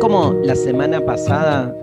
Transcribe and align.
como 0.00 0.32
la 0.44 0.54
semana 0.54 1.04
pasada 1.04 1.76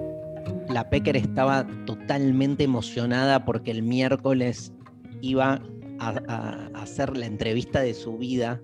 la 0.70 0.90
Pecker 0.90 1.16
estaba 1.16 1.68
totalmente 1.86 2.64
emocionada 2.64 3.46
porque 3.46 3.70
el 3.70 3.84
miércoles 3.84 4.74
iba 5.22 5.62
a, 6.00 6.70
hacer 6.74 7.16
la 7.16 7.28
entrevista 7.28 7.80
de 7.82 7.94
su 7.94 8.18
vida 8.18 8.62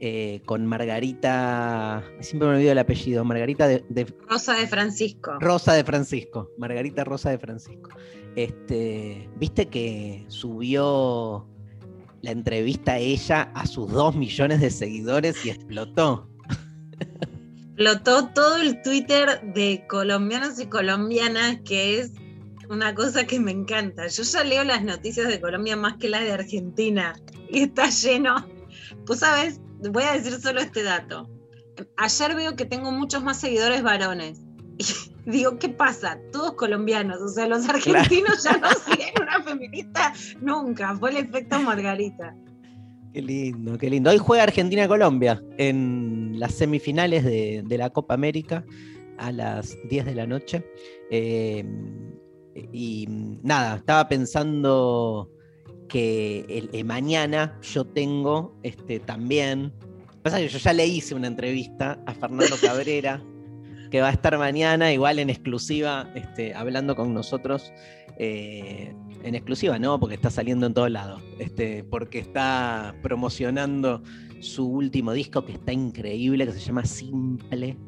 eh, 0.00 0.42
con 0.44 0.66
Margarita, 0.66 2.04
siempre 2.20 2.48
me 2.48 2.54
olvido 2.56 2.72
el 2.72 2.78
apellido, 2.78 3.24
Margarita 3.24 3.66
de, 3.66 3.84
de- 3.88 4.14
Rosa 4.28 4.54
de 4.54 4.66
Francisco. 4.66 5.32
Rosa 5.40 5.72
de 5.72 5.84
Francisco, 5.84 6.50
Margarita 6.58 7.04
Rosa 7.04 7.30
de 7.30 7.38
Francisco. 7.38 7.90
Este, 8.36 9.30
Viste 9.36 9.66
que 9.66 10.24
subió 10.28 11.48
la 12.20 12.32
entrevista 12.32 12.92
a 12.92 12.98
ella 12.98 13.50
a 13.54 13.66
sus 13.66 13.90
dos 13.90 14.14
millones 14.14 14.60
de 14.60 14.70
seguidores 14.70 15.44
y 15.46 15.50
explotó. 15.50 16.28
Explotó 17.76 18.28
todo 18.28 18.58
el 18.58 18.80
Twitter 18.82 19.40
de 19.52 19.84
colombianos 19.88 20.60
y 20.60 20.66
colombianas, 20.66 21.58
que 21.64 21.98
es 21.98 22.12
una 22.70 22.94
cosa 22.94 23.26
que 23.26 23.40
me 23.40 23.50
encanta. 23.50 24.06
Yo 24.06 24.22
ya 24.22 24.44
leo 24.44 24.62
las 24.62 24.84
noticias 24.84 25.26
de 25.26 25.40
Colombia 25.40 25.76
más 25.76 25.96
que 25.96 26.08
las 26.08 26.20
de 26.20 26.30
Argentina 26.30 27.14
y 27.50 27.64
está 27.64 27.90
lleno. 27.90 28.46
Pues 29.06 29.18
sabes, 29.18 29.60
voy 29.90 30.04
a 30.04 30.12
decir 30.12 30.40
solo 30.40 30.60
este 30.60 30.84
dato. 30.84 31.28
Ayer 31.96 32.36
veo 32.36 32.54
que 32.54 32.64
tengo 32.64 32.92
muchos 32.92 33.24
más 33.24 33.40
seguidores 33.40 33.82
varones. 33.82 34.40
Y 35.26 35.30
digo, 35.30 35.58
¿qué 35.58 35.70
pasa? 35.70 36.18
Todos 36.32 36.52
colombianos, 36.52 37.18
o 37.22 37.28
sea, 37.28 37.48
los 37.48 37.66
argentinos 37.66 38.44
ya 38.44 38.58
no 38.58 38.68
siguen 38.86 39.14
una 39.22 39.42
feminista 39.42 40.12
nunca. 40.42 40.94
Fue 40.98 41.12
el 41.12 41.16
efecto 41.16 41.58
Margarita. 41.60 42.36
Qué 43.14 43.22
lindo, 43.22 43.78
qué 43.78 43.88
lindo. 43.90 44.10
Hoy 44.10 44.18
juega 44.18 44.42
Argentina-Colombia 44.42 45.40
en 45.56 46.32
las 46.40 46.52
semifinales 46.54 47.22
de, 47.24 47.62
de 47.64 47.78
la 47.78 47.90
Copa 47.90 48.14
América 48.14 48.64
a 49.18 49.30
las 49.30 49.78
10 49.88 50.04
de 50.06 50.14
la 50.16 50.26
noche. 50.26 50.64
Eh, 51.12 51.64
y 52.72 53.06
nada, 53.42 53.76
estaba 53.76 54.08
pensando 54.08 55.30
que 55.88 56.44
el- 56.48 56.70
eh, 56.72 56.82
mañana 56.82 57.56
yo 57.62 57.84
tengo 57.86 58.58
este, 58.64 58.98
también. 58.98 59.72
Pasa 60.22 60.38
que 60.38 60.48
yo 60.48 60.58
ya 60.58 60.72
le 60.72 60.84
hice 60.86 61.14
una 61.14 61.28
entrevista 61.28 62.02
a 62.06 62.14
Fernando 62.14 62.56
Cabrera, 62.60 63.22
que 63.94 64.00
va 64.00 64.08
a 64.08 64.10
estar 64.10 64.36
mañana, 64.38 64.92
igual 64.92 65.20
en 65.20 65.30
exclusiva, 65.30 66.10
este, 66.16 66.52
hablando 66.52 66.96
con 66.96 67.14
nosotros. 67.14 67.72
eh, 68.18 68.92
en 69.22 69.36
exclusiva, 69.36 69.78
no, 69.78 70.00
porque 70.00 70.16
está 70.16 70.30
saliendo 70.30 70.66
en 70.66 70.74
todos 70.74 70.90
lados. 70.90 71.22
Este, 71.38 71.84
porque 71.84 72.18
está 72.18 72.96
promocionando 73.02 74.02
su 74.40 74.66
último 74.66 75.12
disco 75.12 75.44
que 75.44 75.52
está 75.52 75.72
increíble, 75.72 76.44
que 76.44 76.54
se 76.54 76.58
llama 76.58 76.84
Simple. 76.84 77.78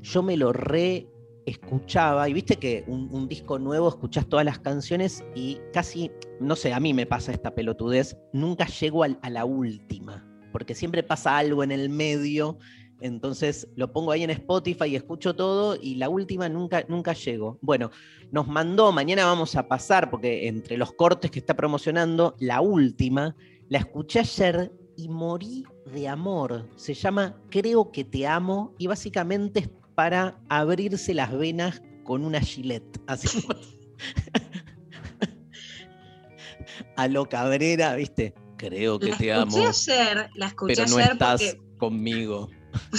Yo 0.00 0.22
me 0.22 0.36
lo 0.36 0.52
re 0.52 1.08
escuchaba 1.44 2.28
y 2.28 2.34
viste 2.34 2.54
que 2.54 2.84
un, 2.86 3.26
disco 3.26 3.58
nuevo 3.58 3.88
escuchás 3.88 4.28
todas 4.28 4.44
las 4.44 4.60
canciones 4.60 5.24
y 5.34 5.58
casi, 5.72 6.12
no 6.38 6.54
sé, 6.54 6.72
a 6.72 6.78
mí 6.78 6.94
me 6.94 7.04
pasa 7.04 7.32
esta 7.32 7.52
pelotudez, 7.52 8.16
nunca 8.32 8.66
llego 8.66 9.02
a 9.02 9.30
la 9.30 9.44
última, 9.44 10.24
porque 10.52 10.76
siempre 10.76 11.02
pasa 11.02 11.36
algo 11.36 11.64
en 11.64 11.72
el 11.72 11.88
medio 11.88 12.58
entonces 13.00 13.68
lo 13.76 13.92
pongo 13.92 14.12
ahí 14.12 14.24
en 14.24 14.30
Spotify 14.30 14.86
y 14.86 14.96
escucho 14.96 15.34
todo 15.34 15.76
y 15.80 15.96
la 15.96 16.08
última 16.08 16.48
nunca, 16.48 16.84
nunca 16.88 17.12
llego. 17.12 17.58
Bueno, 17.60 17.90
nos 18.30 18.48
mandó, 18.48 18.92
mañana 18.92 19.24
vamos 19.24 19.56
a 19.56 19.68
pasar, 19.68 20.10
porque 20.10 20.48
entre 20.48 20.76
los 20.76 20.92
cortes 20.92 21.30
que 21.30 21.38
está 21.38 21.54
promocionando, 21.54 22.34
la 22.38 22.60
última, 22.60 23.36
la 23.68 23.78
escuché 23.78 24.20
ayer 24.20 24.72
y 24.96 25.08
morí 25.08 25.64
de 25.86 26.08
amor. 26.08 26.68
Se 26.76 26.94
llama 26.94 27.40
Creo 27.50 27.92
que 27.92 28.04
te 28.04 28.26
amo 28.26 28.74
y 28.78 28.86
básicamente 28.86 29.60
es 29.60 29.70
para 29.94 30.40
abrirse 30.48 31.14
las 31.14 31.36
venas 31.36 31.82
con 32.04 32.24
una 32.24 32.40
gilet. 32.40 32.84
Así. 33.06 33.46
a 36.96 37.08
lo 37.08 37.28
cabrera, 37.28 37.94
¿viste? 37.94 38.34
Creo 38.56 38.98
que 38.98 39.10
La 39.10 39.16
te 39.16 39.30
escuché 39.30 39.60
amo, 39.60 39.68
ayer, 39.68 40.30
la 40.34 40.46
escuché 40.46 40.74
pero 40.74 40.88
no 40.88 40.96
ayer 40.96 41.12
estás 41.12 41.42
porque 41.42 41.68
conmigo. 41.78 42.48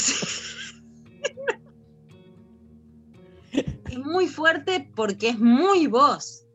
es 3.52 3.98
muy 4.00 4.28
fuerte 4.28 4.90
porque 4.96 5.30
es 5.30 5.40
muy 5.40 5.88
vos. 5.88 6.46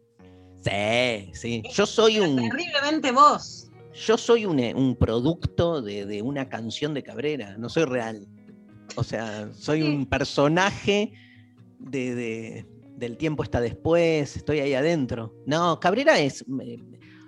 Sí, 0.62 1.30
sí. 1.34 1.62
Yo 1.74 1.86
soy 1.86 2.20
un, 2.20 2.36
Terriblemente 2.36 3.12
vos. 3.12 3.70
yo 4.06 4.16
soy 4.16 4.46
un, 4.46 4.58
eh, 4.60 4.74
un 4.74 4.96
producto 4.96 5.82
de, 5.82 6.06
de 6.06 6.22
una 6.22 6.48
canción 6.48 6.94
de 6.94 7.02
Cabrera, 7.02 7.56
no 7.58 7.68
soy 7.68 7.84
real. 7.84 8.26
O 8.96 9.04
sea, 9.04 9.50
soy 9.52 9.82
Sí. 9.82 9.88
un 9.88 10.06
personaje 10.06 11.12
de, 11.78 12.14
de- 12.14 12.66
del 12.96 13.16
tiempo 13.16 13.42
está 13.42 13.60
después, 13.60 14.36
estoy 14.36 14.60
ahí 14.60 14.72
adentro. 14.74 15.34
No, 15.46 15.80
Cabrera 15.80 16.18
es, 16.20 16.44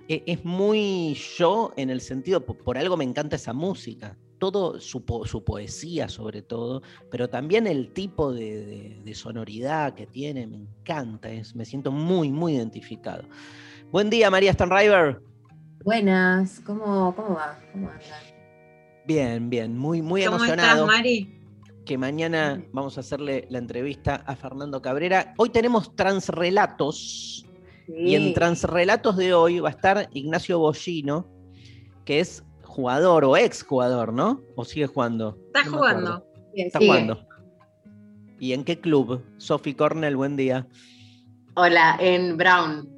eh, 0.08 0.22
es 0.24 0.44
muy 0.44 1.14
yo 1.36 1.72
en 1.76 1.90
el 1.90 2.00
sentido, 2.00 2.46
por 2.46 2.78
algo 2.78 2.96
me 2.96 3.02
encanta 3.04 3.34
esa 3.36 3.52
música. 3.52 4.16
Todo 4.38 4.78
su, 4.80 5.04
po- 5.04 5.24
su 5.26 5.42
poesía 5.44 6.08
sobre 6.08 6.42
todo, 6.42 6.82
pero 7.10 7.28
también 7.28 7.66
el 7.66 7.92
tipo 7.92 8.32
de, 8.32 8.64
de- 8.66 9.00
de 9.04 9.14
sonoridad 9.14 9.94
que 9.94 10.06
tiene, 10.06 10.46
me 10.46 10.56
encanta, 10.56 11.30
es, 11.30 11.54
me 11.56 11.64
siento 11.64 11.90
muy, 11.90 12.30
muy 12.30 12.54
identificado. 12.54 13.24
Buen 13.90 14.10
día, 14.10 14.30
María 14.30 14.52
Stanriver. 14.52 15.20
Buenas, 15.84 16.60
¿cómo, 16.66 17.14
cómo 17.14 17.34
va? 17.36 17.58
¿Cómo 17.72 17.88
andan? 17.88 18.02
Bien, 19.06 19.48
bien, 19.48 19.78
muy, 19.78 20.02
muy 20.02 20.24
¿Cómo 20.24 20.36
emocionado 20.36 20.84
estás, 20.84 20.96
Mari? 20.98 21.32
que 21.84 21.96
mañana 21.96 22.64
vamos 22.72 22.96
a 22.96 23.00
hacerle 23.00 23.46
la 23.48 23.58
entrevista 23.58 24.16
a 24.26 24.34
Fernando 24.34 24.82
Cabrera. 24.82 25.32
Hoy 25.38 25.50
tenemos 25.50 25.94
transrelatos 25.94 27.46
y 27.86 28.16
en 28.16 28.34
transrelatos 28.34 29.16
de 29.16 29.32
hoy 29.32 29.60
va 29.60 29.68
a 29.68 29.70
estar 29.72 30.08
Ignacio 30.12 30.58
Bollino, 30.58 31.28
que 32.04 32.18
es 32.18 32.42
jugador 32.66 33.24
o 33.24 33.36
ex 33.36 33.62
jugador, 33.62 34.12
¿no? 34.12 34.42
¿O 34.56 34.64
sigue 34.64 34.86
jugando? 34.86 35.38
Está 35.46 35.64
No 35.64 35.76
jugando. 35.78 36.26
Está 36.54 36.78
sigue. 36.78 36.90
jugando. 36.90 37.26
¿Y 38.38 38.52
en 38.52 38.64
qué 38.64 38.78
club? 38.80 39.22
Sophie 39.38 39.76
Cornell, 39.76 40.16
buen 40.16 40.36
día. 40.36 40.66
Hola, 41.54 41.96
en 42.00 42.36
Brown. 42.36 42.88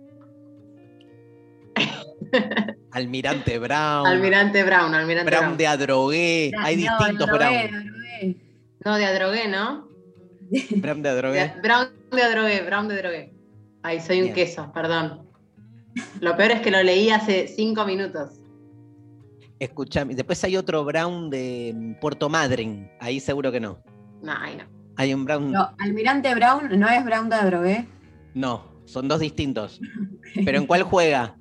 Almirante 2.90 3.58
Brown. 3.58 4.06
Almirante 4.06 4.64
Brown, 4.64 4.94
Almirante 4.94 5.30
Brown 5.30 5.44
Brown. 5.44 5.56
de 5.56 5.66
Adrogué. 5.66 6.50
No, 6.54 6.60
Hay 6.64 6.76
distintos 6.76 7.26
no, 7.28 7.34
Brown. 7.34 8.34
no, 8.84 8.96
de 8.96 9.04
Adrogué, 9.04 9.48
¿no? 9.48 9.88
Brown 10.76 11.02
de 11.02 11.08
Adrogué. 11.08 11.40
De- 11.54 11.60
Brown 11.62 11.88
de 12.10 12.22
Adrogué, 12.22 12.62
Brown 12.62 12.88
de 12.88 12.94
Adrogué. 12.96 13.34
Ay, 13.82 14.00
soy 14.00 14.18
un 14.18 14.22
Bien. 14.24 14.34
queso, 14.34 14.70
perdón. 14.74 15.28
Lo 16.20 16.36
peor 16.36 16.50
es 16.52 16.60
que 16.60 16.70
lo 16.70 16.82
leí 16.82 17.10
hace 17.10 17.46
cinco 17.48 17.84
minutos. 17.84 18.37
Escuchame. 19.60 20.14
Después 20.14 20.42
hay 20.44 20.56
otro 20.56 20.84
Brown 20.84 21.30
de 21.30 21.72
mm, 21.74 21.94
Puerto 22.00 22.28
Madryn. 22.28 22.90
Ahí 23.00 23.20
seguro 23.20 23.50
que 23.52 23.60
no. 23.60 23.82
No, 24.22 24.32
ay, 24.38 24.56
no. 24.56 24.64
Hay 24.96 25.14
un 25.14 25.24
Brown. 25.24 25.50
No, 25.52 25.74
Almirante 25.78 26.34
Brown 26.34 26.68
no 26.78 26.88
es 26.88 27.04
Brown 27.04 27.28
de 27.28 27.36
Adrogué. 27.36 27.86
No, 28.34 28.72
son 28.84 29.08
dos 29.08 29.20
distintos. 29.20 29.80
¿Pero 30.44 30.58
en 30.58 30.66
cuál 30.66 30.82
juega? 30.82 31.36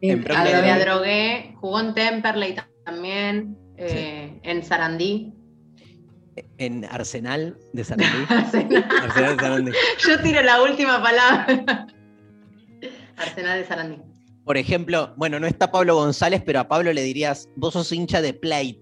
En 0.00 0.22
Brown 0.22 0.44
de 0.44 0.50
Adro- 0.54 0.62
de 0.62 0.70
Adrogué. 0.70 1.54
Jugó 1.60 1.80
en 1.80 1.94
Temperley 1.94 2.56
también, 2.84 3.56
eh, 3.76 4.38
en 4.42 4.64
Sarandí. 4.64 5.32
En 6.58 6.84
Arsenal 6.84 7.56
de 7.72 7.84
Sarandí. 7.84 8.24
Arsenal. 8.28 8.84
Arsenal 9.02 9.36
de 9.36 9.42
Sarandí. 9.42 9.72
Yo 10.06 10.20
tiro 10.22 10.42
la 10.42 10.62
última 10.62 11.02
palabra. 11.02 11.86
Arsenal 13.16 13.58
de 13.58 13.64
Sarandí. 13.66 13.96
Por 14.48 14.56
ejemplo, 14.56 15.12
bueno, 15.18 15.38
no 15.38 15.46
está 15.46 15.70
Pablo 15.70 15.94
González, 15.96 16.42
pero 16.42 16.60
a 16.60 16.68
Pablo 16.68 16.90
le 16.94 17.02
dirías, 17.02 17.50
vos 17.54 17.74
sos 17.74 17.92
hincha 17.92 18.22
de 18.22 18.32
Plate, 18.32 18.80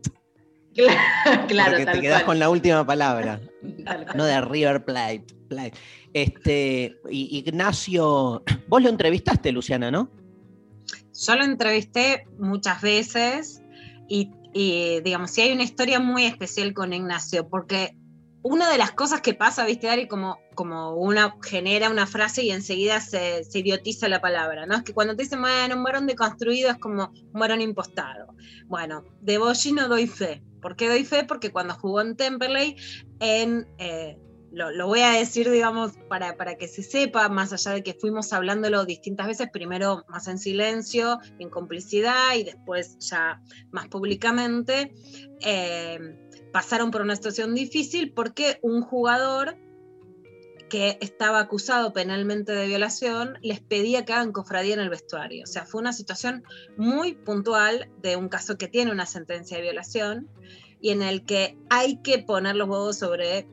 claro, 1.48 1.70
porque 1.72 1.78
te 1.78 1.84
tal 1.86 2.00
quedás 2.00 2.18
cual. 2.22 2.24
con 2.26 2.38
la 2.38 2.50
última 2.50 2.86
palabra, 2.86 3.40
no 4.14 4.24
de 4.24 4.40
River 4.42 4.84
Plate. 4.84 5.26
Plate. 5.48 5.72
Este, 6.12 6.94
y- 7.10 7.38
Ignacio, 7.38 8.44
vos 8.68 8.80
lo 8.80 8.88
entrevistaste, 8.88 9.50
Luciana, 9.50 9.90
¿no? 9.90 10.08
Yo 11.26 11.34
lo 11.34 11.42
entrevisté 11.42 12.28
muchas 12.38 12.80
veces 12.80 13.60
y, 14.08 14.30
y, 14.54 15.00
digamos, 15.00 15.32
sí 15.32 15.40
hay 15.40 15.50
una 15.52 15.64
historia 15.64 15.98
muy 15.98 16.26
especial 16.26 16.74
con 16.74 16.92
Ignacio, 16.92 17.48
porque 17.48 17.96
una 18.48 18.70
de 18.70 18.78
las 18.78 18.93
cosas 18.93 19.20
que 19.22 19.34
pasa, 19.34 19.66
viste, 19.66 19.90
Ari, 19.90 20.06
como, 20.06 20.38
como 20.54 20.94
una 20.94 21.37
genera 21.43 21.90
una 21.90 22.06
frase 22.06 22.44
y 22.44 22.52
enseguida 22.52 23.00
se, 23.00 23.43
idiotiza 23.52 24.08
la 24.08 24.20
palabra, 24.20 24.66
¿no? 24.66 24.76
Es 24.76 24.82
que 24.84 24.94
cuando 24.94 25.16
te 25.16 25.25
dicen, 25.25 25.40
bueno, 25.40 25.75
un 25.75 25.82
varón 25.82 26.06
deconstruido 26.06 26.70
es 26.70 26.78
como 26.78 27.12
un 27.12 27.40
varón 27.40 27.60
impostado. 27.60 28.34
Bueno, 28.66 29.04
de 29.20 29.38
Boshi 29.38 29.72
no 29.72 29.88
doy 29.88 30.06
fe. 30.06 30.44
¿Por 30.62 30.76
qué 30.76 30.88
doy 30.88 31.04
fe? 31.04 31.25
Porque 31.25 31.50
cuando 31.50 31.75
jugó 31.75 32.00
en 32.00 32.16
Temperley, 32.16 32.76
en, 33.19 33.66
eh, 33.78 34.16
lo, 34.52 34.70
lo 34.70 34.87
voy 34.87 35.00
a 35.00 35.10
decir, 35.10 35.50
digamos, 35.50 35.94
para, 36.08 36.37
para 36.37 36.54
que 36.54 36.69
se 36.69 36.84
sepa, 36.84 37.28
más 37.28 37.52
allá 37.52 37.72
de 37.72 37.82
que 37.82 37.94
fuimos 37.94 38.32
hablándolo 38.32 38.84
distintas 38.84 39.26
veces, 39.26 39.49
primero 39.52 40.04
más 40.08 40.28
en 40.28 40.38
silencio, 40.38 41.19
en 41.40 41.50
complicidad 41.50 42.34
y 42.37 42.44
después 42.44 42.96
ya 43.00 43.42
más 43.72 43.88
públicamente, 43.88 44.94
eh, 45.40 45.99
pasaron 46.56 46.90
por 46.90 47.02
una 47.02 47.14
situación 47.14 47.54
difícil 47.54 48.14
porque 48.14 48.58
un 48.62 48.80
jugador 48.80 49.58
que 50.70 50.96
estaba 51.02 51.38
acusado 51.38 51.92
penalmente 51.92 52.52
de 52.52 52.66
violación 52.66 53.36
les 53.42 53.60
pedía 53.60 54.06
que 54.06 54.14
hagan 54.14 54.32
cofradía 54.32 54.72
en 54.72 54.80
el 54.80 54.88
vestuario. 54.88 55.44
O 55.44 55.46
sea, 55.46 55.66
fue 55.66 55.82
una 55.82 55.92
situación 55.92 56.44
muy 56.78 57.12
puntual 57.12 57.90
de 58.00 58.16
un 58.16 58.30
caso 58.30 58.56
que 58.56 58.68
tiene 58.68 58.90
una 58.90 59.04
sentencia 59.04 59.58
de 59.58 59.64
violación 59.64 60.30
y 60.80 60.92
en 60.92 61.02
el 61.02 61.26
que 61.26 61.58
hay 61.68 61.98
que 61.98 62.20
poner 62.20 62.56
los 62.56 62.70
huevos 62.70 62.96
sobre 62.96 63.46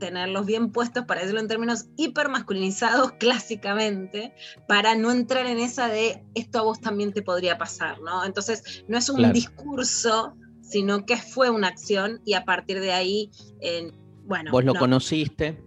tenerlos 0.00 0.44
bien 0.44 0.72
puestos, 0.72 1.04
para 1.04 1.20
decirlo 1.20 1.38
en 1.38 1.46
términos 1.46 1.86
hipermasculinizados 1.96 3.12
clásicamente, 3.20 4.34
para 4.66 4.96
no 4.96 5.12
entrar 5.12 5.46
en 5.46 5.60
esa 5.60 5.86
de 5.86 6.24
esto 6.34 6.58
a 6.58 6.62
vos 6.62 6.80
también 6.80 7.12
te 7.12 7.22
podría 7.22 7.58
pasar, 7.58 8.00
¿no? 8.00 8.24
Entonces, 8.24 8.82
no 8.88 8.98
es 8.98 9.08
un 9.08 9.18
Claro. 9.18 9.34
discurso, 9.34 10.34
sino 10.70 11.04
que 11.04 11.16
fue 11.16 11.50
una 11.50 11.68
acción 11.68 12.20
y 12.24 12.34
a 12.34 12.44
partir 12.44 12.80
de 12.80 12.92
ahí, 12.92 13.30
eh, 13.60 13.90
bueno, 14.24 14.52
Vos 14.52 14.64
lo 14.64 14.74
no, 14.74 14.78
conociste. 14.80 15.58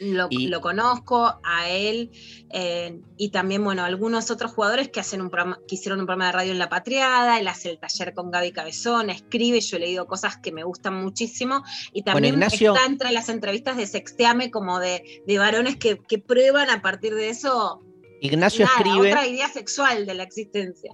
lo, 0.00 0.26
Y- 0.30 0.48
lo 0.48 0.60
conozco 0.60 1.38
a 1.44 1.68
él 1.68 2.10
eh, 2.50 3.00
y 3.16 3.30
también, 3.30 3.62
bueno, 3.62 3.84
algunos 3.84 4.32
otros 4.32 4.50
jugadores 4.52 4.88
que, 4.88 4.98
hacen 4.98 5.20
un 5.22 5.30
programa, 5.30 5.60
que 5.68 5.76
hicieron 5.76 6.00
un 6.00 6.06
programa 6.06 6.26
de 6.26 6.32
radio 6.32 6.50
en 6.52 6.58
La 6.58 6.68
Patriada, 6.68 7.38
él 7.38 7.46
hace 7.46 7.70
el 7.70 7.78
taller 7.78 8.12
con 8.12 8.32
Gaby 8.32 8.50
Cabezón, 8.50 9.10
escribe, 9.10 9.60
yo 9.60 9.76
he 9.76 9.80
leído 9.80 10.06
cosas 10.08 10.36
que 10.38 10.50
me 10.50 10.64
gustan 10.64 10.94
muchísimo 11.04 11.62
y 11.92 12.02
también 12.02 12.34
Ignacio- 12.34 12.74
está 12.74 12.84
entre 12.86 13.12
las 13.12 13.28
entrevistas 13.28 13.76
de 13.76 13.86
Sexteame 13.86 14.50
como 14.50 14.80
de, 14.80 15.22
de 15.24 15.38
varones 15.38 15.76
que, 15.76 15.98
que 16.08 16.18
prueban 16.18 16.68
a 16.70 16.82
partir 16.82 17.14
de 17.14 17.28
eso 17.28 17.80
Ignacio 18.20 18.64
nada, 18.66 18.76
escribe. 18.78 19.08
otra 19.12 19.26
idea 19.28 19.48
sexual 19.48 20.04
de 20.06 20.14
la 20.14 20.24
existencia. 20.24 20.92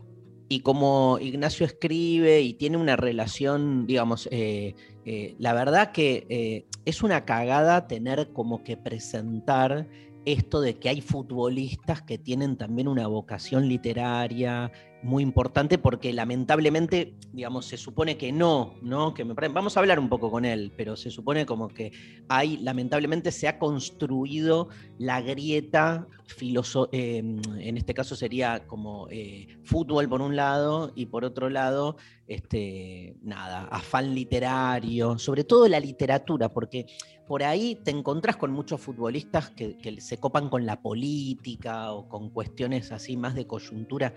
Y 0.49 0.61
como 0.61 1.19
Ignacio 1.21 1.67
escribe 1.67 2.41
y 2.41 2.55
tiene 2.55 2.79
una 2.79 2.97
relación, 2.97 3.87
digamos, 3.87 4.29
eh, 4.33 4.75
eh, 5.05 5.35
la 5.39 5.53
verdad 5.53 5.93
que 5.93 6.27
eh, 6.31 6.65
es 6.87 7.03
una 7.03 7.27
cagada 7.27 7.87
tener 7.87 8.33
como 8.33 8.65
que 8.65 8.79
presentar 8.79 9.87
esto 10.33 10.61
de 10.61 10.79
que 10.79 10.89
hay 10.89 11.01
futbolistas 11.01 12.03
que 12.03 12.19
tienen 12.19 12.57
también 12.57 12.89
una 12.89 13.07
vocación 13.07 13.69
literaria 13.69 14.71
muy 15.03 15.23
importante 15.23 15.79
porque 15.79 16.13
lamentablemente, 16.13 17.15
digamos, 17.33 17.67
se 17.67 17.77
supone 17.77 18.17
que 18.17 18.33
no, 18.33 18.75
¿no? 18.83 19.15
Que 19.15 19.25
me 19.25 19.35
Vamos 19.35 19.77
a 19.77 19.81
hablar 19.81 19.99
un 19.99 20.09
poco 20.09 20.31
con 20.31 20.45
él, 20.45 20.73
pero 20.77 20.97
se 20.97 21.11
supone 21.11 21.47
como 21.47 21.69
que 21.69 21.93
hay, 22.29 22.57
lamentablemente 22.59 23.31
se 23.31 23.49
ha 23.49 23.59
construido 23.59 24.69
la 24.99 25.21
grieta 25.21 26.07
filoso 26.27 26.91
eh, 26.93 27.19
en 27.19 27.77
este 27.77 27.95
caso 27.95 28.15
sería 28.15 28.67
como 28.67 29.09
eh, 29.11 29.47
fútbol 29.65 30.09
por 30.09 30.21
un 30.21 30.37
lado 30.37 30.93
y 30.95 31.07
por 31.07 31.25
otro 31.25 31.49
lado, 31.49 31.97
este, 32.27 33.17
nada, 33.23 33.67
afán 33.71 34.15
literario, 34.15 35.19
sobre 35.19 35.45
todo 35.45 35.69
la 35.69 35.81
literatura, 35.81 36.53
porque 36.53 36.87
por 37.29 37.43
ahí 37.43 37.77
te 37.85 37.91
encontrás 37.91 38.37
con 38.39 38.51
muchos 38.53 38.81
futbolistas 38.81 39.51
que, 39.51 39.77
que 39.77 40.01
se 40.01 40.19
copan 40.19 40.49
con 40.49 40.65
la 40.65 40.81
política 40.81 41.93
o 41.93 42.09
con 42.09 42.31
cuestiones 42.31 42.91
así 42.91 43.17
más 43.19 43.35
de 43.35 43.47
coyuntura, 43.47 44.15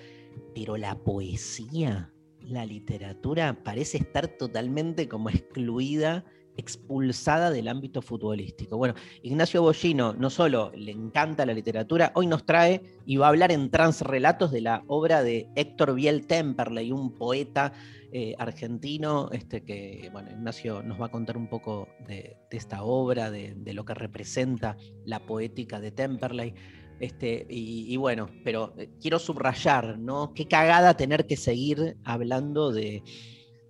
pero 0.55 0.77
la 0.77 0.95
poesía, 0.95 2.13
la 2.39 2.65
literatura 2.65 3.63
parece 3.63 3.97
estar 3.97 4.29
totalmente 4.29 5.09
como 5.09 5.29
excluida, 5.29 6.23
expulsada 6.57 7.51
del 7.51 7.68
ámbito 7.68 8.01
futbolístico. 8.01 8.77
Bueno, 8.77 8.95
Ignacio 9.24 9.62
Bollino 9.62 10.13
no 10.13 10.30
solo 10.30 10.71
le 10.75 10.92
encanta 10.92 11.45
la 11.45 11.53
literatura, 11.53 12.12
hoy 12.15 12.27
nos 12.27 12.45
trae 12.45 12.81
y 13.06 13.18
va 13.18 13.27
a 13.27 13.30
hablar 13.30 13.51
en 13.51 13.69
transrelatos 13.71 14.51
de 14.51 14.62
la 14.62 14.83
obra 14.88 15.24
de 15.24 15.48
Héctor 15.56 15.95
Biel 15.95 16.27
Temperley, 16.27 16.92
un 16.92 17.15
poeta 17.15 17.74
eh, 18.12 18.36
argentino, 18.38 19.30
este, 19.31 19.63
que, 19.63 20.09
bueno, 20.12 20.31
Ignacio 20.31 20.83
nos 20.83 21.00
va 21.00 21.06
a 21.06 21.12
contar 21.12 21.38
un 21.38 21.48
poco 21.48 21.88
de, 22.07 22.38
esta 22.51 22.83
obra, 22.83 23.31
de, 23.31 23.54
de 23.56 23.74
lo 23.74 23.86
que 23.86 23.94
representa 23.94 24.75
la 25.06 25.25
poética 25.25 25.80
de 25.80 25.92
Temperley. 25.92 26.54
Este, 27.00 27.47
y, 27.50 27.92
y 27.92 27.97
bueno, 27.97 28.30
pero 28.44 28.74
eh, 28.77 28.89
quiero 29.01 29.18
subrayar, 29.18 29.97
¿no? 29.97 30.33
Qué 30.36 30.47
cagada 30.47 30.95
tener 30.95 31.25
que 31.25 31.36
seguir 31.36 31.97
hablando 32.04 32.71
de, 32.71 33.01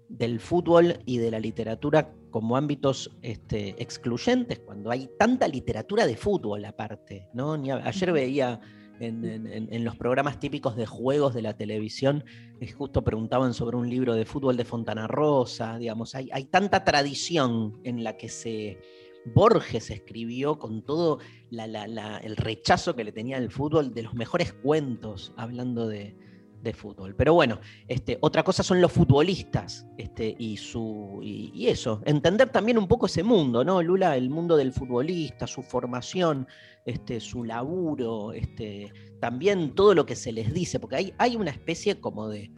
del 0.10 0.40
fútbol 0.42 1.00
y 1.06 1.20
de 1.20 1.32
la 1.32 1.40
literatura 1.40 2.14
como 2.32 2.58
ámbitos 2.58 3.12
este, 3.22 3.76
excluyentes, 3.82 4.60
cuando 4.60 4.90
hay 4.90 5.10
tanta 5.20 5.48
literatura 5.48 6.08
de 6.08 6.16
fútbol 6.18 6.66
aparte, 6.66 7.28
¿no? 7.34 7.58
Ni 7.58 7.70
a- 7.72 7.86
ayer 7.86 8.12
veía 8.12 8.60
en, 9.00 9.26
en- 9.26 9.48
en- 9.48 9.74
en 9.74 9.84
los 9.84 9.96
programas 9.96 10.40
típicos 10.40 10.76
de 10.76 10.86
juegos 10.86 11.34
de 11.34 11.42
la 11.42 11.56
televisión, 11.58 12.24
eh, 12.60 12.72
justo 12.72 13.04
preguntaban 13.04 13.54
sobre 13.54 13.76
un 13.78 13.90
libro 13.90 14.16
de 14.16 14.26
fútbol 14.26 14.58
de 14.58 14.66
Fontana 14.66 15.08
Rosa, 15.08 15.78
digamos, 15.78 16.16
hay, 16.16 16.30
hay 16.32 16.46
tanta 16.46 16.84
tradición 16.84 17.80
en 17.84 18.04
la 18.04 18.18
que 18.18 18.30
se... 18.30 18.80
Borges 19.24 19.92
escribió 19.92 20.58
con 20.58 20.84
todo 20.84 21.20
la- 21.52 21.68
la- 21.68 21.86
la- 21.88 22.18
el 22.18 22.36
rechazo 22.36 22.96
que 22.96 23.04
le 23.04 23.12
tenía 23.12 23.38
al 23.38 23.52
fútbol 23.52 23.94
de 23.94 24.02
los 24.02 24.16
mejores 24.16 24.52
cuentos 24.54 25.32
hablando 25.38 25.88
de, 25.88 26.16
de 26.62 26.74
fútbol. 26.74 27.16
Pero 27.16 27.34
bueno, 27.34 27.60
este, 27.88 28.18
otra 28.22 28.44
cosa 28.44 28.64
son 28.64 28.82
los 28.82 28.92
futbolistas 28.92 29.88
este, 29.98 30.36
y, 30.38 30.58
su, 30.58 31.20
y, 31.24 31.68
eso, 31.68 32.02
entender 32.06 32.50
también 32.50 32.78
un 32.78 32.88
poco 32.88 33.06
ese 33.08 33.24
mundo, 33.24 33.64
¿no, 33.64 33.82
Lula? 33.82 34.16
El 34.16 34.30
mundo 34.30 34.56
del 34.58 34.72
futbolista, 34.72 35.48
su 35.48 35.64
formación, 35.64 36.48
este, 36.86 37.20
su 37.20 37.44
laburo, 37.44 38.34
este, 38.34 38.92
también 39.20 39.74
todo 39.76 39.94
lo 39.94 40.06
que 40.06 40.16
se 40.16 40.32
les 40.32 40.54
dice, 40.54 40.80
porque 40.80 40.96
hay, 40.98 41.14
hay 41.18 41.36
una 41.36 41.52
especie 41.52 42.00
como 42.00 42.28
de 42.30 42.52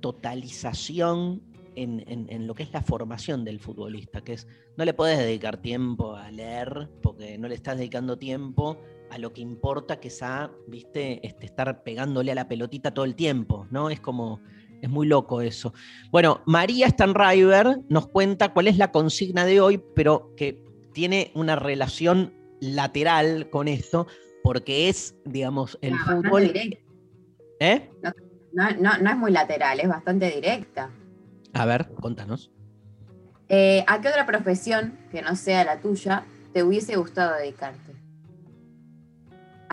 totalización 0.00 1.42
en, 1.76 2.04
en- 2.08 2.26
en 2.30 2.46
lo 2.46 2.54
que 2.54 2.62
es 2.64 2.72
la 2.72 2.82
formación 2.82 3.44
del 3.44 3.60
futbolista, 3.60 4.22
que 4.22 4.34
es, 4.34 4.46
no 4.76 4.84
le 4.84 4.92
podés 4.94 5.18
dedicar 5.18 5.56
tiempo 5.62 6.14
a 6.16 6.30
leer, 6.30 6.88
porque 7.02 7.38
no 7.38 7.48
le 7.48 7.54
estás 7.54 7.76
dedicando 7.78 8.18
tiempo 8.18 8.76
a 9.10 9.18
lo 9.18 9.32
que 9.32 9.40
importa, 9.40 9.98
que 10.00 10.08
es 10.08 10.22
a, 10.22 10.50
viste, 10.68 11.26
este, 11.26 11.46
estar 11.46 11.82
pegándole 11.82 12.32
a 12.32 12.34
la 12.34 12.48
pelotita 12.48 12.92
todo 12.92 13.04
el 13.04 13.14
tiempo, 13.14 13.66
¿no? 13.70 13.90
Es 13.90 14.00
como, 14.00 14.40
es 14.80 14.88
muy 14.88 15.06
loco 15.06 15.40
eso. 15.40 15.72
Bueno, 16.10 16.42
María 16.46 16.88
Stanriver 16.88 17.80
nos 17.88 18.08
cuenta 18.08 18.52
cuál 18.52 18.68
es 18.68 18.78
la 18.78 18.92
consigna 18.92 19.44
de 19.44 19.60
hoy, 19.60 19.82
pero 19.94 20.32
que 20.36 20.64
tiene 20.92 21.30
una 21.34 21.56
relación 21.56 22.32
lateral 22.60 23.50
con 23.50 23.68
esto, 23.68 24.06
porque 24.42 24.88
es, 24.88 25.14
digamos, 25.24 25.78
el 25.82 25.94
Ah, 25.94 25.96
bastante 25.98 26.28
fútbol. 26.28 26.42
directa. 26.44 26.78
¿Eh? 27.60 27.90
No, 28.52 28.70
no, 28.80 28.98
no 28.98 29.10
es 29.10 29.16
muy 29.16 29.30
lateral, 29.32 29.80
es 29.80 29.88
bastante 29.88 30.30
directa. 30.30 30.90
A 31.52 31.64
ver, 31.66 31.90
contanos. 32.00 32.50
Eh, 33.48 33.84
¿A 33.88 34.00
qué 34.00 34.08
otra 34.08 34.24
profesión 34.26 34.96
que 35.10 35.22
no 35.22 35.34
sea 35.36 35.64
la 35.64 35.80
tuya 35.80 36.24
te 36.52 36.62
hubiese 36.62 36.96
gustado 36.96 37.34
dedicarte? 37.36 37.89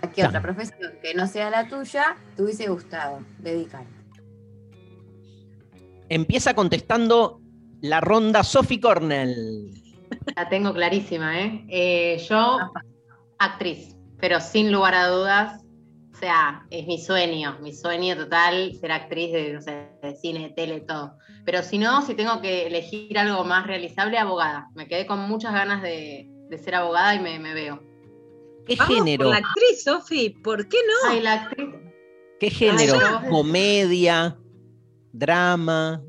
¿A 0.00 0.10
qué 0.10 0.24
otra 0.24 0.40
profesión 0.40 0.92
que 1.02 1.12
no 1.14 1.26
sea 1.26 1.50
la 1.50 1.68
tuya 1.68 2.16
te 2.36 2.42
hubiese 2.42 2.68
gustado 2.68 3.20
dedicarte? 3.38 3.92
Empieza 6.08 6.54
contestando 6.54 7.40
la 7.80 8.00
ronda 8.00 8.44
Sophie 8.44 8.80
Cornell. 8.80 9.72
La 10.36 10.48
tengo 10.48 10.72
clarísima, 10.72 11.40
¿eh? 11.40 11.64
Eh, 11.68 12.24
yo, 12.28 12.58
actriz, 13.38 13.96
pero 14.20 14.40
sin 14.40 14.70
lugar 14.70 14.94
a 14.94 15.08
dudas, 15.08 15.64
o 16.14 16.16
sea, 16.16 16.64
es 16.70 16.86
mi 16.86 17.00
sueño, 17.00 17.58
mi 17.60 17.72
sueño 17.72 18.16
total 18.16 18.74
ser 18.74 18.92
actriz 18.92 19.32
de, 19.32 19.52
no 19.52 19.60
sé, 19.60 19.88
de 20.00 20.14
cine, 20.16 20.40
de 20.40 20.50
tele, 20.50 20.80
todo. 20.80 21.16
Pero 21.44 21.62
si 21.62 21.76
no, 21.76 22.02
si 22.02 22.14
tengo 22.14 22.40
que 22.40 22.68
elegir 22.68 23.18
algo 23.18 23.44
más 23.44 23.66
realizable, 23.66 24.16
abogada. 24.16 24.68
Me 24.74 24.86
quedé 24.86 25.06
con 25.06 25.28
muchas 25.28 25.52
ganas 25.52 25.82
de, 25.82 26.30
de 26.48 26.58
ser 26.58 26.76
abogada 26.76 27.16
y 27.16 27.20
me, 27.20 27.38
me 27.40 27.52
veo. 27.52 27.82
¿Qué 28.68 28.76
Vamos 28.76 28.94
género? 28.96 29.24
por 29.24 29.32
la 29.32 29.38
actriz, 29.38 29.82
Sofi, 29.82 30.30
¿por 30.30 30.68
qué 30.68 30.76
no? 30.86 31.10
Ay, 31.10 31.20
la 31.20 31.32
actriz. 31.34 31.68
¿Qué 32.38 32.50
género? 32.50 32.98
¿Comedia? 33.28 34.36
¿Drama? 35.12 36.02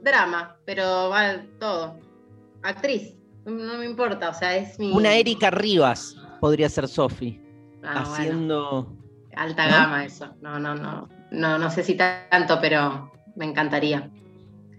Drama, 0.00 0.56
pero 0.64 1.08
va 1.10 1.42
todo. 1.58 1.98
Actriz, 2.62 3.14
no 3.44 3.76
me 3.78 3.84
importa, 3.84 4.30
o 4.30 4.34
sea, 4.34 4.56
es 4.56 4.78
mi. 4.78 4.92
Una 4.92 5.14
Erika 5.16 5.50
Rivas 5.50 6.16
podría 6.40 6.68
ser 6.68 6.88
Sofi, 6.88 7.40
Ah, 7.82 7.92
bueno, 8.00 8.00
haciendo... 8.14 8.96
alta 9.36 9.66
¿no? 9.66 9.72
gama 9.72 10.04
eso. 10.04 10.34
No, 10.40 10.58
no, 10.58 10.74
no. 10.74 11.08
No, 11.32 11.58
no 11.58 11.70
sé 11.70 11.82
si 11.82 11.94
tanto, 11.96 12.58
pero 12.60 13.12
me 13.34 13.44
encantaría. 13.44 14.10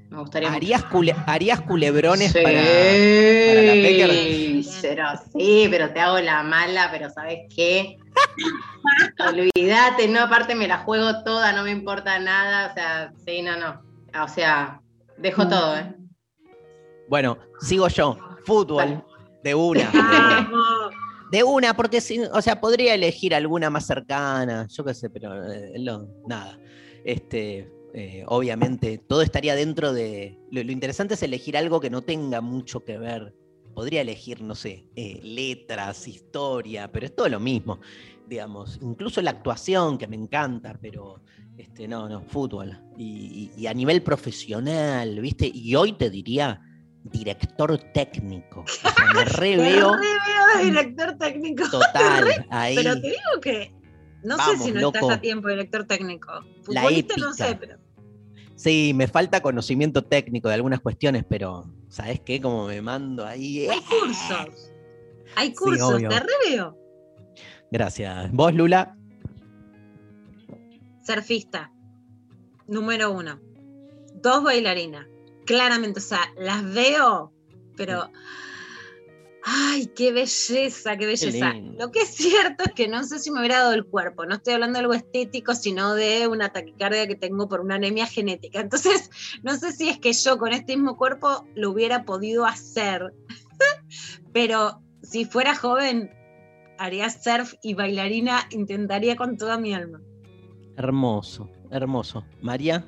Me 0.09 0.19
gustaría. 0.19 0.51
¿Harías, 0.53 0.85
cule- 0.85 1.15
harías 1.25 1.61
culebrones 1.61 2.31
Sí, 2.31 2.39
para, 2.41 2.59
para 2.59 3.61
la 3.61 3.73
Pecker? 3.73 4.63
pero 4.81 5.03
sí, 5.33 5.67
pero 5.69 5.91
te 5.91 5.99
hago 5.99 6.19
la 6.19 6.43
mala, 6.43 6.89
pero 6.91 7.09
¿sabes 7.09 7.39
qué? 7.53 7.97
Olvídate, 9.19 10.07
no, 10.07 10.21
aparte 10.21 10.55
me 10.55 10.67
la 10.67 10.79
juego 10.79 11.23
toda, 11.23 11.51
no 11.53 11.63
me 11.63 11.71
importa 11.71 12.19
nada, 12.19 12.71
o 12.71 12.73
sea, 12.73 13.13
sí, 13.25 13.41
no, 13.41 13.57
no. 13.57 13.81
O 14.23 14.27
sea, 14.27 14.81
dejo 15.17 15.47
todo, 15.47 15.77
¿eh? 15.77 15.93
Bueno, 17.09 17.37
sigo 17.59 17.87
yo. 17.87 18.17
Fútbol. 18.45 19.03
De 19.43 19.53
una. 19.55 19.91
de 19.91 19.97
una. 19.99 20.89
De 21.31 21.43
una, 21.43 21.73
porque 21.75 22.01
o 22.31 22.41
sea, 22.41 22.59
podría 22.61 22.93
elegir 22.93 23.35
alguna 23.35 23.69
más 23.69 23.85
cercana, 23.85 24.65
yo 24.69 24.83
qué 24.85 24.93
sé, 24.93 25.09
pero 25.09 25.51
eh, 25.51 25.73
nada. 26.25 26.57
Este, 27.03 27.69
eh, 27.93 28.23
obviamente, 28.27 28.97
todo 28.97 29.21
estaría 29.21 29.55
dentro 29.55 29.93
de. 29.93 30.37
Lo, 30.51 30.63
lo 30.63 30.71
interesante 30.71 31.13
es 31.15 31.23
elegir 31.23 31.57
algo 31.57 31.79
que 31.79 31.89
no 31.89 32.01
tenga 32.03 32.41
mucho 32.41 32.83
que 32.83 32.97
ver. 32.97 33.33
Podría 33.73 34.01
elegir, 34.01 34.41
no 34.41 34.55
sé, 34.55 34.87
eh, 34.95 35.19
letras, 35.23 36.07
historia, 36.07 36.91
pero 36.91 37.05
es 37.05 37.15
todo 37.15 37.29
lo 37.29 37.39
mismo, 37.39 37.79
digamos. 38.27 38.79
Incluso 38.81 39.21
la 39.21 39.31
actuación, 39.31 39.97
que 39.99 40.07
me 40.07 40.15
encanta, 40.15 40.77
pero 40.81 41.21
este, 41.57 41.87
no, 41.87 42.09
no, 42.09 42.23
fútbol. 42.23 42.75
Y, 42.97 43.51
y- 43.55 43.61
y 43.61 43.67
a 43.67 43.73
nivel 43.75 44.01
profesional, 44.01 45.19
¿viste? 45.21 45.49
Y 45.53 45.75
hoy 45.75 45.93
te 45.93 46.09
diría 46.09 46.59
director 47.03 47.77
técnico. 47.93 48.61
O 48.61 48.67
sea, 48.67 48.93
me 49.13 49.23
re 49.25 49.51
Te 49.51 49.57
veo 49.57 49.93
re 49.93 49.99
veo 50.01 50.57
de 50.57 50.63
director 50.65 51.17
técnico. 51.17 51.69
total 51.69 52.25
ahí. 52.49 52.75
Pero 52.75 52.95
te 52.99 53.07
digo 53.07 53.41
que 53.41 53.71
no 54.27 54.37
Vamos, 54.37 54.57
sé 54.59 54.63
si 54.65 54.71
no 54.71 54.81
loco. 54.81 54.97
estás 54.99 55.17
a 55.17 55.21
tiempo 55.21 55.47
director 55.47 55.85
técnico. 55.85 56.31
La 56.31 56.43
Futbolista 56.63 57.15
no 57.17 57.33
sé, 57.33 57.57
pero 57.59 57.77
Sí, 58.55 58.91
me 58.95 59.07
falta 59.07 59.41
conocimiento 59.41 60.03
técnico 60.03 60.47
de 60.49 60.55
algunas 60.55 60.79
cuestiones, 60.79 61.23
pero 61.29 61.71
¿sabes 61.89 62.19
qué? 62.21 62.41
Como 62.41 62.65
me 62.67 62.81
mando 62.81 63.23
ahí. 63.25 63.67
hay 63.67 63.79
cursos. 63.81 64.71
Hay 65.35 65.53
cursos, 65.53 65.93
obvio. 65.93 66.09
te 66.09 66.19
re 66.19 66.25
veo. 66.49 66.77
Gracias. 67.71 68.31
¿Vos, 68.31 68.55
Lula? 68.55 68.97
Surfista, 71.05 71.71
número 72.67 73.11
uno. 73.11 73.39
Dos 74.15 74.43
bailarinas. 74.43 75.05
Claramente, 75.45 75.99
o 75.99 76.03
sea, 76.03 76.21
las 76.37 76.63
veo, 76.73 77.31
pero. 77.75 78.09
¡Ay, 79.49 79.87
qué 79.95 80.11
belleza, 80.11 80.97
qué 80.97 81.05
belleza! 81.05 81.53
Lo 81.79 81.89
que 81.89 82.01
es 82.01 82.09
cierto 82.09 82.65
es 82.65 82.73
que 82.73 82.89
no 82.89 83.05
sé 83.05 83.17
si 83.17 83.31
me 83.31 83.39
hubiera 83.39 83.59
dado 83.59 83.75
el 83.75 83.85
cuerpo. 83.85 84.25
No 84.25 84.35
estoy 84.35 84.55
hablando 84.55 84.77
de 84.77 84.81
algo 84.81 84.93
estético, 84.93 85.55
sino 85.55 85.93
de 85.93 86.27
una 86.27 86.49
taquicardia 86.49 87.07
que 87.07 87.15
tengo 87.15 87.47
por 87.47 87.61
una 87.61 87.75
anemia 87.75 88.07
genética. 88.07 88.59
Entonces, 88.59 89.09
no 89.43 89.55
sé 89.55 89.71
si 89.71 89.87
es 89.87 89.99
que 89.99 90.11
yo 90.11 90.37
con 90.37 90.51
este 90.51 90.75
mismo 90.75 90.97
cuerpo 90.97 91.47
lo 91.55 91.71
hubiera 91.71 92.03
podido 92.03 92.45
hacer. 92.45 93.13
pero 94.33 94.81
si 95.01 95.23
fuera 95.23 95.55
joven, 95.55 96.11
haría 96.77 97.09
surf 97.09 97.53
y 97.63 97.73
bailarina, 97.73 98.49
intentaría 98.51 99.15
con 99.15 99.37
toda 99.37 99.57
mi 99.57 99.73
alma. 99.73 100.01
Hermoso, 100.75 101.49
hermoso. 101.71 102.25
María, 102.41 102.83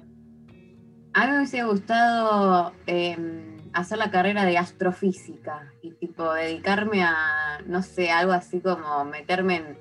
A 1.13 1.25
mí 1.25 1.32
me 1.32 1.38
hubiese 1.38 1.63
gustado 1.63 2.74
eh, 2.86 3.49
hacer 3.73 3.97
la 3.97 4.11
carrera 4.11 4.45
de 4.45 4.57
astrofísica 4.57 5.71
y 5.81 5.91
tipo 5.91 6.31
dedicarme 6.33 7.03
a, 7.03 7.59
no 7.65 7.81
sé, 7.81 8.11
algo 8.11 8.31
así 8.33 8.59
como 8.61 9.05
meterme 9.05 9.55
en, 9.57 9.77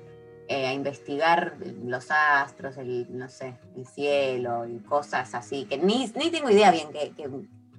eh, 0.47 0.67
a 0.67 0.73
investigar 0.73 1.55
los 1.83 2.09
astros, 2.11 2.77
el, 2.77 3.07
no 3.17 3.29
sé, 3.29 3.55
el 3.75 3.85
cielo 3.85 4.65
y 4.67 4.79
cosas 4.79 5.33
así, 5.35 5.65
que 5.65 5.77
ni, 5.77 6.11
ni 6.15 6.31
tengo 6.31 6.49
idea 6.49 6.71
bien 6.71 6.91
que, 6.91 7.11
que- 7.11 7.29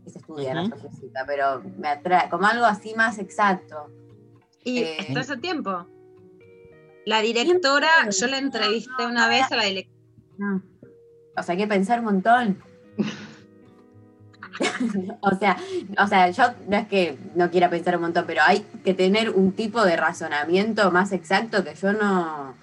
que 0.05 0.11
se 0.11 0.19
estudia 0.19 0.55
la 0.55 0.63
Ujú. 0.65 0.75
astrofísica, 0.75 1.25
pero 1.27 1.63
me 1.79 1.89
atrae, 1.89 2.31
como 2.31 2.47
algo 2.47 2.65
así 2.65 2.95
más 2.95 3.19
exacto. 3.19 3.91
Y 4.65 4.79
Eh, 4.81 4.97
estás 5.09 5.31
a 5.31 5.37
tiempo. 5.37 5.87
La 7.07 7.21
directora, 7.23 7.89
yo 8.11 8.27
la 8.27 8.39
entrevisté 8.39 9.07
una 9.07 9.29
vez 9.29 9.51
a 9.53 9.57
la 9.57 9.65
directora. 9.65 9.97
No. 10.39 10.63
O 11.37 11.43
sea, 11.43 11.53
hay 11.53 11.59
que 11.59 11.67
pensar 11.67 11.99
un 12.01 12.05
montón. 12.07 12.63
o 15.21 15.35
sea, 15.37 15.57
o 15.99 16.07
sea, 16.07 16.31
yo 16.31 16.45
no 16.69 16.77
es 16.77 16.89
que 16.89 17.17
no 17.35 17.51
quiera 17.51 17.71
pensar 17.71 17.97
un 17.97 18.03
montón, 18.03 18.25
pero 18.27 18.43
hay 18.45 18.61
que 18.85 18.95
tener 18.95 19.31
un 19.31 19.53
tipo 19.53 19.85
de 19.85 19.97
razonamiento 19.97 20.91
más 20.91 21.13
exacto 21.13 21.63
que 21.65 21.75
yo 21.75 21.93
no. 21.93 22.55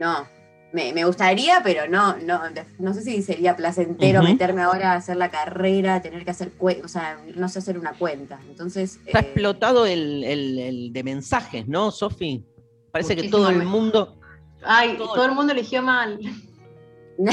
No. 0.00 0.28
Me, 0.72 0.92
me 0.92 1.04
gustaría, 1.04 1.60
pero 1.62 1.88
no, 1.88 2.16
no, 2.18 2.40
no 2.78 2.92
sé 2.92 3.00
si 3.02 3.22
sería 3.22 3.56
placentero 3.56 4.22
meterme 4.22 4.60
ahora 4.62 4.92
a 4.92 4.96
hacer 4.96 5.16
la 5.16 5.30
carrera, 5.30 6.02
tener 6.02 6.22
que 6.24 6.32
hacer, 6.32 6.52
o 6.58 6.88
sea, 6.88 7.18
no 7.34 7.48
sé 7.48 7.60
hacer 7.60 7.78
una 7.78 7.92
cuenta. 7.94 8.38
Entonces, 8.48 8.98
está 9.06 9.20
eh, 9.20 9.22
explotado 9.22 9.86
el, 9.86 10.22
el- 10.24 10.58
el 10.58 10.92
de 10.92 11.02
mensajes, 11.04 11.66
¿no, 11.66 11.90
Sofi? 11.92 12.44
Parece 12.92 13.16
que 13.16 13.30
todo 13.30 13.48
el 13.48 13.64
mundo. 13.64 14.18
Ay, 14.62 14.96
Todo- 14.98 15.14
todo 15.14 15.24
el 15.24 15.32
mundo 15.32 15.52
eligió 15.52 15.80
mal. 15.82 16.18
no, 17.18 17.32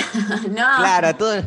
Claro, 0.49 1.15
todo. 1.17 1.41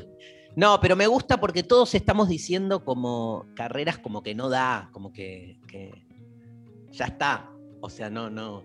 No, 0.57 0.81
pero 0.81 0.97
me 0.97 1.07
gusta 1.07 1.39
porque 1.39 1.63
todos 1.63 1.95
estamos 1.95 2.31
diciendo 2.31 2.83
como 2.83 3.45
carreras 3.55 3.99
como 3.99 4.23
que 4.23 4.35
no 4.35 4.49
da, 4.49 4.89
como 4.91 5.13
que, 5.13 5.61
que 5.69 6.03
ya 6.91 7.05
está. 7.05 7.51
O 7.83 7.91
sea, 7.91 8.09
no, 8.09 8.31
no, 8.31 8.65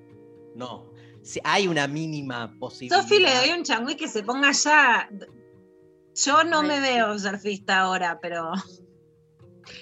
no. 0.55 0.89
Si 1.21 1.41
hay 1.43 1.67
una 1.67 1.87
mínima 1.87 2.55
posibilidad. 2.59 3.01
Sofi 3.01 3.19
le 3.19 3.35
doy 3.35 3.49
un 3.49 3.63
changüí 3.63 3.97
que 3.97 4.07
se 4.07 4.23
ponga 4.23 4.53
ya. 4.53 5.09
Yo 6.15 6.45
no 6.45 6.61
Ay, 6.61 6.67
me 6.69 6.75
sí. 6.75 6.81
veo 6.81 7.19
surfista 7.19 7.81
ahora, 7.81 8.19
pero. 8.21 8.53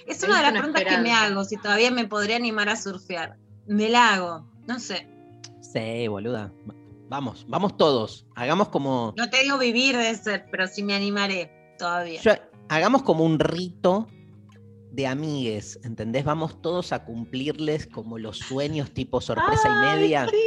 Es 0.05 0.23
una 0.23 0.37
de 0.37 0.41
las 0.41 0.51
una 0.51 0.61
preguntas 0.61 0.83
que 0.83 1.01
me 1.01 1.11
hago, 1.13 1.43
si 1.45 1.57
todavía 1.57 1.89
me 1.89 2.05
podría 2.05 2.35
animar 2.35 2.69
a 2.69 2.75
surfear. 2.75 3.37
Me 3.67 3.87
la 3.87 4.13
hago, 4.13 4.51
no 4.67 4.79
sé. 4.79 5.07
Sí, 5.61 6.07
boluda. 6.07 6.51
Vamos, 7.07 7.45
vamos 7.47 7.77
todos. 7.77 8.25
Hagamos 8.35 8.69
como. 8.69 9.13
No 9.15 9.29
te 9.29 9.43
digo 9.43 9.57
vivir 9.57 9.95
de 9.95 10.15
ser, 10.15 10.47
pero 10.51 10.67
sí 10.67 10.83
me 10.83 10.95
animaré 10.95 11.58
todavía. 11.79 12.21
Yo- 12.21 12.33
hagamos 12.69 13.01
como 13.01 13.23
un 13.23 13.39
rito 13.39 14.07
de 14.91 15.07
amigues, 15.07 15.79
¿entendés? 15.83 16.23
Vamos 16.25 16.61
todos 16.61 16.91
a 16.93 17.03
cumplirles 17.05 17.87
como 17.87 18.19
los 18.19 18.37
sueños 18.37 18.91
tipo 18.93 19.19
sorpresa 19.21 19.67
y 19.69 19.97
media. 19.97 20.27
sí. 20.29 20.37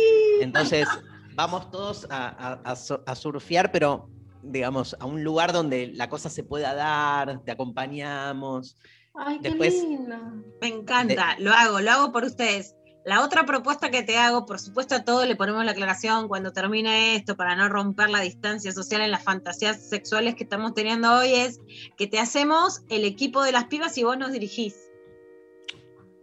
Entonces, 0.40 0.86
vamos 1.34 1.70
todos 1.72 2.06
a, 2.10 2.28
a- 2.28 2.52
a 2.64 2.76
su- 2.76 3.00
a 3.06 3.14
surfear, 3.16 3.72
pero 3.72 4.08
digamos, 4.42 4.96
a 5.00 5.06
un 5.06 5.22
lugar 5.24 5.52
donde 5.52 5.88
la 5.94 6.08
cosa 6.08 6.28
se 6.28 6.42
pueda 6.44 6.74
dar, 6.74 7.42
te 7.44 7.52
acompañamos. 7.52 8.76
Ay, 9.14 9.38
qué 9.40 9.50
lindo. 9.50 10.16
Me 10.60 10.68
encanta, 10.68 11.36
lo 11.38 11.52
hago, 11.52 11.80
lo 11.80 11.90
hago 11.90 12.12
por 12.12 12.24
ustedes. 12.24 12.74
La 13.04 13.24
otra 13.24 13.44
propuesta 13.44 13.90
que 13.90 14.02
te 14.02 14.16
hago, 14.16 14.46
por 14.46 14.60
supuesto 14.60 14.94
a 14.94 15.04
todos 15.04 15.26
le 15.26 15.34
ponemos 15.34 15.64
la 15.64 15.72
aclaración 15.72 16.28
cuando 16.28 16.52
termine 16.52 17.16
esto 17.16 17.36
para 17.36 17.56
no 17.56 17.68
romper 17.68 18.10
la 18.10 18.20
distancia 18.20 18.70
social 18.70 19.00
en 19.00 19.10
las 19.10 19.24
fantasías 19.24 19.88
sexuales 19.88 20.36
que 20.36 20.44
estamos 20.44 20.74
teniendo 20.74 21.12
hoy, 21.12 21.34
es 21.34 21.60
que 21.96 22.06
te 22.06 22.20
hacemos 22.20 22.82
el 22.88 23.04
equipo 23.04 23.42
de 23.42 23.52
las 23.52 23.64
pibas 23.64 23.98
y 23.98 24.04
vos 24.04 24.16
nos 24.16 24.30
dirigís. 24.30 24.76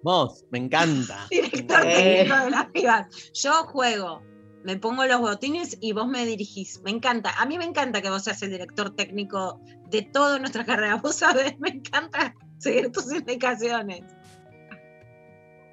Vos, 0.04 0.46
me 0.52 0.60
encanta. 0.60 1.28
Director 1.30 1.82
encanta. 1.82 1.96
técnico 1.96 2.38
de 2.46 2.50
las 2.50 2.66
pibas. 2.68 3.32
Yo 3.34 3.52
juego, 3.66 4.22
me 4.64 4.78
pongo 4.78 5.06
los 5.06 5.20
botines 5.20 5.78
y 5.82 5.92
vos 5.92 6.08
me 6.08 6.26
dirigís. 6.26 6.82
Me 6.84 6.92
encanta. 6.92 7.32
A 7.38 7.46
mí 7.46 7.58
me 7.58 7.66
encanta 7.66 8.02
que 8.02 8.10
vos 8.10 8.24
seas 8.24 8.42
el 8.42 8.52
director 8.52 8.96
técnico 8.96 9.60
de 9.90 10.04
toda 10.04 10.40
nuestra 10.40 10.66
carrera. 10.66 10.96
Vos 11.04 11.16
sabés, 11.16 11.60
me 11.60 11.70
encanta 11.70 12.36
seguir 12.58 12.92
tus 12.92 13.12
indicaciones. 13.14 14.04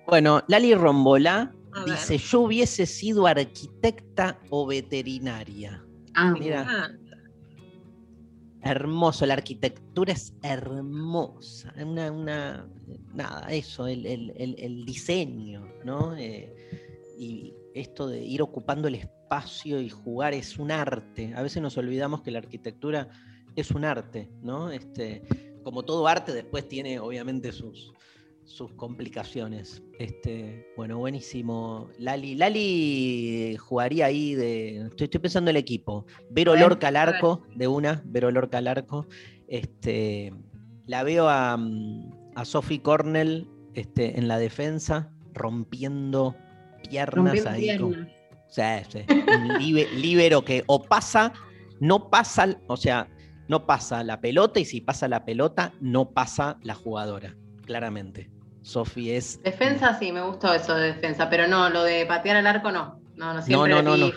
Bueno, 0.07 0.43
Lali 0.49 0.75
Rombolá 0.75 1.53
A 1.73 1.85
ver. 1.85 1.91
dice: 1.95 2.19
Yo 2.19 2.41
hubiese 2.43 2.87
sido 2.87 3.27
arquitecta 3.27 4.39
o 4.51 4.67
veterinaria. 4.67 5.85
Ah, 6.15 6.35
Mira. 6.39 6.91
Hermoso, 8.63 9.27
la 9.27 9.35
arquitectura 9.35 10.13
es 10.13 10.35
hermosa. 10.43 11.73
Una, 11.81 12.11
una- 12.11 12.67
nada, 13.15 13.47
eso, 13.53 13.87
el, 13.87 14.05
el- 14.07 14.33
el- 14.37 14.57
el 14.59 14.85
diseño, 14.85 15.69
¿no? 15.85 16.17
Eh, 16.17 16.53
y 17.17 17.55
esto 17.75 18.09
de 18.09 18.25
ir 18.25 18.43
ocupando 18.43 18.89
el 18.89 18.97
espacio 18.97 19.81
y 19.81 19.89
jugar 19.89 20.35
es 20.35 20.59
un 20.59 20.73
arte. 20.73 21.33
A 21.37 21.43
veces 21.43 21.63
nos 21.63 21.77
olvidamos 21.77 22.23
que 22.23 22.33
la 22.33 22.39
arquitectura 22.39 23.09
es 23.55 23.71
un 23.71 23.85
arte, 23.85 24.29
¿no? 24.43 24.71
Este, 24.71 25.23
como 25.63 25.85
todo 25.85 26.09
arte, 26.09 26.33
después 26.33 26.67
tiene 26.69 26.99
obviamente 26.99 27.53
sus, 27.53 27.93
sus 28.47 28.73
complicaciones. 28.75 29.83
Este, 29.99 30.67
bueno, 30.77 30.99
buenísimo. 30.99 31.89
Lali, 31.99 32.35
Lali 32.37 33.57
jugaría 33.59 34.07
ahí 34.07 34.35
de. 34.35 34.87
Estoy, 34.87 35.05
estoy 35.05 35.21
pensando 35.21 35.51
en 35.51 35.57
el 35.57 35.61
equipo. 35.61 36.07
Vero 36.31 36.53
ver, 36.53 36.61
Lorca 36.63 36.89
al 36.89 36.95
ver. 36.95 37.09
arco, 37.09 37.43
de 37.55 37.67
una, 37.69 38.03
Vero 38.07 38.31
Lorca 38.31 38.59
al 38.59 38.69
arco. 38.69 39.07
Este, 39.49 40.33
la 40.87 41.03
veo 41.03 41.29
a, 41.29 41.59
a 42.35 42.45
Sophie 42.45 42.81
Cornell 42.83 43.49
este, 43.75 44.19
en 44.19 44.29
la 44.29 44.39
defensa, 44.39 45.13
rompiendo 45.35 46.35
piernas 46.89 47.15
Rompiendo 47.15 47.51
ahí. 47.51 47.63
piernas. 47.63 48.09
o 48.49 48.53
sea, 48.53 48.85
sí, 48.85 49.01
un 49.09 49.49
libe- 49.59 49.91
líbero 49.91 50.45
que 50.45 50.63
o 50.67 50.83
pasa, 50.83 51.33
no 51.81 52.11
pasa, 52.11 52.57
o 52.69 52.77
sea, 52.77 53.09
no 53.49 53.67
pasa 53.67 54.03
la 54.05 54.21
pelota 54.21 54.61
y 54.61 54.65
si 54.65 54.81
pasa 54.81 55.09
la 55.09 55.25
pelota, 55.25 55.73
no 55.81 56.11
pasa 56.11 56.59
la 56.63 56.75
jugadora, 56.75 57.37
claramente. 57.65 58.31
Sofi 58.67 59.13
es. 59.13 59.41
Defensa 59.43 59.97
sí, 59.99 60.11
me 60.11 60.23
gustó 60.23 60.53
eso 60.53 60.75
de 60.75 60.89
defensa, 60.95 61.31
pero 61.31 61.47
no, 61.47 61.71
lo 61.71 61.85
de 61.85 62.05
patear 62.07 62.37
al 62.37 62.47
arco 62.49 62.73
no. 62.73 63.01
No, 63.17 63.33
no, 63.33 63.41
siempre 63.41 63.71
no, 63.71 63.81
no, 63.83 63.97
no. 63.97 64.13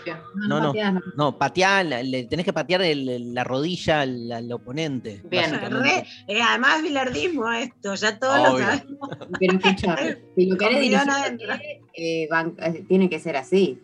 No, 0.48 0.60
no. 0.60 0.68
pateas, 0.68 0.94
no. 0.94 1.02
No, 1.16 1.38
patear, 1.38 1.86
le 1.86 2.24
tenés 2.26 2.46
que 2.46 2.52
patear 2.52 2.82
el- 2.82 3.34
la 3.34 3.44
rodilla 3.46 4.02
al, 4.02 4.30
al 4.32 4.52
oponente. 4.52 5.22
Bien. 5.30 5.54
Re- 5.54 6.06
eh, 6.28 6.42
además, 6.42 6.82
bilardismo 6.84 7.50
esto, 7.52 7.94
ya 7.96 8.20
todos 8.20 8.40
Obvio. 8.40 8.52
lo 8.52 8.58
sabemos. 8.66 9.10
Pero 9.40 9.54
escucha, 9.58 9.96
si 10.36 10.46
lo 10.48 10.58
querés 10.58 10.80
dirigir, 10.82 11.50
eh, 11.96 12.28
eh, 12.28 12.86
tiene 12.90 13.10
que 13.10 13.20
ser 13.20 13.38
así. 13.38 13.80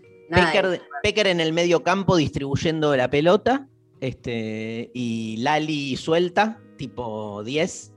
Pecker 1.04 1.28
en 1.28 1.40
el 1.40 1.54
medio 1.54 1.84
campo 1.84 2.18
distribuyendo 2.18 2.96
la 2.96 3.10
pelota. 3.10 3.68
Este, 4.02 4.92
y 4.94 5.38
Lali 5.38 5.96
suelta, 5.96 6.60
tipo 6.78 7.42
10. 7.44 7.94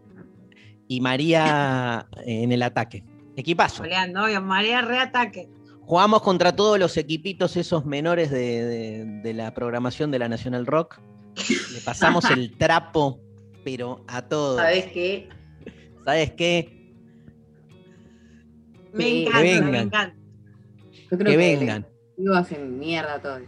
Y 0.89 1.01
María 1.01 2.07
en 2.25 2.51
el 2.51 2.63
ataque. 2.63 3.05
Equipazo. 3.37 3.83
Goleando, 3.83 4.25
obvio, 4.25 4.41
María 4.43 4.81
reataque. 4.81 5.49
Jugamos 5.83 6.23
contra 6.23 6.55
todos 6.57 6.79
los 6.79 6.97
equipitos 6.97 7.57
esos 7.57 7.87
menores 7.87 8.31
de, 8.31 8.65
de- 8.65 9.05
de 9.23 9.33
la 9.35 9.55
programación 9.55 10.11
de 10.11 10.19
la 10.19 10.29
National 10.29 10.67
Rock. 10.67 11.01
Le 11.73 11.81
pasamos 11.83 12.29
el 12.31 12.57
trapo, 12.59 13.21
pero 13.65 14.05
a 14.09 14.23
todos. 14.23 14.57
¿Sabés 14.61 14.87
qué? 14.87 15.29
¿Sabes 16.05 16.33
qué? 16.33 16.95
Me 18.93 19.23
encanta, 19.23 19.39
que 19.39 19.45
me 19.45 19.61
vengan. 19.61 19.75
encanta. 19.87 20.15
Yo 21.11 21.19
creo 21.19 21.19
Que 21.19 21.31
que 21.31 21.37
vengan. 21.37 21.87
Digo, 22.17 22.35
hacen 22.35 22.79
mierda 22.79 23.15
a 23.15 23.23
todos. 23.23 23.43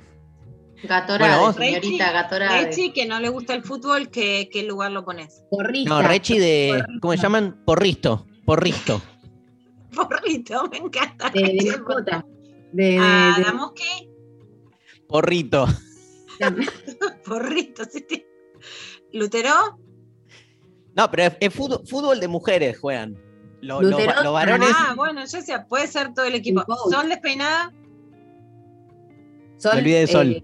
Gatorade, 0.83 1.31
Bueno, 1.31 1.47
vos- 1.47 1.57
señorita 1.57 2.13
Gatorade. 2.13 2.65
Rechi, 2.67 2.93
que 2.93 3.07
no 3.07 3.21
le 3.21 3.29
gusta 3.29 3.55
el 3.55 3.63
fútbol, 3.63 4.09
¿qué, 4.11 4.49
qué 4.53 4.63
lugar 4.63 4.93
lo 4.93 5.05
pones? 5.05 5.45
Porrista. 5.51 5.91
No, 5.91 6.03
Rechi 6.09 6.39
de. 6.39 6.69
Porrista. 6.71 6.93
¿Cómo 7.01 7.13
se 7.15 7.19
llaman? 7.23 7.63
Porristo. 7.67 8.27
Porristo. 8.47 9.03
Porrito, 9.95 10.69
me 10.71 10.79
encanta. 10.79 11.31
De, 11.31 11.41
de 11.41 11.47
Rechi. 11.49 11.67
mascota. 11.67 12.27
De, 12.73 12.85
de- 12.85 12.99
Ah, 13.01 13.35
de- 13.37 13.45
¿damos 13.45 13.73
qué? 13.73 14.11
Porrito. 15.09 15.67
Porrito, 17.27 17.85
sí, 17.85 18.05
sí. 18.09 18.25
¿Lutero? 19.13 19.51
No, 20.97 21.11
pero 21.11 21.25
es, 21.25 21.37
es 21.41 21.55
fútbol, 21.55 21.83
fútbol 21.87 22.21
de 22.21 22.29
mujeres 22.29 22.79
juegan. 22.79 23.17
Lo- 23.61 23.83
los, 23.83 24.01
varones. 24.33 24.71
Ah, 24.75 24.95
bueno, 24.97 25.23
yo 25.27 25.37
decía, 25.39 25.67
puede 25.69 25.87
ser 25.87 26.15
todo 26.15 26.25
el 26.25 26.35
equipo. 26.35 26.65
¿Son 26.91 27.09
despeinada? 27.09 27.73
Sol, 29.59 29.73
Me 29.75 29.79
olvidé 29.81 30.01
de 30.01 30.07
Sol. 30.07 30.31
eh, 30.33 30.43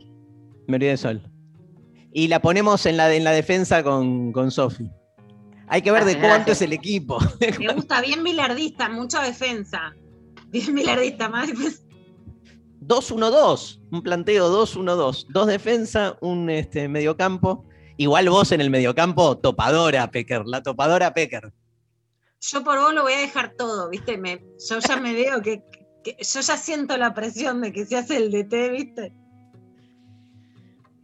Me 0.67 0.77
olvidé 0.77 0.91
de 0.93 0.97
Sol. 0.97 1.23
Y 2.13 2.29
la 2.29 2.41
ponemos 2.41 2.87
en 2.87 2.97
la, 2.97 3.13
en 3.13 3.25
la 3.25 3.33
defensa 3.33 3.83
con, 3.83 4.33
con 4.33 4.51
Sofi. 4.51 4.91
Hay 5.69 5.83
que 5.83 5.91
ver 5.91 6.05
de 6.05 6.13
Gracias, 6.15 6.33
cuánto 6.33 6.53
es 6.53 6.63
el 6.63 6.73
equipo. 6.73 7.19
Me 7.59 7.75
gusta 7.75 8.01
bien 8.01 8.23
bilardista, 8.23 8.89
mucha 8.89 9.23
defensa. 9.23 9.95
Bien 10.49 10.75
bilardista, 10.75 11.29
más 11.29 11.49
defensa. 11.49 11.83
2-1-2. 12.83 13.81
Un 13.91 14.03
planteo 14.03 14.49
2-1-2. 14.65 15.27
Dos 15.29 15.47
defensa, 15.47 16.17
un 16.21 16.49
este, 16.51 16.89
mediocampo. 16.89 17.65
Igual 17.97 18.29
vos 18.29 18.53
en 18.53 18.61
el 18.61 18.71
mediocampo, 18.71 19.39
topadora, 19.39 20.11
Pecker. 20.11 20.43
La 20.47 20.63
topadora 20.63 21.15
Pecker. 21.15 21.53
Yo 22.41 22.63
por 22.63 22.79
vos 22.79 22.95
lo 22.95 23.03
voy 23.03 23.15
a 23.15 23.19
dejar 23.19 23.55
todo, 23.57 23.89
¿viste? 23.89 24.19
Me, 24.19 24.45
yo 24.69 24.79
ya 24.79 24.97
me 24.99 25.15
veo 25.15 25.43
que, 25.43 25.63
que- 26.05 26.17
Yo 26.23 26.41
ya 26.41 26.57
siento 26.57 26.97
la 26.97 27.13
presión 27.15 27.61
de 27.63 27.73
que 27.73 27.87
se 27.87 27.97
hace 27.97 28.19
el 28.19 28.31
DT, 28.31 28.71
¿viste? 28.71 29.13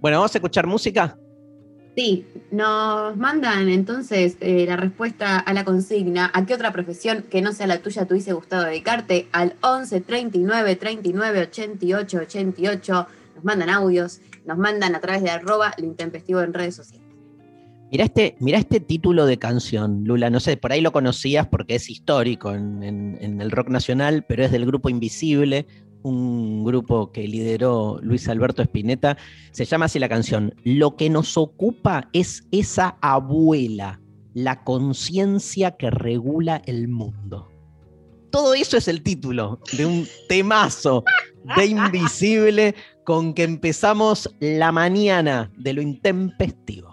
Bueno, 0.02 0.18
vamos 0.18 0.34
a 0.34 0.38
escuchar 0.38 0.66
música. 0.66 1.16
Sí, 1.96 2.26
nos 2.50 3.16
mandan 3.16 3.68
entonces 3.68 4.36
eh, 4.40 4.64
la 4.66 4.76
respuesta 4.76 5.38
a 5.38 5.52
la 5.54 5.64
consigna. 5.64 6.30
¿A 6.34 6.44
qué 6.44 6.54
otra 6.54 6.72
profesión 6.72 7.24
que 7.30 7.40
no 7.42 7.52
sea 7.52 7.66
la 7.66 7.78
tuya 7.80 8.04
te 8.06 8.14
hubiese 8.14 8.32
gustado 8.32 8.64
dedicarte? 8.64 9.28
Al 9.32 9.54
11 9.62 10.00
39 10.00 10.76
39 10.76 11.40
88 11.42 12.18
88. 12.18 13.06
Nos 13.36 13.44
mandan 13.44 13.70
audios, 13.70 14.20
nos 14.44 14.58
mandan 14.58 14.94
a 14.94 15.00
través 15.00 15.22
de 15.22 15.30
arroba 15.30 15.72
lo 15.78 15.84
intempestivo 15.86 16.40
en 16.42 16.52
redes 16.52 16.74
sociales. 16.76 17.06
Mirá 17.90 18.04
este, 18.04 18.36
mirá 18.40 18.56
este 18.58 18.80
título 18.80 19.26
de 19.26 19.38
canción, 19.38 20.04
Lula. 20.04 20.30
No 20.30 20.40
sé, 20.40 20.56
por 20.56 20.72
ahí 20.72 20.80
lo 20.80 20.92
conocías 20.92 21.46
porque 21.46 21.74
es 21.74 21.90
histórico 21.90 22.52
en, 22.54 22.82
en- 22.82 23.18
en 23.20 23.40
el 23.42 23.50
rock 23.50 23.68
nacional, 23.68 24.24
pero 24.26 24.42
es 24.44 24.50
del 24.50 24.64
grupo 24.64 24.88
Invisible, 24.88 25.66
un 26.02 26.64
grupo 26.64 27.12
que 27.12 27.26
lideró 27.26 27.98
Luis 28.02 28.28
Alberto 28.28 28.62
Spinetta. 28.62 29.16
Se 29.50 29.64
llama 29.64 29.86
así 29.86 29.98
la 29.98 30.08
canción. 30.08 30.54
Lo 30.64 30.96
que 30.96 31.10
nos 31.10 31.36
ocupa 31.36 32.08
es 32.12 32.46
esa 32.50 32.96
abuela, 33.00 34.00
la 34.34 34.64
conciencia 34.64 35.72
que 35.72 35.90
regula 35.90 36.62
el 36.66 36.88
mundo. 36.88 37.48
Todo 38.30 38.54
eso 38.54 38.76
es 38.78 38.88
el 38.88 39.02
título 39.02 39.60
de 39.76 39.84
un 39.84 40.06
temazo 40.28 41.04
de 41.56 41.66
Invisible 41.66 42.74
con 43.04 43.34
que 43.34 43.42
empezamos 43.42 44.34
la 44.40 44.72
mañana 44.72 45.52
de 45.58 45.74
lo 45.74 45.82
intempestivo. 45.82 46.91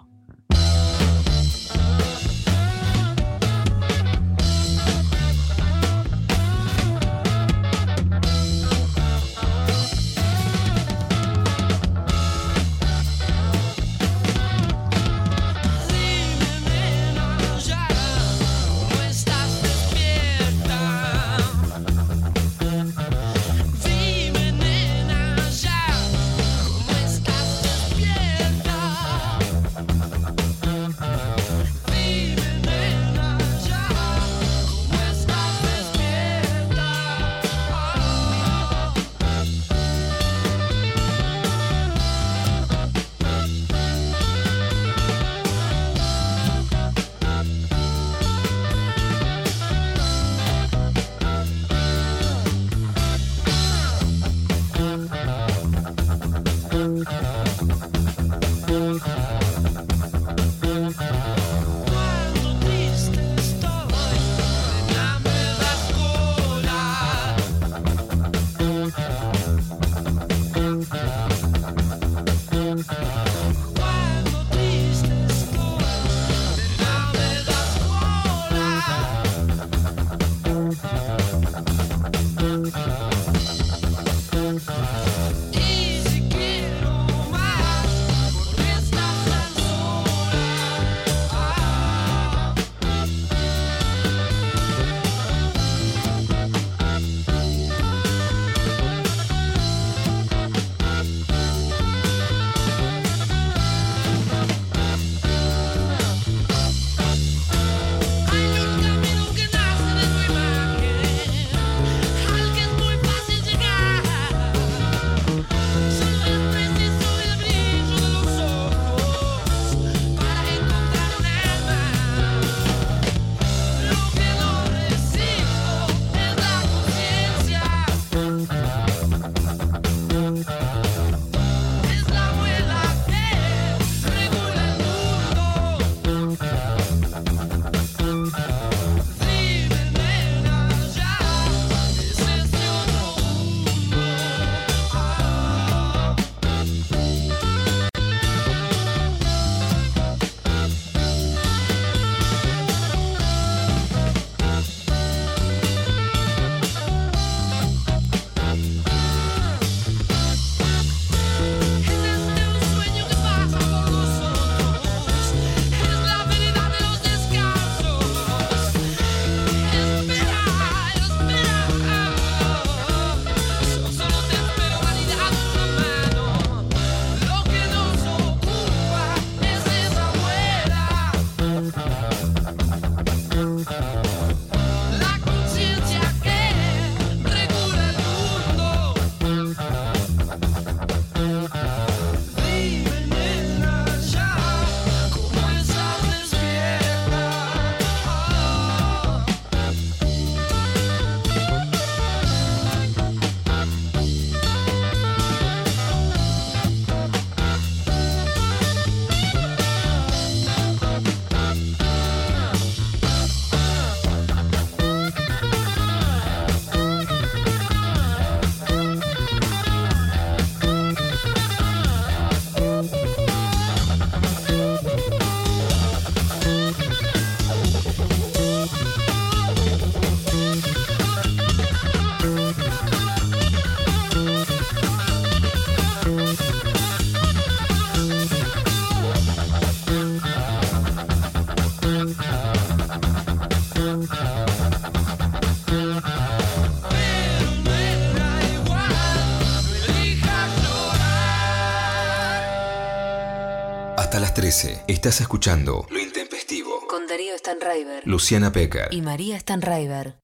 Estás 254.90 255.20
escuchando 255.20 255.86
Lo 255.90 255.98
Intempestivo. 255.98 256.86
Con 256.88 257.06
Darío 257.06 257.36
Stanraiver 257.38 258.02
Luciana 258.06 258.52
Pecker. 258.52 258.88
y 258.90 259.02
María 259.02 259.38
Stanraiver. 259.38 260.16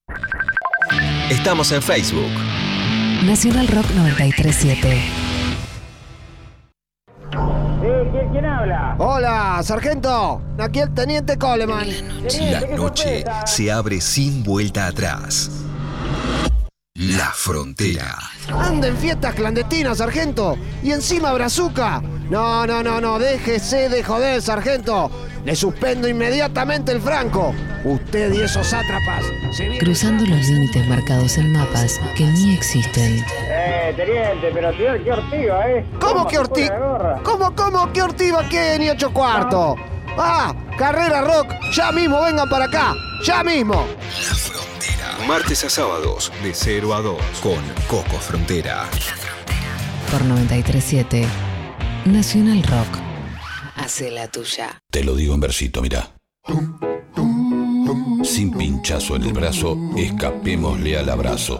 Estamos 1.29 1.71
en 1.71 1.81
Facebook. 1.81 2.31
Nacional 3.25 3.67
Rock 3.67 3.85
937. 3.95 5.01
Hola, 8.99 9.59
sargento. 9.63 10.41
Aquí 10.57 10.79
el 10.79 10.93
teniente 10.93 11.37
Coleman. 11.37 11.87
La 12.51 12.61
noche 12.75 13.23
se 13.45 13.71
abre 13.71 14.01
sin 14.01 14.43
vuelta 14.43 14.87
atrás. 14.87 15.49
La 16.97 17.31
frontera. 17.31 18.17
Anda 18.51 18.87
en 18.87 18.97
fiestas 18.97 19.35
clandestinas, 19.35 19.99
sargento. 19.99 20.57
Y 20.81 20.91
encima 20.91 21.31
brazuca. 21.31 22.01
No, 22.31 22.65
no, 22.65 22.81
no, 22.81 22.99
no. 22.99 23.19
Déjese 23.19 23.87
de 23.87 24.03
joder, 24.03 24.41
sargento. 24.41 25.11
Le 25.45 25.55
suspendo 25.55 26.07
inmediatamente 26.07 26.91
el 26.91 26.99
franco. 26.99 27.53
Usted 27.83 28.33
y 28.33 28.41
esos 28.41 28.65
sátrapas. 28.65 29.23
se 29.55 29.77
Cruzando 29.77 30.25
los 30.25 30.47
límites 30.47 30.87
marcados 30.87 31.37
en 31.37 31.53
mapas 31.53 31.99
que 32.15 32.23
ni 32.23 32.55
existen. 32.55 33.23
Eh, 33.47 33.93
teniente, 33.95 34.49
pero 34.51 34.71
tío, 34.71 35.03
qué 35.03 35.11
ortiga, 35.11 35.69
¿eh? 35.69 35.85
¿Cómo 36.01 36.27
que 36.27 36.39
ortiga? 36.39 36.79
la 36.79 36.87
gorra? 36.87 37.21
¿Cómo, 37.23 37.55
cómo? 37.55 37.93
¿Qué 37.93 38.01
ortiva 38.01 38.49
qué? 38.49 38.77
Ni 38.79 38.89
ocho 38.89 39.13
cuartos. 39.13 39.75
Ah, 40.17 40.51
carrera 40.75 41.21
rock. 41.21 41.53
Ya 41.73 41.91
mismo, 41.91 42.23
vengan 42.23 42.49
para 42.49 42.65
acá. 42.65 42.95
Ya 43.23 43.43
mismo. 43.43 43.85
La 44.27 44.35
frontera. 44.35 45.06
Martes 45.27 45.65
a 45.65 45.69
sábados 45.69 46.31
de 46.41 46.53
0 46.53 46.93
a 46.95 47.01
2 47.01 47.21
con 47.43 47.59
Coco 47.89 48.17
Frontera. 48.17 48.89
Por 50.09 50.23
937. 50.23 51.27
Nacional 52.05 52.63
Rock. 52.63 52.97
Hace 53.75 54.09
la 54.09 54.29
tuya. 54.29 54.79
Te 54.89 55.03
lo 55.03 55.15
digo 55.15 55.33
en 55.33 55.41
versito, 55.41 55.81
mira. 55.81 56.11
Sin 58.23 58.51
pinchazo 58.51 59.17
en 59.17 59.23
el 59.23 59.33
brazo, 59.33 59.77
escapémosle 59.97 60.97
al 60.97 61.09
abrazo. 61.09 61.59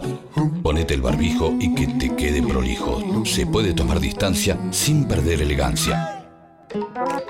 Ponete 0.62 0.94
el 0.94 1.02
barbijo 1.02 1.54
y 1.60 1.74
que 1.74 1.88
te 1.88 2.16
quede 2.16 2.42
prolijo. 2.42 3.22
Se 3.26 3.46
puede 3.46 3.74
tomar 3.74 4.00
distancia 4.00 4.58
sin 4.70 5.06
perder 5.06 5.42
elegancia. 5.42 6.26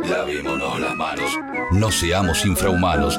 Lavémonos 0.08 0.78
las 0.78 0.94
manos. 0.94 1.32
No 1.72 1.90
seamos 1.90 2.46
infrahumanos. 2.46 3.18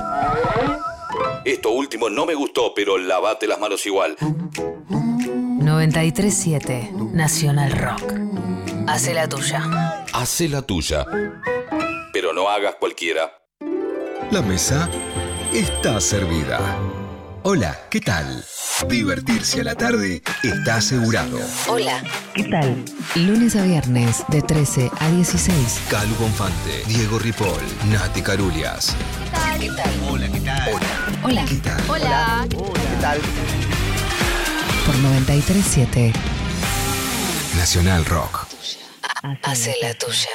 Esto 1.45 1.71
último 1.71 2.10
no 2.10 2.25
me 2.25 2.36
gustó, 2.36 2.73
pero 2.75 2.97
lavate 2.97 3.47
las 3.47 3.58
manos 3.60 3.86
igual. 3.86 4.17
937. 4.19 6.91
Nacional 7.13 7.71
Rock. 7.71 8.13
Hace 8.88 9.13
la 9.13 9.30
tuya. 9.30 10.06
Hacé 10.13 10.49
la 10.49 10.62
tuya. 10.62 11.06
Pero 12.12 12.34
no 12.34 12.49
hagas 12.49 12.75
cualquiera. 12.75 13.32
La 14.32 14.41
mesa 14.41 14.89
está 15.54 16.02
servida. 16.02 16.78
Hola, 17.43 17.80
¿qué 17.89 18.02
tal? 18.02 18.43
Divertirse 18.88 19.62
a 19.62 19.63
la 19.63 19.75
tarde 19.75 20.21
está 20.43 20.75
asegurado. 20.75 21.39
Hola. 21.67 22.04
¿Qué 22.34 22.43
tal? 22.43 22.84
Lunes 23.15 23.56
a 23.56 23.63
viernes 23.63 24.23
de 24.30 24.41
13 24.41 24.91
a 24.99 25.10
16. 25.10 25.82
Calu 25.89 26.13
Bonfante, 26.15 26.84
Diego 26.88 27.17
Ripoll, 27.19 27.62
Nati 27.89 28.21
Carulias. 28.21 28.95
¿Qué 29.60 29.69
tal? 29.69 29.91
Hola, 30.10 30.28
¿qué 30.32 30.39
tal? 30.41 30.69
Hola, 30.73 31.19
Hola. 31.23 31.45
¿qué 31.45 31.56
tal? 31.56 31.89
Hola. 31.89 32.47
¿Qué 32.49 33.02
tal? 33.02 33.19
Por 34.86 34.95
937. 34.95 36.13
Nacional 37.58 38.06
Rock. 38.06 38.47
Hace 39.43 39.75
la 39.82 39.93
tuya. 39.95 40.30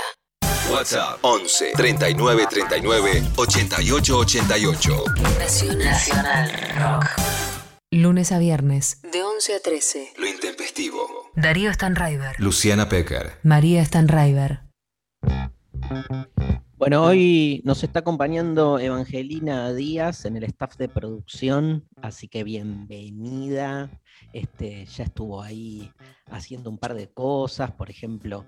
WhatsApp 0.71 1.19
11 1.23 1.73
39 1.77 2.47
39 2.49 3.23
88 3.37 4.17
88. 4.17 5.05
Nacional, 5.79 6.51
Rock. 6.79 7.07
Lunes 7.91 8.33
a 8.33 8.39
viernes. 8.39 9.01
De 9.03 9.23
11 9.23 9.55
a 9.55 9.61
13. 9.61 10.13
Lo 10.17 10.27
intempestivo. 10.27 11.31
Darío 11.37 11.73
Stanraiver. 11.73 12.35
Luciana 12.39 12.89
Pecker. 12.89 13.39
María 13.43 13.85
Stanraiver. 13.85 14.61
Bueno, 16.77 17.05
hoy 17.05 17.63
nos 17.65 17.85
está 17.85 18.01
acompañando 18.01 18.79
Evangelina 18.81 19.73
Díaz 19.73 20.25
en 20.25 20.37
el 20.37 20.45
staff 20.45 20.77
de 20.77 20.89
producción, 20.89 21.87
así 22.03 22.27
que 22.29 22.43
bienvenida. 22.43 23.91
Este, 24.33 24.85
ya 24.87 25.05
estuvo 25.05 25.41
ahí 25.41 25.91
haciendo 26.31 26.71
un 26.71 26.79
par 26.79 26.95
de 26.95 27.09
cosas, 27.09 27.71
por 27.71 27.91
ejemplo, 27.91 28.45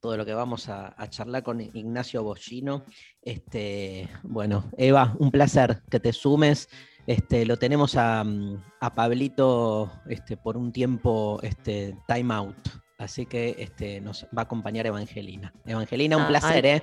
todo 0.00 0.16
lo 0.16 0.26
que 0.26 0.34
vamos 0.34 0.68
a, 0.68 0.92
a 1.00 1.08
charlar 1.08 1.44
con 1.44 1.60
Ignacio 1.60 2.24
Bollino. 2.24 2.84
Este, 3.22 4.08
bueno, 4.24 4.64
Eva, 4.76 5.14
un 5.20 5.30
placer 5.30 5.82
que 5.88 6.00
te 6.00 6.12
sumes. 6.12 6.68
Este, 7.06 7.46
lo 7.46 7.56
tenemos 7.58 7.94
a, 7.96 8.24
mm, 8.24 8.60
a 8.80 8.94
Pablito 8.94 9.90
este, 10.08 10.36
por 10.36 10.56
un 10.56 10.72
tiempo 10.72 11.38
este, 11.42 11.96
time 12.08 12.34
out, 12.34 12.68
así 12.98 13.24
que 13.24 13.54
este, 13.58 14.00
nos 14.00 14.24
va 14.36 14.42
a 14.42 14.44
acompañar 14.44 14.86
Evangelina. 14.86 15.54
Evangelina, 15.64 16.16
un 16.16 16.24
Ah, 16.24 16.28
placer, 16.28 16.66
ay. 16.66 16.72
¿eh? 16.72 16.82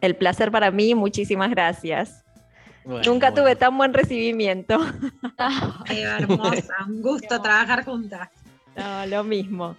El 0.00 0.16
placer 0.16 0.50
para 0.50 0.70
mí, 0.70 0.94
muchísimas 0.94 1.50
gracias. 1.50 2.24
Bueno, 2.84 3.02
Nunca 3.04 3.34
tuve 3.34 3.56
tan 3.56 3.76
buen 3.76 3.92
recibimiento. 3.92 4.78
Hermosa, 5.88 6.74
un 6.86 7.02
gusto 7.02 7.40
trabajar 7.42 7.84
juntas. 7.84 8.28
No, 8.76 9.06
lo 9.06 9.24
mismo. 9.24 9.76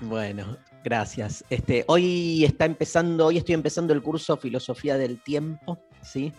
Bueno, 0.00 0.56
gracias. 0.82 1.44
Este, 1.50 1.84
hoy 1.88 2.44
está 2.44 2.64
empezando, 2.64 3.26
hoy 3.26 3.36
estoy 3.38 3.54
empezando 3.54 3.92
el 3.92 4.02
curso 4.02 4.36
Filosofía 4.36 4.96
del 4.96 5.20
Tiempo, 5.20 5.78
¿sí? 6.02 6.32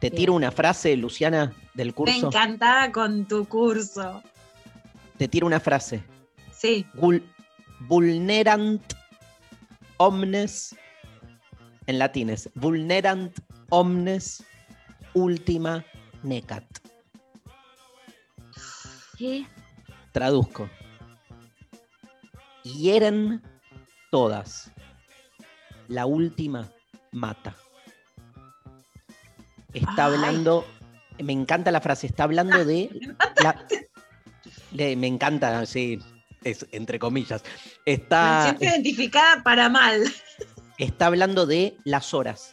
Te 0.00 0.10
tiro 0.10 0.34
una 0.34 0.50
frase, 0.50 0.96
Luciana, 0.96 1.52
del 1.74 1.88
Me 1.88 1.92
curso. 1.94 2.26
encantada 2.26 2.90
con 2.92 3.24
tu 3.26 3.46
curso. 3.46 4.22
Te 5.16 5.28
tiro 5.28 5.46
una 5.46 5.60
frase. 5.60 6.02
Sí, 6.52 6.84
Vul- 6.94 7.22
vulnerant 7.80 8.82
omnes, 9.96 10.74
en 11.86 11.98
latín 11.98 12.30
es 12.30 12.48
vulnerant 12.54 13.36
omnes 13.70 14.42
ultima 15.14 15.84
necat. 16.22 16.64
¿Qué? 19.18 19.46
Traduzco. 20.12 20.68
Hieren 22.64 23.42
todas. 24.10 24.70
La 25.88 26.06
última 26.06 26.70
mata. 27.12 27.54
Está 29.72 30.06
Ay. 30.06 30.14
hablando, 30.14 30.66
me 31.22 31.32
encanta 31.32 31.70
la 31.70 31.80
frase, 31.80 32.06
está 32.06 32.24
hablando 32.24 32.64
de... 32.64 32.88
la- 33.42 33.66
le- 34.72 34.96
me 34.96 35.06
encanta, 35.08 35.66
sí, 35.66 35.98
es 36.44 36.66
entre 36.72 36.98
comillas. 36.98 37.42
me 37.86 37.92
Está, 37.92 38.44
siento 38.44 38.64
identificada 38.64 39.42
para 39.42 39.68
mal. 39.68 40.02
Está 40.78 41.06
hablando 41.06 41.46
de 41.46 41.76
las 41.84 42.14
horas. 42.14 42.50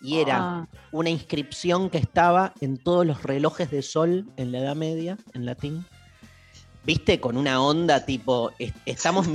Y 0.00 0.18
era 0.18 0.38
Ah. 0.38 0.68
una 0.90 1.10
inscripción 1.10 1.88
que 1.88 1.98
estaba 1.98 2.52
en 2.60 2.76
todos 2.76 3.06
los 3.06 3.22
relojes 3.22 3.70
de 3.70 3.82
sol 3.82 4.26
en 4.36 4.50
la 4.52 4.58
Edad 4.58 4.74
Media, 4.76 5.16
en 5.32 5.46
latín. 5.46 5.84
¿Viste? 6.84 7.20
Con 7.20 7.36
una 7.36 7.62
onda 7.62 8.04
tipo, 8.04 8.50
es- 8.58 8.72
estamos, 8.86 9.28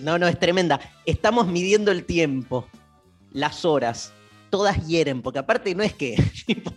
no, 0.00 0.18
no, 0.18 0.26
es 0.26 0.38
tremenda, 0.38 0.80
estamos 1.04 1.46
midiendo 1.46 1.90
el 1.92 2.06
tiempo, 2.06 2.66
las 3.32 3.66
horas, 3.66 4.14
todas 4.48 4.86
hieren, 4.86 5.20
porque 5.20 5.40
aparte 5.40 5.74
no 5.74 5.82
es 5.82 5.92
que, 5.92 6.14
tipo, 6.46 6.72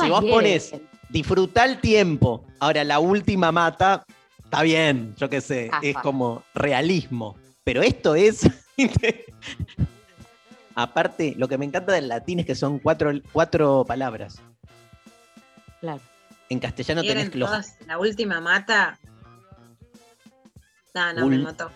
si 0.00 0.08
vos 0.08 0.22
hieren. 0.22 0.30
pones, 0.30 0.74
disfruta 1.10 1.66
el 1.66 1.78
tiempo, 1.82 2.46
ahora 2.58 2.84
la 2.84 2.98
última 3.00 3.52
mata, 3.52 4.02
está 4.42 4.62
bien, 4.62 5.14
yo 5.18 5.28
qué 5.28 5.42
sé, 5.42 5.70
es 5.82 5.94
como 5.98 6.42
realismo, 6.54 7.36
pero 7.62 7.82
esto 7.82 8.14
es... 8.14 8.48
Aparte, 10.78 11.34
lo 11.38 11.48
que 11.48 11.56
me 11.56 11.64
encanta 11.64 11.92
del 11.92 12.08
latín 12.08 12.38
es 12.40 12.46
que 12.46 12.54
son 12.54 12.78
cuatro, 12.78 13.10
cuatro 13.32 13.86
palabras. 13.86 14.42
Claro. 15.80 16.02
En 16.50 16.60
castellano 16.60 17.00
tenés 17.00 17.14
¿Quieren 17.14 17.32
que 17.32 17.38
los 17.38 17.48
todas? 17.48 17.78
La 17.86 17.98
última 17.98 18.42
mata. 18.42 18.98
No, 20.94 21.12
no, 21.14 21.26
me 21.28 21.38
mató. 21.38 21.70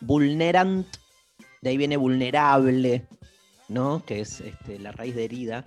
vulnerant, 0.00 0.86
de 1.62 1.70
ahí 1.70 1.76
viene 1.76 1.96
vulnerable, 1.96 3.06
¿no? 3.68 4.04
Que 4.04 4.20
es 4.20 4.40
este, 4.40 4.78
la 4.78 4.92
raíz 4.92 5.16
de 5.16 5.24
herida. 5.24 5.64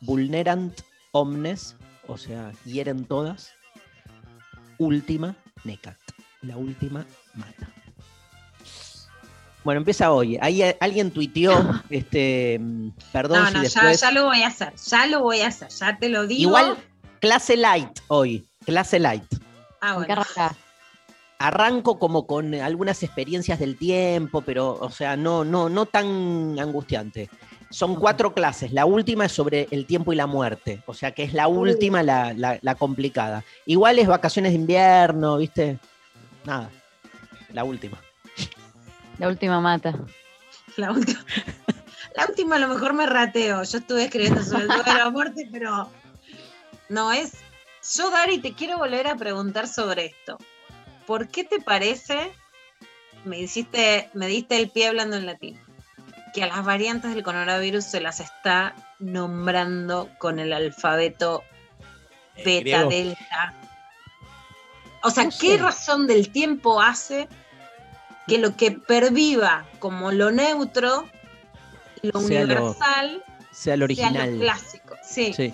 Vulnerant 0.00 0.80
omnes, 1.12 1.76
o 2.08 2.18
sea, 2.18 2.52
hieren 2.64 3.04
todas. 3.04 3.52
Última, 4.78 5.36
necat. 5.62 5.98
La 6.42 6.56
última 6.56 7.06
mata. 7.34 7.73
Bueno, 9.64 9.78
empieza 9.78 10.12
hoy. 10.12 10.38
Ahí 10.40 10.62
a- 10.62 10.76
alguien 10.80 11.10
tuiteó, 11.10 11.52
este, 11.90 12.58
mm, 12.60 12.88
perdón 13.12 13.38
No, 13.44 13.50
no, 13.50 13.56
ya, 13.56 13.60
después. 13.62 14.00
ya 14.00 14.10
lo 14.12 14.24
voy 14.26 14.42
a 14.42 14.48
hacer. 14.48 14.72
Ya 14.86 15.06
lo 15.06 15.20
voy 15.22 15.40
a 15.40 15.48
hacer. 15.48 15.68
Ya 15.68 15.96
te 15.98 16.08
lo 16.08 16.26
digo. 16.26 16.42
Igual, 16.50 16.76
clase 17.20 17.56
light 17.56 17.98
hoy. 18.08 18.46
Clase 18.66 18.98
light. 18.98 19.24
Ah, 19.80 19.96
¿En 19.98 20.04
qué 20.06 20.14
bueno. 20.14 20.24
arranco 21.38 21.98
como 21.98 22.26
con 22.26 22.54
algunas 22.54 23.02
experiencias 23.02 23.58
del 23.58 23.76
tiempo, 23.76 24.40
pero, 24.42 24.78
o 24.80 24.90
sea, 24.90 25.16
no, 25.16 25.44
no, 25.44 25.68
no 25.68 25.84
tan 25.86 26.58
angustiante. 26.58 27.28
Son 27.70 27.96
cuatro 27.96 28.32
clases. 28.32 28.72
La 28.72 28.86
última 28.86 29.26
es 29.26 29.32
sobre 29.32 29.66
el 29.70 29.84
tiempo 29.84 30.12
y 30.12 30.16
la 30.16 30.26
muerte. 30.26 30.82
O 30.86 30.94
sea, 30.94 31.10
que 31.12 31.24
es 31.24 31.34
la 31.34 31.48
última, 31.48 32.02
la, 32.02 32.32
la- 32.32 32.58
la 32.62 32.74
complicada. 32.76 33.44
Igual 33.66 33.98
es 33.98 34.06
vacaciones 34.06 34.52
de 34.52 34.58
invierno, 34.58 35.38
¿viste? 35.38 35.78
Nada. 36.44 36.70
La 37.52 37.64
última. 37.64 37.98
La 39.18 39.28
última 39.28 39.60
mata. 39.60 39.94
La 40.76 40.92
última. 40.92 41.24
La 42.14 42.26
última 42.26 42.56
a 42.56 42.58
lo 42.60 42.68
mejor 42.68 42.92
me 42.92 43.06
rateo. 43.06 43.64
Yo 43.64 43.78
estuve 43.78 44.04
escribiendo 44.04 44.42
sobre 44.42 44.62
el 44.62 44.68
duelo 44.68 44.84
de 44.84 44.94
la 44.94 45.10
muerte, 45.10 45.48
pero 45.50 45.90
no 46.88 47.12
es. 47.12 47.32
Yo, 47.96 48.10
Dari, 48.10 48.38
te 48.38 48.54
quiero 48.54 48.78
volver 48.78 49.08
a 49.08 49.16
preguntar 49.16 49.66
sobre 49.66 50.06
esto. 50.06 50.38
¿Por 51.06 51.28
qué 51.28 51.42
te 51.44 51.60
parece, 51.60 52.32
me 53.24 53.40
hiciste, 53.40 54.10
me 54.14 54.28
diste 54.28 54.56
el 54.56 54.70
pie 54.70 54.88
hablando 54.88 55.16
en 55.16 55.26
latín, 55.26 55.60
que 56.32 56.44
a 56.44 56.46
las 56.46 56.64
variantes 56.64 57.12
del 57.14 57.24
coronavirus 57.24 57.84
se 57.84 58.00
las 58.00 58.20
está 58.20 58.74
nombrando 59.00 60.08
con 60.18 60.38
el 60.38 60.52
alfabeto 60.52 61.42
beta, 62.36 62.60
griego. 62.60 62.90
delta? 62.90 63.54
O 65.02 65.10
sea, 65.10 65.24
No 65.24 65.30
¿qué 65.38 65.58
razón 65.58 66.06
del 66.06 66.30
tiempo 66.30 66.80
hace 66.80 67.28
que 68.26 68.38
lo 68.38 68.56
que 68.56 68.70
perviva 68.72 69.66
como 69.78 70.12
lo 70.12 70.30
neutro, 70.30 71.06
lo 72.02 72.20
Sea 72.20 72.44
lo- 72.44 72.54
universal, 72.54 73.22
Sea 73.50 73.76
lo 73.76 73.84
original. 73.84 74.36
clásico? 74.38 74.96
Sí. 75.02 75.32
Sí. 75.32 75.52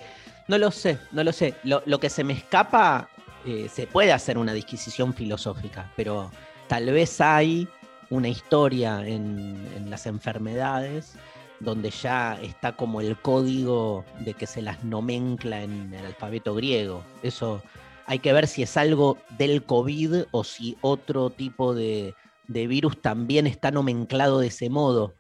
No 0.48 0.58
lo 0.58 0.70
sé, 0.70 0.98
no 1.12 1.22
lo 1.22 1.32
sé. 1.32 1.54
Lo, 1.62 1.82
lo 1.86 2.00
que 2.00 2.10
se 2.10 2.24
me 2.24 2.32
escapa, 2.32 3.08
eh, 3.46 3.68
se 3.72 3.86
puede 3.86 4.12
hacer 4.12 4.36
una 4.38 4.52
disquisición 4.52 5.14
filosófica, 5.14 5.90
pero 5.96 6.30
tal 6.68 6.86
vez 6.90 7.20
hay 7.20 7.68
una 8.10 8.28
historia 8.28 9.06
en, 9.06 9.68
en 9.76 9.90
las 9.90 10.06
enfermedades 10.06 11.14
donde 11.60 11.90
ya 11.90 12.38
está 12.42 12.72
como 12.72 13.00
el 13.00 13.16
código 13.18 14.04
de 14.20 14.34
que 14.34 14.46
se 14.46 14.62
las 14.62 14.82
nomencla 14.82 15.62
en 15.62 15.92
el 15.94 16.06
alfabeto 16.06 16.54
griego. 16.54 17.04
Eso 17.22 17.62
hay 18.06 18.18
que 18.18 18.32
ver 18.32 18.48
si 18.48 18.62
es 18.62 18.76
algo 18.76 19.18
del 19.38 19.62
COVID 19.62 20.22
o 20.32 20.42
si 20.42 20.76
otro 20.80 21.30
tipo 21.30 21.74
de, 21.74 22.14
de 22.50 22.66
virus 22.66 23.00
también 23.00 23.46
está 23.46 23.70
nomenclado 23.70 24.40
de 24.40 24.48
ese 24.48 24.68
modo. 24.68 25.14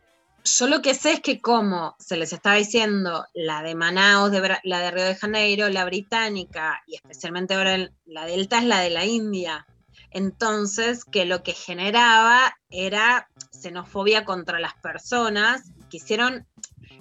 Yo 0.44 0.66
lo 0.66 0.82
que 0.82 0.94
sé 0.94 1.12
es 1.12 1.20
que 1.20 1.40
como 1.40 1.94
se 1.98 2.16
les 2.16 2.32
estaba 2.32 2.56
diciendo 2.56 3.24
la 3.34 3.62
de 3.62 3.74
Manaus, 3.74 4.32
de 4.32 4.58
la 4.64 4.80
de 4.80 4.90
Río 4.90 5.04
de 5.04 5.14
Janeiro, 5.14 5.68
la 5.68 5.84
británica 5.84 6.82
y 6.86 6.96
especialmente 6.96 7.54
ahora 7.54 7.90
la 8.06 8.26
Delta 8.26 8.58
es 8.58 8.64
la 8.64 8.80
de 8.80 8.90
la 8.90 9.04
India. 9.04 9.66
Entonces, 10.10 11.04
que 11.04 11.24
lo 11.24 11.44
que 11.44 11.52
generaba 11.52 12.56
era 12.68 13.28
xenofobia 13.52 14.24
contra 14.24 14.58
las 14.58 14.74
personas. 14.74 15.70
Quisieron 15.90 16.46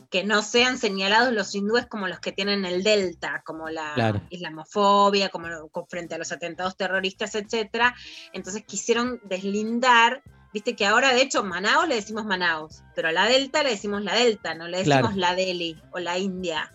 que 0.09 0.23
no 0.25 0.41
sean 0.41 0.77
señalados 0.77 1.31
los 1.33 1.53
hindúes 1.55 1.85
como 1.85 2.07
los 2.07 2.19
que 2.19 2.31
tienen 2.31 2.65
el 2.65 2.83
Delta, 2.83 3.41
como 3.45 3.69
la 3.69 3.93
Claro. 3.93 4.21
islamofobia, 4.29 5.29
como 5.29 5.47
frente 5.87 6.15
a 6.15 6.17
los 6.17 6.31
atentados 6.31 6.75
terroristas, 6.75 7.35
etcétera. 7.35 7.95
Entonces 8.33 8.63
quisieron 8.65 9.21
deslindar, 9.25 10.21
viste 10.51 10.75
que 10.75 10.85
ahora 10.85 11.13
de 11.13 11.21
hecho 11.21 11.43
Manaus 11.43 11.87
le 11.87 11.95
decimos 11.95 12.25
Manaus, 12.25 12.81
pero 12.95 13.07
a 13.09 13.11
la 13.11 13.25
Delta 13.25 13.63
le 13.63 13.69
decimos 13.69 14.03
la 14.03 14.15
Delta, 14.15 14.55
no 14.55 14.67
le 14.67 14.79
decimos 14.79 14.99
Claro. 15.13 15.15
la 15.15 15.35
Delhi 15.35 15.81
o 15.91 15.99
la 15.99 16.17
India. 16.17 16.71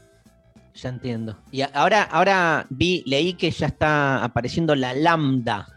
Ya 0.75 0.89
entiendo. 0.89 1.39
Y 1.53 1.63
ahora, 1.63 2.03
ahora 2.03 2.67
vi, 2.71 3.03
leí 3.07 3.35
que 3.35 3.51
ya 3.51 3.67
está 3.67 4.25
apareciendo 4.25 4.75
la 4.75 4.93
lambda. 4.95 5.69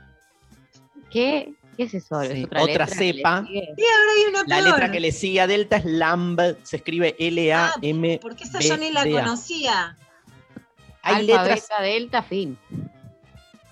¿Qué? 1.12 1.54
¿Qué 1.78 1.84
es 1.84 1.94
eso? 1.94 2.20
¿Es 2.22 2.32
Sí, 2.34 2.44
otra, 2.46 2.64
otra 2.64 2.86
letra 2.86 2.86
que 2.88 3.06
le 3.06 3.14
cepa. 3.14 3.46
Y 3.50 3.58
ahora 3.60 4.12
hay 4.18 4.24
una 4.30 4.40
La 4.48 4.56
peor. 4.58 4.64
letra 4.70 4.92
que 4.92 5.00
le 5.00 5.12
sigue 5.12 5.40
a 5.42 5.48
Delta 5.48 5.78
es 5.78 5.86
lamb, 5.86 6.40
se 6.64 6.78
escribe 6.78 7.16
L-A-M. 7.20 8.20
Porque 8.22 8.44
esa 8.46 8.60
yo 8.60 8.78
ni 8.78 8.92
la 8.92 9.04
B, 9.04 9.12
D, 9.12 9.18
A. 9.20 9.24
conocía. 9.24 9.98
Hay 11.04 11.16
Alfa, 11.16 11.44
letras 11.44 11.62
beta, 11.70 11.82
delta, 11.82 12.24
fin. 12.24 12.58
No 12.72 12.90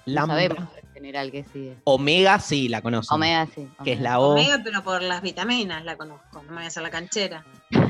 lambda. 0.05 0.35
sabemos 0.35 0.69
en 0.81 0.93
general 0.93 1.31
qué 1.31 1.43
sigue. 1.51 1.75
Omega, 1.83 2.39
sí, 2.39 2.69
la 2.69 2.81
conozco. 2.81 3.15
Omega, 3.15 3.47
sí. 3.47 3.67
Que 3.83 3.93
es 3.93 3.97
omega. 3.97 4.01
la 4.11 4.19
O. 4.19 4.31
Omega, 4.33 4.61
pero 4.63 4.83
por 4.83 5.01
las 5.01 5.21
vitaminas 5.21 5.83
la 5.83 5.97
conozco, 5.97 6.43
no 6.43 6.49
me 6.49 6.55
voy 6.57 6.63
a 6.65 6.67
hacer 6.67 6.83
la 6.83 6.91
canchera. 6.91 7.43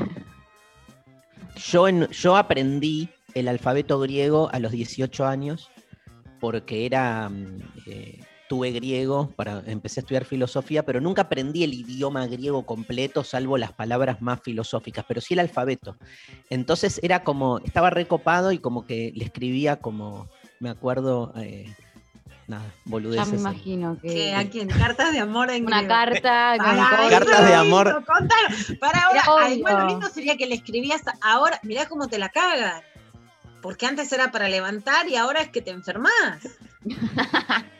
Yo, 1.56 1.88
en- 1.88 2.08
yo 2.08 2.36
aprendí 2.36 3.08
el 3.34 3.48
alfabeto 3.48 3.98
griego 3.98 4.50
a 4.52 4.58
los 4.58 4.72
18 4.72 5.24
años 5.26 5.70
porque 6.40 6.84
era. 6.86 7.28
mm, 7.28 7.58
eh, 7.86 8.20
tuve 8.48 8.70
griego, 8.70 9.30
para, 9.36 9.62
empecé 9.66 10.00
a 10.00 10.02
estudiar 10.02 10.24
filosofía, 10.24 10.84
pero 10.84 11.00
nunca 11.00 11.22
aprendí 11.22 11.64
el 11.64 11.74
idioma 11.74 12.26
griego 12.26 12.64
completo, 12.64 13.24
salvo 13.24 13.58
las 13.58 13.72
palabras 13.72 14.22
más 14.22 14.40
filosóficas, 14.42 15.04
pero 15.08 15.20
sí 15.20 15.34
el 15.34 15.40
alfabeto. 15.40 15.96
Entonces 16.50 17.00
era 17.02 17.24
como, 17.24 17.58
estaba 17.58 17.90
recopado 17.90 18.52
y 18.52 18.58
como 18.58 18.86
que 18.86 19.12
le 19.14 19.24
escribía 19.24 19.76
como, 19.76 20.28
me 20.60 20.70
acuerdo, 20.70 21.32
eh, 21.36 21.74
nada, 22.46 22.64
Ya 22.66 22.72
boludeces. 22.84 23.28
me 23.28 23.34
en- 23.34 23.40
imagino 23.40 23.98
que. 24.00 24.08
Que 24.08 24.34
a 24.34 24.48
quien 24.48 24.68
cartas 24.68 25.12
de 25.12 25.18
amor 25.18 25.50
en 25.50 25.66
Una 25.66 25.78
griego. 25.78 25.94
carta 25.94 26.54
con. 26.58 27.08
Cartas 27.10 27.46
de 27.48 27.54
amor. 27.54 27.86
lindo. 27.86 28.78
Para 28.80 29.00
ahora, 29.06 29.22
lo 29.26 29.64
obvio. 29.64 29.86
lindo 29.88 30.08
sería 30.08 30.36
que 30.36 30.46
le 30.46 30.54
escribías 30.54 31.02
ahora, 31.20 31.58
mirá 31.64 31.86
cómo 31.88 32.06
te 32.08 32.18
la 32.18 32.28
cagan. 32.28 32.80
Porque 33.60 33.86
antes 33.86 34.12
era 34.12 34.30
para 34.30 34.48
levantar 34.48 35.08
y 35.08 35.16
ahora 35.16 35.40
es 35.40 35.48
que 35.48 35.60
te 35.60 35.72
enfermas. 35.72 36.12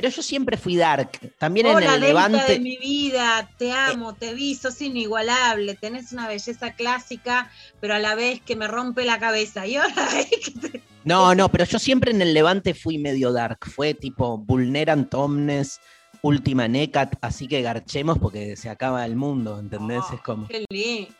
Pero 0.00 0.14
yo 0.14 0.22
siempre 0.22 0.56
fui 0.56 0.76
dark, 0.76 1.10
también 1.36 1.66
Hola, 1.66 1.84
en 1.88 1.92
el 1.92 2.00
Levante. 2.00 2.52
de 2.52 2.58
mi 2.58 2.78
vida, 2.78 3.50
te 3.58 3.70
amo, 3.70 4.14
te 4.14 4.32
vi, 4.32 4.54
sos 4.54 4.80
inigualable, 4.80 5.74
tenés 5.74 6.12
una 6.12 6.26
belleza 6.26 6.72
clásica, 6.72 7.50
pero 7.82 7.92
a 7.92 7.98
la 7.98 8.14
vez 8.14 8.40
que 8.40 8.56
me 8.56 8.66
rompe 8.66 9.04
la 9.04 9.18
cabeza. 9.18 9.66
Y 9.66 9.76
ahora 9.76 9.92
te- 10.62 10.80
No, 11.04 11.34
no, 11.34 11.50
pero 11.50 11.66
yo 11.66 11.78
siempre 11.78 12.12
en 12.12 12.22
el 12.22 12.32
Levante 12.32 12.72
fui 12.72 12.96
medio 12.96 13.30
dark. 13.30 13.58
Fue 13.68 13.92
tipo 13.92 14.38
Vulnerant 14.38 15.12
Omnes, 15.12 15.80
Última 16.22 16.66
Necat, 16.66 17.16
así 17.20 17.46
que 17.46 17.60
garchemos 17.60 18.18
porque 18.18 18.56
se 18.56 18.70
acaba 18.70 19.04
el 19.04 19.16
mundo, 19.16 19.58
¿entendés? 19.58 20.00
Oh, 20.10 20.14
es 20.14 20.20
como. 20.22 20.48
Qué 20.48 20.64
lindo. 20.70 21.14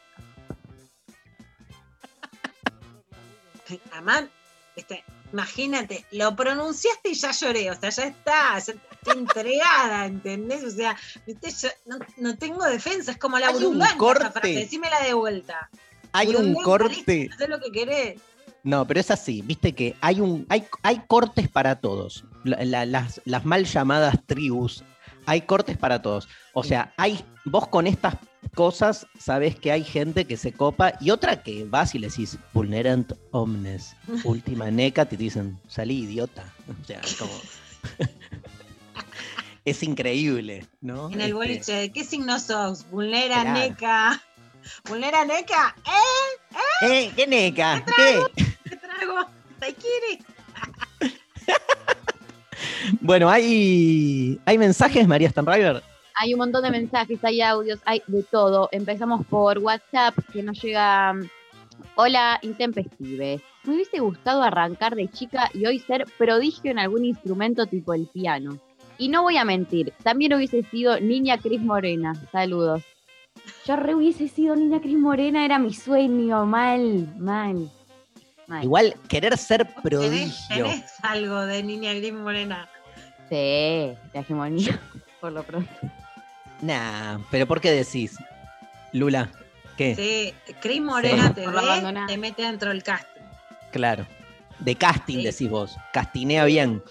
Además, 3.92 4.24
este, 4.74 5.04
imagínate, 5.32 6.04
lo 6.12 6.34
pronunciaste 6.36 7.10
y 7.10 7.14
ya 7.14 7.30
lloré, 7.32 7.70
o 7.70 7.78
sea, 7.78 7.90
ya 7.90 8.04
está, 8.04 8.58
ya 8.58 8.74
estoy 8.92 9.18
entregada, 9.18 10.06
¿entendés? 10.06 10.64
O 10.64 10.70
sea, 10.70 10.96
viste, 11.26 11.50
yo 11.50 11.68
no, 11.86 11.98
no 12.18 12.36
tengo 12.36 12.64
defensa, 12.64 13.12
es 13.12 13.18
como 13.18 13.38
la 13.38 13.48
Hay 13.48 13.54
un 13.56 13.62
burundanga 13.62 13.96
corte. 13.96 14.48
decímela 14.54 15.00
de 15.02 15.14
vuelta. 15.14 15.68
Hay 16.12 16.34
un 16.34 16.54
corte. 16.54 17.28
hacé 17.32 17.48
lo 17.48 17.60
que 17.60 17.70
querés. 17.70 18.20
No, 18.62 18.86
pero 18.86 19.00
es 19.00 19.10
así, 19.10 19.40
viste 19.42 19.74
que 19.74 19.96
hay 20.02 20.20
un, 20.20 20.44
hay, 20.50 20.66
hay 20.82 21.00
cortes 21.06 21.48
para 21.48 21.80
todos. 21.80 22.24
La- 22.44 22.62
la- 22.64 22.84
las, 22.86 23.20
las 23.24 23.44
mal 23.46 23.64
llamadas 23.64 24.16
tribus 24.26 24.84
hay 25.26 25.42
cortes 25.42 25.76
para 25.76 26.00
todos. 26.02 26.28
O 26.52 26.62
sea, 26.64 26.92
hay 26.96 27.24
vos 27.44 27.68
con 27.68 27.86
estas 27.86 28.16
cosas 28.54 29.06
sabés 29.18 29.54
que 29.56 29.70
hay 29.70 29.84
gente 29.84 30.24
que 30.26 30.36
se 30.36 30.52
copa 30.52 30.94
y 31.00 31.10
otra 31.10 31.42
que 31.42 31.64
vas 31.64 31.94
y 31.94 31.98
le 31.98 32.08
decís 32.08 32.38
vulnerant 32.52 33.12
omnes, 33.30 33.94
última 34.24 34.70
neca, 34.70 35.04
te 35.06 35.16
dicen, 35.16 35.58
salí 35.68 36.00
idiota. 36.04 36.44
O 36.68 36.84
sea, 36.86 37.00
como... 37.18 37.32
es 39.64 39.82
increíble, 39.82 40.66
¿no? 40.80 41.08
En 41.08 41.14
el 41.14 41.20
Este, 41.20 41.34
boliche, 41.34 41.72
¿de 41.74 41.92
qué 41.92 42.04
signo 42.04 42.38
sos? 42.38 42.88
Vulnera, 42.90 43.42
Claro. 43.42 43.58
neca. 43.60 44.22
Vulnera, 44.88 45.24
neca. 45.24 45.74
¿Eh? 45.86 46.86
¿Eh? 46.86 47.12
¿Qué 47.16 47.26
neca? 47.26 47.84
¿Qué? 47.84 48.44
¿Qué 48.64 48.76
trago? 48.76 49.26
¿Te 49.58 49.74
quiere? 49.74 50.22
Bueno, 53.00 53.28
hay, 53.28 54.40
hay 54.44 54.58
mensajes, 54.58 55.06
María 55.06 55.30
Stanriver. 55.30 55.82
Hay 56.16 56.34
un 56.34 56.38
montón 56.38 56.62
de 56.62 56.70
mensajes, 56.70 57.22
hay 57.24 57.40
audios, 57.40 57.80
hay 57.84 58.02
de 58.06 58.22
todo. 58.22 58.68
Empezamos 58.72 59.24
por 59.26 59.58
WhatsApp, 59.58 60.14
que 60.32 60.42
nos 60.42 60.60
llega. 60.60 61.12
mm, 61.14 61.28
Hola, 61.94 62.38
intempestives. 62.42 63.42
Me 63.64 63.74
hubiese 63.74 64.00
gustado 64.00 64.42
arrancar 64.42 64.94
de 64.94 65.08
chica 65.08 65.50
y 65.54 65.66
hoy 65.66 65.78
ser 65.78 66.06
prodigio 66.18 66.70
en 66.70 66.78
algún 66.78 67.04
instrumento 67.04 67.66
tipo 67.66 67.94
el 67.94 68.06
piano. 68.06 68.58
Y 68.98 69.08
no 69.08 69.22
voy 69.22 69.38
a 69.38 69.44
mentir, 69.44 69.94
también 70.02 70.34
hubiese 70.34 70.62
sido 70.64 71.00
niña 71.00 71.38
Cris 71.38 71.60
Morena. 71.60 72.14
Saludos. 72.32 72.82
Yo 73.66 73.76
re 73.76 73.94
hubiese 73.94 74.28
sido 74.28 74.56
niña 74.56 74.80
Cris 74.80 74.98
Morena, 74.98 75.44
era 75.44 75.58
mi 75.58 75.72
sueño. 75.72 76.44
Mal, 76.44 77.14
mal. 77.18 77.70
Mal. 78.50 78.62
Igual, 78.64 78.94
querer 79.08 79.38
ser 79.38 79.64
¿Tenés, 79.64 79.80
prodigio. 79.82 80.64
tenés 80.66 80.92
algo 81.02 81.40
de 81.46 81.62
niña 81.62 81.94
gris 81.94 82.12
morena? 82.12 82.68
Sí, 83.30 83.94
la 84.12 84.20
hegemonía, 84.20 84.78
por 85.20 85.32
lo 85.32 85.42
pronto. 85.44 85.70
Nah, 86.60 87.18
pero 87.30 87.46
¿por 87.46 87.60
qué 87.60 87.70
decís? 87.70 88.18
Lula, 88.92 89.30
¿qué? 89.76 89.94
Sí, 89.94 90.52
Cris 90.60 90.82
Morena 90.82 91.28
Sí. 91.28 91.34
te 91.34 91.46
ve, 91.46 92.04
te 92.08 92.18
mete 92.18 92.42
dentro 92.42 92.68
del 92.70 92.82
casting. 92.82 93.22
Claro. 93.72 94.06
De 94.58 94.74
casting 94.74 95.18
Sí. 95.18 95.24
decís 95.24 95.48
vos. 95.48 95.76
Castinea 95.92 96.44
bien. 96.44 96.82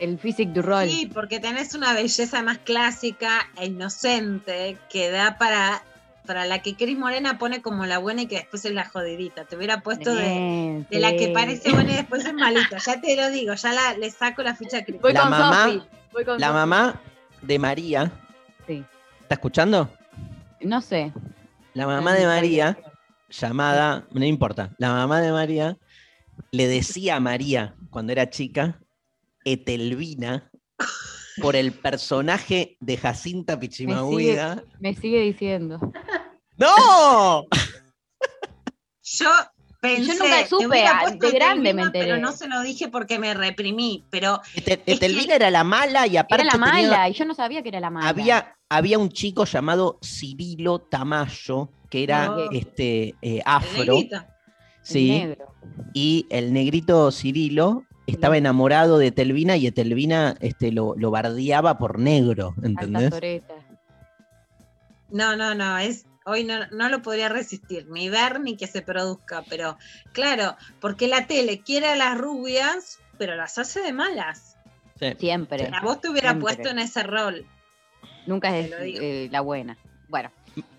El 0.00 0.18
physic 0.18 0.50
du 0.50 0.60
rol. 0.62 0.88
Sí, 0.88 1.06
porque 1.12 1.40
tenés 1.40 1.74
una 1.74 1.92
belleza 1.94 2.42
más 2.42 2.58
clásica 2.58 3.48
e 3.56 3.66
inocente 3.66 4.76
que 4.90 5.10
da 5.10 5.38
para, 5.38 5.82
para 6.26 6.46
la 6.46 6.60
que 6.62 6.74
Cris 6.76 6.96
Morena 6.98 7.38
pone 7.38 7.60
como 7.62 7.86
la 7.86 7.98
buena 7.98 8.22
y 8.22 8.26
que 8.26 8.36
después 8.36 8.64
es 8.64 8.72
la 8.72 8.88
jodidita. 8.88 9.44
Te 9.44 9.56
hubiera 9.56 9.80
puesto 9.82 10.14
de, 10.14 10.22
Bien, 10.22 10.86
de 10.90 10.98
la 11.00 11.12
que 11.16 11.28
parece 11.28 11.70
buena 11.70 11.92
y 11.92 11.96
después 11.96 12.24
es 12.24 12.34
malita. 12.34 12.78
Ya 12.78 13.00
te 13.00 13.16
lo 13.16 13.30
digo, 13.30 13.54
ya 13.54 13.72
la, 13.72 13.94
le 13.96 14.10
saco 14.10 14.42
la 14.42 14.54
ficha 14.54 14.78
a 14.78 14.84
Cris. 14.84 15.00
Voy 15.00 15.12
La 15.12 15.20
con 15.22 15.30
mamá- 15.30 15.64
Sofi, 15.64 15.82
voy 16.12 16.24
con 16.24 16.40
La 16.40 16.52
mamá 16.52 17.00
de 17.42 17.58
María. 17.58 18.12
Sí. 18.66 18.84
¿Está 19.20 19.34
escuchando? 19.34 19.90
No 20.60 20.80
sé. 20.80 21.12
La 21.74 21.86
mamá 21.86 22.14
de 22.14 22.22
no 22.22 22.28
María, 22.28 22.78
llamada, 23.30 24.06
no 24.12 24.24
importa, 24.24 24.70
la 24.78 24.90
mamá 24.90 25.20
de 25.20 25.32
María 25.32 25.76
le 26.52 26.68
decía 26.68 27.16
a 27.16 27.20
María 27.20 27.74
cuando 27.90 28.12
era 28.12 28.30
chica, 28.30 28.80
Etelvina, 29.44 30.50
por 31.40 31.56
el 31.56 31.72
personaje 31.72 32.76
de 32.80 32.96
Jacinta 32.96 33.58
Pichimahuida. 33.58 34.62
Me 34.80 34.94
sigue 34.94 35.20
diciendo. 35.20 35.78
¡No! 36.56 37.44
Yo 39.02 39.26
pensé, 39.80 40.12
nunca 40.14 40.42
te 40.42 40.48
supe, 40.48 40.86
ah, 40.86 41.10
de 41.10 41.30
grande 41.30 41.74
me 41.74 41.82
enteré. 41.82 42.06
Pero 42.06 42.18
no 42.18 42.32
se 42.32 42.48
lo 42.48 42.62
dije 42.62 42.88
porque 42.88 43.18
me 43.18 43.34
reprimí. 43.34 44.04
Pero 44.10 44.40
era 44.64 45.50
la 45.50 45.64
mala 45.64 46.06
y 46.06 46.16
aparte 46.16 46.44
Era 46.44 46.56
la 46.56 46.64
tenía- 46.66 46.88
mala, 46.90 47.08
y 47.08 47.12
yo 47.12 47.24
no 47.26 47.34
sabía 47.34 47.62
que 47.62 47.68
era 47.68 47.80
la 47.80 47.90
mala. 47.90 48.08
había, 48.08 48.56
había 48.70 48.98
un 48.98 49.10
chico 49.10 49.44
llamado 49.44 49.98
Cirilo 50.02 50.78
Tamayo, 50.78 51.68
que 51.90 52.02
era 52.02 52.26
No. 52.28 52.50
este 52.50 53.14
eh, 53.20 53.42
afro. 53.44 53.98
El 53.98 54.08
Sí, 54.82 55.08
negro. 55.10 55.46
y 55.94 56.26
el 56.30 56.52
negrito 56.52 57.10
Cirilo 57.10 57.84
estaba 58.06 58.36
enamorado 58.36 58.98
de 58.98 59.08
Etelvina 59.08 59.56
y 59.56 59.66
Etelvina 59.66 60.36
este, 60.40 60.72
lo, 60.72 60.94
lo 60.96 61.10
bardeaba 61.10 61.78
por 61.78 61.98
negro, 61.98 62.54
¿entendés? 62.62 63.12
No, 65.10 65.36
no, 65.36 65.54
no, 65.54 65.78
es 65.78 66.06
hoy 66.24 66.44
no, 66.44 66.66
no 66.68 66.88
lo 66.88 67.02
podría 67.02 67.28
resistir, 67.28 67.86
ni 67.88 68.08
ver 68.08 68.40
ni 68.40 68.56
que 68.56 68.66
se 68.66 68.82
produzca, 68.82 69.44
pero 69.48 69.78
claro, 70.12 70.56
porque 70.80 71.06
la 71.06 71.26
tele 71.26 71.60
quiere 71.60 71.88
a 71.88 71.96
las 71.96 72.18
rubias, 72.18 72.98
pero 73.18 73.36
las 73.36 73.58
hace 73.58 73.80
de 73.80 73.92
malas. 73.92 74.56
Sí. 74.98 75.14
Siempre. 75.18 75.70
A 75.72 75.80
vos 75.80 76.00
te 76.00 76.08
hubiera 76.08 76.30
Siempre. 76.30 76.54
puesto 76.54 76.70
en 76.70 76.78
ese 76.78 77.02
rol. 77.02 77.46
Nunca 78.26 78.56
es 78.56 78.72
eh, 78.80 79.28
la 79.30 79.40
buena. 79.40 79.76
Bueno, 80.08 80.30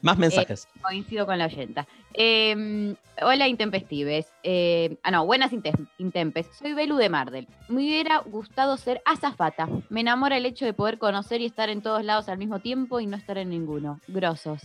Más 0.02 0.18
mensajes. 0.18 0.68
coincido 0.82 1.26
con 1.26 1.38
la 1.38 1.46
oyenta. 1.46 1.88
Eh, 2.14 2.96
hola, 3.22 3.48
intempestives. 3.48 4.28
Eh, 4.44 4.98
ah, 5.04 5.12
no, 5.12 5.26
buenas 5.26 5.52
intem- 5.52 5.88
intempes. 5.98 6.48
Soy 6.58 6.74
Belu 6.74 6.96
de 6.98 7.10
Mardel. 7.10 7.48
Me 7.68 7.76
hubiera 7.84 8.20
gustado 8.20 8.78
ser 8.78 9.02
azafata. 9.06 9.68
Me 9.90 10.02
enamora 10.02 10.38
el 10.38 10.46
hecho 10.46 10.66
de 10.66 10.74
poder 10.74 10.98
conocer 10.98 11.42
y 11.42 11.46
estar 11.46 11.70
en 11.70 11.82
todos 11.82 12.04
lados 12.04 12.30
al 12.30 12.38
mismo 12.38 12.60
tiempo 12.60 13.00
y 13.00 13.08
no 13.08 13.18
estar 13.18 13.38
en 13.38 13.50
ninguno. 13.50 14.00
Grosos. 14.08 14.62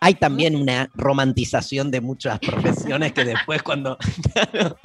Hay 0.00 0.14
también 0.14 0.54
una 0.56 0.90
romantización 0.94 1.90
de 1.90 2.00
muchas 2.02 2.38
profesiones 2.38 3.12
que 3.14 3.24
después 3.24 3.62
cuando 3.62 3.96
claro, 4.32 4.76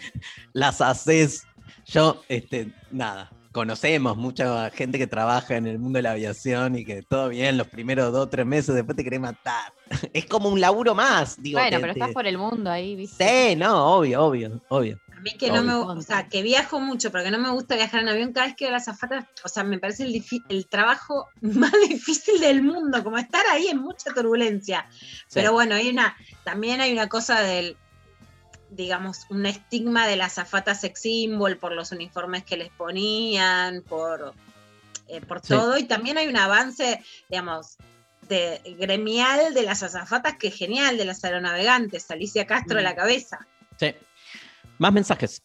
las 0.52 0.80
haces, 0.80 1.46
yo, 1.86 2.22
este, 2.28 2.72
nada, 2.92 3.30
conocemos 3.52 4.16
mucha 4.16 4.70
gente 4.70 4.98
que 4.98 5.06
trabaja 5.06 5.56
en 5.56 5.66
el 5.66 5.78
mundo 5.78 5.98
de 5.98 6.02
la 6.02 6.12
aviación 6.12 6.76
y 6.76 6.84
que 6.84 7.02
todo 7.02 7.28
bien 7.30 7.56
los 7.58 7.68
primeros 7.68 8.12
dos 8.12 8.26
o 8.26 8.28
tres 8.28 8.46
meses, 8.46 8.74
después 8.74 8.96
te 8.96 9.04
querés 9.04 9.20
matar. 9.20 9.72
Es 10.12 10.26
como 10.26 10.48
un 10.48 10.60
laburo 10.60 10.94
más, 10.94 11.40
digo. 11.42 11.58
bueno, 11.60 11.76
te- 11.76 11.80
pero 11.80 11.92
te- 11.94 12.00
estás 12.00 12.14
por 12.14 12.26
el 12.26 12.38
mundo 12.38 12.70
ahí, 12.70 12.94
¿viste? 12.96 13.48
Sí, 13.50 13.56
no, 13.56 13.94
obvio, 13.96 14.22
obvio, 14.24 14.60
obvio. 14.68 14.98
A 15.16 15.20
mí 15.20 15.30
que 15.36 15.48
no 15.50 15.62
me, 15.64 15.74
Obvio. 15.74 15.98
o 15.98 16.02
sea, 16.02 16.28
que 16.28 16.42
viajo 16.42 16.78
mucho, 16.78 17.10
pero 17.10 17.24
que 17.24 17.30
no 17.32 17.38
me 17.38 17.50
gusta 17.50 17.74
viajar 17.74 18.02
en 18.02 18.08
avión, 18.08 18.32
cada 18.32 18.46
vez 18.46 18.54
que 18.56 18.66
veo 18.66 18.72
las 18.72 18.86
azafatas, 18.86 19.24
o 19.44 19.48
sea, 19.48 19.64
me 19.64 19.78
parece 19.78 20.04
el 20.48 20.68
trabajo 20.68 21.26
más 21.40 21.72
difícil 21.88 22.38
del 22.40 22.62
mundo, 22.62 23.02
como 23.02 23.18
estar 23.18 23.44
ahí 23.50 23.66
en 23.66 23.78
mucha 23.78 24.12
turbulencia. 24.14 24.86
Pero 25.32 25.52
bueno, 25.52 25.74
hay 25.74 25.88
una, 25.88 26.16
también 26.44 26.80
hay 26.80 26.92
una 26.92 27.08
cosa 27.08 27.40
del, 27.40 27.76
digamos, 28.70 29.26
un 29.30 29.46
estigma 29.46 30.06
de 30.06 30.16
la 30.16 30.26
azafata 30.26 30.74
sex 30.74 31.00
symbol 31.00 31.56
por 31.56 31.72
los 31.72 31.92
uniformes 31.92 32.44
que 32.44 32.56
les 32.56 32.70
ponían, 32.70 33.82
por, 33.82 34.34
eh, 35.08 35.20
por 35.22 35.40
Sí. 35.40 35.48
todo, 35.48 35.78
y 35.78 35.84
también 35.84 36.18
hay 36.18 36.26
un 36.28 36.36
avance, 36.36 37.02
digamos, 37.28 37.76
de, 38.28 38.60
gremial 38.78 39.54
de 39.54 39.62
las 39.62 39.82
azafatas 39.82 40.36
que 40.36 40.48
es 40.48 40.54
genial, 40.56 40.98
de 40.98 41.06
las 41.06 41.24
aeronavegantes, 41.24 42.10
Alicia 42.10 42.46
Castro 42.46 42.78
a 42.78 42.82
la 42.82 42.94
cabeza. 42.94 43.46
Sí. 43.78 43.94
Más 44.78 44.92
mensajes. 44.92 45.42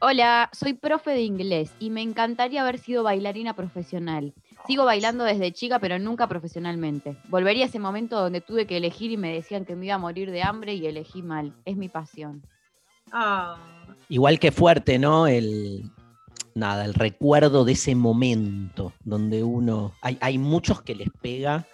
Hola, 0.00 0.50
soy 0.52 0.74
profe 0.74 1.12
de 1.12 1.22
inglés 1.22 1.70
y 1.78 1.88
me 1.88 2.02
encantaría 2.02 2.60
haber 2.60 2.78
sido 2.78 3.02
bailarina 3.02 3.56
profesional. 3.56 4.34
Sigo 4.66 4.84
bailando 4.84 5.24
desde 5.24 5.52
chica, 5.52 5.78
pero 5.78 5.98
nunca 5.98 6.26
profesionalmente. 6.28 7.16
Volvería 7.28 7.64
a 7.64 7.68
ese 7.68 7.78
momento 7.78 8.20
donde 8.20 8.42
tuve 8.42 8.66
que 8.66 8.76
elegir 8.76 9.10
y 9.10 9.16
me 9.16 9.32
decían 9.32 9.64
que 9.64 9.74
me 9.74 9.86
iba 9.86 9.94
a 9.94 9.98
morir 9.98 10.30
de 10.30 10.42
hambre 10.42 10.74
y 10.74 10.86
elegí 10.86 11.22
mal. 11.22 11.54
Es 11.64 11.76
mi 11.76 11.88
pasión. 11.88 12.42
Ah, 13.12 13.56
Igual 14.08 14.38
que 14.38 14.52
fuerte, 14.52 14.98
¿no? 14.98 15.26
El, 15.26 15.90
nada, 16.54 16.84
el 16.84 16.94
recuerdo 16.94 17.64
de 17.64 17.72
ese 17.72 17.94
momento 17.94 18.92
donde 19.04 19.42
uno, 19.42 19.94
hay, 20.00 20.16
hay 20.20 20.38
muchos 20.38 20.82
que 20.82 20.94
les 20.94 21.08
pega 21.20 21.66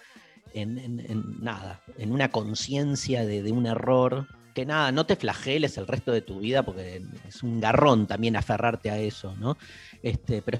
en, 0.53 0.77
en- 0.79 0.99
en 0.99 1.43
nada, 1.43 1.81
en 1.97 2.11
una 2.11 2.29
conciencia 2.29 3.25
de, 3.25 3.43
de 3.43 3.51
un 3.51 3.65
error, 3.67 4.27
que 4.55 4.65
nada, 4.65 4.91
no 4.91 5.05
te 5.05 5.15
flageles 5.15 5.77
el 5.77 5.87
resto 5.87 6.11
de 6.11 6.21
tu 6.21 6.39
vida 6.39 6.63
porque 6.63 7.03
es 7.27 7.43
un 7.43 7.59
garrón 7.59 8.07
también 8.07 8.35
aferrarte 8.35 8.89
a 8.91 8.97
eso, 8.99 9.35
¿no? 9.37 9.57
Este, 10.01 10.41
pero 10.41 10.59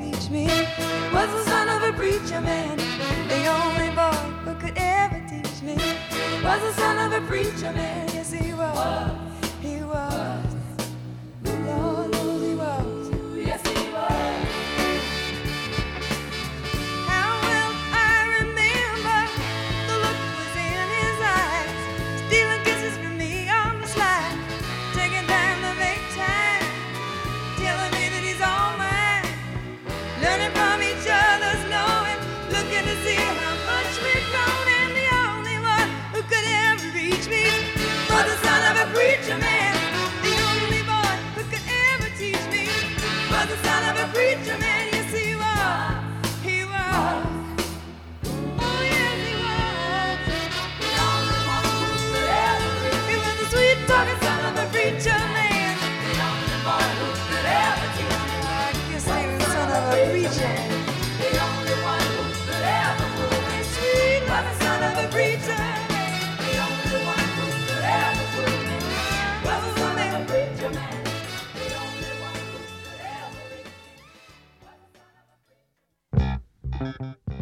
me 0.31 0.45
was 1.13 1.29
the 1.29 1.43
son 1.43 1.67
of 1.67 1.83
a 1.83 1.93
preacher 1.93 2.39
man. 2.39 2.77
The 3.27 3.47
only 3.47 3.89
boy 3.93 4.17
who 4.45 4.55
could 4.55 4.77
ever 4.77 5.19
teach 5.29 5.61
me 5.61 5.75
was 6.41 6.61
the 6.61 6.73
son 6.73 6.97
of 7.11 7.23
a 7.23 7.25
preacher 7.27 7.73
man. 7.73 8.07
Yes, 8.13 8.31
he 8.31 8.53
was. 8.53 9.30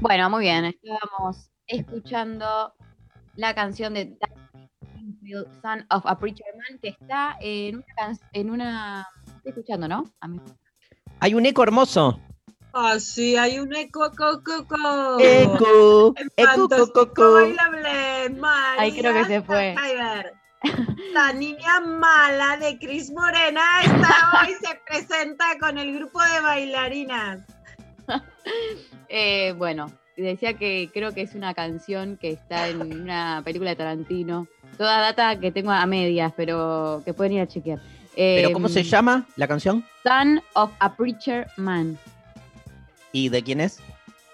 Bueno, 0.02 0.30
muy 0.30 0.42
bien. 0.42 0.66
Estábamos 0.66 1.52
escuchando 1.68 2.74
la 3.36 3.54
canción 3.54 3.94
de 3.94 4.18
Son 5.62 5.86
of 5.90 6.06
a 6.06 6.18
Preacher 6.20 6.46
Man, 6.56 6.80
que 6.82 6.90
está 6.90 7.38
en 7.42 7.76
una, 7.78 7.86
can- 7.96 8.20
en 8.34 8.50
una... 8.50 9.08
Estoy 9.38 9.50
escuchando, 9.52 9.88
¿no? 9.88 10.04
A 10.22 10.28
mí. 10.28 10.40
Hay 11.20 11.34
un 11.34 11.46
eco 11.46 11.64
hermoso. 11.64 12.20
Ah, 12.74 13.00
sí, 13.00 13.36
hay 13.36 13.60
un 13.60 13.74
eco, 13.76 14.12
co, 14.18 14.42
co, 14.44 14.68
co. 14.68 15.18
Eco, 15.20 16.14
eco, 16.38 16.46
co, 16.46 16.46
fantástico 16.46 17.08
co, 17.08 17.14
co. 17.14 17.34
bailable, 17.34 18.30
María 18.40 18.82
Ay, 18.82 18.92
creo 18.94 19.14
que 19.14 19.26
se 19.26 19.42
fue. 19.42 19.76
La 21.14 21.34
niña 21.34 21.80
mala 21.80 22.58
de 22.58 22.78
Cris 22.78 23.12
Morena 23.12 23.62
está 23.84 24.10
hoy 24.42 24.54
se 24.62 24.80
presenta 24.88 25.58
con 25.60 25.78
el 25.78 25.94
grupo 25.98 26.20
de 26.22 26.42
bailarinas. 26.42 27.40
Eh, 29.12 29.54
bueno, 29.58 29.92
decía 30.16 30.54
que 30.54 30.92
creo 30.94 31.12
que 31.14 31.22
es 31.22 31.34
una 31.34 31.56
canción 31.56 32.16
que 32.18 32.30
está 32.30 32.68
en 32.70 33.02
una 33.02 33.42
película 33.44 33.72
de 33.72 33.76
Tarantino. 33.76 34.48
Toda 34.78 35.00
data 35.02 35.40
que 35.40 35.52
tengo 35.52 35.72
a 35.72 35.84
medias, 35.88 36.32
pero 36.38 37.02
que 37.04 37.14
pueden 37.16 37.34
ir 37.34 37.42
a 37.42 37.48
chequear. 37.48 37.80
¿Pero 38.16 38.52
cómo 38.54 38.70
se 38.70 38.82
Em, 38.82 38.86
llama 38.86 39.26
la 39.36 39.48
canción? 39.48 39.84
Son 40.04 40.42
of 40.54 40.72
a 40.80 40.96
Preacher 40.96 41.48
Man, 41.58 41.98
¿Y 43.12 43.30
de 43.30 43.42
quién 43.42 43.62
es? 43.62 43.80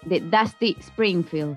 de 0.02 0.20
Dusty 0.20 0.76
Springfield. 0.78 1.56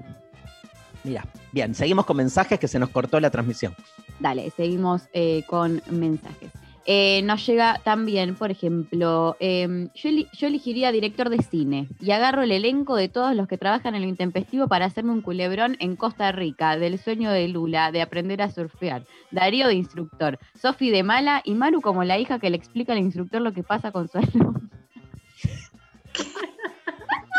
Mira, 1.04 1.26
bien, 1.52 1.76
seguimos 1.76 2.06
con 2.06 2.16
mensajes 2.18 2.58
que 2.58 2.68
se 2.70 2.80
nos 2.80 2.90
cortó 2.90 3.20
la 3.20 3.30
transmisión. 3.30 3.76
Dale, 4.20 4.50
seguimos 4.56 5.04
eh, 5.14 5.44
con 5.48 5.82
mensajes. 5.90 6.52
Eh, 6.92 7.22
nos 7.24 7.46
llega 7.46 7.80
también, 7.84 8.34
por 8.34 8.50
ejemplo, 8.50 9.38
em, 9.40 9.90
yo, 9.94 10.10
yo 10.34 10.48
elegiría 10.48 10.92
director 10.92 11.30
de 11.30 11.38
cine 11.44 11.88
y 12.02 12.10
agarro 12.10 12.42
el 12.42 12.52
elenco 12.52 12.96
de 12.96 13.10
todos 13.10 13.36
los 13.36 13.48
que 13.48 13.60
trabajan 13.60 13.94
en 13.94 14.02
lo 14.02 14.08
intempestivo 14.08 14.68
para 14.68 14.86
hacerme 14.86 15.12
un 15.12 15.22
culebrón 15.22 15.78
en 15.80 15.96
Costa 15.96 16.32
Rica, 16.32 16.78
del 16.78 16.98
sueño 16.98 17.30
de 17.30 17.48
Lula, 17.48 17.92
de 17.92 18.02
aprender 18.02 18.42
a 18.42 18.50
surfear, 18.50 19.04
Darío 19.30 19.68
de 19.68 19.76
instructor, 19.76 20.40
Sofi 20.60 20.90
de 20.90 21.04
mala 21.04 21.44
y 21.46 21.54
Maru 21.54 21.80
como 21.82 22.04
la 22.04 22.18
hija 22.18 22.40
que 22.40 22.50
le 22.50 22.58
explica 22.58 22.94
al 22.94 22.98
instructor 23.00 23.40
lo 23.42 23.54
que 23.54 23.62
pasa 23.62 23.92
con 23.92 24.08
su 24.08 24.18
alumno. 24.18 24.60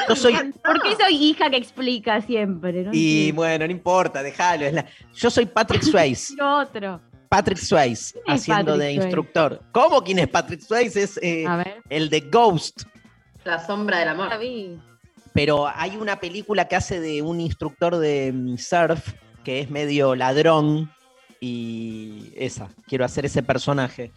Yo 0.09 0.15
soy. 0.17 0.33
¿Por 0.65 0.81
qué 0.83 0.95
soy 0.95 1.17
hija 1.17 1.51
que 1.51 1.57
explica 1.57 2.21
siempre? 2.21 2.85
No 2.85 2.91
Y 2.93 3.17
entiendo. 3.31 3.35
bueno, 3.43 3.67
no 3.67 3.73
importa, 3.73 4.23
déjalo. 4.23 4.71
la- 4.71 4.87
Yo 5.13 5.29
soy 5.29 5.47
Patrick 5.47 5.83
Swayze. 5.83 6.35
Otro. 6.41 7.01
Patrick 7.31 7.59
Swayze, 7.59 8.13
¿Quién 8.25 8.37
es 8.37 8.43
haciendo 8.43 8.73
Patrick 8.73 8.79
de 8.81 8.85
Swayze? 8.95 9.03
instructor. 9.07 9.63
¿Cómo 9.73 10.03
quién 10.03 10.19
es 10.19 10.29
Patrick 10.29 10.61
Swayze? 10.61 11.03
Es 11.03 11.19
eh, 11.23 11.47
el 11.89 12.11
de 12.11 12.21
Ghost. 12.23 12.83
La 13.45 13.65
sombra 13.65 14.01
del 14.01 14.09
amor. 14.09 14.29
La 14.29 14.37
vi. 14.37 14.79
Pero 15.33 15.69
hay 15.69 15.97
una 15.97 16.19
película 16.19 16.67
que 16.67 16.75
hace 16.77 16.99
de 17.01 17.23
un 17.23 17.41
instructor 17.41 17.97
de 17.97 18.33
mm, 18.35 18.57
surf 18.59 19.15
que 19.45 19.61
es 19.61 19.71
medio 19.71 20.15
ladrón. 20.17 20.93
Y 21.41 22.33
esa, 22.37 22.69
quiero 22.87 23.05
hacer 23.05 23.25
ese 23.25 23.43
personaje. 23.43 24.13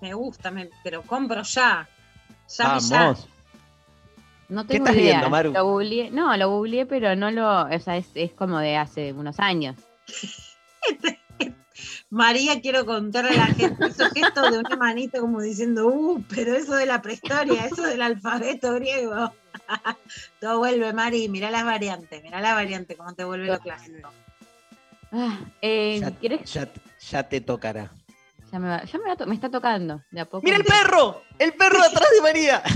Me 0.00 0.14
gusta, 0.14 0.50
me- 0.50 0.70
pero 0.82 1.02
compro 1.02 1.42
ya. 1.42 1.88
Ya, 2.56 2.78
ya. 2.78 2.98
Vamos. 2.98 3.28
No 4.48 4.62
¿Qué 4.66 4.74
tengo 4.74 4.86
estás 4.86 4.96
idea. 4.96 5.10
viendo, 5.12 5.28
Maru? 5.30 5.52
Lo 5.52 5.66
googleé- 5.66 6.10
no, 6.10 6.34
lo 6.38 6.48
googleé, 6.48 6.86
pero 6.86 7.14
no 7.14 7.30
lo. 7.30 7.64
O 7.66 7.78
sea, 7.80 7.98
es, 7.98 8.06
es 8.14 8.32
como 8.32 8.58
de 8.58 8.76
hace 8.78 9.12
unos 9.12 9.38
años. 9.38 9.76
María, 12.10 12.60
quiero 12.62 12.86
contarle 12.86 13.30
a 13.32 13.36
la 13.36 13.46
gente, 13.46 13.88
hizo 13.88 14.08
gesto 14.10 14.50
de 14.50 14.58
una 14.58 14.76
manito 14.76 15.20
como 15.20 15.42
diciendo, 15.42 15.88
uh, 15.88 16.22
pero 16.34 16.54
eso 16.54 16.74
de 16.74 16.86
la 16.86 17.02
prehistoria, 17.02 17.66
eso 17.66 17.82
del 17.82 18.00
alfabeto 18.00 18.72
griego. 18.74 19.32
Todo 20.40 20.58
vuelve, 20.58 20.92
Mari, 20.94 21.28
mirá 21.28 21.50
las 21.50 21.64
variantes, 21.64 22.22
mirá 22.22 22.40
las 22.40 22.54
variantes, 22.54 22.96
cómo 22.96 23.14
te 23.14 23.24
vuelve 23.24 23.46
lo 23.48 23.58
clásico. 23.58 24.10
Ah, 25.12 25.38
eh, 25.60 25.98
Ya, 26.00 26.10
¿querés? 26.12 26.50
ya- 26.52 26.68
ya 27.10 27.28
te 27.28 27.40
tocará. 27.42 27.90
Ya, 28.50 28.58
me, 28.58 28.68
va- 28.68 28.84
ya 28.84 28.98
me, 28.98 29.08
va 29.08 29.16
to- 29.16 29.26
me 29.26 29.34
está 29.34 29.50
tocando. 29.50 30.02
De 30.10 30.20
a 30.20 30.24
poco. 30.24 30.42
¡Mira 30.44 30.56
el 30.56 30.64
perro! 30.64 31.22
¡El 31.38 31.52
perro 31.52 31.78
atrás 31.82 32.08
de 32.14 32.22
María! 32.22 32.62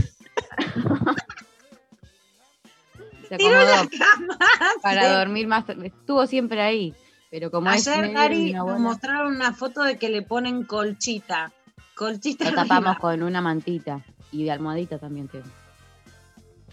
Se 3.28 3.36
Tiró 3.38 3.54
la 3.54 3.80
acomodó 3.80 3.90
cama. 3.98 4.38
para 4.82 5.18
dormir 5.20 5.46
más. 5.46 5.64
Estuvo 5.68 6.26
siempre 6.26 6.60
ahí. 6.60 6.94
Pero 7.32 7.50
como 7.50 7.70
Ayer, 7.70 8.12
Gary, 8.12 8.52
nos 8.52 8.78
mostraron 8.78 9.34
una 9.34 9.54
foto 9.54 9.82
de 9.82 9.96
que 9.96 10.10
le 10.10 10.20
ponen 10.20 10.64
colchita. 10.64 11.50
Colchita 11.96 12.50
lo 12.50 12.56
tapamos 12.56 12.90
arriba. 12.90 12.98
con 12.98 13.22
una 13.22 13.40
mantita. 13.40 14.04
Y 14.30 14.44
de 14.44 14.50
almohadita 14.50 14.98
también 14.98 15.28
tengo. 15.28 15.46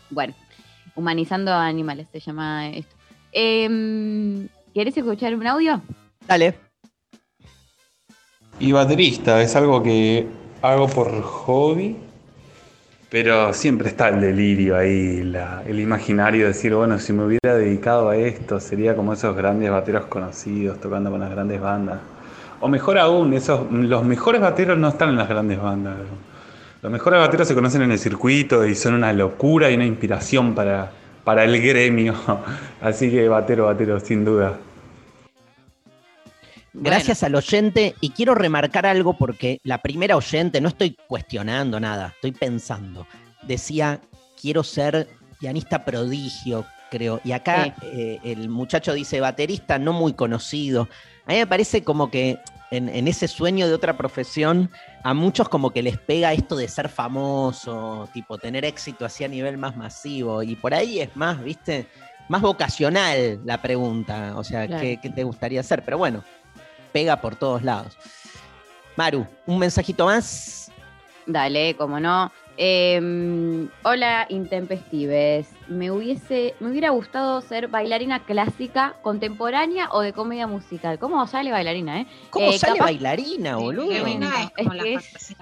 Bueno, 0.09 0.35
humanizando 0.95 1.53
a 1.53 1.65
animales 1.65 2.07
se 2.11 2.19
llama 2.19 2.71
esto. 2.71 2.93
Em, 3.31 4.49
¿Querés 4.73 4.97
escuchar 4.97 5.33
un 5.33 5.47
audio? 5.47 5.81
Dale. 6.27 6.59
Y 8.59 8.73
baterista 8.73 9.41
es 9.41 9.55
algo 9.55 9.81
que 9.81 10.27
hago 10.61 10.89
por 10.89 11.21
hobby, 11.21 11.95
pero 13.09 13.53
siempre 13.53 13.87
está 13.89 14.09
el 14.09 14.21
delirio 14.21 14.75
ahí, 14.77 15.23
la- 15.23 15.63
el 15.65 15.79
imaginario 15.79 16.41
de 16.43 16.47
decir, 16.49 16.75
bueno, 16.75 16.99
si 16.99 17.11
me 17.11 17.23
hubiera 17.25 17.55
dedicado 17.57 18.09
a 18.09 18.15
esto, 18.15 18.59
sería 18.59 18.95
como 18.95 19.13
esos 19.13 19.35
grandes 19.35 19.71
bateros 19.71 20.05
conocidos 20.05 20.79
tocando 20.79 21.09
con 21.09 21.19
las 21.19 21.31
grandes 21.31 21.59
bandas. 21.59 21.99
O 22.61 22.67
mejor 22.67 22.97
aún, 22.99 23.33
esos, 23.33 23.71
los 23.71 24.03
mejores 24.03 24.41
bateros 24.41 24.77
no 24.77 24.89
están 24.89 25.09
en 25.09 25.17
las 25.17 25.29
grandes 25.29 25.59
bandas. 25.59 25.95
Los 26.81 26.91
mejores 26.91 27.19
bateros 27.19 27.47
se 27.47 27.55
conocen 27.55 27.81
en 27.81 27.91
el 27.91 27.99
circuito 27.99 28.65
y 28.65 28.75
son 28.75 28.93
una 28.93 29.11
locura 29.11 29.69
y 29.71 29.75
una 29.75 29.85
inspiración 29.85 30.53
para, 30.53 30.91
para 31.23 31.43
el 31.45 31.59
gremio. 31.61 32.13
Así 32.81 33.09
que 33.09 33.27
batero, 33.27 33.65
batero, 33.65 33.99
sin 33.99 34.23
duda. 34.23 34.57
Gracias 36.73 37.23
al 37.23 37.35
oyente 37.35 37.95
y 38.01 38.11
quiero 38.11 38.35
remarcar 38.35 38.85
algo 38.85 39.17
porque 39.17 39.59
la 39.63 39.81
primera 39.81 40.15
oyente, 40.15 40.61
no 40.61 40.69
estoy 40.69 40.95
cuestionando 41.07 41.79
nada, 41.79 42.13
estoy 42.15 42.31
pensando, 42.31 43.07
decía, 43.43 44.01
quiero 44.39 44.63
ser 44.63 45.07
pianista 45.39 45.83
prodigio, 45.85 46.65
creo. 46.91 47.21
Y 47.23 47.31
acá 47.31 47.65
Sí. 47.65 47.87
eh, 47.93 48.19
el 48.23 48.49
muchacho 48.49 48.93
dice 48.93 49.19
baterista 49.19 49.79
no 49.79 49.93
muy 49.93 50.13
conocido. 50.13 50.87
A 51.25 51.31
mí 51.31 51.37
me 51.37 51.47
parece 51.47 51.83
como 51.83 52.09
que 52.11 52.39
en, 52.71 52.87
en 52.89 53.07
ese 53.07 53.27
sueño 53.27 53.67
de 53.67 53.73
otra 53.73 53.97
profesión, 53.97 54.69
a 55.03 55.13
muchos 55.13 55.49
como 55.49 55.71
que 55.71 55.81
les 55.81 55.97
pega 55.97 56.33
esto 56.33 56.55
de 56.55 56.67
ser 56.67 56.87
famoso, 56.89 58.07
tipo 58.13 58.37
tener 58.37 58.65
éxito 58.65 59.05
así 59.05 59.23
a 59.23 59.27
nivel 59.27 59.57
más 59.57 59.75
masivo. 59.75 60.43
Y 60.43 60.55
por 60.55 60.73
ahí 60.73 60.99
es 60.99 61.15
más, 61.15 61.41
viste, 61.43 61.87
más 62.27 62.41
vocacional 62.41 63.39
la 63.45 63.61
pregunta. 63.61 64.33
O 64.35 64.43
sea, 64.43 64.67
Claro. 64.67 64.81
¿qué, 64.81 64.99
qué 65.01 65.09
te 65.09 65.23
gustaría 65.23 65.61
hacer? 65.61 65.83
Pero 65.83 65.97
bueno, 65.97 66.23
pega 66.91 67.21
por 67.21 67.35
todos 67.35 67.63
lados. 67.63 67.97
Maru, 68.95 69.25
un 69.45 69.59
mensajito 69.59 70.05
más. 70.05 70.71
Dale, 71.25 71.75
como 71.75 71.99
no. 71.99 72.31
Eh, 72.57 73.67
hola, 73.83 74.25
Intempestives. 74.29 75.47
Me 75.69 75.91
hubiese, 75.91 76.55
me 76.59 76.69
hubiera 76.71 76.89
gustado 76.89 77.39
ser 77.41 77.67
bailarina 77.69 78.25
clásica, 78.25 78.95
contemporánea 79.01 79.87
o 79.91 80.01
de 80.01 80.11
comedia 80.11 80.45
musical. 80.47 80.99
¿Cómo 80.99 81.25
sale 81.27 81.51
bailarina, 81.51 82.01
eh? 82.01 82.07
¿Cómo 82.31 82.51
Eh, 82.51 82.59
sale 82.59 82.73
capaz- 82.79 82.85
bailarina, 82.85 83.55
boludo? 83.55 83.91
Es 83.91 84.01
Es 84.57 84.67
como 84.67 84.73
la 84.73 84.83
que 84.83 84.93
es-. 84.95 85.35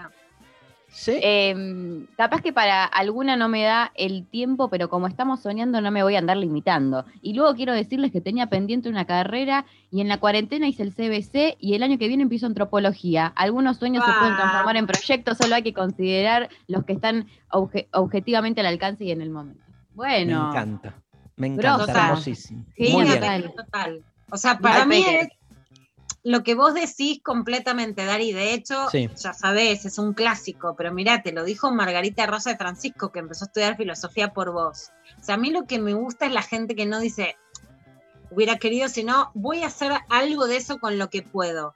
Sí. 0.99 1.19
Eh, 1.21 2.05
capaz 2.17 2.41
que 2.41 2.51
para 2.51 2.83
alguna 2.83 3.35
no 3.35 3.47
me 3.49 3.61
da 3.61 3.91
el 3.93 4.25
tiempo, 4.25 4.67
pero 4.67 4.89
como 4.89 5.05
estamos 5.05 5.41
soñando 5.41 5.79
no 5.79 5.91
me 5.91 6.01
voy 6.01 6.15
a 6.15 6.17
andar 6.19 6.37
limitando. 6.37 7.05
Y 7.21 7.35
luego 7.35 7.53
quiero 7.53 7.71
decirles 7.73 8.11
que 8.11 8.19
tenía 8.19 8.47
pendiente 8.47 8.89
una 8.89 9.05
carrera 9.05 9.65
y 9.91 10.01
en 10.01 10.07
la 10.07 10.17
cuarentena 10.17 10.67
hice 10.67 10.81
el 10.81 10.95
CBC 10.95 11.55
y 11.59 11.75
el 11.75 11.83
año 11.83 11.99
que 11.99 12.07
viene 12.07 12.23
empiezo 12.23 12.47
antropología. 12.47 13.27
Algunos 13.35 13.77
sueños 13.77 14.03
se 14.05 14.11
pueden 14.19 14.35
transformar 14.37 14.75
en 14.75 14.87
proyectos, 14.87 15.37
solo 15.37 15.53
hay 15.53 15.61
que 15.61 15.73
considerar 15.73 16.49
los 16.67 16.83
que 16.83 16.93
están 16.93 17.27
obje- 17.51 17.87
objetivamente 17.93 18.61
al 18.61 18.67
alcance 18.67 19.05
y 19.05 19.11
en 19.11 19.21
el 19.21 19.29
momento. 19.29 19.63
Bueno, 19.93 20.45
Me 20.45 20.49
encanta. 20.49 20.95
Me 21.35 21.47
encanta, 21.47 21.85
Grosa. 21.85 22.07
hermosísimo. 22.07 22.65
Sí, 22.75 22.91
Muy 22.91 23.03
bien. 23.03 23.15
total. 23.19 23.53
Total. 23.55 24.03
O 24.31 24.37
sea, 24.37 24.57
para 24.57 24.81
Al 24.81 24.87
mí 24.89 25.03
peque. 25.05 25.19
es 25.19 25.27
lo 26.27 26.43
que 26.43 26.55
vos 26.55 26.73
decís 26.73 27.21
completamente, 27.23 28.03
Dari. 28.03 28.33
De 28.33 28.53
hecho, 28.53 28.89
Sí. 28.89 29.09
ya 29.15 29.33
sabés, 29.33 29.85
es 29.85 29.97
un 29.97 30.13
clásico, 30.13 30.75
pero 30.75 30.93
mirá, 30.93 31.21
te 31.21 31.31
lo 31.31 31.45
dijo 31.45 31.71
Margarita 31.71 32.25
Rosa 32.25 32.49
de 32.49 32.57
Francisco, 32.57 33.13
que 33.13 33.19
empezó 33.19 33.45
a 33.45 33.47
estudiar 33.47 33.77
filosofía 33.77 34.33
por 34.33 34.51
vos. 34.51 34.91
O 35.17 35.23
sea, 35.23 35.35
a 35.35 35.37
mí 35.37 35.51
lo 35.51 35.65
que 35.65 35.79
me 35.79 35.93
gusta 35.93 36.25
es 36.25 36.33
la 36.33 36.41
gente 36.41 36.75
que 36.75 36.85
no 36.85 36.99
dice, 36.99 37.37
hubiera 38.29 38.57
querido, 38.57 38.89
sino 38.89 39.31
voy 39.35 39.63
a 39.63 39.67
hacer 39.67 39.93
algo 40.09 40.47
de 40.47 40.57
eso 40.57 40.79
con 40.79 40.97
lo 40.97 41.09
que 41.09 41.21
puedo. 41.21 41.75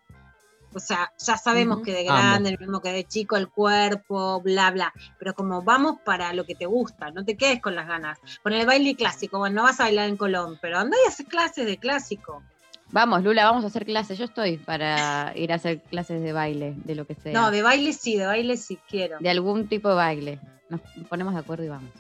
O 0.74 0.80
sea, 0.80 1.14
ya 1.18 1.38
sabemos 1.38 1.82
que 1.82 1.94
de 1.94 2.04
grande, 2.04 2.52
lo 2.52 2.58
mismo 2.58 2.82
que 2.82 2.92
de 2.92 3.06
chico, 3.06 3.38
el 3.38 3.48
cuerpo, 3.48 4.42
bla, 4.42 4.70
bla. 4.72 4.94
Pero 5.18 5.34
como 5.34 5.62
vamos 5.62 6.00
para 6.04 6.34
lo 6.34 6.46
que 6.46 6.56
te 6.56 6.66
gusta, 6.66 7.10
no 7.12 7.24
te 7.24 7.38
quedes 7.38 7.62
con 7.62 7.76
las 7.76 7.88
ganas. 7.88 8.20
Con 8.44 8.52
el 8.52 8.66
baile 8.66 8.96
clásico, 8.96 9.40
bueno, 9.40 9.62
no 9.62 9.64
vas 9.64 9.80
a 9.80 9.84
bailar 9.84 10.10
en 10.10 10.18
Colón, 10.18 10.60
pero 10.62 10.78
anda 10.78 10.98
y 11.02 11.08
haces 11.08 11.28
clases 11.28 11.66
de 11.66 11.78
clásico. 11.78 12.44
Vamos, 12.92 13.24
Lula, 13.24 13.46
vamos 13.46 13.64
a 13.64 13.68
hacer 13.68 13.86
clases. 13.86 14.18
Yo 14.18 14.26
estoy 14.26 14.58
para 14.58 15.34
ir 15.36 15.52
a 15.52 15.56
hacer 15.56 15.80
clases 15.82 16.22
de 16.22 16.34
baile, 16.34 16.74
de 16.84 16.96
lo 16.96 17.06
que 17.06 17.16
sea. 17.16 17.34
No, 17.34 17.52
de 17.52 17.62
baile 17.62 17.94
sí, 17.94 18.18
de 18.18 18.26
baile 18.26 18.58
sí 18.58 18.78
quiero. 18.90 19.18
de 19.20 19.30
algún 19.30 19.68
tipo 19.68 19.90
de 19.90 19.96
baile. 19.96 20.40
Nos 20.70 20.82
ponemos 21.10 21.34
de 21.34 21.40
acuerdo 21.40 21.64
y 21.64 21.70
vamos. 21.70 21.92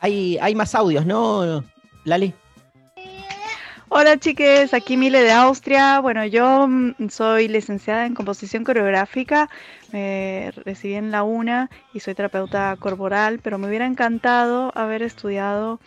Hay, 0.00 0.38
hay 0.38 0.54
más 0.54 0.74
audios, 0.74 1.06
¿no, 1.06 1.64
Lali? 2.04 2.34
Hola 3.88 4.18
chiques, 4.18 4.74
aquí 4.74 4.96
Mile 4.96 5.22
de 5.22 5.30
Austria. 5.30 6.00
Bueno, 6.00 6.24
yo 6.24 6.66
mm, 6.66 7.08
soy 7.08 7.46
licenciada 7.46 8.04
en 8.04 8.14
composición 8.14 8.64
coreográfica, 8.64 9.48
me 9.92 10.50
recibí 10.64 10.94
en 10.94 11.12
la 11.12 11.22
UNA 11.22 11.70
y 11.94 12.00
soy 12.00 12.14
terapeuta 12.14 12.76
corporal, 12.80 13.38
pero 13.40 13.58
me 13.58 13.68
hubiera 13.68 13.86
encantado 13.86 14.72
haber 14.74 15.02
estudiado 15.02 15.78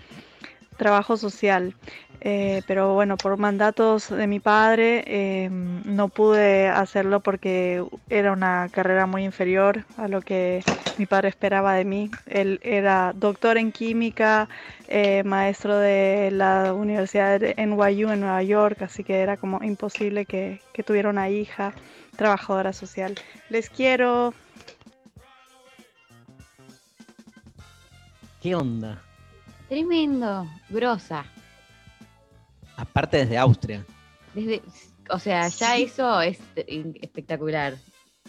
trabajo 0.77 1.17
social. 1.17 1.75
Eh, 2.21 2.63
pero 2.67 2.93
bueno, 2.93 3.15
por 3.15 3.37
mandatos 3.37 4.09
de 4.09 4.27
mi 4.27 4.41
padre 4.41 5.03
eh, 5.07 5.49
no 5.49 6.09
pude 6.09 6.67
hacerlo 6.67 7.21
porque 7.21 7.83
era 8.09 8.33
una 8.33 8.67
carrera 8.73 9.05
muy 9.05 9.23
inferior 9.23 9.85
a 9.95 10.09
lo 10.09 10.21
que 10.21 10.65
mi 10.97 11.05
padre 11.05 11.29
esperaba 11.29 11.75
de 11.75 11.85
mí. 11.85 12.11
Él 12.25 12.59
era 12.61 13.13
doctor 13.15 13.57
en 13.57 13.71
química, 13.71 14.49
eh, 14.89 15.23
maestro 15.23 15.77
de 15.77 16.29
la 16.31 16.73
Universidad 16.73 17.39
de 17.39 17.53
NYU 17.55 18.11
en 18.11 18.19
Nueva 18.19 18.43
York, 18.43 18.81
así 18.81 19.05
que 19.05 19.21
era 19.21 19.37
como 19.37 19.63
imposible 19.63 20.25
que, 20.25 20.59
que 20.73 20.83
tuviera 20.83 21.09
una 21.09 21.29
hija 21.29 21.73
trabajadora 22.17 22.73
social. 22.73 23.15
Les 23.49 23.69
quiero. 23.69 24.33
¿Qué 28.41 28.55
onda? 28.55 29.01
Tremendo, 29.69 30.47
grosa. 30.69 31.25
Aparte 32.79 33.17
desde 33.17 33.37
Austria. 33.37 33.85
Desde, 34.33 34.61
o 35.09 35.19
sea, 35.19 35.47
ya 35.49 35.75
Sí. 35.75 35.83
eso 35.83 36.21
es 36.21 36.39
espectacular. 36.55 37.75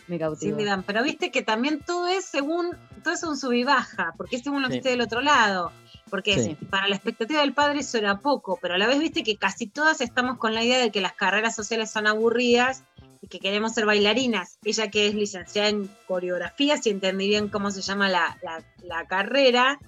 Me 0.07 0.17
Sí, 0.17 0.21
cautivó. 0.21 0.57
Miran, 0.57 0.83
pero 0.83 1.03
viste 1.03 1.31
que 1.31 1.43
también 1.43 1.81
todo 1.87 2.09
es 2.09 2.25
según, 2.25 2.77
todo 3.05 3.15
es 3.15 3.23
un 3.23 3.37
sub 3.37 3.53
y 3.53 3.65
baja, 3.65 4.13
porque 4.17 4.37
es 4.37 4.43
según 4.43 4.63
lo 4.63 4.69
que 4.69 4.75
Sí. 4.75 4.79
esté 4.79 4.91
del 4.91 5.03
otro 5.03 5.21
lado. 5.21 5.73
Porque 6.09 6.43
Sí. 6.43 6.57
para 6.69 6.89
la 6.89 6.97
expectativa 6.97 7.41
del 7.41 7.53
padre 7.55 7.81
eso 7.81 7.97
era 7.99 8.19
poco, 8.19 8.59
pero 8.61 8.75
a 8.75 8.79
la 8.79 8.89
vez 8.89 8.99
viste 8.99 9.23
que 9.23 9.37
casi 9.37 9.67
todas 9.69 10.01
estamos 10.01 10.39
con 10.39 10.55
la 10.55 10.65
idea 10.65 10.79
de 10.79 10.91
que 10.91 11.01
las 11.01 11.13
carreras 11.13 11.55
sociales 11.55 11.91
son 11.91 12.09
aburridas 12.09 12.83
y 13.23 13.29
que 13.29 13.39
queremos 13.39 13.75
ser 13.75 13.87
bailarinas. 13.87 14.59
Ella 14.65 14.91
que 14.91 15.07
es 15.07 15.15
licenciada 15.15 15.69
en 15.69 15.89
coreografía, 16.09 16.79
si 16.79 16.91
entendí 16.91 17.29
bien 17.29 17.49
cómo 17.49 17.71
se 17.71 17.83
llama 17.83 18.09
la, 18.09 18.37
la- 18.43 18.65
la 18.83 19.07
carrera, 19.07 19.79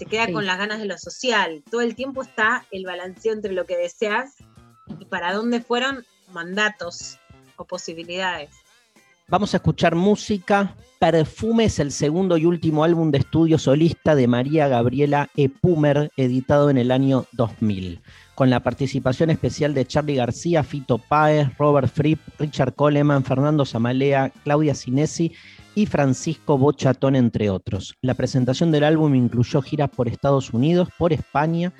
se 0.00 0.06
queda 0.06 0.24
Sí. 0.26 0.32
con 0.32 0.46
las 0.46 0.56
ganas 0.56 0.78
de 0.78 0.86
lo 0.86 0.96
social. 0.96 1.62
Todo 1.70 1.82
el 1.82 1.94
tiempo 1.94 2.22
está 2.22 2.64
el 2.70 2.86
balanceo 2.86 3.34
entre 3.34 3.52
lo 3.52 3.66
que 3.66 3.76
deseas 3.76 4.36
y 4.98 5.04
para 5.04 5.34
dónde 5.34 5.60
fueron 5.60 6.06
mandatos 6.32 7.18
o 7.56 7.66
posibilidades. 7.66 8.48
Vamos 9.28 9.52
a 9.52 9.58
escuchar 9.58 9.94
música. 9.94 10.74
Perfume 10.98 11.64
es 11.66 11.78
el 11.80 11.92
segundo 11.92 12.38
y 12.38 12.46
último 12.46 12.82
álbum 12.82 13.10
de 13.10 13.18
estudio 13.18 13.58
solista 13.58 14.14
de 14.14 14.26
María 14.26 14.68
Gabriela 14.68 15.28
Epumer, 15.36 16.10
editado 16.16 16.70
en 16.70 16.78
el 16.78 16.90
año 16.90 17.26
2000, 17.32 18.00
con 18.34 18.48
la 18.48 18.60
participación 18.60 19.28
especial 19.28 19.74
de 19.74 19.84
Charlie 19.84 20.16
García, 20.16 20.64
Fito 20.64 20.96
Páez, 20.96 21.46
Robert 21.58 21.92
Fripp, 21.92 22.20
Richard 22.38 22.74
Coleman, 22.74 23.22
Fernando 23.22 23.66
Zamalea, 23.66 24.32
Claudia 24.44 24.74
Sinesi 24.74 25.32
y 25.74 25.86
Francisco 25.86 26.58
Bochatón, 26.58 27.16
entre 27.16 27.50
otros. 27.50 27.94
La 28.02 28.14
presentación 28.14 28.70
del 28.70 28.84
álbum 28.84 29.14
incluyó 29.14 29.62
giras 29.62 29.90
por 29.90 30.08
Estados 30.08 30.52
Unidos, 30.52 30.88
por 30.98 31.12
España, 31.12 31.72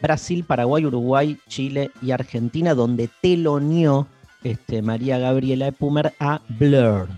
Brasil, 0.00 0.44
Paraguay, 0.44 0.86
Uruguay, 0.86 1.38
Chile 1.48 1.90
y 2.02 2.10
Argentina, 2.10 2.74
donde 2.74 3.08
teloneó 3.20 4.08
este, 4.42 4.82
María 4.82 5.18
Gabriela 5.18 5.68
Epumer 5.68 6.12
a 6.18 6.40
Blur. 6.48 7.08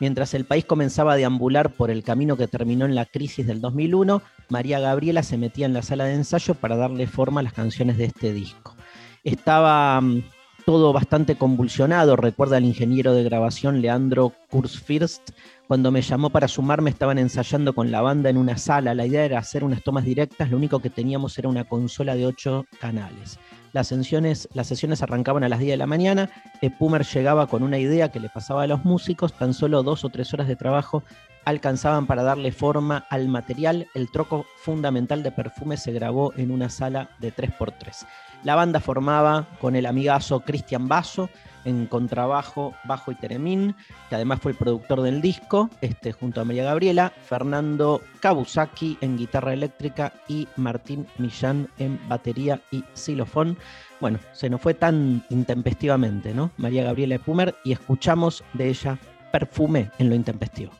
Mientras 0.00 0.34
el 0.34 0.44
país 0.44 0.64
comenzaba 0.64 1.12
a 1.12 1.16
deambular 1.16 1.70
por 1.70 1.90
el 1.90 2.02
camino 2.02 2.36
que 2.36 2.48
terminó 2.48 2.86
en 2.86 2.96
la 2.96 3.06
crisis 3.06 3.46
del 3.46 3.60
2001, 3.60 4.20
María 4.48 4.80
Gabriela 4.80 5.22
se 5.22 5.38
metía 5.38 5.66
en 5.66 5.74
la 5.74 5.82
sala 5.82 6.06
de 6.06 6.14
ensayo 6.14 6.54
para 6.54 6.74
darle 6.74 7.06
forma 7.06 7.40
a 7.40 7.44
las 7.44 7.52
canciones 7.52 7.98
de 7.98 8.06
este 8.06 8.32
disco. 8.32 8.74
Estaba 9.22 10.00
mm, 10.00 10.24
todo 10.64 10.92
bastante 10.92 11.36
convulsionado, 11.36 12.16
recuerda 12.16 12.58
el 12.58 12.64
ingeniero 12.64 13.14
de 13.14 13.22
grabación 13.22 13.80
Leandro 13.80 14.32
Kurzfirst. 14.50 15.30
Cuando 15.66 15.90
me 15.90 16.02
llamó 16.02 16.30
para 16.30 16.48
sumarme 16.48 16.90
estaban 16.90 17.18
ensayando 17.18 17.74
con 17.74 17.90
la 17.90 18.02
banda 18.02 18.30
en 18.30 18.36
una 18.36 18.56
sala, 18.56 18.94
la 18.94 19.06
idea 19.06 19.24
era 19.24 19.38
hacer 19.38 19.64
unas 19.64 19.82
tomas 19.82 20.04
directas, 20.04 20.50
lo 20.50 20.56
único 20.56 20.80
que 20.80 20.90
teníamos 20.90 21.38
era 21.38 21.48
una 21.48 21.64
consola 21.64 22.14
de 22.14 22.26
ocho 22.26 22.66
canales. 22.80 23.38
Las 23.72 23.88
sesiones, 23.88 24.48
las 24.52 24.66
sesiones 24.66 25.02
arrancaban 25.02 25.44
a 25.44 25.48
las 25.48 25.60
10 25.60 25.72
de 25.72 25.76
la 25.78 25.86
mañana, 25.86 26.30
Pumer 26.78 27.04
llegaba 27.04 27.46
con 27.46 27.62
una 27.62 27.78
idea 27.78 28.10
que 28.10 28.20
le 28.20 28.28
pasaba 28.28 28.64
a 28.64 28.66
los 28.66 28.84
músicos, 28.84 29.32
tan 29.32 29.54
solo 29.54 29.82
dos 29.82 30.04
o 30.04 30.10
tres 30.10 30.32
horas 30.34 30.46
de 30.46 30.56
trabajo 30.56 31.02
alcanzaban 31.44 32.06
para 32.06 32.22
darle 32.22 32.52
forma 32.52 33.06
al 33.10 33.28
material. 33.28 33.88
El 33.94 34.10
troco 34.10 34.46
fundamental 34.56 35.22
de 35.22 35.32
perfume 35.32 35.76
se 35.76 35.92
grabó 35.92 36.32
en 36.36 36.50
una 36.50 36.68
sala 36.68 37.10
de 37.18 37.34
3x3. 37.34 38.06
La 38.44 38.56
banda 38.56 38.80
formaba 38.80 39.46
con 39.60 39.76
el 39.76 39.86
amigazo 39.86 40.40
Cristian 40.40 40.88
Basso 40.88 41.30
en 41.64 41.86
contrabajo, 41.86 42.74
bajo 42.84 43.12
y 43.12 43.14
teremín, 43.14 43.76
que 44.08 44.16
además 44.16 44.40
fue 44.40 44.52
el 44.52 44.58
productor 44.58 45.02
del 45.02 45.20
disco, 45.20 45.70
este, 45.80 46.12
junto 46.12 46.40
a 46.40 46.44
María 46.44 46.64
Gabriela, 46.64 47.12
Fernando 47.24 48.02
Kabusaki 48.20 48.98
en 49.00 49.16
guitarra 49.16 49.52
eléctrica 49.52 50.12
y 50.26 50.48
Martín 50.56 51.06
Millán 51.18 51.68
en 51.78 52.00
batería 52.08 52.60
y 52.72 52.82
xilofón. 52.94 53.56
Bueno, 54.00 54.18
se 54.32 54.50
nos 54.50 54.60
fue 54.60 54.74
tan 54.74 55.24
intempestivamente, 55.30 56.34
¿no? 56.34 56.50
María 56.56 56.82
Gabriela 56.82 57.18
Pumer 57.18 57.54
y 57.64 57.72
escuchamos 57.72 58.42
de 58.54 58.68
ella 58.68 58.98
Perfume 59.30 59.90
en 59.98 60.08
lo 60.08 60.14
intempestivo. 60.14 60.72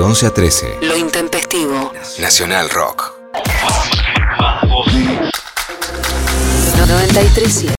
De 0.00 0.06
11 0.06 0.26
a 0.28 0.30
13. 0.30 0.66
Lo 0.80 0.96
intempestivo. 0.96 1.92
Nacional 2.18 2.70
Rock. 2.70 3.12
937. 6.88 7.74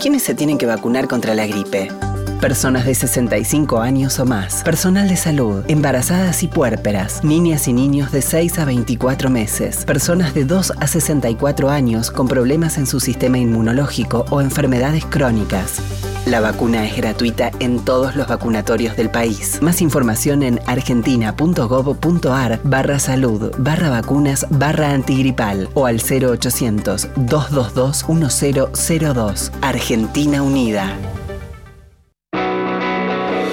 ¿Quiénes 0.00 0.22
se 0.22 0.34
tienen 0.34 0.56
que 0.56 0.64
vacunar 0.64 1.08
contra 1.08 1.34
la 1.34 1.46
gripe? 1.46 1.92
Personas 2.40 2.86
de 2.86 2.94
65 2.94 3.80
años 3.80 4.18
o 4.18 4.24
más, 4.24 4.62
personal 4.62 5.06
de 5.10 5.18
salud, 5.18 5.62
embarazadas 5.68 6.42
y 6.42 6.48
puérperas, 6.48 7.22
niñas 7.22 7.68
y 7.68 7.74
niños 7.74 8.12
de 8.12 8.22
6 8.22 8.60
a 8.60 8.64
24 8.64 9.28
meses, 9.28 9.84
personas 9.84 10.32
de 10.32 10.46
2 10.46 10.72
a 10.80 10.86
64 10.86 11.68
años 11.68 12.10
con 12.10 12.28
problemas 12.28 12.78
en 12.78 12.86
su 12.86 12.98
sistema 12.98 13.36
inmunológico 13.36 14.24
o 14.30 14.40
enfermedades 14.40 15.04
crónicas. 15.04 15.82
La 16.26 16.40
vacuna 16.40 16.86
es 16.86 16.96
gratuita 16.96 17.50
en 17.58 17.84
todos 17.84 18.14
los 18.14 18.28
vacunatorios 18.28 18.96
del 18.96 19.10
país. 19.10 19.58
Más 19.60 19.82
información 19.82 20.44
en 20.44 20.60
argentina.gov.ar 20.66 22.60
barra 22.62 22.98
salud 23.00 23.50
barra 23.58 23.90
vacunas 23.90 24.46
barra 24.48 24.90
antigripal 24.90 25.68
o 25.74 25.86
al 25.86 26.00
0800 26.00 27.08
222 27.16 28.08
1002. 28.08 29.52
Argentina 29.62 30.42
Unida. 30.42 30.96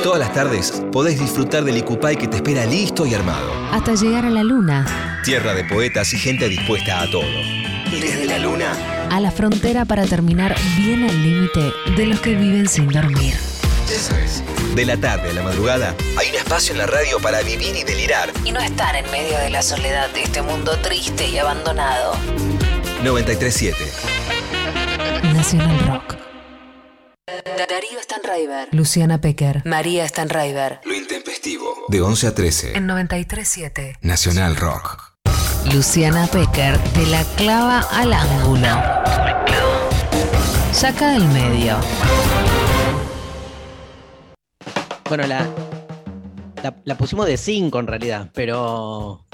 Todas 0.03 0.19
las 0.19 0.33
tardes 0.33 0.83
podés 0.91 1.19
disfrutar 1.19 1.63
del 1.63 1.77
Icupay 1.77 2.17
que 2.17 2.27
te 2.27 2.37
espera 2.37 2.65
listo 2.65 3.05
y 3.05 3.15
armado. 3.15 3.51
Hasta 3.71 3.95
llegar 3.95 4.25
a 4.25 4.29
la 4.29 4.43
luna. 4.43 5.19
Tierra 5.23 5.55
de 5.55 5.63
poetas 5.65 6.13
y 6.13 6.17
gente 6.17 6.47
dispuesta 6.47 7.01
a 7.01 7.09
todo. 7.09 7.23
Desde 7.91 8.25
la 8.25 8.37
luna. 8.37 8.98
A 9.09 9.19
la 9.19 9.31
frontera 9.31 9.85
para 9.85 10.05
terminar 10.05 10.55
bien 10.77 11.03
al 11.09 11.23
límite 11.23 11.73
de 11.97 12.05
los 12.05 12.19
que 12.19 12.35
viven 12.35 12.67
sin 12.67 12.87
dormir. 12.89 13.35
Eso 13.91 14.15
es. 14.17 14.43
De 14.75 14.85
la 14.85 14.97
tarde 14.97 15.31
a 15.31 15.33
la 15.33 15.41
madrugada 15.41 15.95
hay 16.17 16.29
un 16.29 16.35
espacio 16.35 16.73
en 16.73 16.77
la 16.77 16.85
radio 16.85 17.19
para 17.19 17.41
vivir 17.41 17.75
y 17.75 17.83
delirar. 17.83 18.31
Y 18.45 18.51
no 18.51 18.59
estar 18.59 18.95
en 18.95 19.09
medio 19.09 19.37
de 19.39 19.49
la 19.49 19.63
soledad 19.63 20.09
de 20.11 20.23
este 20.23 20.41
mundo 20.43 20.77
triste 20.79 21.27
y 21.27 21.39
abandonado. 21.39 22.15
937. 23.03 23.77
Nacional 25.33 25.79
Rock. 25.87 26.15
Darío 27.57 28.01
Stanraiver. 28.01 28.67
Luciana 28.71 29.21
Pecker. 29.21 29.63
María 29.65 30.07
Stanraiver. 30.07 30.81
Lo 30.85 30.93
intempestivo. 30.93 31.85
De 31.87 32.01
11 32.01 32.27
a 32.27 32.35
13. 32.35 32.77
En 32.77 32.85
937. 32.87 33.97
Nacional 34.01 34.55
Rock. 34.55 35.08
Luciana 35.73 36.25
Pecker 36.27 36.77
te 36.93 37.05
la 37.07 37.23
clava 37.35 37.81
al 37.91 38.11
ángulo. 38.13 38.67
Saca 40.71 41.11
del 41.11 41.25
medio. 41.29 41.77
Bueno, 45.07 45.27
la, 45.27 45.47
la, 46.63 46.75
la 46.83 46.95
pusimos 46.95 47.25
de 47.27 47.37
5 47.37 47.79
en 47.79 47.87
realidad, 47.87 48.29
pero. 48.33 49.25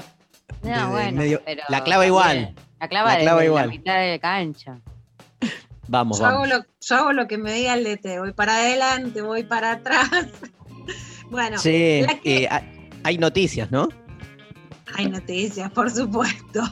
No, 0.62 0.90
bueno, 0.90 1.16
medio- 1.18 1.42
pero 1.44 1.62
la 1.68 1.84
clava 1.84 2.06
igual. 2.06 2.54
La 2.80 2.88
clava, 2.88 3.14
La 3.14 3.20
clava 3.20 3.44
igual. 3.44 3.66
la 3.66 3.70
mitad 3.72 3.98
de 3.98 4.18
cancha. 4.20 4.78
Vamos, 5.88 6.18
Yo 6.18 6.26
hago, 6.26 6.40
vamos. 6.40 6.48
lo, 6.48 6.64
yo 6.80 6.96
hago 6.96 7.12
lo 7.12 7.26
que 7.28 7.38
me 7.38 7.52
diga 7.52 7.74
el 7.74 7.84
DT, 7.84 8.18
voy 8.18 8.32
para 8.32 8.56
adelante, 8.56 9.22
voy 9.22 9.44
para 9.44 9.72
atrás. 9.72 10.10
bueno, 11.30 11.58
Sí, 11.58 12.04
que- 12.22 12.44
eh, 12.44 12.48
hay- 12.50 12.90
hay 13.04 13.18
noticias, 13.18 13.70
¿no? 13.70 13.88
Hay 14.94 15.08
noticias, 15.08 15.70
por 15.70 15.90
supuesto. 15.90 16.62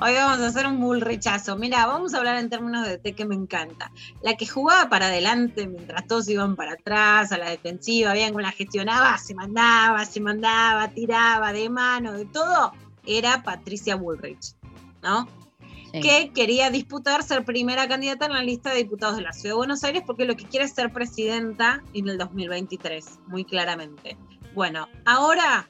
Hoy 0.00 0.14
vamos 0.14 0.40
a 0.40 0.46
hacer 0.46 0.66
un 0.66 0.80
bull 0.80 1.00
rechazo. 1.00 1.56
Mira, 1.56 1.86
vamos 1.86 2.14
a 2.14 2.18
hablar 2.18 2.38
en 2.38 2.48
términos 2.48 2.86
de 2.86 2.96
DT 2.96 3.14
que 3.14 3.26
me 3.26 3.34
encanta. 3.34 3.92
La 4.22 4.34
que 4.34 4.46
jugaba 4.46 4.88
para 4.88 5.06
adelante 5.06 5.66
mientras 5.66 6.06
todos 6.06 6.28
iban 6.28 6.56
para 6.56 6.72
atrás, 6.72 7.32
a 7.32 7.38
la 7.38 7.50
defensiva, 7.50 8.14
bien 8.14 8.30
como 8.30 8.40
la 8.40 8.52
gestionaba, 8.52 9.18
se 9.18 9.34
mandaba, 9.34 10.04
se 10.04 10.20
mandaba, 10.20 10.88
tiraba 10.88 11.52
de 11.52 11.68
mano, 11.68 12.12
de 12.12 12.24
todo, 12.24 12.72
era 13.06 13.42
Patricia 13.42 13.96
Bullrich, 13.96 14.54
¿no? 15.02 15.28
que 15.92 16.32
quería 16.34 16.70
disputar 16.70 17.22
ser 17.22 17.44
primera 17.44 17.88
candidata 17.88 18.26
en 18.26 18.32
la 18.32 18.42
lista 18.42 18.70
de 18.70 18.76
diputados 18.76 19.16
de 19.16 19.22
la 19.22 19.32
Ciudad 19.32 19.54
de 19.54 19.58
Buenos 19.58 19.84
Aires 19.84 20.02
porque 20.06 20.26
lo 20.26 20.36
que 20.36 20.44
quiere 20.44 20.66
es 20.66 20.72
ser 20.72 20.92
presidenta 20.92 21.82
en 21.94 22.08
el 22.08 22.18
2023, 22.18 23.20
muy 23.26 23.44
claramente. 23.44 24.16
Bueno, 24.54 24.88
ahora, 25.06 25.68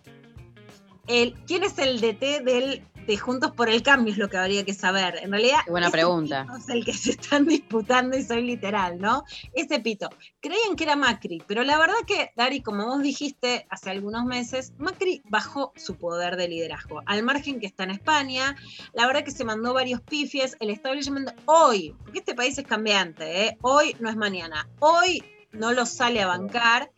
el, 1.09 1.35
¿quién 1.47 1.65
es 1.65 1.79
el 1.79 2.01
DT 2.01 2.45
del, 2.45 2.85
de 3.07 3.17
Juntos 3.17 3.53
por 3.53 3.69
el 3.69 3.83
Cambio? 3.83 4.13
Es 4.13 4.19
lo 4.19 4.29
que 4.29 4.37
habría 4.37 4.65
que 4.65 4.75
saber. 4.75 5.17
En 5.23 5.31
realidad, 5.31 5.59
Qué 5.65 5.71
buena 5.71 5.87
ese 5.89 5.93
pregunta. 5.93 6.43
pito 6.43 6.57
es 6.57 6.69
el 6.69 6.85
que 6.85 6.93
se 6.93 7.11
están 7.13 7.47
disputando 7.47 8.17
y 8.17 8.23
soy 8.23 8.43
literal, 8.43 8.99
¿no? 8.99 9.25
Ese 9.55 9.81
pito. 9.81 10.11
Creían 10.41 10.77
que 10.77 10.85
era 10.85 10.97
Macri, 10.97 11.43
pero 11.47 11.65
la 11.65 11.79
verdad 11.79 11.95
que, 12.07 12.31
Dari, 12.37 12.61
como 12.63 12.87
vos 12.87 13.03
dijiste 13.03 13.67
hace 13.71 13.91
algunos 13.91 14.25
meses, 14.25 14.73
Macri 14.79 15.23
bajó 15.25 15.73
su 15.77 15.97
poder 15.97 16.37
de 16.37 16.49
liderazgo. 16.49 17.03
Al 17.07 17.23
margen 17.23 17.59
que 17.61 17.67
está 17.67 17.85
en 17.85 17.91
España, 17.91 18.55
la 18.93 19.07
verdad 19.07 19.25
que 19.25 19.31
se 19.31 19.45
mandó 19.45 19.73
varios 19.73 20.01
pifies, 20.03 20.57
el 20.61 20.71
establishment 20.71 21.31
hoy, 21.47 21.95
porque 22.05 22.19
este 22.19 22.35
país 22.35 22.59
es 22.59 22.67
cambiante, 22.67 23.47
¿eh? 23.47 23.59
hoy 23.63 23.97
no 24.01 24.11
es 24.11 24.17
mañana, 24.17 24.69
hoy 24.81 25.23
no 25.59 25.73
lo 25.73 25.87
sale 25.87 26.23
a 26.23 26.27
bancar 26.27 26.91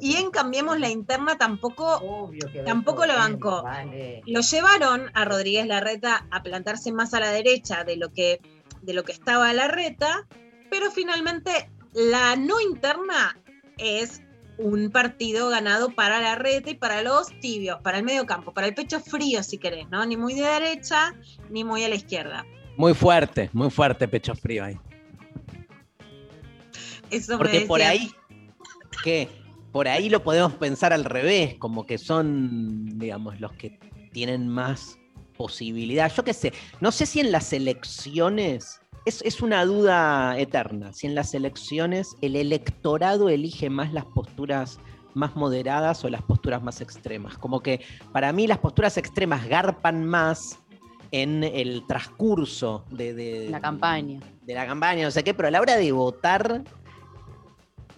y 0.00 0.16
en 0.16 0.30
Cambiemos 0.30 0.78
la 0.78 0.88
Interna 0.88 1.36
tampoco, 1.36 2.30
tampoco 2.64 3.06
lo 3.06 3.14
bancó. 3.14 3.64
Lo 4.26 4.40
llevaron 4.40 5.10
a 5.14 5.24
Rodríguez 5.24 5.66
Larreta 5.66 6.26
a 6.30 6.42
plantarse 6.42 6.92
más 6.92 7.14
a 7.14 7.20
la 7.20 7.30
derecha 7.30 7.84
de 7.84 7.96
lo 7.96 8.12
que, 8.12 8.40
de 8.82 8.94
lo 8.94 9.04
que 9.04 9.12
estaba 9.12 9.52
Larreta, 9.52 10.26
pero 10.70 10.90
finalmente 10.90 11.70
la 11.92 12.36
no 12.36 12.60
interna 12.60 13.38
es 13.78 14.22
un 14.58 14.90
partido 14.90 15.48
ganado 15.48 15.90
para 15.90 16.20
Larreta 16.20 16.70
y 16.70 16.74
para 16.74 17.02
los 17.02 17.28
tibios, 17.40 17.80
para 17.80 17.98
el 17.98 18.04
medio 18.04 18.26
campo, 18.26 18.52
para 18.52 18.66
el 18.66 18.74
pecho 18.74 19.00
frío 19.00 19.42
si 19.42 19.58
querés, 19.58 19.88
¿no? 19.90 20.04
Ni 20.06 20.16
muy 20.16 20.34
de 20.34 20.42
derecha 20.42 21.14
ni 21.50 21.64
muy 21.64 21.84
a 21.84 21.88
la 21.88 21.96
izquierda. 21.96 22.46
Muy 22.76 22.94
fuerte, 22.94 23.50
muy 23.52 23.70
fuerte 23.70 24.08
pecho 24.08 24.34
frío 24.34 24.64
ahí. 24.64 24.78
Eso 27.12 27.32
me 27.32 27.38
Porque 27.38 27.60
por 27.62 27.82
ahí, 27.82 28.10
¿qué? 29.04 29.28
Por 29.70 29.88
ahí 29.88 30.08
lo 30.10 30.22
podemos 30.22 30.52
pensar 30.54 30.92
al 30.92 31.04
revés, 31.04 31.54
como 31.58 31.86
que 31.86 31.96
son, 31.98 32.98
digamos, 32.98 33.40
los 33.40 33.52
que 33.52 33.78
tienen 34.12 34.48
más 34.48 34.98
posibilidad. 35.36 36.12
Yo 36.14 36.24
qué 36.24 36.34
sé, 36.34 36.52
no 36.80 36.92
sé 36.92 37.06
si 37.06 37.20
en 37.20 37.32
las 37.32 37.52
elecciones, 37.52 38.80
es, 39.06 39.22
es 39.22 39.40
una 39.40 39.64
duda 39.64 40.38
eterna, 40.38 40.92
si 40.92 41.06
en 41.06 41.14
las 41.14 41.32
elecciones 41.34 42.16
el 42.20 42.36
electorado 42.36 43.28
elige 43.28 43.70
más 43.70 43.92
las 43.92 44.04
posturas 44.04 44.78
más 45.14 45.36
moderadas 45.36 46.04
o 46.04 46.08
las 46.08 46.22
posturas 46.22 46.62
más 46.62 46.80
extremas. 46.80 47.36
Como 47.38 47.60
que 47.60 47.80
para 48.12 48.32
mí 48.32 48.46
las 48.46 48.58
posturas 48.58 48.96
extremas 48.98 49.46
garpan 49.48 50.04
más 50.04 50.58
en 51.10 51.44
el 51.44 51.86
transcurso 51.86 52.84
de, 52.90 53.12
de- 53.14 53.48
La 53.50 53.60
campaña. 53.60 54.20
de 54.42 54.54
la 54.54 54.66
campaña, 54.66 55.04
no 55.04 55.10
sé 55.10 55.22
qué, 55.24 55.34
pero 55.34 55.48
a 55.48 55.50
la 55.50 55.60
hora 55.60 55.76
de 55.76 55.92
votar, 55.92 56.62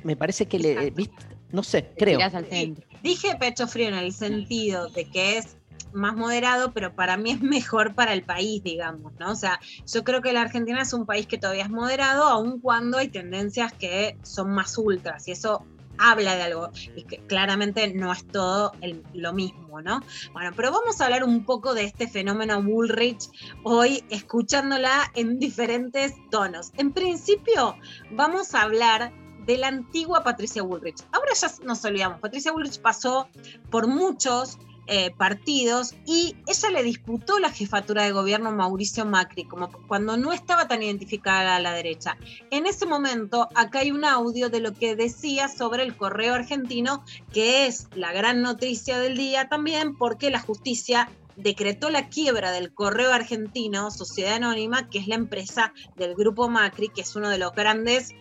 me 0.05 0.17
parece 0.17 0.47
que 0.47 0.59
le, 0.59 0.91
¿viste? 0.91 1.27
no 1.51 1.63
sé, 1.63 1.93
creo. 1.97 2.21
Al 2.23 2.47
centro. 2.49 2.87
Dije 3.03 3.37
pecho 3.39 3.67
frío 3.67 3.89
en 3.89 3.95
el 3.95 4.13
sentido 4.13 4.89
de 4.89 5.05
que 5.11 5.39
es 5.39 5.57
más 5.93 6.17
moderado, 6.17 6.73
pero 6.73 6.95
para 6.95 7.17
mí 7.17 7.31
es 7.31 7.41
mejor 7.41 7.95
para 7.95 8.13
el 8.13 8.23
país, 8.25 8.63
digamos, 8.63 9.13
¿no? 9.19 9.31
O 9.31 9.37
sea, 9.37 9.61
yo 9.87 10.03
creo 10.05 10.21
que 10.21 10.33
la 10.33 10.43
Argentina 10.43 10.83
es 10.83 10.93
un 10.93 11.07
país 11.07 11.27
que 11.27 11.39
todavía 11.39 11.65
es 11.65 11.71
moderado, 11.71 12.25
aun 12.25 12.61
cuando 12.61 12.99
hay 12.99 13.09
tendencias 13.09 13.73
que 13.73 14.19
son 14.23 14.51
más 14.51 14.77
ultras, 14.77 15.27
y 15.29 15.33
eso 15.33 15.65
habla 15.97 16.35
de 16.35 16.43
algo, 16.43 16.71
y 16.97 17.05
que 17.05 17.19
claramente 17.29 17.95
no 17.95 18.13
es 18.13 18.29
todo 18.33 18.73
el- 18.81 19.05
lo 19.15 19.33
mismo, 19.33 19.81
¿no? 19.81 20.03
Bueno, 20.33 20.51
pero 20.57 20.73
vamos 20.73 21.01
a 21.01 21.05
hablar 21.05 21.23
un 21.23 21.45
poco 21.45 21.73
de 21.73 21.85
este 21.85 22.09
fenómeno 22.09 22.61
Bullrich 22.61 23.29
hoy, 23.63 24.03
escuchándola 24.11 25.13
en 25.15 25.39
diferentes 25.39 26.13
tonos. 26.33 26.73
En 26.79 26.93
principio, 26.93 27.77
vamos 28.11 28.57
a 28.57 28.63
hablar 28.63 29.13
de 29.47 29.59
la 29.59 29.69
antigua 29.69 30.23
Patricia 30.23 30.63
Bullrich. 30.63 31.03
Ahora 31.13 31.33
ya 31.35 31.51
nos 31.65 31.85
olvidamos, 31.85 32.21
Patricia 32.21 32.53
Bullrich 32.53 32.81
pasó 32.81 33.29
por 33.71 33.87
muchos 33.87 34.59
eh, 34.87 35.13
partidos 35.17 35.95
y 36.05 36.37
ella 36.47 36.71
le 36.71 36.83
disputó 36.83 37.39
la 37.39 37.49
jefatura 37.49 38.03
de 38.03 38.13
gobierno 38.13 38.51
a 38.51 38.53
Mauricio 38.53 39.07
Macri, 39.07 39.45
como 39.45 39.71
cuando 39.89 40.19
no 40.19 40.31
estaba 40.31 40.69
tan 40.69 40.83
identificada 40.83 41.57
a 41.57 41.61
la 41.61 41.73
derecha. 41.73 42.19
En 42.51 42.67
ese 42.67 42.85
momento, 42.85 43.49
acá 43.55 43.79
hay 43.79 43.93
un 43.93 44.05
audio 44.05 44.51
de 44.51 44.61
lo 44.61 44.75
que 44.75 44.95
decía 44.95 45.49
sobre 45.49 45.85
el 45.85 45.97
correo 45.97 46.35
argentino, 46.35 47.03
que 47.33 47.67
es 47.67 47.89
la 47.95 48.13
gran 48.13 48.43
noticia 48.43 48.99
del 48.99 49.17
día 49.17 49.49
también, 49.49 49.97
porque 49.97 50.31
la 50.31 50.41
justicia 50.41 51.09
decretó 51.37 51.89
la 51.89 52.11
quiebra 52.11 52.53
del 52.53 52.75
correo 52.75 53.11
argentino, 53.11 53.91
Sociedad 53.91 54.35
Anónima, 54.35 54.91
que 54.91 54.99
es 54.99 55.09
la 55.09 55.15
empresa 55.15 55.73
del 55.97 56.15
grupo 56.15 56.51
Macri, 56.51 56.91
que 56.91 57.01
es 57.01 57.17
uno 57.17 57.31
de 57.31 57.39
los 57.39 57.53
grandes 57.53 58.15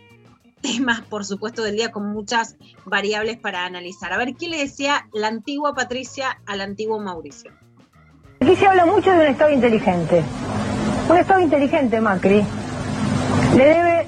temas, 0.64 1.02
por 1.02 1.26
supuesto, 1.26 1.62
del 1.62 1.76
día 1.76 1.92
con 1.92 2.12
muchas 2.12 2.56
variables 2.86 3.38
para 3.38 3.66
analizar. 3.66 4.12
A 4.14 4.18
ver, 4.18 4.34
¿qué 4.34 4.50
le 4.50 4.58
decía 4.58 5.08
la 5.14 5.28
antigua 5.28 5.76
Patricia 5.76 6.42
al 6.48 6.62
antiguo 6.62 7.00
Mauricio? 7.00 7.52
Aquí 8.42 8.56
se 8.56 8.66
habla 8.66 8.86
mucho 8.86 9.12
de 9.12 9.18
un 9.18 9.28
Estado 9.28 9.52
inteligente. 9.52 10.24
Un 11.10 11.18
Estado 11.18 11.42
inteligente, 11.42 12.02
Macri, 12.02 12.44
le 13.56 13.66
debe 13.66 14.08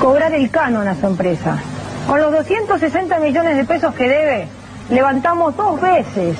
cobrar 0.00 0.32
el 0.32 0.50
canon 0.50 0.88
a 0.88 0.98
su 0.98 1.06
empresa. 1.06 1.62
Con 2.06 2.20
los 2.20 2.32
260 2.32 3.18
millones 3.18 3.56
de 3.56 3.64
pesos 3.64 3.94
que 3.94 4.08
debe, 4.08 4.48
levantamos 4.88 5.56
dos 5.56 5.80
veces 5.80 6.36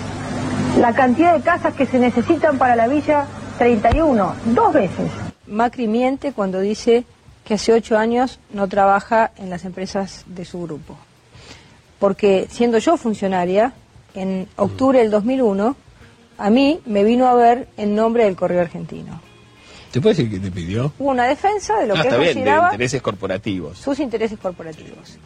la 0.78 0.92
cantidad 0.92 1.34
de 1.34 1.42
casas 1.42 1.74
que 1.74 1.86
se 1.86 1.98
necesitan 1.98 2.58
para 2.58 2.76
la 2.76 2.88
Villa 2.88 3.26
31. 3.58 4.34
Dos 4.46 4.72
veces. 4.72 5.10
Macri 5.46 5.86
miente 5.86 6.32
cuando 6.32 6.60
dice 6.60 7.04
que 7.44 7.54
hace 7.54 7.72
ocho 7.72 7.98
años 7.98 8.38
no 8.50 8.68
trabaja 8.68 9.32
en 9.36 9.50
las 9.50 9.64
empresas 9.64 10.24
de 10.26 10.44
su 10.44 10.62
grupo. 10.62 10.96
Porque 11.98 12.46
siendo 12.50 12.78
yo 12.78 12.96
funcionaria, 12.96 13.72
en 14.14 14.48
octubre 14.56 14.98
del 15.00 15.10
2001, 15.10 15.76
a 16.38 16.50
mí 16.50 16.80
me 16.86 17.04
vino 17.04 17.26
a 17.28 17.34
ver 17.34 17.68
en 17.76 17.94
nombre 17.94 18.24
del 18.24 18.36
Correo 18.36 18.60
Argentino. 18.60 19.20
¿Te 19.90 20.00
puede 20.00 20.16
decir 20.16 20.30
que 20.30 20.40
te 20.40 20.50
pidió? 20.50 20.92
Hubo 20.98 21.10
una 21.10 21.24
defensa 21.24 21.78
de 21.78 21.86
lo 21.86 21.94
Ah, 21.94 22.02
que 22.02 22.08
está 22.08 22.16
él 22.16 22.34
bien, 22.34 22.44
de 22.44 22.50
intereses 22.50 23.00
corporativos. 23.02 23.78
sus 23.78 24.00
intereses 24.00 24.38
corporativos. 24.38 25.18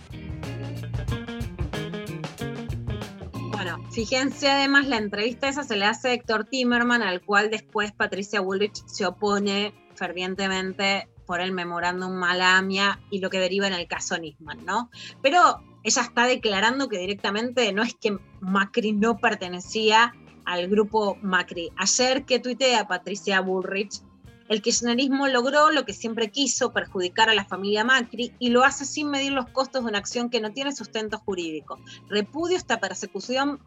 Bueno, 3.52 3.78
fíjense 3.92 4.48
además 4.50 4.86
la 4.86 4.98
entrevista 4.98 5.48
esa 5.48 5.62
se 5.64 5.76
le 5.76 5.84
hace 5.86 6.08
a 6.08 6.12
Héctor 6.12 6.44
Timerman, 6.44 7.02
al 7.02 7.22
cual 7.22 7.50
después 7.50 7.92
Patricia 7.92 8.40
Woolrich 8.42 8.84
se 8.86 9.06
opone 9.06 9.72
fervientemente 9.94 11.08
por 11.28 11.42
el 11.42 11.52
memorándum 11.52 12.14
Malamia 12.14 12.98
y 13.10 13.20
lo 13.20 13.28
que 13.28 13.38
deriva 13.38 13.66
en 13.66 13.74
el 13.74 13.86
caso 13.86 14.16
Nisman, 14.16 14.64
¿no? 14.64 14.90
Pero 15.22 15.62
ella 15.84 16.00
está 16.00 16.26
declarando 16.26 16.88
que 16.88 16.96
directamente 16.96 17.70
no 17.74 17.82
es 17.82 17.94
que 17.94 18.16
Macri 18.40 18.92
no 18.92 19.18
pertenecía 19.18 20.14
al 20.46 20.68
grupo 20.68 21.18
Macri. 21.20 21.70
Ayer 21.76 22.24
que 22.24 22.38
tuitea 22.38 22.88
Patricia 22.88 23.42
Bullrich, 23.42 24.00
el 24.48 24.62
kirchnerismo 24.62 25.28
logró 25.28 25.70
lo 25.70 25.84
que 25.84 25.92
siempre 25.92 26.30
quiso, 26.30 26.72
perjudicar 26.72 27.28
a 27.28 27.34
la 27.34 27.44
familia 27.44 27.84
Macri, 27.84 28.32
y 28.38 28.48
lo 28.48 28.64
hace 28.64 28.86
sin 28.86 29.10
medir 29.10 29.32
los 29.32 29.50
costos 29.50 29.82
de 29.82 29.90
una 29.90 29.98
acción 29.98 30.30
que 30.30 30.40
no 30.40 30.54
tiene 30.54 30.74
sustento 30.74 31.18
jurídico. 31.18 31.78
Repudio 32.08 32.56
esta 32.56 32.80
persecución 32.80 33.60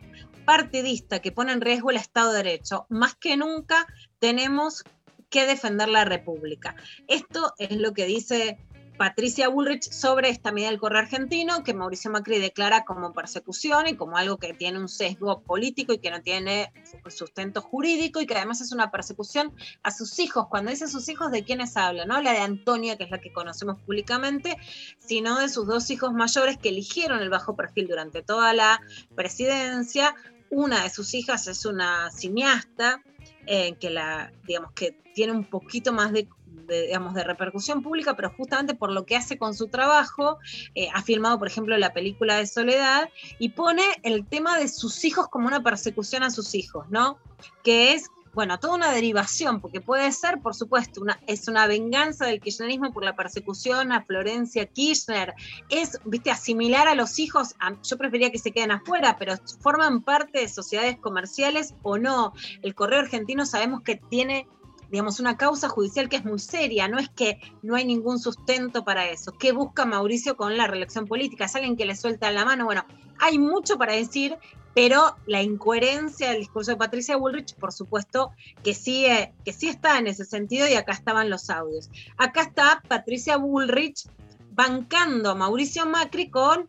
partidista 0.46 1.20
que 1.20 1.32
pone 1.32 1.52
en 1.52 1.62
riesgo 1.62 1.92
el 1.92 1.98
Estado 1.98 2.32
de 2.32 2.38
Derecho. 2.38 2.88
Más 2.90 3.14
que 3.14 3.38
nunca 3.38 3.86
tenemos 4.18 4.84
que 5.32 5.48
defender 5.48 5.90
la 5.90 6.06
República. 6.06 6.76
Esto 7.08 7.54
es 7.58 7.76
lo 7.78 7.94
que 7.94 8.06
dice 8.06 8.60
Patricia 9.02 9.50
Bullrich 9.50 9.90
sobre 9.90 10.30
esta 10.30 10.52
medida 10.52 10.70
del 10.70 10.80
correo 10.80 11.00
argentino 11.00 11.64
que 11.64 11.74
Mauricio 11.74 12.12
Macri 12.12 12.38
declara 12.38 12.86
como 12.86 13.14
persecución 13.14 13.88
y 13.88 13.96
como 13.96 14.16
algo 14.16 14.38
que 14.38 14.54
tiene 14.54 14.78
un 14.78 14.88
sesgo 14.88 15.42
político 15.42 15.92
y 15.92 15.98
que 15.98 16.12
no 16.12 16.22
tiene 16.22 16.72
sustento 17.08 17.64
jurídico 17.64 18.22
y 18.22 18.28
que 18.28 18.36
además 18.36 18.62
es 18.62 18.72
una 18.72 18.92
persecución 18.92 19.54
a 19.82 19.90
sus 19.90 20.20
hijos. 20.20 20.46
Cuando 20.50 20.70
dice 20.70 20.88
sus 20.88 21.10
hijos, 21.10 21.32
¿de 21.32 21.44
quiénes 21.44 21.78
habla? 21.78 22.06
No 22.06 22.22
la 22.22 22.34
de 22.34 22.42
Antonia, 22.42 22.96
que 22.96 23.06
es 23.06 23.10
la 23.10 23.20
que 23.20 23.34
conocemos 23.34 23.80
públicamente, 23.80 24.56
sino 25.00 25.40
de 25.40 25.50
sus 25.50 25.66
dos 25.66 25.90
hijos 25.90 26.14
mayores 26.14 26.60
que 26.60 26.70
eligieron 26.70 27.22
el 27.22 27.30
bajo 27.32 27.56
perfil 27.56 27.88
durante 27.88 28.22
toda 28.22 28.54
la 28.54 28.82
presidencia. 29.16 30.14
Una 30.52 30.84
de 30.84 30.92
sus 30.92 31.16
hijas 31.16 31.48
es 31.48 31.66
una 31.66 32.12
cineasta 32.12 33.02
que 33.46 33.90
la, 33.90 34.32
digamos, 34.46 34.72
que 34.74 35.02
tiene 35.14 35.34
un 35.34 35.44
poquito 35.44 35.92
más 35.94 36.12
de, 36.12 36.28
de, 36.46 36.88
digamos, 36.88 37.14
de 37.14 37.24
repercusión 37.24 37.82
pública, 37.82 38.16
pero 38.16 38.30
justamente 38.32 38.76
por 38.76 38.92
lo 38.92 39.06
que 39.06 39.16
hace 39.16 39.38
con 39.38 39.54
su 39.54 39.68
trabajo, 39.68 40.40
eh, 40.76 40.88
ha 40.94 41.02
filmado, 41.02 41.38
por 41.38 41.48
ejemplo, 41.48 41.78
la 41.78 41.94
película 41.94 42.38
de 42.38 42.48
Soledad 42.48 43.10
y 43.40 43.50
pone 43.50 43.84
el 44.04 44.26
tema 44.26 44.58
de 44.58 44.68
sus 44.68 45.04
hijos 45.04 45.28
como 45.28 45.48
una 45.48 45.64
persecución 45.64 46.24
a 46.24 46.32
sus 46.32 46.56
hijos, 46.56 46.90
¿no? 46.90 47.18
Que 47.64 47.94
es 47.94 48.10
bueno, 48.34 48.60
toda 48.60 48.76
una 48.76 48.92
derivación, 48.92 49.60
porque 49.60 49.82
puede 49.82 50.12
ser, 50.12 50.40
por 50.40 50.56
supuesto, 50.56 51.02
una, 51.02 51.20
es 51.28 51.48
una 51.48 51.68
venganza 51.68 52.26
del 52.26 52.40
kirchnerismo 52.40 52.94
por 52.94 53.04
la 53.04 53.16
persecución 53.16 53.92
a 53.92 54.04
Florencia 54.04 54.66
Kirchner, 54.66 55.34
es, 55.70 56.00
viste, 56.06 56.32
asimilar 56.32 56.88
a 56.88 56.96
los 56.96 57.20
hijos, 57.20 57.56
yo 57.84 57.98
prefería 57.98 58.32
que 58.32 58.40
se 58.40 58.52
queden 58.52 58.72
afuera, 58.72 59.18
pero 59.20 59.36
forman 59.60 60.02
parte 60.02 60.40
de 60.40 60.48
sociedades 60.48 60.98
comerciales 60.98 61.74
o 61.84 61.98
no. 61.98 62.34
El 62.62 62.76
Correo 62.76 63.00
Argentino 63.00 63.46
sabemos 63.46 63.82
que 63.82 63.96
tiene 63.96 64.48
digamos, 64.92 65.22
una 65.22 65.38
causa 65.38 65.70
judicial 65.70 66.10
que 66.10 66.18
es 66.18 66.26
muy 66.26 66.38
seria, 66.38 66.90
no 66.90 67.00
es 67.00 67.10
que 67.10 67.40
no 67.62 67.76
hay 67.76 67.86
ningún 67.86 68.20
sustento 68.20 68.84
para 68.84 69.08
eso. 69.08 69.32
¿Qué 69.32 69.54
busca 69.54 69.86
Mauricio 69.86 70.36
con 70.36 70.58
la 70.58 70.68
reelección 70.68 71.08
política? 71.08 71.46
¿Es 71.46 71.56
alguien 71.56 71.78
que 71.78 71.86
le 71.86 71.96
suelta 71.96 72.30
la 72.30 72.44
mano? 72.44 72.66
Bueno, 72.66 72.86
hay 73.18 73.40
mucho 73.40 73.78
para 73.78 73.94
decir, 73.94 74.38
pero 74.74 75.16
la 75.26 75.42
incoherencia 75.42 76.30
del 76.30 76.40
discurso 76.40 76.72
de 76.72 76.78
Patricia 76.78 77.18
Bullrich, 77.18 77.56
por 77.56 77.74
supuesto, 77.74 78.32
que 78.64 78.74
sí, 78.74 79.06
que 79.44 79.54
sí 79.54 79.68
está 79.68 80.00
en 80.00 80.08
ese 80.08 80.26
sentido 80.26 80.68
y 80.68 80.76
acá 80.76 80.94
estaban 80.94 81.30
los 81.30 81.50
audios. 81.50 81.90
Acá 82.18 82.44
está 82.44 82.82
Patricia 82.88 83.38
Bullrich 83.38 84.08
bancando 84.52 85.32
a 85.32 85.36
Mauricio 85.36 85.86
Macri 85.86 86.30
con 86.30 86.68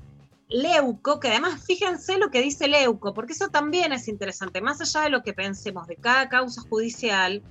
Leuco, 0.48 1.18
que 1.18 1.28
además 1.28 1.64
fíjense 1.64 2.18
lo 2.18 2.30
que 2.30 2.42
dice 2.42 2.68
Leuco, 2.68 3.14
porque 3.14 3.32
eso 3.32 3.48
también 3.48 3.92
es 3.92 4.08
interesante, 4.08 4.60
más 4.60 4.80
allá 4.80 5.02
de 5.02 5.10
lo 5.10 5.22
que 5.22 5.32
pensemos 5.32 5.86
de 5.86 5.96
cada 5.96 6.28
causa 6.28 6.60
judicial, 6.62 7.42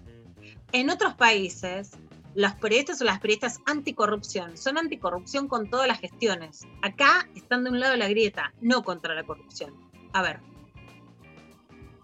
en 0.72 0.90
otros 0.90 1.16
países 1.16 1.92
los 2.34 2.54
periodistas 2.54 3.02
o 3.02 3.04
las 3.04 3.20
periodistas 3.20 3.60
anticorrupción 3.66 4.56
son 4.58 4.78
anticorrupción 4.78 5.50
con 5.50 5.70
todas 5.70 5.88
las 5.88 6.00
gestiones. 6.00 6.62
Acá 6.82 7.28
están 7.36 7.64
de 7.64 7.72
un 7.72 7.80
lado 7.80 7.92
de 7.92 7.98
la 7.98 8.08
grieta, 8.08 8.54
no 8.62 8.84
contra 8.84 9.14
la 9.14 9.24
corrupción. 9.24 9.91
A 10.14 10.22
ver. 10.22 10.40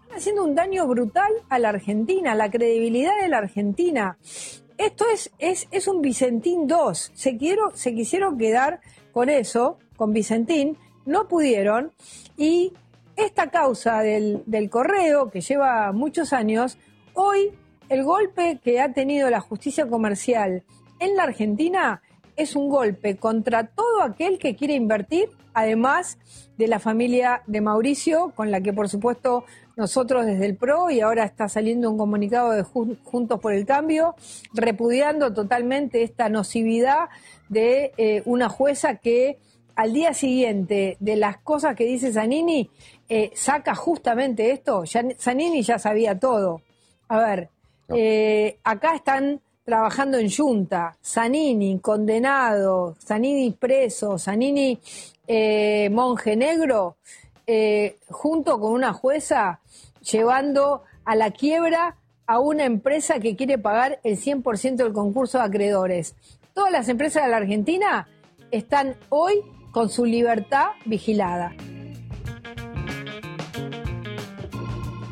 Están 0.02 0.16
haciendo 0.16 0.44
un 0.44 0.54
daño 0.54 0.86
brutal 0.86 1.30
a 1.48 1.58
la 1.58 1.70
Argentina, 1.70 2.32
a 2.32 2.34
la 2.34 2.50
credibilidad 2.50 3.20
de 3.20 3.28
la 3.28 3.38
Argentina. 3.38 4.18
Esto 4.78 5.04
es, 5.12 5.30
es, 5.38 5.68
es 5.70 5.88
un 5.88 6.00
Vicentín 6.00 6.66
2. 6.66 7.12
Se, 7.14 7.36
quiero, 7.36 7.70
se 7.74 7.94
quisieron 7.94 8.38
quedar 8.38 8.80
con 9.12 9.28
eso, 9.28 9.78
con 9.96 10.12
Vicentín, 10.12 10.78
no 11.04 11.28
pudieron. 11.28 11.92
Y 12.36 12.72
esta 13.16 13.50
causa 13.50 14.00
del, 14.00 14.42
del 14.46 14.70
correo, 14.70 15.30
que 15.30 15.40
lleva 15.40 15.92
muchos 15.92 16.32
años, 16.32 16.78
hoy 17.14 17.52
el 17.88 18.04
golpe 18.04 18.60
que 18.62 18.80
ha 18.80 18.92
tenido 18.92 19.28
la 19.30 19.40
justicia 19.40 19.88
comercial 19.88 20.62
en 21.00 21.16
la 21.16 21.24
Argentina 21.24 22.02
es 22.38 22.56
un 22.56 22.68
golpe 22.68 23.16
contra 23.16 23.66
todo 23.66 24.02
aquel 24.02 24.38
que 24.38 24.56
quiere 24.56 24.74
invertir, 24.74 25.28
además 25.52 26.18
de 26.56 26.68
la 26.68 26.78
familia 26.78 27.42
de 27.46 27.60
Mauricio, 27.60 28.32
con 28.34 28.50
la 28.50 28.60
que 28.60 28.72
por 28.72 28.88
supuesto 28.88 29.44
nosotros 29.76 30.24
desde 30.24 30.46
el 30.46 30.56
PRO 30.56 30.90
y 30.90 31.00
ahora 31.00 31.24
está 31.24 31.48
saliendo 31.48 31.90
un 31.90 31.98
comunicado 31.98 32.52
de 32.52 32.62
Juntos 32.62 33.40
por 33.40 33.52
el 33.52 33.66
Cambio, 33.66 34.14
repudiando 34.54 35.32
totalmente 35.32 36.02
esta 36.02 36.28
nocividad 36.28 37.08
de 37.48 37.92
eh, 37.96 38.22
una 38.24 38.48
jueza 38.48 38.96
que 38.96 39.38
al 39.74 39.92
día 39.92 40.14
siguiente 40.14 40.96
de 40.98 41.16
las 41.16 41.38
cosas 41.38 41.76
que 41.76 41.84
dice 41.84 42.12
Zanini, 42.12 42.68
eh, 43.08 43.30
saca 43.34 43.76
justamente 43.76 44.50
esto. 44.50 44.82
Ya, 44.82 45.04
Zanini 45.16 45.62
ya 45.62 45.78
sabía 45.78 46.18
todo. 46.18 46.62
A 47.06 47.18
ver, 47.20 47.50
eh, 47.94 48.58
acá 48.64 48.96
están 48.96 49.40
trabajando 49.68 50.16
en 50.16 50.30
Junta, 50.30 50.96
Zanini 51.04 51.78
condenado, 51.78 52.96
Zanini 53.04 53.50
preso, 53.50 54.16
Zanini 54.18 54.80
eh, 55.26 55.90
monje 55.92 56.36
negro, 56.36 56.96
eh, 57.46 57.98
junto 58.08 58.58
con 58.60 58.72
una 58.72 58.94
jueza 58.94 59.60
llevando 60.00 60.84
a 61.04 61.14
la 61.16 61.32
quiebra 61.32 61.96
a 62.26 62.38
una 62.38 62.64
empresa 62.64 63.20
que 63.20 63.36
quiere 63.36 63.58
pagar 63.58 64.00
el 64.04 64.16
100% 64.16 64.76
del 64.76 64.94
concurso 64.94 65.36
de 65.36 65.44
acreedores. 65.44 66.16
Todas 66.54 66.72
las 66.72 66.88
empresas 66.88 67.24
de 67.24 67.30
la 67.30 67.36
Argentina 67.36 68.08
están 68.50 68.96
hoy 69.10 69.42
con 69.70 69.90
su 69.90 70.06
libertad 70.06 70.68
vigilada. 70.86 71.54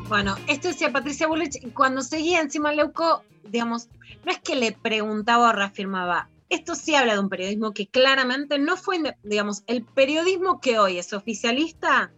Bueno, 0.09 0.35
esto 0.47 0.69
decía 0.69 0.91
Patricia 0.91 1.27
Bullrich, 1.27 1.73
cuando 1.73 2.01
seguía 2.01 2.41
encima 2.41 2.71
Leuco, 2.71 3.21
digamos, 3.43 3.87
no 4.27 4.33
es 4.33 4.39
que 4.39 4.57
le 4.57 4.73
preguntaba 4.73 5.49
o 5.49 5.53
reafirmaba, 5.53 6.29
esto 6.49 6.75
sí 6.75 6.93
habla 6.95 7.13
de 7.13 7.19
un 7.21 7.29
periodismo 7.29 7.73
que 7.73 7.87
claramente 7.87 8.59
no 8.59 8.75
fue, 8.75 9.15
digamos, 9.23 9.63
el 9.67 9.85
periodismo 9.85 10.59
que 10.59 10.79
hoy 10.79 10.97
es 10.97 11.13
oficialista 11.13 12.11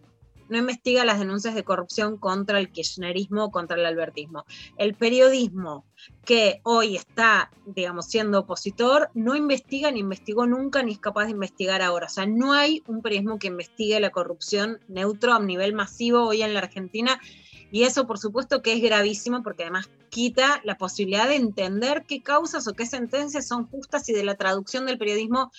no 0.50 0.58
investiga 0.58 1.04
las 1.04 1.20
denuncias 1.20 1.54
de 1.54 1.62
corrupción 1.62 2.16
contra 2.16 2.58
el 2.58 2.72
kirchnerismo, 2.72 3.52
contra 3.52 3.78
el 3.78 3.86
albertismo. 3.86 4.44
El 4.76 4.94
periodismo 4.94 5.86
que 6.24 6.60
hoy 6.64 6.96
está, 6.96 7.52
digamos, 7.66 8.06
siendo 8.06 8.40
opositor, 8.40 9.10
no 9.14 9.36
investiga, 9.36 9.92
ni 9.92 10.00
investigó 10.00 10.48
nunca, 10.48 10.82
ni 10.82 10.92
es 10.92 10.98
capaz 10.98 11.26
de 11.26 11.30
investigar 11.30 11.82
ahora. 11.82 12.06
O 12.06 12.10
sea, 12.10 12.26
no 12.26 12.52
hay 12.52 12.82
un 12.88 13.00
periodismo 13.00 13.38
que 13.38 13.46
investigue 13.46 14.00
la 14.00 14.10
corrupción 14.10 14.80
neutro 14.88 15.34
a 15.34 15.38
nivel 15.38 15.72
masivo 15.72 16.26
hoy 16.26 16.42
en 16.42 16.52
la 16.52 16.60
Argentina. 16.60 17.20
Y 17.70 17.84
eso, 17.84 18.06
por 18.06 18.18
supuesto, 18.18 18.62
que 18.62 18.72
es 18.72 18.82
gravísimo 18.82 19.42
porque 19.42 19.62
además 19.62 19.88
quita 20.08 20.60
la 20.64 20.76
posibilidad 20.76 21.28
de 21.28 21.36
entender 21.36 22.04
qué 22.06 22.22
causas 22.22 22.66
o 22.66 22.74
qué 22.74 22.86
sentencias 22.86 23.46
son 23.46 23.66
justas 23.66 24.08
y 24.08 24.12
de 24.12 24.24
la 24.24 24.34
traducción 24.34 24.86
del 24.86 24.98
periodismo, 24.98 25.52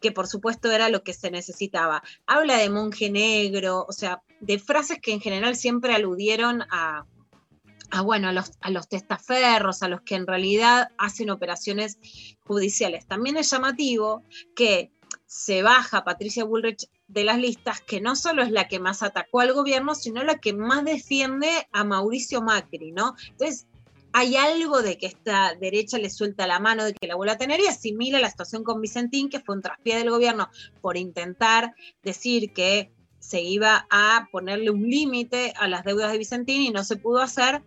que 0.00 0.12
por 0.12 0.26
supuesto 0.26 0.70
era 0.70 0.88
lo 0.88 1.02
que 1.02 1.12
se 1.12 1.30
necesitaba. 1.30 2.02
Habla 2.26 2.58
de 2.58 2.70
monje 2.70 3.10
negro, 3.10 3.84
o 3.88 3.92
sea, 3.92 4.22
de 4.40 4.58
frases 4.58 5.00
que 5.00 5.12
en 5.12 5.20
general 5.20 5.56
siempre 5.56 5.94
aludieron 5.94 6.62
a, 6.70 7.04
bueno, 8.04 8.28
a 8.28 8.32
los, 8.32 8.52
a 8.60 8.70
los 8.70 8.88
testaferros, 8.88 9.82
a 9.82 9.88
los 9.88 10.02
que 10.02 10.14
en 10.14 10.26
realidad 10.26 10.88
hacen 10.98 11.30
operaciones 11.30 11.98
judiciales. 12.44 13.06
También 13.06 13.36
es 13.36 13.50
llamativo 13.50 14.22
que 14.54 14.92
se 15.36 15.62
baja 15.62 16.02
Patricia 16.02 16.44
Bullrich 16.44 16.88
de 17.08 17.22
las 17.22 17.38
listas, 17.38 17.82
que 17.82 18.00
no 18.00 18.16
solo 18.16 18.42
es 18.42 18.50
la 18.50 18.68
que 18.68 18.80
más 18.80 19.02
atacó 19.02 19.40
al 19.40 19.52
gobierno, 19.52 19.94
sino 19.94 20.24
la 20.24 20.38
que 20.38 20.54
más 20.54 20.82
defiende 20.82 21.68
a 21.72 21.84
Mauricio 21.84 22.40
Macri, 22.40 22.92
¿no? 22.92 23.14
Entonces, 23.28 23.66
hay 24.14 24.36
algo 24.36 24.80
de 24.80 24.96
que 24.96 25.04
esta 25.04 25.54
derecha 25.54 25.98
le 25.98 26.08
suelta 26.08 26.46
la 26.46 26.58
mano 26.58 26.84
de 26.84 26.94
que 26.94 27.06
la 27.06 27.16
vuelva 27.16 27.34
a 27.34 27.38
tener 27.38 27.60
y 27.60 27.66
asimila 27.66 28.18
la 28.18 28.30
situación 28.30 28.64
con 28.64 28.80
Vicentín, 28.80 29.28
que 29.28 29.40
fue 29.40 29.56
un 29.56 29.60
traspié 29.60 29.98
del 29.98 30.08
gobierno 30.08 30.48
por 30.80 30.96
intentar 30.96 31.74
decir 32.02 32.54
que 32.54 32.90
se 33.18 33.42
iba 33.42 33.86
a 33.90 34.28
ponerle 34.32 34.70
un 34.70 34.88
límite 34.88 35.52
a 35.58 35.68
las 35.68 35.84
deudas 35.84 36.12
de 36.12 36.18
Vicentín 36.18 36.62
y 36.62 36.70
no 36.70 36.82
se 36.82 36.96
pudo 36.96 37.20
hacer, 37.20 37.62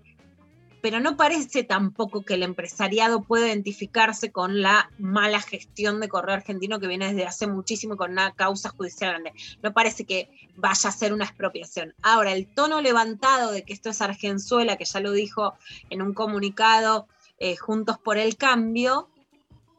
pero 0.82 1.00
no 1.00 1.18
parece 1.18 1.64
tampoco 1.64 2.22
que 2.22 2.36
el 2.36 2.44
empresariado 2.44 3.22
pueda 3.22 3.48
identificarse 3.48 4.32
con 4.32 4.62
la 4.62 4.92
mala 4.98 5.42
gestión 5.42 6.00
de 6.00 6.10
Correo 6.10 6.36
Argentino 6.36 6.80
que 6.80 6.88
viene 6.88 7.08
desde 7.08 7.26
hace 7.26 7.48
muchísimo 7.48 7.98
con 7.98 8.12
una 8.12 8.34
causa 8.34 8.70
judicial 8.70 9.12
grande. 9.12 9.34
No 9.62 9.74
parece 9.74 10.06
que 10.06 10.30
vaya 10.56 10.90
a 10.90 10.94
ser 10.94 11.14
una 11.14 11.26
expropiación. 11.26 11.94
Ahora, 12.02 12.32
el 12.32 12.48
tono 12.48 12.82
levantado 12.82 13.52
de 13.52 13.64
que 13.64 13.74
esto 13.74 13.90
es 13.90 14.02
Argenzuela, 14.02 14.78
que 14.78 14.86
ya 14.86 15.00
lo 15.00 15.12
dijo 15.12 15.56
en 15.90 16.02
un 16.02 16.14
comunicado 16.14 17.08
eh, 17.40 17.56
Juntos 17.56 17.98
por 17.98 18.18
el 18.18 18.38
Cambio, 18.38 19.10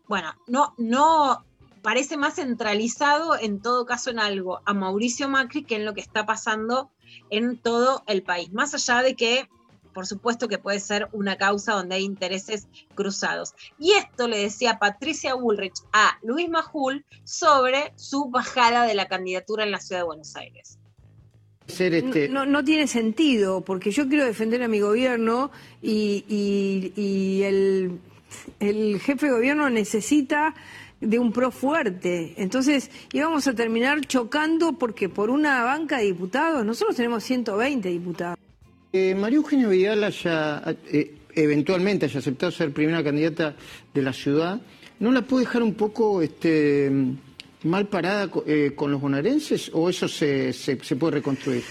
bueno, 0.07 0.35
no, 0.47 0.75
no 0.77 1.45
parece 1.83 2.17
más 2.17 2.35
centralizado 2.35 3.39
en 3.39 3.61
todo 3.61 3.87
caso 3.87 4.11
en 4.11 4.19
algo 4.19 4.61
a 4.67 4.75
Mauricio 4.75 5.29
Macri 5.29 5.65
que 5.65 5.77
en 5.77 5.85
lo 5.85 5.95
que 5.95 6.01
está 6.01 6.27
pasando 6.27 6.91
en 7.31 7.57
todo 7.59 8.03
el 8.07 8.23
país. 8.23 8.53
Más 8.53 8.75
allá 8.75 9.03
de 9.03 9.15
que 9.15 9.49
por 9.93 10.07
supuesto 10.07 10.49
que 10.49 10.59
puede 10.59 10.81
ser 10.81 11.09
una 11.13 11.37
causa 11.37 11.73
donde 11.75 11.97
hay 11.97 12.05
intereses 12.05 12.67
cruzados. 12.95 13.55
Y 13.79 13.93
esto 13.93 14.29
le 14.29 14.39
decía 14.39 14.79
Patricia 14.79 15.35
Bullrich 15.35 15.75
a 15.93 16.19
Luis 16.23 16.49
Majul 16.49 17.05
sobre 17.25 17.93
su 17.97 18.31
bajada 18.31 18.85
de 18.87 18.95
la 18.95 19.07
candidatura 19.09 19.65
en 19.65 19.71
la 19.71 19.81
ciudad 19.81 20.01
de 20.01 20.07
Buenos 20.07 20.37
Aires. 20.37 20.79
Ser 21.67 21.95
este... 21.95 22.29
No, 22.29 22.47
no 22.47 22.65
tiene 22.65 22.87
sentido, 22.89 23.61
porque 23.61 23.91
yo 23.93 24.09
quiero 24.09 24.25
defender 24.25 24.63
a 24.63 24.69
mi 24.69 24.81
gobierno 24.81 25.51
y, 25.81 26.25
y- 26.29 26.93
y 27.01 27.43
el, 27.45 27.99
el 28.59 29.01
jefe 29.01 29.27
de 29.27 29.33
gobierno 29.33 29.71
necesita 29.71 30.55
de 31.01 31.19
un 31.19 31.33
pro 31.33 31.51
fuerte. 31.53 32.35
Entonces 32.39 32.91
íbamos 33.13 33.47
a 33.47 33.55
terminar 33.55 34.01
chocando 34.03 34.73
porque 34.75 35.09
por 35.09 35.31
una 35.31 35.63
banca 35.63 35.99
de 35.99 36.05
diputados, 36.05 36.65
nosotros 36.65 36.97
tenemos 36.97 37.23
120 37.25 37.89
diputados. 37.89 38.37
Eh, 38.93 39.15
María 39.15 39.37
Eugenia 39.37 39.69
Vidal 39.69 40.03
haya, 40.05 40.63
eh, 40.93 41.15
eventualmente 41.35 42.07
haya 42.07 42.19
aceptado 42.19 42.51
ser 42.51 42.73
primera 42.73 43.05
candidata 43.05 43.55
de 43.95 44.03
la 44.03 44.13
ciudad, 44.13 44.61
¿no 44.99 45.13
la 45.13 45.23
puede 45.23 45.45
dejar 45.45 45.63
un 45.63 45.75
poco 45.75 46.23
este, 46.23 46.91
mal 47.63 47.87
parada 47.89 48.29
eh, 48.47 48.73
con 48.75 48.91
los 48.91 49.01
bonaerenses 49.01 49.71
o 49.73 49.89
eso 49.89 50.09
se, 50.09 50.53
se- 50.53 50.77
puede 50.97 51.15
reconstruir? 51.19 51.63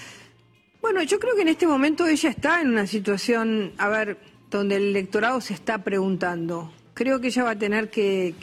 Bueno, 0.81 1.03
yo 1.03 1.19
creo 1.19 1.35
que 1.35 1.41
en 1.41 1.49
este 1.49 1.67
momento 1.67 2.07
ella 2.07 2.29
está 2.29 2.61
en 2.61 2.69
una 2.69 2.87
situación, 2.87 3.73
a 3.77 3.89
ver, 3.89 4.17
donde 4.49 4.77
el 4.77 4.83
electorado 4.83 5.41
se 5.41 5.53
está 5.53 5.83
preguntando. 5.83 6.71
Creo 6.93 7.19
que 7.19 7.27
ella 7.27 7.43
va 7.43 7.51
a 7.51 7.59
tener 7.59 7.89
que, 7.89 8.33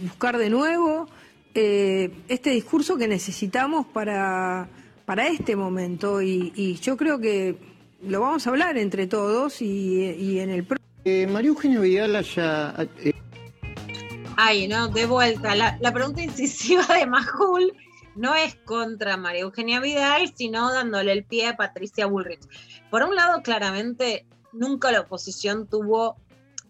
buscar 0.00 0.38
de 0.38 0.50
nuevo 0.50 1.08
eh, 1.54 2.10
este 2.28 2.50
discurso 2.50 2.96
que 2.96 3.06
necesitamos 3.06 3.86
para, 3.86 4.68
para 5.06 5.28
este 5.28 5.54
momento 5.54 6.20
y 6.20 6.78
yo 6.82 6.96
creo 6.96 7.20
que 7.20 7.71
lo 8.02 8.20
vamos 8.20 8.46
a 8.46 8.50
hablar 8.50 8.76
entre 8.78 9.06
todos 9.06 9.62
y, 9.62 10.10
y 10.10 10.40
en 10.40 10.50
el... 10.50 10.64
pro- 10.64 10.78
Eh, 11.04 11.26
María 11.26 11.48
Eugenia 11.48 11.80
Vidal 11.80 12.16
haya... 12.16 12.74
eh, 12.98 13.12
Ay, 14.36 14.66
no, 14.68 14.88
de 14.88 15.06
vuelta. 15.06 15.54
La, 15.54 15.76
la 15.80 15.92
pregunta 15.92 16.22
incisiva 16.22 16.86
de 16.86 17.06
Majul 17.06 17.72
no 18.16 18.34
es 18.34 18.54
contra 18.64 19.16
María 19.16 19.42
Eugenia 19.42 19.80
Vidal, 19.80 20.32
sino 20.34 20.72
dándole 20.72 21.12
el 21.12 21.24
pie 21.24 21.48
a 21.48 21.56
Patricia 21.56 22.06
Bullrich. 22.06 22.40
Por 22.90 23.02
un 23.02 23.14
lado, 23.14 23.42
claramente, 23.42 24.26
nunca 24.52 24.90
la 24.90 25.00
oposición 25.00 25.66
tuvo, 25.68 26.16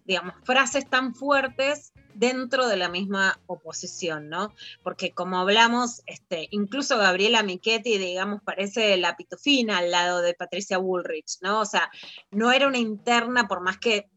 digamos, 0.05 0.35
frases 0.45 0.89
tan 0.89 1.14
fuertes 1.14 1.91
dentro 2.15 2.69
de 2.69 2.77
la 2.77 2.89
misma 2.89 3.39
oposición, 3.47 4.29
¿no? 4.29 4.53
Porque 4.83 5.13
como 5.13 5.39
hablamos, 5.39 6.03
este, 6.07 6.49
incluso 6.51 6.99
Gabriela 6.99 7.43
Michetti, 7.43 7.99
digamos, 7.99 8.43
parece 8.43 8.97
la 8.97 9.17
pitufina 9.17 9.79
al 9.79 9.91
lado 9.91 10.23
de 10.23 10.35
Patricia 10.35 10.79
Bullrich, 10.79 11.39
¿no? 11.41 11.61
O 11.61 11.65
sea, 11.65 11.91
no 12.31 12.53
era 12.53 12.67
una 12.67 12.79
interna, 12.79 13.49
por 13.49 13.61
más 13.61 13.79
que 13.79 14.09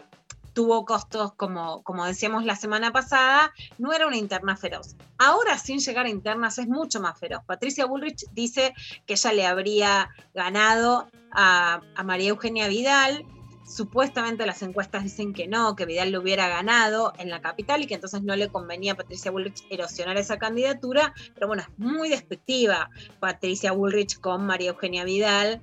tuvo 0.55 0.85
costos, 0.85 1.33
como, 1.33 1.83
como 1.83 2.05
decíamos 2.05 2.45
la 2.45 2.55
semana 2.55 2.93
pasada, 2.93 3.53
no 3.77 3.91
era 3.91 4.07
una 4.07 4.15
interna 4.15 4.55
feroz. 4.55 4.95
Ahora, 5.17 5.57
sin 5.57 5.79
llegar 5.79 6.05
a 6.05 6.09
internas, 6.09 6.57
es 6.57 6.67
mucho 6.67 7.01
más 7.01 7.19
feroz. 7.19 7.43
Patricia 7.45 7.85
Bullrich 7.85 8.25
dice 8.31 8.73
que 9.05 9.13
ella 9.13 9.33
le 9.33 9.45
habría 9.45 10.09
ganado 10.33 11.07
a, 11.31 11.81
a 11.95 12.03
María 12.03 12.29
Eugenia 12.29 12.69
Vidal. 12.69 13.25
Supuestamente 13.65 14.45
las 14.45 14.61
encuestas 14.61 15.03
dicen 15.03 15.33
que 15.33 15.47
no, 15.47 15.75
que 15.75 15.85
Vidal 15.85 16.11
lo 16.11 16.21
hubiera 16.21 16.47
ganado 16.47 17.13
en 17.17 17.29
la 17.29 17.41
capital 17.41 17.81
y 17.81 17.87
que 17.87 17.95
entonces 17.95 18.21
no 18.21 18.35
le 18.35 18.49
convenía 18.49 18.93
a 18.93 18.95
Patricia 18.95 19.31
Bullrich 19.31 19.65
erosionar 19.69 20.17
esa 20.17 20.37
candidatura. 20.37 21.13
Pero 21.33 21.47
bueno, 21.47 21.63
es 21.63 21.69
muy 21.77 22.09
despectiva 22.09 22.89
Patricia 23.19 23.71
Bullrich 23.71 24.19
con 24.19 24.45
María 24.45 24.69
Eugenia 24.69 25.03
Vidal 25.03 25.61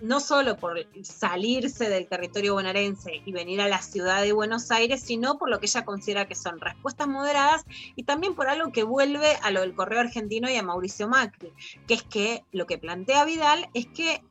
no 0.00 0.20
solo 0.20 0.56
por 0.56 0.86
salirse 1.02 1.88
del 1.88 2.06
territorio 2.06 2.54
bonaerense 2.54 3.22
y 3.24 3.32
venir 3.32 3.60
a 3.60 3.68
la 3.68 3.82
ciudad 3.82 4.22
de 4.22 4.32
Buenos 4.32 4.70
Aires, 4.70 5.02
sino 5.02 5.38
por 5.38 5.50
lo 5.50 5.58
que 5.58 5.66
ella 5.66 5.84
considera 5.84 6.28
que 6.28 6.34
son 6.34 6.60
respuestas 6.60 7.08
moderadas 7.08 7.64
y 7.96 8.04
también 8.04 8.34
por 8.34 8.48
algo 8.48 8.70
que 8.72 8.84
vuelve 8.84 9.36
a 9.42 9.50
lo 9.50 9.60
del 9.60 9.74
correo 9.74 10.00
argentino 10.00 10.48
y 10.48 10.56
a 10.56 10.62
Mauricio 10.62 11.08
Macri, 11.08 11.52
que 11.86 11.94
es 11.94 12.02
que 12.02 12.44
lo 12.52 12.66
que 12.66 12.78
plantea 12.78 13.24
Vidal 13.24 13.68
es 13.74 13.86
que 13.86 14.22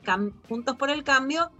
Juntos 0.47 0.77
por 0.77 0.89
el 0.89 1.03
Cambio 1.03 1.51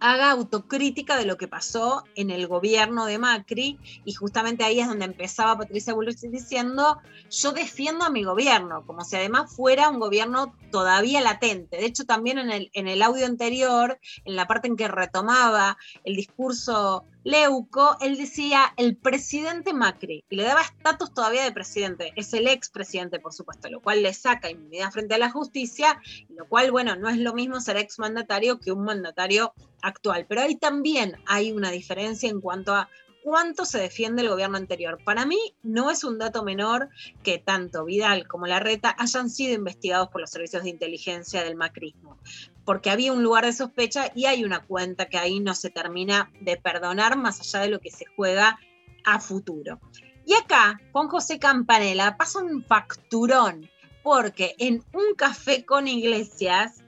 haga 0.00 0.30
autocrítica 0.30 1.16
de 1.16 1.26
lo 1.26 1.36
que 1.36 1.46
pasó 1.46 2.04
en 2.14 2.30
el 2.30 2.46
gobierno 2.46 3.04
de 3.04 3.18
Macri 3.18 3.78
y 4.04 4.12
justamente 4.14 4.64
ahí 4.64 4.80
es 4.80 4.88
donde 4.88 5.04
empezaba 5.04 5.58
Patricia 5.58 5.92
Bullrich 5.92 6.20
diciendo 6.20 6.98
yo 7.30 7.52
defiendo 7.52 8.04
a 8.04 8.10
mi 8.10 8.24
gobierno, 8.24 8.84
como 8.86 9.04
si 9.04 9.16
además 9.16 9.54
fuera 9.54 9.88
un 9.88 10.00
gobierno 10.00 10.54
todavía 10.72 11.20
latente. 11.20 11.76
De 11.76 11.86
hecho, 11.86 12.04
también 12.04 12.38
en 12.38 12.50
el, 12.50 12.70
en 12.72 12.88
el 12.88 13.02
audio 13.02 13.26
anterior, 13.26 14.00
en 14.24 14.36
la 14.36 14.46
parte 14.46 14.68
en 14.68 14.76
que 14.76 14.88
retomaba 14.88 15.76
el 16.04 16.16
discurso 16.16 17.04
Leuco, 17.22 17.98
él 18.00 18.16
decía 18.16 18.72
el 18.78 18.96
presidente 18.96 19.74
Macri 19.74 20.24
y 20.30 20.36
le 20.36 20.44
daba 20.44 20.62
estatus 20.62 21.12
todavía 21.12 21.44
de 21.44 21.52
presidente. 21.52 22.12
Es 22.16 22.32
el 22.32 22.48
expresidente, 22.48 23.20
por 23.20 23.34
supuesto, 23.34 23.68
lo 23.68 23.80
cual 23.80 24.02
le 24.02 24.14
saca 24.14 24.50
inmunidad 24.50 24.90
frente 24.90 25.14
a 25.14 25.18
la 25.18 25.30
justicia, 25.30 26.00
lo 26.30 26.48
cual, 26.48 26.70
bueno, 26.70 26.96
no 26.96 27.10
es 27.10 27.18
lo 27.18 27.34
mismo 27.34 27.60
ser 27.60 27.76
exmandatario 27.76 28.58
que 28.58 28.72
un 28.72 28.84
mandatario 28.84 29.52
actual. 29.82 30.24
Pero 30.28 30.40
ahí 30.40 30.56
también 30.56 31.16
hay 31.26 31.52
una 31.52 31.70
diferencia 31.70 32.30
en 32.30 32.40
cuanto 32.40 32.74
a 32.74 32.88
cuánto 33.22 33.64
se 33.64 33.78
defiende 33.78 34.22
el 34.22 34.28
gobierno 34.28 34.56
anterior. 34.56 34.98
Para 35.04 35.26
mí 35.26 35.38
no 35.62 35.90
es 35.90 36.04
un 36.04 36.18
dato 36.18 36.42
menor 36.42 36.88
que 37.22 37.38
tanto 37.38 37.84
Vidal 37.84 38.26
como 38.26 38.46
Larreta 38.46 38.94
hayan 38.98 39.30
sido 39.30 39.54
investigados 39.54 40.08
por 40.08 40.20
los 40.20 40.30
servicios 40.30 40.62
de 40.62 40.70
inteligencia 40.70 41.42
del 41.42 41.56
macrismo, 41.56 42.18
porque 42.64 42.90
había 42.90 43.12
un 43.12 43.22
lugar 43.22 43.44
de 43.44 43.52
sospecha 43.52 44.10
y 44.14 44.26
hay 44.26 44.44
una 44.44 44.64
cuenta 44.64 45.08
que 45.08 45.18
ahí 45.18 45.40
no 45.40 45.54
se 45.54 45.70
termina 45.70 46.30
de 46.40 46.56
perdonar 46.56 47.16
más 47.16 47.40
allá 47.40 47.64
de 47.64 47.70
lo 47.70 47.80
que 47.80 47.90
se 47.90 48.06
juega 48.16 48.58
a 49.04 49.20
futuro. 49.20 49.80
Y 50.24 50.34
acá, 50.34 50.80
Juan 50.92 51.08
José 51.08 51.38
Campanella 51.38 52.16
pasa 52.16 52.38
un 52.38 52.64
facturón, 52.64 53.68
porque 54.02 54.54
en 54.58 54.84
un 54.92 55.14
café 55.16 55.64
con 55.64 55.88
iglesias 55.88 56.82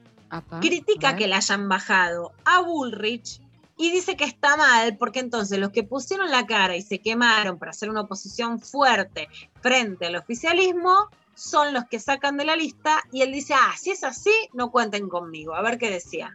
critica 0.61 1.15
que 1.17 1.27
le 1.27 1.35
hayan 1.35 1.69
bajado 1.69 2.33
a 2.45 2.61
Bullrich 2.61 3.42
y 3.83 3.91
dice 3.91 4.15
que 4.17 4.23
está 4.23 4.57
mal 4.57 4.97
porque 4.97 5.19
entonces 5.19 5.59
los 5.59 5.71
que 5.71 5.83
pusieron 5.83 6.31
la 6.31 6.47
cara 6.47 6.77
y 6.77 6.83
se 6.83 7.01
quemaron 7.01 7.59
para 7.59 7.73
hacer 7.73 7.91
una 7.91 8.03
oposición 8.03 8.61
fuerte 8.61 9.27
frente 9.61 10.07
al 10.07 10.15
oficialismo 10.15 11.09
son 11.35 11.75
los 11.75 11.87
que 11.87 11.99
sacan 11.99 12.37
de 12.37 12.45
la 12.45 12.55
lista 12.55 13.03
y 13.11 13.23
él 13.23 13.33
dice, 13.33 13.55
ah, 13.55 13.73
si 13.77 13.91
es 13.91 14.05
así, 14.05 14.31
no 14.53 14.71
cuenten 14.71 15.09
conmigo. 15.09 15.57
A 15.57 15.63
ver 15.63 15.79
qué 15.79 15.91
decía. 15.91 16.31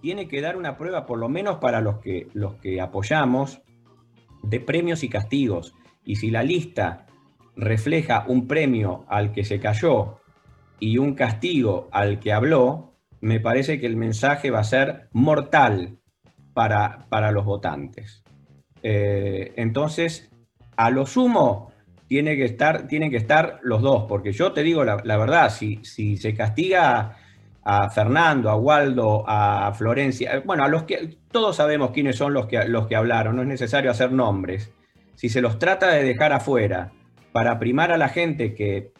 tiene 0.00 0.26
que 0.26 0.40
dar 0.40 0.56
una 0.56 0.76
prueba, 0.76 1.06
por 1.06 1.18
lo 1.18 1.28
menos 1.28 1.58
para 1.58 1.80
los 1.80 2.00
que, 2.00 2.26
los 2.32 2.54
que 2.54 2.80
apoyamos, 2.80 3.60
de 4.42 4.58
premios 4.58 5.04
y 5.04 5.08
castigos. 5.08 5.72
Y 6.04 6.16
si 6.16 6.32
la 6.32 6.42
lista 6.42 7.06
refleja 7.54 8.24
un 8.26 8.48
premio 8.48 9.04
al 9.06 9.30
que 9.30 9.44
se 9.44 9.60
cayó 9.60 10.18
y 10.80 10.98
un 10.98 11.14
castigo 11.14 11.88
al 11.92 12.18
que 12.18 12.32
habló, 12.32 12.91
me 13.22 13.38
parece 13.40 13.80
que 13.80 13.86
el 13.86 13.96
mensaje 13.96 14.50
va 14.50 14.58
a 14.58 14.64
ser 14.64 15.08
mortal 15.12 15.96
para, 16.52 17.06
para 17.08 17.30
los 17.30 17.44
votantes. 17.44 18.22
Eh, 18.82 19.52
entonces, 19.56 20.30
a 20.76 20.90
lo 20.90 21.06
sumo, 21.06 21.72
tiene 22.08 22.36
que 22.36 22.44
estar, 22.44 22.88
tienen 22.88 23.10
que 23.10 23.16
estar 23.16 23.60
los 23.62 23.80
dos, 23.80 24.04
porque 24.08 24.32
yo 24.32 24.52
te 24.52 24.64
digo 24.64 24.84
la, 24.84 25.00
la 25.04 25.16
verdad, 25.16 25.50
si, 25.50 25.78
si 25.84 26.16
se 26.16 26.34
castiga 26.34 27.16
a 27.64 27.88
Fernando, 27.90 28.50
a 28.50 28.56
Waldo, 28.56 29.24
a 29.26 29.72
Florencia, 29.72 30.34
eh, 30.34 30.42
bueno, 30.44 30.64
a 30.64 30.68
los 30.68 30.82
que 30.82 31.16
todos 31.30 31.56
sabemos 31.56 31.92
quiénes 31.92 32.16
son 32.16 32.34
los 32.34 32.46
que, 32.46 32.64
los 32.64 32.88
que 32.88 32.96
hablaron, 32.96 33.36
no 33.36 33.42
es 33.42 33.48
necesario 33.48 33.92
hacer 33.92 34.10
nombres. 34.10 34.72
Si 35.14 35.28
se 35.28 35.40
los 35.40 35.60
trata 35.60 35.88
de 35.92 36.02
dejar 36.02 36.32
afuera 36.32 36.90
para 37.30 37.60
primar 37.60 37.92
a 37.92 37.98
la 37.98 38.08
gente 38.08 38.54
que 38.54 38.92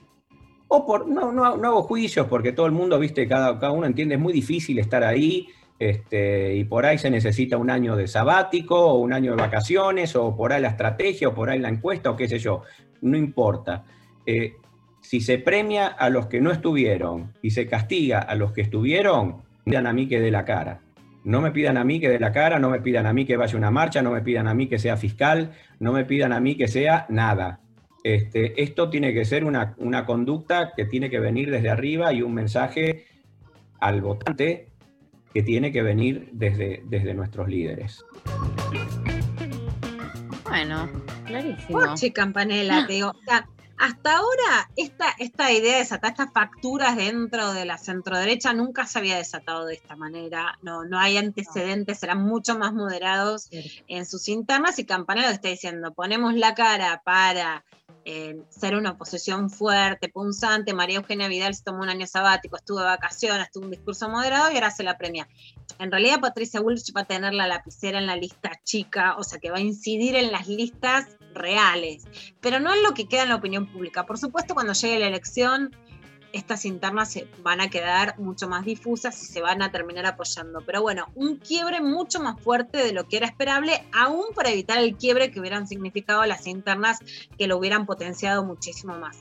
o 0.74 0.86
por, 0.86 1.06
no, 1.06 1.30
no, 1.32 1.44
hago 1.44 1.82
juicios 1.82 2.26
porque 2.28 2.52
todo 2.52 2.64
el 2.64 2.72
mundo, 2.72 2.98
viste, 2.98 3.28
cada, 3.28 3.58
cada 3.58 3.72
uno 3.72 3.86
entiende, 3.86 4.14
es 4.14 4.20
muy 4.20 4.32
difícil 4.32 4.78
estar 4.78 5.04
ahí, 5.04 5.48
este, 5.78 6.54
y 6.54 6.64
por 6.64 6.86
ahí 6.86 6.96
se 6.96 7.10
necesita 7.10 7.58
un 7.58 7.68
año 7.68 7.94
de 7.94 8.08
sabático, 8.08 8.78
o 8.80 8.94
un 8.94 9.12
año 9.12 9.32
de 9.32 9.42
vacaciones, 9.42 10.16
o 10.16 10.34
por 10.34 10.50
ahí 10.50 10.62
la 10.62 10.68
estrategia, 10.68 11.28
o 11.28 11.34
por 11.34 11.50
ahí 11.50 11.58
la 11.58 11.68
encuesta, 11.68 12.10
o 12.10 12.16
qué 12.16 12.26
sé 12.26 12.38
yo, 12.38 12.62
no 13.02 13.18
importa. 13.18 13.84
Eh, 14.24 14.54
si 15.02 15.20
se 15.20 15.36
premia 15.36 15.88
a 15.88 16.08
los 16.08 16.26
que 16.26 16.40
no 16.40 16.50
estuvieron 16.50 17.34
y 17.42 17.50
se 17.50 17.66
castiga 17.66 18.20
a 18.20 18.34
los 18.34 18.52
que 18.52 18.62
estuvieron, 18.62 19.42
pidan 19.64 19.86
a 19.86 19.92
mí 19.92 20.08
que 20.08 20.20
dé 20.20 20.30
la 20.30 20.46
cara. 20.46 20.80
No 21.24 21.42
me 21.42 21.50
pidan 21.50 21.76
a 21.76 21.84
mí 21.84 22.00
que 22.00 22.08
dé 22.08 22.18
la 22.18 22.32
cara, 22.32 22.58
no 22.58 22.70
me 22.70 22.80
pidan 22.80 23.04
a 23.04 23.12
mí 23.12 23.26
que 23.26 23.36
vaya 23.36 23.58
una 23.58 23.70
marcha, 23.70 24.00
no 24.00 24.12
me 24.12 24.22
pidan 24.22 24.48
a 24.48 24.54
mí 24.54 24.68
que 24.68 24.78
sea 24.78 24.96
fiscal, 24.96 25.52
no 25.80 25.92
me 25.92 26.06
pidan 26.06 26.32
a 26.32 26.40
mí 26.40 26.56
que 26.56 26.66
sea 26.66 27.04
nada. 27.10 27.60
Este, 28.04 28.60
esto 28.60 28.90
tiene 28.90 29.14
que 29.14 29.24
ser 29.24 29.44
una, 29.44 29.74
una 29.78 30.04
conducta 30.04 30.72
que 30.76 30.84
tiene 30.86 31.08
que 31.08 31.20
venir 31.20 31.50
desde 31.50 31.70
arriba 31.70 32.12
y 32.12 32.22
un 32.22 32.34
mensaje 32.34 33.06
al 33.78 34.00
votante 34.00 34.68
que 35.32 35.42
tiene 35.42 35.72
que 35.72 35.82
venir 35.82 36.28
desde, 36.32 36.82
desde 36.86 37.14
nuestros 37.14 37.48
líderes. 37.48 38.04
Bueno, 40.44 40.90
clarísimo. 41.24 41.78
Oye, 41.78 42.12
Campanella, 42.12 42.86
te 42.86 42.92
digo, 42.92 43.10
o 43.10 43.24
sea, 43.24 43.48
hasta 43.78 44.16
ahora 44.16 44.70
esta, 44.76 45.06
esta 45.18 45.50
idea 45.50 45.72
de 45.72 45.78
desatar 45.78 46.10
estas 46.10 46.32
facturas 46.32 46.96
dentro 46.96 47.52
de 47.52 47.64
la 47.64 47.78
centroderecha 47.78 48.52
nunca 48.52 48.86
se 48.86 48.98
había 48.98 49.16
desatado 49.16 49.66
de 49.66 49.74
esta 49.74 49.96
manera. 49.96 50.58
No, 50.62 50.84
no 50.84 50.98
hay 50.98 51.16
antecedentes, 51.16 51.98
serán 51.98 52.22
mucho 52.22 52.56
más 52.56 52.74
moderados 52.74 53.48
en 53.88 54.06
sus 54.06 54.28
internas 54.28 54.78
y 54.78 54.84
Campanella 54.84 55.30
está 55.30 55.48
diciendo, 55.48 55.92
ponemos 55.94 56.34
la 56.34 56.54
cara 56.54 57.02
para 57.04 57.64
eh, 58.04 58.42
ser 58.48 58.74
una 58.76 58.92
oposición 58.92 59.48
fuerte, 59.50 60.08
punzante. 60.08 60.74
María 60.74 60.96
Eugenia 60.96 61.28
Vidal 61.28 61.54
se 61.54 61.62
tomó 61.62 61.82
un 61.82 61.88
año 61.88 62.06
sabático, 62.06 62.56
estuvo 62.56 62.80
de 62.80 62.86
vacaciones, 62.86 63.50
tuvo 63.52 63.66
un 63.66 63.70
discurso 63.70 64.08
moderado 64.08 64.50
y 64.50 64.54
ahora 64.54 64.70
se 64.70 64.82
la 64.82 64.98
premia. 64.98 65.28
En 65.78 65.90
realidad, 65.90 66.20
Patricia 66.20 66.60
Bullrich 66.60 66.94
va 66.96 67.02
a 67.02 67.06
tener 67.06 67.32
la 67.32 67.46
lapicera 67.46 67.98
en 67.98 68.06
la 68.06 68.16
lista 68.16 68.52
chica, 68.64 69.16
o 69.16 69.22
sea 69.22 69.38
que 69.38 69.50
va 69.50 69.58
a 69.58 69.60
incidir 69.60 70.16
en 70.16 70.32
las 70.32 70.48
listas 70.48 71.16
reales, 71.34 72.04
pero 72.40 72.60
no 72.60 72.74
en 72.74 72.82
lo 72.82 72.92
que 72.92 73.08
queda 73.08 73.22
en 73.22 73.30
la 73.30 73.36
opinión 73.36 73.66
pública. 73.66 74.04
Por 74.04 74.18
supuesto, 74.18 74.54
cuando 74.54 74.72
llegue 74.72 74.98
la 74.98 75.06
elección, 75.06 75.70
estas 76.32 76.64
internas 76.64 77.12
se 77.12 77.28
van 77.42 77.60
a 77.60 77.68
quedar 77.68 78.18
mucho 78.18 78.48
más 78.48 78.64
difusas 78.64 79.22
y 79.22 79.26
se 79.26 79.40
van 79.40 79.62
a 79.62 79.70
terminar 79.70 80.06
apoyando. 80.06 80.60
Pero 80.64 80.82
bueno, 80.82 81.06
un 81.14 81.36
quiebre 81.36 81.80
mucho 81.80 82.20
más 82.20 82.40
fuerte 82.40 82.78
de 82.78 82.92
lo 82.92 83.06
que 83.08 83.18
era 83.18 83.26
esperable, 83.26 83.84
aún 83.92 84.26
para 84.34 84.50
evitar 84.50 84.78
el 84.78 84.96
quiebre 84.96 85.30
que 85.30 85.40
hubieran 85.40 85.66
significado 85.66 86.24
las 86.26 86.46
internas 86.46 86.98
que 87.38 87.46
lo 87.46 87.58
hubieran 87.58 87.86
potenciado 87.86 88.44
muchísimo 88.44 88.96
más. 88.98 89.18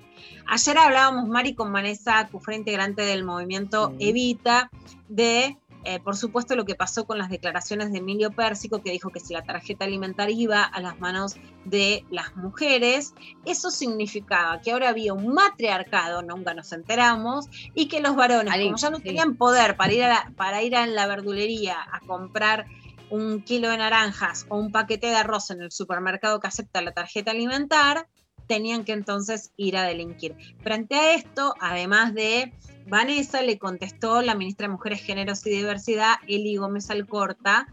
Ayer 0.47 0.77
hablábamos, 0.77 1.27
Mari, 1.27 1.55
con 1.55 1.71
Vanessa 1.71 2.27
Cufre, 2.31 2.55
integrante 2.55 3.01
del 3.03 3.23
movimiento 3.23 3.93
Evita, 3.99 4.69
de 5.09 5.57
eh, 5.83 5.99
por 5.99 6.15
supuesto, 6.15 6.55
lo 6.55 6.65
que 6.65 6.75
pasó 6.75 7.05
con 7.05 7.17
las 7.17 7.29
declaraciones 7.29 7.91
de 7.91 7.99
Emilio 7.99 8.31
Pérsico, 8.31 8.81
que 8.81 8.91
dijo 8.91 9.09
que 9.09 9.19
si 9.19 9.33
la 9.33 9.43
tarjeta 9.43 9.85
alimentaria 9.85 10.35
iba 10.35 10.63
a 10.63 10.79
las 10.79 10.99
manos 10.99 11.37
de 11.65 12.05
las 12.11 12.35
mujeres, 12.35 13.13
eso 13.45 13.71
significaba 13.71 14.61
que 14.61 14.71
ahora 14.71 14.89
había 14.89 15.13
un 15.13 15.33
matriarcado, 15.33 16.21
nunca 16.21 16.53
nos 16.53 16.71
enteramos, 16.71 17.47
y 17.73 17.87
que 17.87 17.99
los 17.99 18.15
varones, 18.15 18.53
como 18.53 18.77
ya 18.77 18.89
no 18.89 18.99
tenían 18.99 19.35
poder 19.35 19.75
para 19.75 19.93
ir, 19.93 20.03
a 20.03 20.09
la, 20.09 20.33
para 20.35 20.61
ir 20.61 20.75
a 20.75 20.85
la 20.85 21.07
verdulería 21.07 21.77
a 21.91 21.99
comprar 22.01 22.67
un 23.09 23.41
kilo 23.41 23.69
de 23.69 23.77
naranjas 23.77 24.45
o 24.49 24.57
un 24.57 24.71
paquete 24.71 25.07
de 25.07 25.15
arroz 25.15 25.51
en 25.51 25.61
el 25.61 25.71
supermercado 25.71 26.39
que 26.39 26.47
acepta 26.47 26.81
la 26.81 26.93
tarjeta 26.93 27.31
alimentar, 27.31 28.07
tenían 28.47 28.83
que 28.83 28.93
entonces 28.93 29.53
ir 29.57 29.77
a 29.77 29.83
delinquir. 29.83 30.35
Frente 30.61 30.95
a 30.95 31.13
esto, 31.15 31.53
además 31.59 32.13
de 32.13 32.53
Vanessa, 32.87 33.41
le 33.41 33.57
contestó 33.57 34.21
la 34.21 34.35
ministra 34.35 34.67
de 34.67 34.73
Mujeres, 34.73 35.01
Géneros 35.01 35.45
y 35.47 35.51
Diversidad, 35.51 36.15
Eli 36.27 36.57
Gómez 36.57 36.89
Alcorta, 36.89 37.67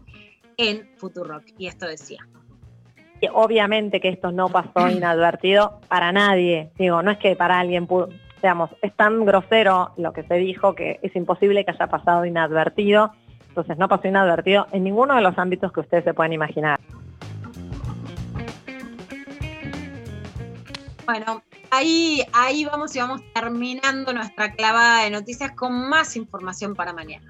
en 0.57 0.89
Futurock. 0.97 1.43
Y 1.57 1.67
esto 1.67 1.85
decía. 1.85 2.19
Obviamente 3.33 3.99
que 3.99 4.09
esto 4.09 4.31
no 4.31 4.49
pasó 4.49 4.87
inadvertido 4.89 5.81
para 5.87 6.11
nadie. 6.11 6.71
Digo, 6.77 7.01
no 7.01 7.11
es 7.11 7.17
que 7.17 7.35
para 7.35 7.59
alguien 7.59 7.87
pudo, 7.87 8.09
digamos, 8.41 8.69
es 8.81 8.95
tan 8.95 9.25
grosero 9.25 9.91
lo 9.97 10.13
que 10.13 10.23
se 10.23 10.35
dijo 10.35 10.75
que 10.75 10.99
es 11.01 11.15
imposible 11.15 11.65
que 11.65 11.71
haya 11.71 11.87
pasado 11.87 12.25
inadvertido. 12.25 13.11
Entonces 13.49 13.77
no 13.77 13.87
pasó 13.87 14.07
inadvertido 14.07 14.67
en 14.71 14.83
ninguno 14.83 15.15
de 15.15 15.21
los 15.21 15.37
ámbitos 15.37 15.71
que 15.73 15.81
ustedes 15.81 16.03
se 16.03 16.13
pueden 16.13 16.33
imaginar. 16.33 16.79
Bueno, 21.09 21.41
ahí, 21.71 22.21
ahí 22.33 22.65
vamos 22.65 22.95
y 22.95 22.99
vamos 22.99 23.21
terminando 23.33 24.13
nuestra 24.13 24.53
clavada 24.53 25.05
de 25.05 25.09
noticias 25.09 25.53
con 25.53 25.89
más 25.89 26.15
información 26.15 26.75
para 26.75 26.93
mañana. 26.93 27.25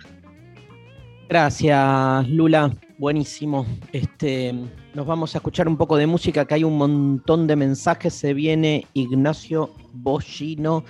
Gracias, 1.29 2.27
Lula. 2.27 2.75
Buenísimo. 2.97 3.65
Este, 3.93 4.53
nos 4.93 5.07
vamos 5.07 5.33
a 5.33 5.37
escuchar 5.37 5.69
un 5.69 5.77
poco 5.77 5.95
de 5.95 6.07
música, 6.07 6.43
que 6.43 6.55
hay 6.55 6.65
un 6.65 6.77
montón 6.77 7.47
de 7.47 7.55
mensajes. 7.55 8.13
Se 8.13 8.33
viene 8.33 8.85
Ignacio 8.91 9.73
Bollino. 9.93 10.83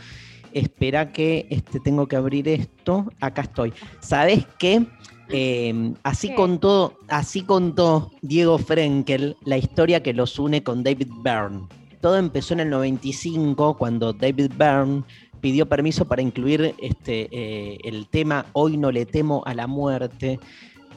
Espera 0.54 1.12
que 1.12 1.46
este, 1.52 1.80
tengo 1.82 2.08
que 2.08 2.16
abrir 2.16 2.48
esto. 2.48 3.06
Acá 3.22 3.44
estoy. 3.44 3.72
¿Sabes 4.00 4.48
qué? 4.58 4.84
Eh, 5.30 5.94
así, 6.02 6.30
¿Qué? 6.30 6.34
contó, 6.34 6.98
así 7.08 7.44
contó 7.44 8.10
Diego 8.24 8.58
Frenkel 8.58 9.38
la 9.46 9.60
historia 9.60 10.02
que 10.02 10.12
los 10.12 10.40
une 10.40 10.64
con 10.64 10.82
David 10.82 11.10
Byrne. 11.22 11.68
Todo 12.02 12.18
empezó 12.18 12.54
en 12.54 12.62
el 12.62 12.70
95 12.70 13.78
cuando 13.78 14.14
David 14.14 14.52
Byrne 14.58 15.04
pidió 15.42 15.68
permiso 15.68 16.06
para 16.06 16.22
incluir 16.22 16.76
este, 16.82 17.30
eh, 17.32 17.78
el 17.84 18.08
tema 18.08 18.46
Hoy 18.54 18.78
no 18.78 18.92
le 18.92 19.06
temo 19.06 19.44
a 19.46 19.54
la 19.54 19.68
muerte. 19.68 20.40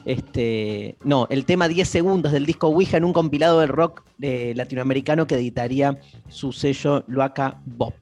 Este, 0.05 0.97
no, 1.03 1.27
el 1.29 1.45
tema 1.45 1.67
10 1.67 1.87
segundos 1.87 2.31
del 2.31 2.45
disco 2.45 2.67
Ouija 2.67 2.97
en 2.97 3.05
un 3.05 3.13
compilado 3.13 3.61
del 3.61 3.69
rock 3.69 4.03
eh, 4.21 4.53
latinoamericano 4.55 5.27
que 5.27 5.35
editaría 5.35 5.97
su 6.27 6.51
sello 6.51 7.03
Loaca 7.07 7.61
Bop, 7.65 7.95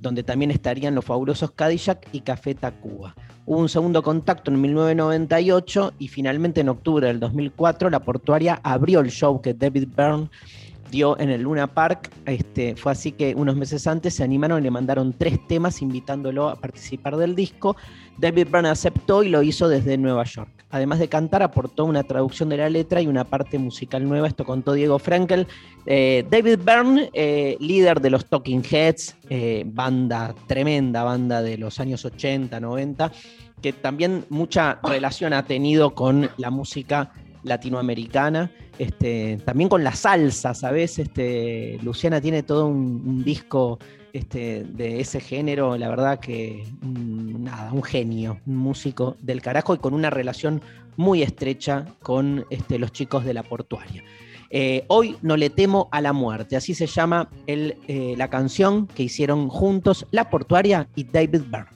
donde 0.00 0.24
también 0.24 0.50
estarían 0.50 0.94
los 0.94 1.04
fabulosos 1.04 1.52
Cadillac 1.52 2.08
y 2.12 2.20
Café 2.20 2.54
Tacuba. 2.54 3.14
Hubo 3.44 3.58
un 3.60 3.68
segundo 3.68 4.02
contacto 4.02 4.50
en 4.50 4.60
1998 4.60 5.94
y 6.00 6.08
finalmente 6.08 6.62
en 6.62 6.68
octubre 6.68 7.06
del 7.06 7.20
2004 7.20 7.90
la 7.90 8.00
portuaria 8.00 8.60
abrió 8.64 8.98
el 8.98 9.10
show 9.10 9.40
que 9.40 9.54
David 9.54 9.86
Byrne 9.96 10.28
dio 10.90 11.18
en 11.18 11.30
el 11.30 11.42
Luna 11.42 11.66
Park. 11.66 12.10
Este, 12.24 12.76
fue 12.76 12.92
así 12.92 13.12
que 13.12 13.34
unos 13.34 13.56
meses 13.56 13.86
antes 13.86 14.14
se 14.14 14.24
animaron 14.24 14.60
y 14.60 14.62
le 14.62 14.70
mandaron 14.70 15.12
tres 15.12 15.38
temas 15.46 15.82
invitándolo 15.82 16.48
a 16.48 16.56
participar 16.56 17.16
del 17.16 17.34
disco. 17.34 17.76
David 18.18 18.48
Byrne 18.50 18.68
aceptó 18.68 19.22
y 19.22 19.28
lo 19.28 19.42
hizo 19.42 19.68
desde 19.68 19.98
Nueva 19.98 20.24
York. 20.24 20.56
Además 20.70 20.98
de 20.98 21.08
cantar, 21.08 21.42
aportó 21.42 21.84
una 21.84 22.02
traducción 22.02 22.48
de 22.48 22.56
la 22.56 22.68
letra 22.68 23.00
y 23.00 23.06
una 23.06 23.24
parte 23.24 23.58
musical 23.58 24.06
nueva. 24.06 24.26
Esto 24.26 24.44
contó 24.44 24.72
Diego 24.72 24.98
Frankel. 24.98 25.46
Eh, 25.86 26.26
David 26.28 26.58
Byrne, 26.64 27.10
eh, 27.12 27.56
líder 27.60 28.00
de 28.00 28.10
los 28.10 28.26
Talking 28.26 28.62
Heads, 28.68 29.16
eh, 29.30 29.64
banda, 29.64 30.34
tremenda 30.48 31.04
banda 31.04 31.40
de 31.40 31.56
los 31.56 31.78
años 31.78 32.04
80, 32.04 32.58
90, 32.58 33.12
que 33.62 33.72
también 33.72 34.24
mucha 34.28 34.80
relación 34.82 35.32
ha 35.32 35.44
tenido 35.44 35.94
con 35.94 36.30
la 36.36 36.50
música 36.50 37.12
latinoamericana, 37.46 38.50
este, 38.78 39.38
también 39.44 39.68
con 39.68 39.82
la 39.82 39.92
salsa, 39.92 40.52
¿sabes? 40.52 40.98
Este, 40.98 41.78
Luciana 41.82 42.20
tiene 42.20 42.42
todo 42.42 42.66
un, 42.66 43.02
un 43.06 43.24
disco 43.24 43.78
este, 44.12 44.64
de 44.64 45.00
ese 45.00 45.20
género, 45.20 45.76
la 45.76 45.88
verdad 45.88 46.18
que 46.18 46.64
mm, 46.80 47.44
nada, 47.44 47.72
un 47.72 47.82
genio, 47.82 48.40
un 48.46 48.56
músico 48.56 49.16
del 49.20 49.42
carajo 49.42 49.74
y 49.74 49.78
con 49.78 49.94
una 49.94 50.10
relación 50.10 50.62
muy 50.96 51.22
estrecha 51.22 51.86
con 52.02 52.46
este, 52.50 52.78
los 52.78 52.92
chicos 52.92 53.24
de 53.24 53.34
la 53.34 53.42
portuaria. 53.42 54.02
Eh, 54.48 54.84
Hoy 54.88 55.16
no 55.22 55.36
le 55.36 55.50
temo 55.50 55.88
a 55.92 56.00
la 56.00 56.12
muerte, 56.12 56.56
así 56.56 56.74
se 56.74 56.86
llama 56.86 57.28
el, 57.46 57.76
eh, 57.88 58.14
la 58.16 58.30
canción 58.30 58.86
que 58.86 59.02
hicieron 59.02 59.48
juntos 59.48 60.06
La 60.10 60.30
Portuaria 60.30 60.88
y 60.94 61.04
David 61.04 61.42
Byrne. 61.50 61.75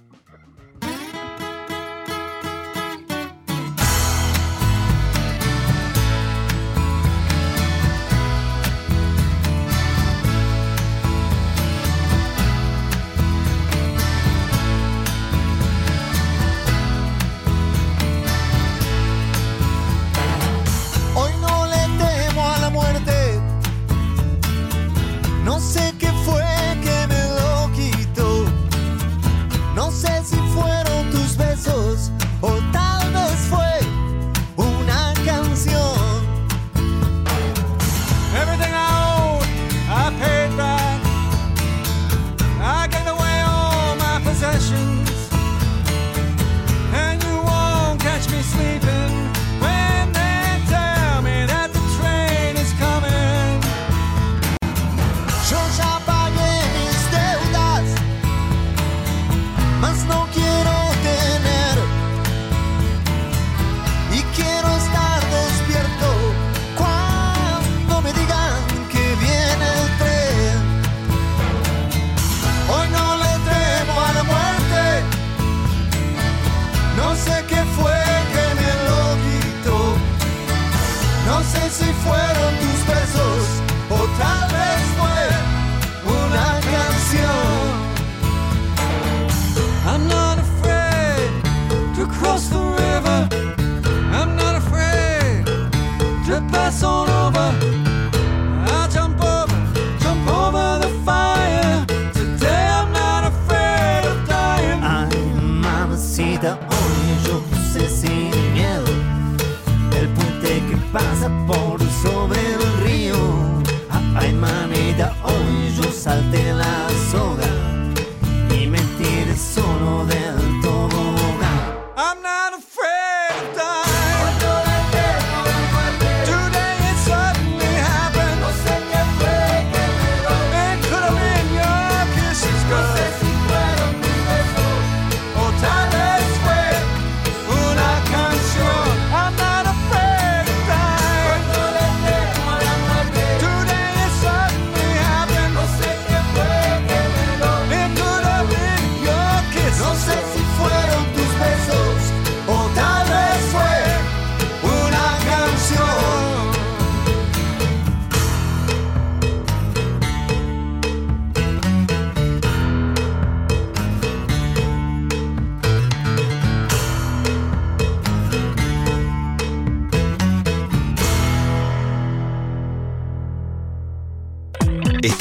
le 96.30 96.40
passant 96.52 97.04
l'envol 97.06 97.79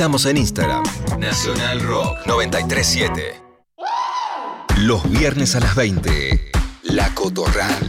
Estamos 0.10 0.26
en 0.26 0.38
Instagram. 0.38 0.84
Nacional 1.20 1.82
Rock 1.82 2.18
937. 2.26 3.36
Los 4.78 5.08
viernes 5.08 5.56
a 5.56 5.60
las 5.60 5.76
20. 5.76 6.50
La 6.82 7.14
Cotorral. 7.14 7.88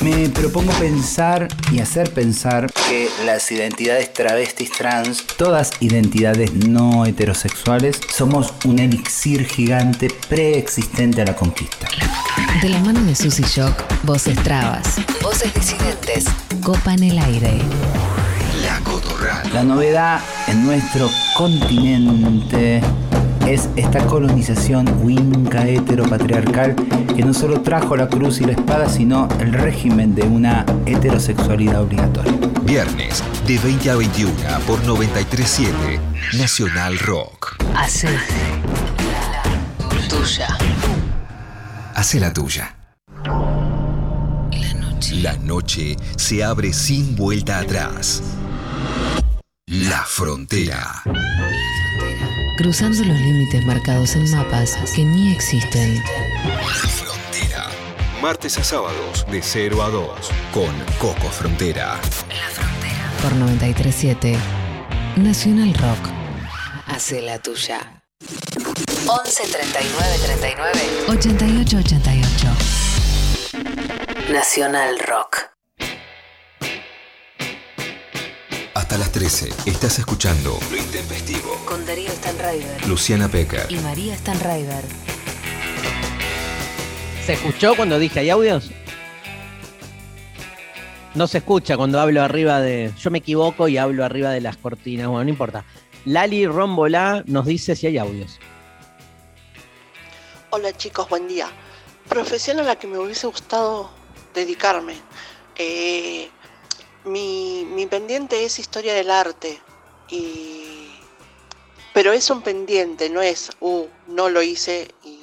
Me 0.00 0.30
propongo 0.30 0.72
pensar 0.78 1.48
y 1.70 1.80
hacer 1.80 2.14
pensar 2.14 2.72
que 2.88 3.10
las 3.26 3.52
identidades 3.52 4.10
travestis 4.14 4.72
trans, 4.72 5.26
todas 5.36 5.72
identidades 5.80 6.54
no 6.54 7.04
heterosexuales, 7.04 8.00
somos 8.08 8.54
un 8.64 8.78
elixir 8.78 9.44
gigante 9.44 10.08
preexistente 10.30 11.20
a 11.20 11.26
la 11.26 11.36
conquista. 11.36 11.88
De 12.62 12.70
la 12.70 12.78
mano 12.78 13.02
de 13.02 13.14
Susy 13.14 13.42
Shock, 13.42 13.74
voces 14.04 14.42
trabas, 14.42 14.96
voces 15.20 15.52
disidentes, 15.52 16.24
copa 16.62 16.94
en 16.94 17.02
el 17.02 17.18
aire. 17.18 17.58
La 18.62 18.80
Cotorral. 18.80 18.99
La 19.52 19.64
novedad 19.64 20.20
en 20.46 20.64
nuestro 20.64 21.10
continente 21.36 22.80
es 23.48 23.68
esta 23.74 24.06
colonización 24.06 24.86
winca 25.02 25.66
heteropatriarcal 25.66 26.76
que 27.16 27.24
no 27.24 27.34
solo 27.34 27.60
trajo 27.60 27.96
la 27.96 28.08
cruz 28.08 28.40
y 28.40 28.44
la 28.44 28.52
espada, 28.52 28.88
sino 28.88 29.28
el 29.40 29.52
régimen 29.52 30.14
de 30.14 30.22
una 30.22 30.64
heterosexualidad 30.86 31.82
obligatoria. 31.82 32.32
Viernes 32.62 33.24
de 33.48 33.58
20 33.58 33.90
a 33.90 33.96
21 33.96 34.32
por 34.68 34.84
937 34.84 36.00
Nacional 36.38 36.96
Rock. 37.00 37.56
Hace 37.74 38.08
tuya. 40.08 40.56
Hace 41.96 42.20
la 42.20 42.32
tuya. 42.32 42.76
La 43.24 44.74
noche. 44.74 45.14
La 45.16 45.36
noche 45.38 45.96
se 46.16 46.44
abre 46.44 46.72
sin 46.72 47.16
vuelta 47.16 47.58
atrás. 47.58 48.22
La 49.70 50.04
frontera. 50.04 51.00
Cruzando 52.56 53.04
los 53.04 53.20
límites 53.20 53.64
marcados 53.64 54.16
en 54.16 54.28
mapas 54.28 54.76
que 54.96 55.04
ni 55.04 55.32
existen. 55.32 56.02
La 56.44 56.88
frontera. 56.88 57.68
Martes 58.20 58.58
a 58.58 58.64
sábados 58.64 59.24
de 59.30 59.40
0 59.40 59.80
a 59.84 59.90
2 59.90 60.30
con 60.52 60.76
Coco 60.98 61.28
Frontera. 61.30 62.00
Por 63.22 63.32
937 63.36 64.36
Nacional 65.14 65.72
Rock. 65.74 66.10
Hace 66.88 67.22
la 67.22 67.38
tuya. 67.38 68.02
11 69.06 69.42
39 69.52 70.18
39 70.24 70.80
88 71.10 71.76
88. 71.76 72.48
Nacional 74.32 74.98
Rock. 74.98 75.59
Las 79.00 79.12
13 79.12 79.48
estás 79.64 79.98
escuchando 79.98 80.58
Lo 80.70 80.76
Intempestivo. 80.76 81.56
Con 81.64 81.86
Darío 81.86 82.10
Stanraiver. 82.10 82.86
Luciana 82.86 83.30
Pecker. 83.30 83.64
Y 83.72 83.76
María 83.76 84.14
Stanraiver. 84.14 84.84
¿Se 87.24 87.32
escuchó 87.32 87.74
cuando 87.76 87.98
dije 87.98 88.20
hay 88.20 88.28
audios? 88.28 88.70
No 91.14 91.26
se 91.26 91.38
escucha 91.38 91.78
cuando 91.78 91.98
hablo 91.98 92.22
arriba 92.22 92.60
de. 92.60 92.92
Yo 92.98 93.10
me 93.10 93.18
equivoco 93.18 93.68
y 93.68 93.78
hablo 93.78 94.04
arriba 94.04 94.32
de 94.32 94.42
las 94.42 94.58
cortinas. 94.58 95.08
Bueno, 95.08 95.24
no 95.24 95.30
importa. 95.30 95.64
Lali 96.04 96.46
Rombolá 96.46 97.22
nos 97.24 97.46
dice 97.46 97.76
si 97.76 97.86
hay 97.86 97.96
audios. 97.96 98.38
Hola 100.50 100.76
chicos, 100.76 101.08
buen 101.08 101.26
día. 101.26 101.48
Profesión 102.06 102.58
a 102.58 102.64
la 102.64 102.76
que 102.76 102.86
me 102.86 102.98
hubiese 102.98 103.26
gustado 103.26 103.90
dedicarme. 104.34 104.96
Eh, 105.56 106.28
mi, 107.04 107.64
mi 107.64 107.86
pendiente 107.86 108.44
es 108.44 108.58
historia 108.58 108.94
del 108.94 109.10
arte. 109.10 109.60
Y, 110.08 110.90
pero 111.92 112.12
es 112.12 112.30
un 112.30 112.42
pendiente, 112.42 113.10
no 113.10 113.22
es, 113.22 113.50
uh, 113.60 113.86
no 114.06 114.28
lo 114.28 114.42
hice 114.42 114.88
y, 115.04 115.18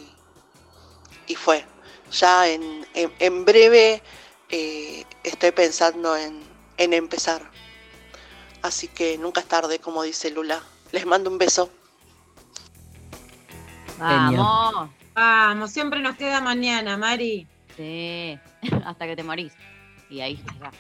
y 1.28 1.36
fue. 1.36 1.66
Ya 2.12 2.48
en, 2.48 2.86
en, 2.94 3.12
en 3.20 3.46
breve 3.46 4.02
eh, 4.50 5.04
estoy 5.24 5.52
pensando 5.52 6.16
en, 6.16 6.42
en 6.78 6.94
empezar. 6.94 7.52
Así 8.62 8.88
que 8.88 9.18
nunca 9.18 9.42
es 9.42 9.48
tarde, 9.48 9.80
como 9.80 10.04
dice 10.04 10.32
Lula. 10.32 10.62
Les 10.92 11.06
mando 11.06 11.30
un 11.30 11.38
beso. 11.38 11.70
Vamos. 14.00 14.90
Vamos, 15.14 15.72
siempre 15.72 16.00
nos 16.00 16.16
queda 16.16 16.42
mañana, 16.42 16.96
Mari. 16.96 17.48
Sí, 17.76 18.40
hasta 18.86 19.06
que 19.06 19.16
te 19.16 19.24
morís. 19.24 19.54
Y 20.10 20.22
ahí 20.22 20.42
ya. 20.60 20.72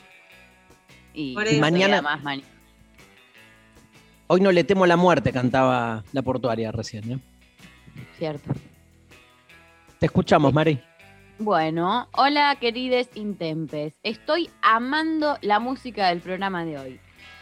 Y 1.18 1.31
Y 1.31 1.60
mañana- 1.60 1.99
más 2.03 2.22
mani- 2.22 2.44
Hoy 4.27 4.39
no 4.39 4.52
le 4.52 4.64
temo 4.64 4.85
la 4.85 4.98
muerte, 4.98 5.31
cantaba 5.31 6.03
la 6.11 6.22
portuaria 6.22 6.72
recién. 6.72 7.11
¿eh? 7.11 7.19
Cierto. 8.19 8.53
Te 9.99 10.06
escuchamos, 10.06 10.53
Mari. 10.53 10.80
Bueno, 11.39 12.07
hola 12.14 12.56
querides 12.60 13.10
intempes. 13.15 13.94
Estoy 14.03 14.49
amando 14.61 15.38
la 15.41 15.60
música 15.60 16.10
del 16.10 16.19
programa 16.19 16.65
de 16.65 16.77
hoy. 16.77 16.99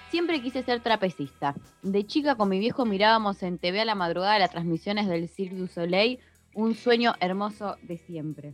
Siempre 0.09 0.41
quise 0.41 0.63
ser 0.63 0.79
trapecista. 0.81 1.53
De 1.81 2.05
chica 2.05 2.35
con 2.35 2.47
mi 2.47 2.59
viejo 2.59 2.85
mirábamos 2.85 3.43
en 3.43 3.57
TV 3.57 3.81
a 3.81 3.85
la 3.85 3.95
madrugada 3.95 4.39
las 4.39 4.51
transmisiones 4.51 5.07
del 5.07 5.27
Cirque 5.27 5.55
du 5.55 5.67
Soleil, 5.67 6.19
un 6.53 6.75
sueño 6.75 7.15
hermoso 7.19 7.75
de 7.81 7.97
siempre. 7.97 8.53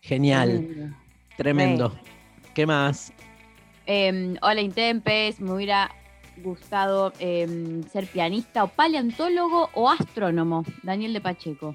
Genial. 0.00 0.48
Tremendo. 0.68 0.96
Tremendo. 1.36 1.98
¿Qué 2.54 2.66
más? 2.66 3.12
Em, 3.90 4.36
hola 4.42 4.60
Intempes, 4.60 5.40
me 5.40 5.50
hubiera 5.50 5.90
gustado 6.36 7.10
em, 7.20 7.82
ser 7.84 8.06
pianista 8.06 8.62
o 8.62 8.68
paleontólogo 8.68 9.70
o 9.72 9.88
astrónomo. 9.88 10.62
Daniel 10.82 11.14
de 11.14 11.22
Pacheco. 11.22 11.74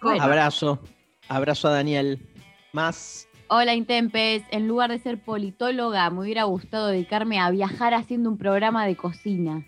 Bueno. 0.00 0.22
Abrazo. 0.22 0.80
Abrazo 1.28 1.68
a 1.68 1.72
Daniel. 1.72 2.26
Más. 2.72 3.28
Hola 3.48 3.74
Intempes, 3.74 4.44
en 4.50 4.66
lugar 4.66 4.90
de 4.90 4.98
ser 4.98 5.22
politóloga, 5.22 6.08
me 6.08 6.20
hubiera 6.20 6.44
gustado 6.44 6.86
dedicarme 6.86 7.38
a 7.38 7.50
viajar 7.50 7.92
haciendo 7.92 8.30
un 8.30 8.38
programa 8.38 8.86
de 8.86 8.96
cocina. 8.96 9.66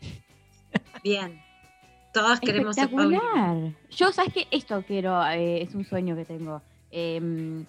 Bien. 1.04 1.40
Todos 2.12 2.40
queremos 2.40 2.74
ser 2.74 2.86
Espectacular. 2.86 3.72
Yo, 3.88 4.10
¿sabes 4.10 4.32
qué? 4.32 4.48
Esto 4.50 4.82
quiero, 4.84 5.24
eh, 5.28 5.62
es 5.62 5.76
un 5.76 5.84
sueño 5.84 6.16
que 6.16 6.24
tengo. 6.24 6.60
Em, 6.90 7.64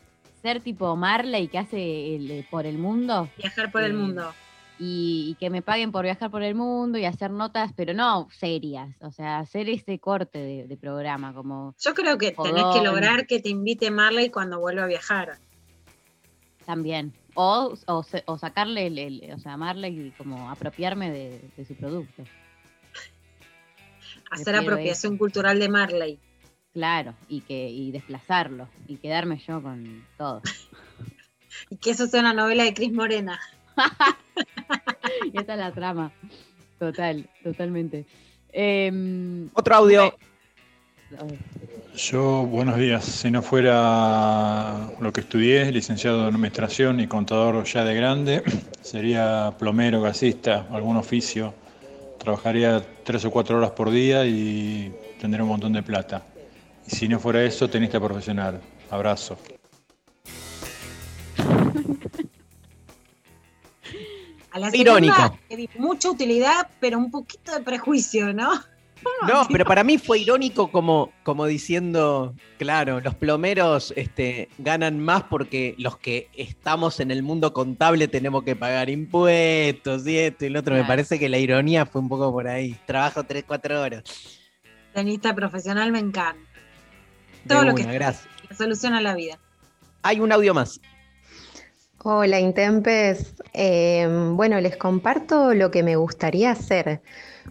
ser 0.46 0.62
tipo 0.62 0.96
Marley 0.96 1.48
que 1.48 1.58
hace 1.58 2.16
el, 2.16 2.30
eh, 2.30 2.48
por 2.52 2.68
el 2.68 2.78
mundo. 2.78 3.28
Viajar 3.38 3.72
por 3.72 3.82
el 3.84 3.92
Eh, 3.92 3.96
mundo. 3.96 4.34
Y, 4.78 5.30
y 5.32 5.36
que 5.40 5.50
me 5.50 5.62
paguen 5.62 5.92
por 5.92 6.04
viajar 6.04 6.30
por 6.30 6.44
el 6.44 6.54
mundo 6.54 6.98
y 7.00 7.06
hacer 7.06 7.32
notas, 7.32 7.72
pero 7.76 7.94
no 7.94 8.28
serias. 8.30 8.90
O 9.00 9.10
sea, 9.12 9.40
hacer 9.40 9.70
ese 9.70 9.98
corte 10.00 10.38
de, 10.38 10.68
de 10.68 10.78
programa, 10.78 11.34
como 11.34 11.74
Yo 11.80 11.94
creo 11.94 12.18
que 12.18 12.32
tenés 12.32 12.56
que 12.56 12.80
Jodón. 12.80 12.84
lograr 12.84 13.26
que 13.26 13.40
te 13.40 13.50
invite 13.50 13.90
Marley 13.90 14.30
cuando 14.30 14.60
vuelva 14.60 14.84
a 14.84 14.88
viajar. 14.88 15.38
también. 16.66 17.14
O, 17.36 17.74
o, 17.88 18.06
o 18.26 18.38
sacarle, 18.38 18.88
el, 18.88 18.98
el- 19.00 19.34
o 19.34 19.40
sea, 19.40 19.56
Marley 19.58 20.08
y 20.08 20.12
como 20.12 20.50
apropiarme 20.50 21.10
de, 21.12 21.42
de 21.56 21.66
su 21.66 21.74
producto. 21.76 22.24
Hacer 24.32 24.56
apropiación 24.56 25.18
cultural 25.18 25.60
de 25.60 25.70
Marley. 25.70 26.20
Claro, 26.76 27.14
y 27.30 27.40
que 27.40 27.70
y 27.70 27.90
desplazarlo 27.92 28.68
y 28.86 28.98
quedarme 28.98 29.42
yo 29.48 29.64
con 29.64 30.06
todo. 30.18 30.42
Y 31.70 31.78
que 31.78 31.92
eso 31.92 32.06
sea 32.06 32.20
una 32.20 32.34
novela 32.34 32.66
de 32.66 32.74
Cris 32.74 32.92
Morena. 32.92 33.40
Y 35.32 35.40
esa 35.40 35.54
es 35.54 35.60
la 35.60 35.72
trama. 35.72 36.12
Total, 36.78 37.26
totalmente. 37.42 38.06
Em, 38.52 39.50
Otro 39.54 39.76
audio. 39.76 40.14
Yo, 41.96 42.46
buenos 42.46 42.76
días. 42.76 43.06
Si 43.06 43.32
no 43.32 43.42
fuera 43.42 44.92
lo 45.00 45.14
que 45.14 45.22
estudié, 45.22 45.72
licenciado 45.72 46.28
en 46.28 46.36
administración 46.36 47.00
y 47.00 47.08
contador 47.08 47.64
ya 47.64 47.86
de 47.86 47.96
grande, 47.96 48.44
sería 48.82 49.54
plomero, 49.58 50.02
gasista, 50.02 50.68
algún 50.72 50.98
oficio. 50.98 51.54
Trabajaría 52.20 52.86
tres 53.06 53.24
o 53.24 53.32
cuatro 53.32 53.60
horas 53.60 53.72
por 53.72 53.92
día 53.92 54.26
y 54.26 54.94
tendría 55.22 55.44
un 55.44 55.50
montón 55.50 55.72
de 55.72 55.82
plata. 55.82 56.35
Y 56.88 56.96
si 56.96 57.08
no 57.08 57.20
fuera 57.20 57.44
eso, 57.44 57.70
tenista 57.70 58.00
profesional. 58.00 58.62
Abrazo. 58.90 59.38
A 64.52 64.60
la 64.60 64.72
mucha 65.78 66.10
utilidad, 66.10 66.70
pero 66.80 66.98
un 66.98 67.12
poquito 67.12 67.52
de 67.54 67.62
prejuicio, 67.62 68.34
¿no? 68.34 68.52
No, 69.28 69.48
pero 69.52 69.66
para 69.66 69.84
mí 69.84 69.98
fue 69.98 70.20
irónico 70.20 70.72
como, 70.72 71.12
como 71.24 71.46
diciendo, 71.46 72.34
claro, 72.58 73.02
los 73.02 73.14
plomeros 73.16 73.94
este, 73.96 74.50
ganan 74.58 75.00
más 75.00 75.24
porque 75.24 75.76
los 75.78 75.98
que 75.98 76.30
estamos 76.36 77.00
en 77.00 77.12
el 77.12 77.22
mundo 77.22 77.54
contable 77.54 78.08
tenemos 78.08 78.44
que 78.44 78.56
pagar 78.56 78.90
impuestos 78.90 80.08
y 80.08 80.18
esto 80.18 80.46
y 80.46 80.50
lo 80.50 80.62
otro. 80.62 80.76
Me 80.76 80.86
parece 80.86 81.20
que 81.20 81.30
la 81.30 81.38
ironía 81.38 81.86
fue 81.86 82.02
un 82.02 82.10
poco 82.10 82.32
por 82.32 82.48
ahí. 82.48 82.76
Trabajo 82.86 83.24
3, 83.24 83.44
4 83.46 83.82
horas. 83.82 84.04
Tenista 84.94 85.36
profesional 85.36 85.92
me 85.92 86.00
encanta. 86.00 86.55
De 87.46 87.56
Todo 87.56 87.64
lo 87.64 87.74
una, 87.74 87.86
que 87.86 87.94
gracias. 87.94 88.28
soluciona 88.58 89.02
la 89.02 89.16
vida. 89.16 89.40
Hay 90.04 90.20
un 90.20 90.32
audio 90.32 90.54
más. 90.54 90.80
Hola 92.04 92.40
Intempes, 92.40 93.34
Eh, 93.54 94.08
bueno, 94.34 94.60
les 94.62 94.78
comparto 94.78 95.54
lo 95.54 95.72
que 95.72 95.82
me 95.82 95.96
gustaría 95.96 96.52
hacer. 96.52 97.02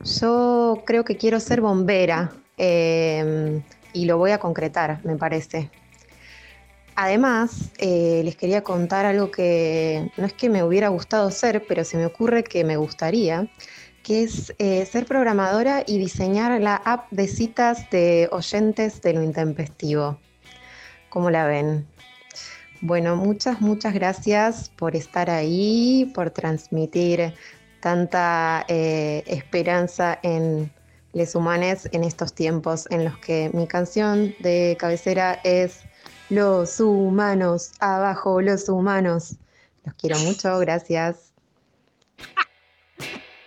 Yo 0.04 0.82
creo 0.86 1.04
que 1.04 1.16
quiero 1.16 1.40
ser 1.40 1.60
bombera 1.60 2.32
eh, 2.58 3.62
y 3.92 4.04
lo 4.04 4.18
voy 4.18 4.32
a 4.32 4.38
concretar, 4.38 5.00
me 5.04 5.16
parece. 5.16 5.70
Además, 6.96 7.72
eh, 7.78 8.22
les 8.24 8.36
quería 8.36 8.62
contar 8.62 9.04
algo 9.06 9.30
que 9.30 10.12
no 10.16 10.26
es 10.26 10.32
que 10.32 10.48
me 10.48 10.62
hubiera 10.62 10.88
gustado 10.88 11.30
ser, 11.32 11.64
pero 11.66 11.84
se 11.84 11.96
me 11.96 12.06
ocurre 12.06 12.44
que 12.44 12.62
me 12.64 12.76
gustaría, 12.76 13.48
que 14.05 14.22
es 14.22 14.55
eh, 14.59 14.86
ser 14.86 15.06
programadora 15.06 15.82
y 15.85 15.98
diseñar 15.98 16.60
la 16.60 16.76
app 16.76 17.10
de 17.10 17.26
citas 17.26 17.90
de 17.90 18.28
oyentes 18.31 19.02
de 19.02 19.14
lo 19.14 19.22
intempestivo. 19.22 20.18
¿Cómo 21.09 21.31
la 21.31 21.47
ven? 21.47 21.86
Bueno, 22.81 23.16
muchas, 23.16 23.60
muchas 23.60 23.94
gracias 23.94 24.68
por 24.68 24.94
estar 24.94 25.31
ahí, 25.31 26.12
por 26.14 26.31
transmitir 26.31 27.35
tanta 27.81 28.64
eh, 28.68 29.24
esperanza 29.26 30.18
en 30.22 30.70
les 31.14 31.35
humanes 31.35 31.89
en 31.93 32.05
estos 32.05 32.35
tiempos 32.35 32.86
en 32.90 33.05
los 33.05 33.16
que 33.18 33.51
mi 33.55 33.66
canción 33.66 34.35
de 34.40 34.76
cabecera 34.78 35.40
es 35.44 35.81
Los 36.28 36.81
humanos, 36.81 37.72
abajo 37.81 38.40
los 38.40 38.68
humanos. 38.68 39.36
Los 39.85 39.94
quiero 39.94 40.18
mucho, 40.18 40.59
gracias. 40.59 41.34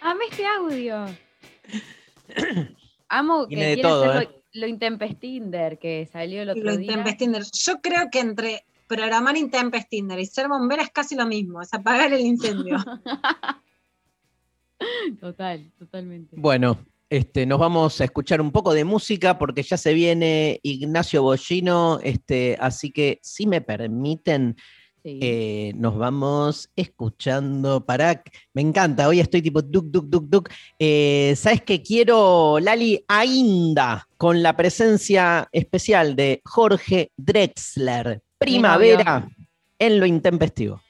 Amo 0.07 0.21
este 0.29 0.45
audio. 0.45 1.05
Amo 3.09 3.45
que 3.45 3.55
Tiene 3.55 3.67
de 3.67 3.73
quiere 3.73 3.89
todo, 3.89 4.03
hacer 4.05 4.23
¿eh? 4.23 4.29
lo, 4.53 4.61
lo 4.61 4.67
Intempestinder 4.67 5.79
que 5.79 6.07
salió 6.09 6.43
el 6.43 6.49
otro 6.51 6.63
Lo 6.63 6.77
día. 6.77 6.91
Intempestinder. 6.91 7.43
Yo 7.51 7.81
creo 7.81 8.07
que 8.09 8.21
entre 8.21 8.65
programar 8.87 9.35
Intempestinder 9.35 10.17
y 10.17 10.25
ser 10.25 10.47
bombera 10.47 10.83
es 10.83 10.91
casi 10.91 11.15
lo 11.15 11.25
mismo, 11.25 11.61
es 11.61 11.73
apagar 11.73 12.13
el 12.13 12.21
incendio. 12.21 12.77
Total, 15.19 15.73
totalmente. 15.77 16.35
Bueno, 16.37 16.77
este, 17.09 17.45
nos 17.45 17.59
vamos 17.59 17.99
a 17.99 18.05
escuchar 18.05 18.39
un 18.39 18.51
poco 18.51 18.73
de 18.73 18.85
música 18.85 19.37
porque 19.37 19.63
ya 19.63 19.75
se 19.75 19.93
viene 19.93 20.59
Ignacio 20.61 21.23
Bollino, 21.23 21.99
este, 22.03 22.55
así 22.61 22.91
que 22.91 23.19
si 23.23 23.47
me 23.47 23.59
permiten, 23.59 24.55
eh, 25.03 25.73
nos 25.75 25.97
vamos 25.97 26.69
escuchando 26.75 27.85
para... 27.85 28.23
Me 28.53 28.61
encanta, 28.61 29.07
hoy 29.07 29.19
estoy 29.19 29.41
tipo 29.41 29.61
duc, 29.61 29.85
duc, 29.85 30.05
duc, 30.05 30.25
duc. 30.25 30.49
Eh, 30.79 31.33
¿Sabes 31.37 31.61
qué 31.61 31.81
quiero, 31.81 32.59
Lali? 32.59 33.03
Ainda, 33.07 34.07
con 34.17 34.41
la 34.43 34.55
presencia 34.55 35.47
especial 35.51 36.15
de 36.15 36.41
Jorge 36.43 37.11
Drexler. 37.17 38.21
Primavera 38.37 39.29
en 39.79 39.99
lo 39.99 40.05
intempestivo. 40.05 40.81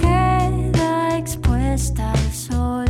Queda 0.00 1.16
expuesta 1.16 2.10
al 2.10 2.32
sol. 2.32 2.86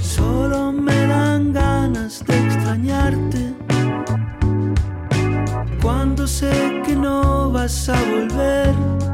Solo 0.00 0.70
me 0.70 0.94
dan 1.08 1.52
ganas 1.52 2.24
de 2.24 2.38
extrañarte. 2.46 3.54
Cuando 5.82 6.28
sé 6.28 6.82
que 6.86 6.94
no 6.94 7.50
vas 7.50 7.88
a 7.88 8.00
volver 8.00 9.09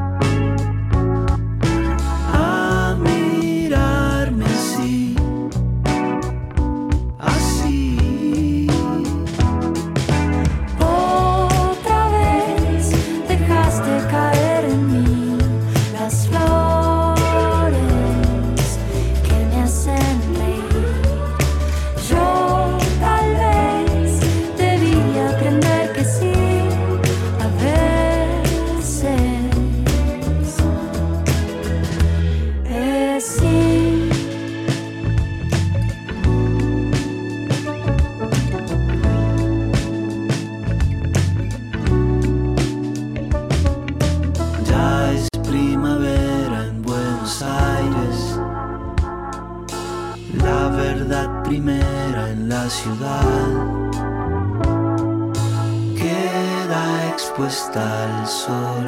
Expuesta 57.47 57.81
al 58.03 58.27
sol, 58.27 58.85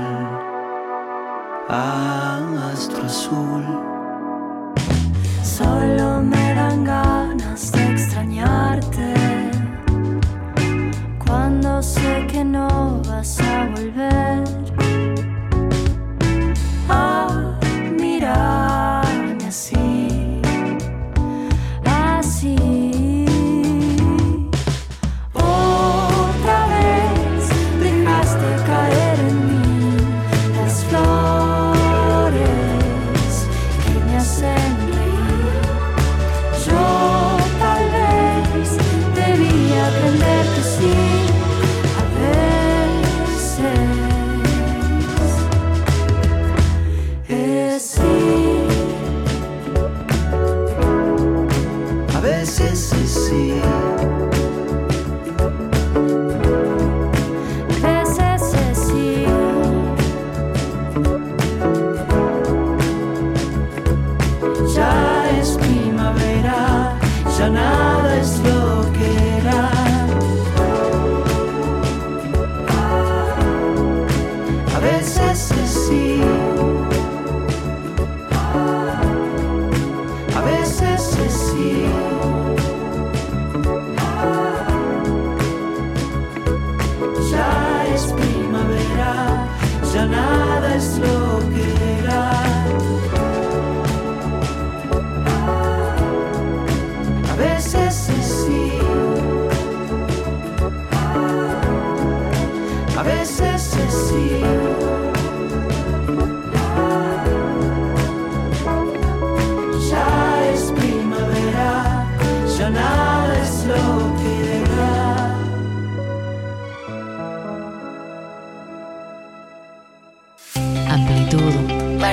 a 1.70 2.72
astro 2.74 3.06
azul. 3.06 3.64
Solo 5.42 6.22
me 6.22 6.54
dan 6.56 6.84
ganas 6.84 7.72
de 7.72 7.92
extrañarte. 7.94 9.14
Cuando 11.26 11.82
sé 11.82 12.28
que 12.28 12.44
no 12.44 13.02
vas 13.08 13.40
a 13.40 13.66
volver 13.68 14.59
primavera, 67.40 67.79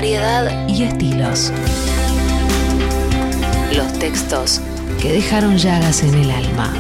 variedad 0.01 0.68
y 0.68 0.82
estilos. 0.82 1.51
Los 3.74 3.90
textos 3.98 4.60
que 5.01 5.10
dejaron 5.10 5.56
llagas 5.56 6.02
en 6.02 6.12
el 6.12 6.31
alma. 6.31 6.70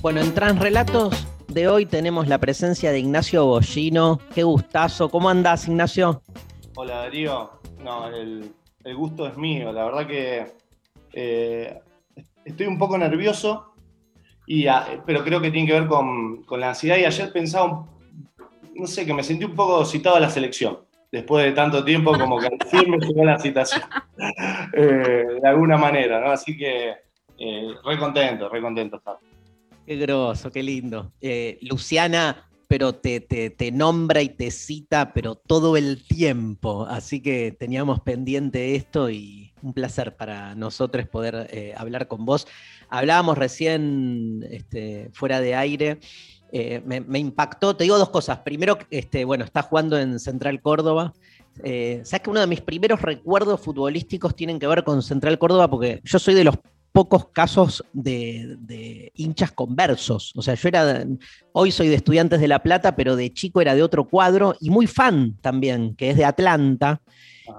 Bueno, 0.00 0.20
en 0.20 0.34
Transrelatos 0.34 1.28
de 1.46 1.68
hoy 1.68 1.86
tenemos 1.86 2.26
la 2.26 2.38
presencia 2.38 2.90
de 2.90 2.98
Ignacio 2.98 3.46
Bollino. 3.46 4.18
Qué 4.34 4.42
gustazo. 4.42 5.08
¿Cómo 5.08 5.28
andás, 5.30 5.68
Ignacio? 5.68 6.22
Hola 6.74 6.96
Darío, 7.02 7.52
no, 7.84 8.08
el, 8.08 8.52
el 8.82 8.96
gusto 8.96 9.28
es 9.28 9.36
mío, 9.36 9.70
la 9.72 9.84
verdad 9.84 10.06
que 10.08 10.46
eh, 11.12 11.78
estoy 12.44 12.66
un 12.66 12.78
poco 12.78 12.98
nervioso, 12.98 13.68
y, 14.44 14.66
ah, 14.66 15.00
pero 15.06 15.22
creo 15.22 15.40
que 15.40 15.52
tiene 15.52 15.68
que 15.68 15.74
ver 15.74 15.86
con, 15.86 16.42
con 16.42 16.58
la 16.58 16.70
ansiedad 16.70 16.96
y 16.96 17.04
ayer 17.04 17.32
pensaba, 17.32 17.64
un- 17.64 17.91
no 18.74 18.86
sé, 18.86 19.04
que 19.06 19.14
me 19.14 19.22
sentí 19.22 19.44
un 19.44 19.54
poco 19.54 19.84
citado 19.84 20.16
a 20.16 20.20
la 20.20 20.30
selección, 20.30 20.78
después 21.10 21.44
de 21.44 21.52
tanto 21.52 21.84
tiempo 21.84 22.12
como 22.18 22.38
que 22.38 22.46
al 22.46 22.68
fin 22.68 22.90
me 22.90 22.98
llegó 22.98 23.24
la 23.24 23.38
citación, 23.38 23.82
Eh, 24.74 25.24
de 25.42 25.48
alguna 25.48 25.76
manera, 25.76 26.20
¿no? 26.20 26.30
Así 26.30 26.56
que 26.56 26.90
eh, 27.38 27.68
re 27.84 27.98
contento, 27.98 28.48
re 28.48 28.60
contento 28.60 28.96
estar. 28.96 29.16
Qué 29.86 29.96
groso, 29.96 30.50
qué 30.50 30.62
lindo. 30.62 31.12
Eh, 31.20 31.58
Luciana, 31.62 32.48
pero 32.68 32.94
te, 32.94 33.20
te- 33.20 33.50
te 33.50 33.72
nombra 33.72 34.22
y 34.22 34.28
te 34.30 34.50
cita, 34.50 35.12
pero 35.12 35.34
todo 35.34 35.76
el 35.76 36.06
tiempo. 36.06 36.86
Así 36.88 37.20
que 37.20 37.52
teníamos 37.52 38.00
pendiente 38.00 38.74
esto 38.76 39.10
y 39.10 39.52
un 39.62 39.72
placer 39.74 40.16
para 40.16 40.54
nosotros 40.54 41.06
poder 41.08 41.48
eh, 41.50 41.74
hablar 41.76 42.06
con 42.08 42.24
vos. 42.24 42.46
Hablábamos 42.88 43.36
recién 43.38 44.46
este, 44.50 45.10
fuera 45.12 45.40
de 45.40 45.54
aire. 45.54 45.98
Eh, 46.54 46.82
me, 46.84 47.00
me 47.00 47.18
impactó, 47.18 47.74
te 47.74 47.84
digo 47.84 47.96
dos 47.96 48.10
cosas. 48.10 48.40
Primero, 48.40 48.78
este, 48.90 49.24
bueno, 49.24 49.44
está 49.44 49.62
jugando 49.62 49.98
en 49.98 50.20
Central 50.20 50.60
Córdoba. 50.60 51.14
Eh, 51.64 52.02
Sabes 52.04 52.22
que 52.22 52.30
uno 52.30 52.40
de 52.40 52.46
mis 52.46 52.60
primeros 52.60 53.00
recuerdos 53.00 53.60
futbolísticos 53.60 54.36
tienen 54.36 54.58
que 54.58 54.66
ver 54.66 54.84
con 54.84 55.02
Central 55.02 55.38
Córdoba, 55.38 55.70
porque 55.70 56.02
yo 56.04 56.18
soy 56.18 56.34
de 56.34 56.44
los 56.44 56.58
pocos 56.92 57.28
casos 57.28 57.82
de, 57.94 58.56
de 58.58 59.12
hinchas 59.14 59.52
conversos. 59.52 60.32
O 60.36 60.42
sea, 60.42 60.52
yo 60.52 60.68
era, 60.68 61.06
hoy 61.52 61.72
soy 61.72 61.88
de 61.88 61.94
Estudiantes 61.94 62.38
de 62.38 62.48
La 62.48 62.62
Plata, 62.62 62.96
pero 62.96 63.16
de 63.16 63.32
chico 63.32 63.62
era 63.62 63.74
de 63.74 63.82
otro 63.82 64.06
cuadro 64.06 64.54
y 64.60 64.68
muy 64.68 64.86
fan 64.86 65.38
también, 65.40 65.96
que 65.96 66.10
es 66.10 66.18
de 66.18 66.26
Atlanta. 66.26 67.00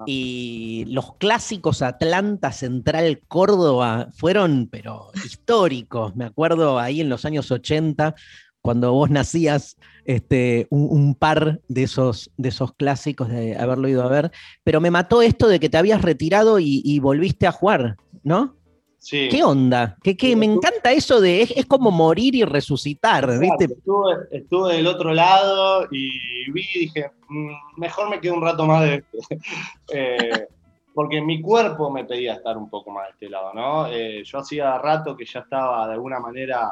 Y 0.05 0.85
los 0.87 1.15
clásicos 1.15 1.81
Atlanta 1.81 2.51
Central 2.51 3.21
Córdoba 3.27 4.07
fueron, 4.15 4.67
pero 4.71 5.09
históricos. 5.25 6.15
Me 6.15 6.25
acuerdo 6.25 6.79
ahí 6.79 7.01
en 7.01 7.09
los 7.09 7.25
años 7.25 7.51
80, 7.51 8.15
cuando 8.63 8.93
vos 8.93 9.09
nacías, 9.09 9.77
este, 10.05 10.67
un, 10.69 10.87
un 10.89 11.15
par 11.15 11.59
de 11.67 11.83
esos, 11.83 12.31
de 12.37 12.47
esos 12.47 12.73
clásicos 12.73 13.27
de 13.27 13.57
haberlo 13.57 13.89
ido 13.89 14.03
a 14.03 14.07
ver. 14.07 14.31
Pero 14.63 14.79
me 14.79 14.89
mató 14.89 15.21
esto 15.21 15.49
de 15.49 15.59
que 15.59 15.69
te 15.69 15.77
habías 15.77 16.01
retirado 16.01 16.59
y, 16.59 16.81
y 16.85 16.99
volviste 16.99 17.45
a 17.45 17.51
jugar, 17.51 17.97
¿no? 18.23 18.55
Sí. 18.99 19.27
¿Qué 19.29 19.43
onda? 19.43 19.97
¿Qué, 20.01 20.15
qué? 20.15 20.33
Me 20.37 20.45
encanta 20.45 20.93
eso 20.93 21.19
de 21.19 21.41
es, 21.41 21.51
es 21.51 21.65
como 21.65 21.91
morir 21.91 22.35
y 22.35 22.45
resucitar, 22.45 23.37
¿viste? 23.37 23.65
Estuve, 23.65 24.15
estuve 24.31 24.77
del 24.77 24.87
otro 24.87 25.13
lado 25.13 25.85
y 25.91 26.49
vi 26.49 26.65
y 26.73 26.79
dije, 26.79 27.11
"Mm, 27.27 27.51
mejor 27.81 28.09
me 28.09 28.21
quedo 28.21 28.35
un 28.35 28.43
rato 28.43 28.65
más 28.65 28.83
de 28.83 28.95
este. 28.95 29.39
Eh, 29.93 30.47
porque 30.93 31.21
mi 31.21 31.41
cuerpo 31.41 31.91
me 31.91 32.05
pedía 32.05 32.35
estar 32.35 32.57
un 32.57 32.69
poco 32.69 32.91
más 32.91 33.07
de 33.07 33.11
este 33.11 33.29
lado, 33.29 33.53
¿no? 33.53 33.87
Eh, 33.87 34.23
yo 34.23 34.37
hacía 34.37 34.77
rato 34.77 35.17
que 35.17 35.25
ya 35.25 35.41
estaba 35.41 35.85
de 35.85 35.93
alguna 35.93 36.19
manera 36.19 36.71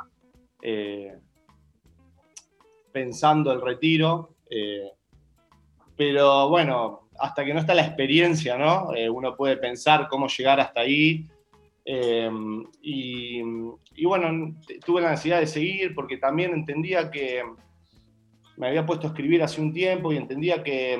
eh, 0.62 1.18
pensando 2.92 3.52
el 3.52 3.62
retiro, 3.62 4.36
eh, 4.50 4.92
pero 5.96 6.50
bueno, 6.50 7.08
hasta 7.20 7.46
que 7.46 7.54
no 7.54 7.60
está 7.60 7.74
la 7.74 7.86
experiencia, 7.86 8.58
¿no? 8.58 8.94
Eh, 8.96 9.10
uno 9.10 9.36
puede 9.36 9.58
pensar 9.58 10.08
cómo 10.10 10.28
llegar 10.28 10.60
hasta 10.60 10.82
ahí. 10.82 11.28
Eh, 11.86 12.30
y, 12.82 13.42
y 13.96 14.06
bueno, 14.06 14.56
tuve 14.86 15.02
la 15.02 15.12
necesidad 15.12 15.40
de 15.40 15.48
seguir 15.48 15.96
porque 15.96 16.18
también 16.18 16.54
entendía 16.54 17.10
que 17.10 17.44
me 18.58 18.68
había 18.68 18.86
puesto 18.86 19.08
a 19.08 19.10
escribir 19.10 19.42
hace 19.42 19.62
un 19.62 19.74
tiempo 19.74 20.14
y 20.14 20.18
entendía 20.18 20.62
que, 20.62 21.00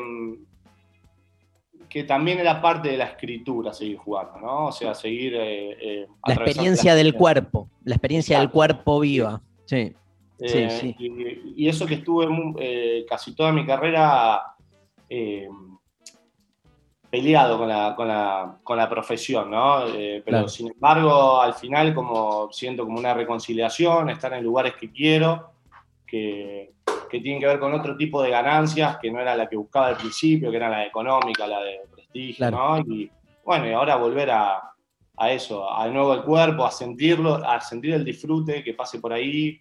que 1.88 2.04
también 2.04 2.40
era 2.40 2.62
parte 2.62 2.90
de 2.90 2.98
la 2.98 3.06
escritura 3.06 3.74
seguir 3.74 3.98
jugando, 3.98 4.40
¿no? 4.40 4.68
O 4.68 4.72
sea, 4.72 4.96
seguir... 4.96 5.36
eh, 5.36 5.78
eh, 5.80 6.08
La 6.26 6.34
experiencia 6.34 6.96
del 6.96 7.14
cuerpo, 7.14 7.70
la 7.84 7.96
experiencia 7.96 8.40
del 8.40 8.50
cuerpo 8.50 9.00
viva. 9.02 9.42
Sí, 9.66 9.94
sí, 10.46 10.58
Eh, 10.58 10.70
sí. 10.70 10.96
Y, 10.98 11.64
y 11.66 11.70
eso 11.70 11.86
que 11.86 11.96
estuve 11.96 12.28
eh, 12.60 13.06
casi 13.08 13.36
toda 13.36 13.52
mi 13.52 13.66
carrera 13.66 14.42
eh, 15.10 15.48
peleado 17.10 17.58
con 17.58 17.68
la, 17.68 17.94
con 17.96 18.08
la- 18.08 18.60
con 18.64 18.78
la 18.78 18.90
profesión, 18.90 19.52
¿no? 19.52 19.86
Eh, 19.88 20.22
pero 20.24 20.38
Claro. 20.38 20.48
sin 20.48 20.72
embargo, 20.72 21.42
al 21.42 21.54
final 21.54 21.94
como 21.94 22.52
siento 22.52 22.86
como 22.86 22.98
una 23.00 23.14
reconciliación, 23.14 24.10
estar 24.10 24.34
en 24.34 24.44
lugares 24.44 24.76
que 24.80 24.92
quiero, 24.92 25.52
que, 26.08 26.74
que 27.10 27.20
tienen 27.20 27.42
que 27.42 27.48
ver 27.48 27.60
con 27.60 27.74
otro 27.74 27.98
tipo 27.98 28.22
de 28.22 28.30
ganancias, 28.30 28.98
que 28.98 29.12
no 29.12 29.20
era 29.20 29.36
la 29.36 29.50
que 29.50 29.58
buscaba 29.58 29.88
al 29.88 29.98
principio, 29.98 30.50
que 30.52 30.58
era 30.58 30.70
la 30.70 30.86
económica, 30.86 31.46
la 31.48 31.60
de 31.62 31.82
prestigio, 31.94 32.38
Claro. 32.50 32.58
¿no? 32.58 32.96
Y 32.96 33.12
bueno, 33.44 33.68
y 33.68 33.74
ahora 33.74 33.98
volver 33.98 34.32
a, 34.32 34.62
a 35.18 35.32
eso, 35.32 35.70
a 35.70 35.86
de 35.88 35.92
nuevo 35.94 36.14
el 36.14 36.24
cuerpo, 36.24 36.64
a 36.64 36.72
sentirlo, 36.72 37.36
a 37.36 37.60
sentir 37.60 37.94
el 37.94 38.06
disfrute 38.06 38.64
que 38.64 38.74
pase 38.74 39.00
por 39.00 39.12
ahí. 39.12 39.60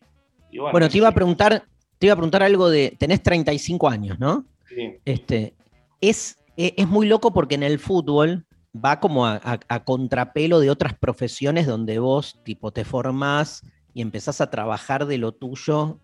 Y 0.51 0.59
bueno, 0.59 0.73
Bueno, 0.73 0.89
te 0.89 0.97
iba 0.99 1.09
a 1.09 1.13
preguntar, 1.13 1.65
te 1.99 2.07
iba 2.07 2.13
a 2.15 2.17
preguntar 2.17 2.43
algo 2.43 2.69
de. 2.71 2.97
Tenés 2.99 3.23
35 3.23 3.89
años, 3.89 4.19
¿no? 4.19 4.45
sí. 4.69 4.95
Este, 5.05 5.55
es, 6.01 6.37
e- 6.57 6.75
es 6.77 6.89
muy 6.89 7.07
loco 7.07 7.33
porque 7.33 7.55
en 7.57 7.63
el 7.63 7.79
fútbol 7.79 8.47
va 8.75 9.01
como 9.01 9.27
a, 9.27 9.35
a- 9.43 9.61
a 9.69 9.85
contrapelo 9.85 10.61
de 10.61 10.71
otras 10.71 10.95
profesiones 10.95 11.67
donde 11.67 11.99
vos, 11.99 12.39
tipo, 12.45 12.73
te 12.73 12.85
formás 12.85 13.63
y 13.93 14.03
empezás 14.03 14.41
a 14.41 14.51
trabajar 14.51 15.07
de 15.07 15.19
lo 15.19 15.33
tuyo 15.33 15.99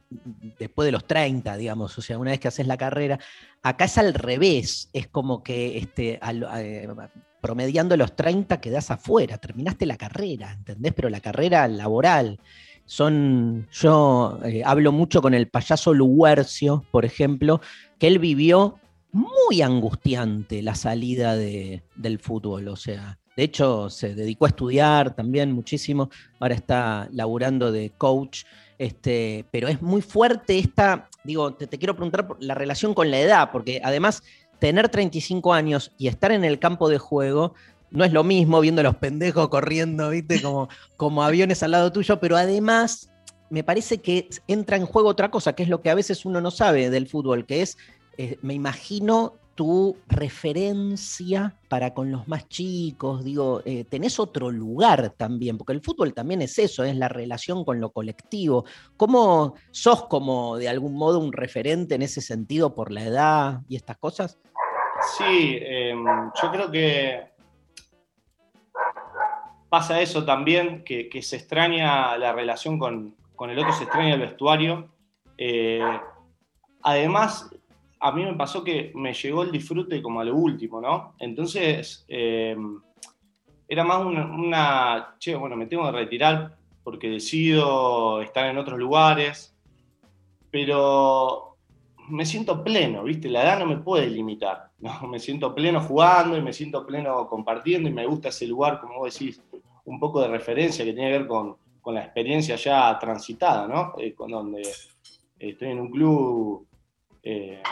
después 0.59 0.87
de 0.87 0.91
los 0.93 1.07
30, 1.07 1.57
digamos, 1.57 1.97
o 1.97 2.03
sea, 2.03 2.19
una 2.19 2.33
vez 2.33 2.41
que 2.41 2.49
haces 2.49 2.67
la 2.67 2.77
carrera. 2.77 3.21
Acá 3.63 3.85
es 3.85 3.97
al 3.99 4.13
revés, 4.15 4.91
es 4.93 5.07
como 5.07 5.43
que 5.45 5.79
este, 5.79 6.19
al- 6.21 6.49
eh, 6.57 6.89
promediando 7.41 7.97
los 7.97 8.17
30 8.17 8.61
quedás 8.61 8.91
afuera, 8.91 9.39
terminaste 9.39 9.87
la 9.87 9.97
carrera, 9.97 10.53
¿entendés? 10.53 10.93
Pero 10.95 11.09
la 11.09 11.21
carrera 11.21 11.69
laboral. 11.69 12.41
Son, 12.87 13.69
yo 13.73 14.39
eh, 14.45 14.63
hablo 14.65 14.93
mucho 14.93 15.21
con 15.21 15.35
el 15.35 15.49
payaso 15.49 15.93
Luguercio, 15.93 16.85
por 16.93 17.05
ejemplo, 17.05 17.61
que 17.99 18.07
él 18.07 18.19
vivió 18.19 18.79
muy 19.13 19.61
angustiante 19.63 20.63
la 20.63 20.75
salida 20.75 21.35
de- 21.37 21.83
del 21.97 22.19
fútbol, 22.19 22.69
o 22.69 22.77
sea, 22.77 23.19
de 23.37 23.43
hecho 23.43 23.91
se 23.91 24.15
dedicó 24.15 24.45
a 24.47 24.49
estudiar 24.49 25.15
también 25.17 25.53
muchísimo, 25.53 26.11
ahora 26.39 26.55
está 26.55 27.09
laburando 27.13 27.73
de 27.73 27.91
coach, 27.99 28.45
este, 28.79 29.47
pero 29.51 29.69
es 29.69 29.83
muy 29.83 30.03
fuerte 30.03 30.59
esta, 30.59 31.09
digo, 31.25 31.55
te, 31.55 31.67
te 31.67 31.79
quiero 31.79 31.95
preguntar 31.95 32.29
la 32.41 32.55
relación 32.55 32.95
con 32.95 33.11
la 33.11 33.19
edad, 33.19 33.51
porque 33.53 33.81
además 33.83 34.23
tener 34.59 34.89
35 34.89 35.53
años 35.53 35.93
y 35.99 36.09
estar 36.09 36.31
en 36.33 36.45
el 36.45 36.59
campo 36.59 36.89
de 36.89 36.99
juego 36.99 37.55
no 37.91 38.05
es 38.05 38.13
lo 38.13 38.25
mismo 38.25 38.61
viendo 38.61 38.81
a 38.81 38.85
los 38.85 38.97
pendejos 38.97 39.49
corriendo, 39.49 40.11
viste, 40.11 40.43
como, 40.43 40.69
como 40.97 41.23
aviones 41.23 41.63
al 41.63 41.73
lado 41.73 41.93
tuyo, 41.93 42.19
pero 42.21 42.37
además 42.37 43.11
me 43.51 43.63
parece 43.63 43.99
que 43.99 44.29
entra 44.49 44.77
en 44.77 44.87
juego 44.87 45.09
otra 45.09 45.31
cosa, 45.31 45.55
que 45.55 45.63
es 45.63 45.69
lo 45.69 45.81
que 45.81 45.91
a 45.91 45.95
veces 45.95 46.25
uno 46.25 46.41
no 46.41 46.51
sabe 46.51 46.91
del 46.91 47.07
fútbol, 47.07 47.47
que 47.47 47.63
es, 47.63 47.79
eh, 48.19 48.39
me 48.43 48.55
imagino 48.55 49.35
tu 49.55 49.97
referencia 50.07 51.57
para 51.69 51.95
con 51.95 52.13
los 52.13 52.29
más 52.29 52.47
chicos, 52.47 53.25
digo, 53.25 53.63
eh, 53.65 53.85
tenés 53.85 54.21
otro 54.21 54.51
lugar 54.51 55.15
también, 55.17 55.57
porque 55.57 55.73
el 55.73 55.81
fútbol 55.81 56.13
también 56.13 56.43
es 56.43 56.59
eso, 56.59 56.85
es 56.85 56.95
la 56.95 57.09
relación 57.09 57.65
con 57.65 57.81
lo 57.81 57.91
colectivo. 57.91 58.67
¿Cómo 58.99 59.55
sos 59.71 60.05
como 60.05 60.59
de 60.59 60.69
algún 60.69 60.95
modo 60.95 61.19
un 61.19 61.33
referente 61.33 61.95
en 61.95 62.03
ese 62.03 62.21
sentido 62.21 62.75
por 62.75 62.93
la 62.93 63.05
edad 63.05 63.61
y 63.67 63.77
estas 63.77 63.97
cosas? 63.97 64.39
Sí, 65.17 65.59
eh, 65.63 65.95
yo 66.43 66.51
creo 66.51 66.71
que 66.71 67.36
pasa 69.77 70.01
eso 70.01 70.25
también, 70.25 70.85
que, 70.85 71.11
se 71.21 71.37
extraña 71.37 72.17
la 72.17 72.33
relación 72.33 72.79
con, 72.79 73.15
con 73.35 73.51
el 73.51 73.59
otro, 73.59 73.75
se 73.75 73.85
extraña 73.85 74.15
el 74.15 74.21
vestuario. 74.21 74.89
Eh, 75.37 75.83
además, 76.83 77.51
a 78.01 78.11
mí 78.11 78.25
me 78.25 78.33
pasó 78.33 78.65
que 78.65 78.91
me 78.95 79.13
llegó 79.13 79.43
el 79.43 79.53
disfrute 79.53 80.01
como 80.01 80.21
a 80.21 80.25
lo 80.25 80.35
último, 80.35 80.81
¿no? 80.81 81.13
Entonces, 81.19 82.07
eh, 82.09 82.57
era 83.69 83.85
más 83.85 84.03
una, 84.03 84.25
una, 84.25 85.15
che, 85.19 85.37
bueno, 85.37 85.57
me 85.57 85.67
tengo 85.67 85.85
que 85.85 85.99
retirar 85.99 86.57
porque 86.83 87.11
decido 87.11 88.23
estar 88.23 88.47
en 88.47 88.57
otros 88.57 88.79
lugares, 88.79 89.55
pero 90.51 91.57
me 92.09 92.25
siento 92.25 92.63
pleno, 92.63 93.05
¿viste? 93.05 93.29
La 93.29 93.43
edad 93.43 93.59
no 93.59 93.67
me 93.67 93.79
puede 93.79 94.09
limitar, 94.09 94.71
¿no? 94.79 95.07
Me 95.09 95.19
siento 95.19 95.55
pleno 95.55 95.81
jugando 95.81 96.37
y 96.37 96.43
me 96.43 96.53
siento 96.53 96.87
pleno 96.87 97.27
compartiendo 97.29 97.89
y 97.89 97.93
me 97.93 98.07
gusta 98.07 98.29
ese 98.29 98.47
lugar, 98.47 98.81
como 98.81 98.99
vos 98.99 99.19
decís, 99.19 99.43
un 99.87 99.99
poco 99.99 100.21
de 100.21 100.29
referencia 100.29 100.85
que 100.85 100.93
tiene 100.93 101.11
que 101.11 101.19
ver 101.19 101.27
con, 101.27 101.57
con 101.81 101.95
la 101.95 102.03
experiencia 102.05 102.57
ya 102.57 102.99
transitada, 102.99 103.67
¿no? 103.67 103.95
Eh, 103.99 104.15
con 104.15 104.31
donde 104.31 104.63
estoy 105.39 105.69
en 105.69 105.81
un 105.81 105.91
club 105.91 106.67
eh, 107.23 107.63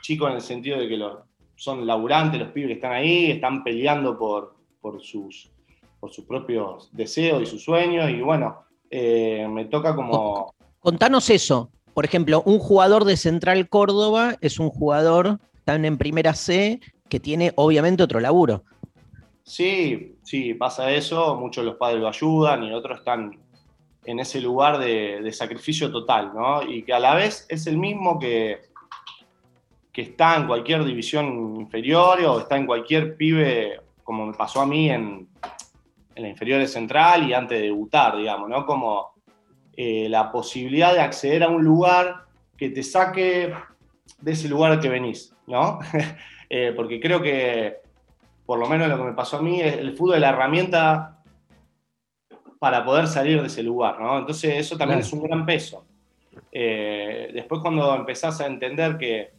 chico 0.00 0.28
en 0.28 0.34
el 0.34 0.40
sentido 0.40 0.78
de 0.78 0.88
que 0.88 0.96
los, 0.96 1.18
son 1.56 1.86
laburantes 1.86 2.40
los 2.40 2.50
pibes 2.50 2.68
que 2.68 2.74
están 2.74 2.92
ahí, 2.92 3.30
están 3.30 3.64
peleando 3.64 4.18
por, 4.18 4.54
por, 4.80 5.02
sus, 5.02 5.50
por 5.98 6.12
sus 6.12 6.24
propios 6.24 6.90
deseos 6.92 7.42
y 7.42 7.46
sus 7.46 7.64
sueños, 7.64 8.10
y 8.10 8.20
bueno, 8.20 8.64
eh, 8.90 9.46
me 9.48 9.64
toca 9.66 9.96
como... 9.96 10.54
Contanos 10.80 11.30
eso. 11.30 11.70
Por 11.94 12.04
ejemplo, 12.04 12.42
un 12.44 12.58
jugador 12.58 13.04
de 13.04 13.16
Central 13.16 13.68
Córdoba 13.68 14.36
es 14.40 14.58
un 14.58 14.68
jugador, 14.68 15.38
están 15.54 15.84
en 15.84 15.96
primera 15.96 16.34
C, 16.34 16.80
que 17.08 17.20
tiene 17.20 17.52
obviamente 17.54 18.02
otro 18.02 18.20
laburo. 18.20 18.64
Sí, 19.44 20.13
sí, 20.24 20.54
pasa 20.54 20.90
eso, 20.90 21.36
muchos 21.36 21.64
de 21.64 21.70
los 21.70 21.78
padres 21.78 22.00
lo 22.00 22.08
ayudan 22.08 22.64
y 22.64 22.72
otros 22.72 22.98
están 22.98 23.38
en 24.04 24.18
ese 24.18 24.40
lugar 24.40 24.78
de, 24.78 25.30
sacrificio 25.32 25.90
total, 25.90 26.32
¿no? 26.34 26.62
Y 26.62 26.82
que 26.82 26.92
a 26.92 26.98
la 26.98 27.14
vez 27.14 27.46
es 27.48 27.66
el 27.66 27.78
mismo 27.78 28.18
que, 28.18 28.60
que 29.92 30.02
está 30.02 30.36
en 30.36 30.46
cualquier 30.46 30.84
división 30.84 31.56
inferior 31.56 32.20
o 32.20 32.40
está 32.40 32.56
en 32.56 32.66
cualquier 32.66 33.16
pibe, 33.16 33.80
como 34.02 34.26
me 34.26 34.34
pasó 34.34 34.60
a 34.60 34.66
mí 34.66 34.90
en, 34.90 35.28
en 36.14 36.22
la 36.22 36.28
inferior 36.28 36.60
de 36.60 36.68
central 36.68 37.28
y 37.28 37.32
antes 37.32 37.58
de 37.58 37.66
debutar, 37.66 38.16
digamos, 38.16 38.48
¿no? 38.48 38.66
Como 38.66 39.14
eh, 39.76 40.08
la 40.08 40.30
posibilidad 40.30 40.92
de 40.92 41.00
acceder 41.00 41.42
a 41.42 41.48
un 41.48 41.64
lugar 41.64 42.26
que 42.56 42.70
te 42.70 42.82
saque 42.82 43.52
de 44.20 44.32
ese 44.32 44.48
lugar 44.48 44.78
que 44.80 44.88
venís, 44.88 45.34
¿no? 45.46 45.78
Eh, 46.50 46.72
porque 46.76 47.00
creo 47.00 47.22
que, 47.22 47.78
por 48.46 48.58
lo 48.58 48.68
menos 48.68 48.88
lo 48.88 48.96
que 48.98 49.04
me 49.04 49.12
pasó 49.12 49.38
a 49.38 49.42
mí, 49.42 49.60
el 49.60 49.96
fútbol 49.96 50.16
es 50.16 50.20
la 50.20 50.28
herramienta 50.30 51.22
para 52.58 52.84
poder 52.84 53.06
salir 53.06 53.40
de 53.40 53.46
ese 53.48 53.62
lugar, 53.62 54.00
¿no? 54.00 54.18
Entonces 54.18 54.54
eso 54.56 54.76
también 54.76 55.00
Claro. 55.00 55.06
es 55.06 55.12
un 55.12 55.22
gran 55.28 55.46
peso. 55.46 55.84
Eh, 56.50 57.30
después 57.32 57.60
cuando 57.60 57.94
empezás 57.94 58.40
a 58.40 58.46
entender 58.46 58.96
que, 58.96 59.32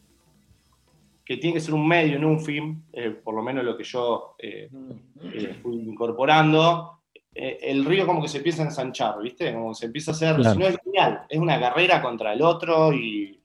que 1.24 1.38
tiene 1.38 1.56
que 1.56 1.60
ser 1.62 1.74
un 1.74 1.88
medio, 1.88 2.20
no 2.20 2.30
un 2.30 2.40
fin, 2.40 2.84
eh, 2.94 3.10
por 3.10 3.34
lo 3.36 3.42
menos 3.42 3.64
lo 3.66 3.76
que 3.76 3.84
yo 3.84 4.36
eh, 4.40 4.70
eh, 5.34 5.56
fui 5.62 5.76
incorporando, 5.76 7.02
eh, 7.34 7.58
el 7.64 7.84
río 7.84 8.06
como 8.06 8.22
que 8.22 8.28
se 8.28 8.38
empieza 8.38 8.62
a 8.62 8.66
ensanchar, 8.66 9.20
¿viste? 9.22 9.52
Como 9.54 9.74
se 9.74 9.88
empieza 9.88 10.12
a 10.12 10.14
hacer, 10.14 10.36
Claro. 10.36 10.54
si 10.54 10.60
no 10.60 10.68
es 10.68 10.78
genial, 10.84 11.22
es 11.28 11.40
una 11.40 11.60
carrera 11.60 12.02
contra 12.02 12.32
el 12.34 12.42
otro 12.42 12.94
y... 12.94 13.42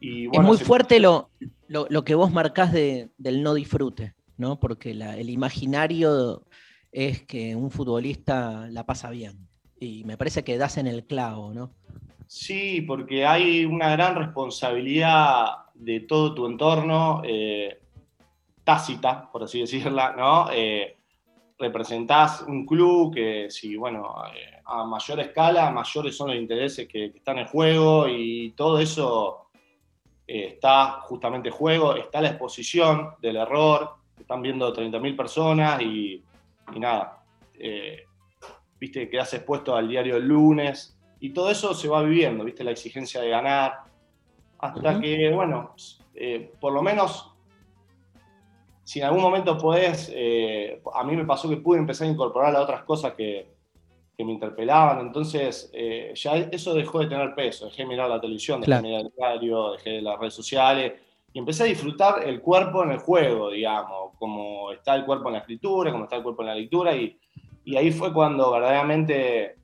y 0.00 0.26
es 0.34 0.40
muy 0.42 0.56
se- 0.56 0.64
fuerte 0.64 1.00
lo, 1.00 1.30
lo, 1.66 1.86
lo 1.90 2.04
que 2.04 2.14
vos 2.14 2.32
marcás 2.32 2.72
de- 2.72 3.08
del 3.18 3.42
no 3.42 3.52
disfrute, 3.54 4.14
¿no? 4.38 4.58
Porque 4.58 4.92
el 4.92 5.30
imaginario 5.30 6.44
es 6.90 7.22
que 7.24 7.54
un 7.54 7.70
futbolista 7.70 8.66
la 8.70 8.86
pasa 8.86 9.10
bien. 9.10 9.48
Y 9.78 10.04
me 10.04 10.16
parece 10.16 10.42
que 10.42 10.58
das 10.58 10.78
en 10.78 10.86
el 10.86 11.04
clavo, 11.04 11.52
¿no? 11.52 11.74
Sí, 12.26 12.82
porque 12.82 13.26
hay 13.26 13.64
una 13.64 13.90
gran 13.90 14.16
responsabilidad 14.16 15.46
de 15.74 16.00
todo 16.00 16.34
tu 16.34 16.46
entorno, 16.46 17.22
eh, 17.24 17.80
tácita, 18.64 19.30
por 19.30 19.44
así 19.44 19.60
decirla, 19.60 20.14
¿no? 20.16 20.50
Eh, 20.52 20.96
representás 21.58 22.42
un 22.42 22.66
club 22.66 23.14
que, 23.14 23.50
si, 23.50 23.76
bueno, 23.76 24.14
eh, 24.34 24.60
a 24.64 24.84
mayor 24.84 25.20
escala, 25.20 25.70
mayores 25.70 26.16
son 26.16 26.28
los 26.28 26.36
intereses 26.36 26.86
que, 26.86 27.10
que 27.10 27.18
están 27.18 27.38
en 27.38 27.46
juego 27.46 28.06
y 28.08 28.52
todo 28.52 28.78
eso 28.78 29.48
eh, 30.30 30.52
está 30.54 31.00
justamente 31.00 31.48
en 31.48 31.54
juego, 31.54 31.96
está 31.96 32.20
la 32.20 32.28
exposición 32.28 33.14
del 33.22 33.36
error, 33.36 33.94
están 34.22 34.42
viendo 34.42 34.72
30.000 34.74 35.16
personas 35.16 35.80
y, 35.82 36.22
y 36.74 36.80
nada, 36.80 37.22
eh, 37.54 38.04
viste, 38.78 39.08
quedás 39.08 39.32
expuesto 39.34 39.74
al 39.74 39.88
diario 39.88 40.14
del 40.14 40.26
lunes 40.28 40.98
y 41.20 41.30
todo 41.30 41.50
eso 41.50 41.74
se 41.74 41.88
va 41.88 42.02
viviendo, 42.02 42.44
viste, 42.44 42.62
la 42.64 42.70
exigencia 42.70 43.20
de 43.20 43.28
ganar, 43.30 43.80
hasta 44.58 45.00
que, 45.00 45.30
bueno, 45.32 45.74
eh, 46.14 46.52
por 46.60 46.72
lo 46.72 46.82
menos, 46.82 47.32
si 48.84 49.00
en 49.00 49.06
algún 49.06 49.22
momento 49.22 49.58
podés, 49.58 50.10
eh, 50.14 50.80
a 50.94 51.04
mí 51.04 51.16
me 51.16 51.24
pasó 51.24 51.48
que 51.48 51.56
pude 51.58 51.78
empezar 51.78 52.06
a 52.06 52.10
incorporar 52.10 52.54
a 52.56 52.62
otras 52.62 52.82
cosas 52.84 53.12
que, 53.14 53.48
que 54.16 54.24
me 54.24 54.32
interpelaban, 54.32 55.00
entonces 55.00 55.70
eh, 55.72 56.12
ya 56.14 56.36
eso 56.36 56.74
dejó 56.74 57.00
de 57.00 57.06
tener 57.06 57.34
peso, 57.34 57.66
dejé 57.66 57.82
de 57.82 57.88
mirar 57.88 58.08
la 58.08 58.20
televisión, 58.20 58.60
dejé 58.60 58.70
Claro. 58.70 58.82
de 58.82 58.88
mirar 58.88 59.06
el 59.06 59.12
diario, 59.16 59.72
dejé 59.72 59.90
de 59.90 60.02
las 60.02 60.18
redes 60.18 60.34
sociales, 60.34 60.92
y 61.38 61.40
empecé 61.40 61.62
a 61.62 61.66
disfrutar 61.66 62.26
el 62.26 62.40
cuerpo 62.40 62.82
en 62.82 62.90
el 62.90 62.98
juego, 62.98 63.50
digamos, 63.50 64.12
como 64.18 64.72
está 64.72 64.96
el 64.96 65.04
cuerpo 65.04 65.28
en 65.28 65.34
la 65.34 65.38
escritura, 65.38 65.92
como 65.92 66.02
está 66.02 66.16
el 66.16 66.24
cuerpo 66.24 66.42
en 66.42 66.48
la 66.48 66.54
lectura, 66.56 66.96
y, 66.96 67.16
y 67.64 67.76
ahí 67.76 67.92
fue 67.92 68.12
cuando 68.12 68.50
verdaderamente 68.50 69.54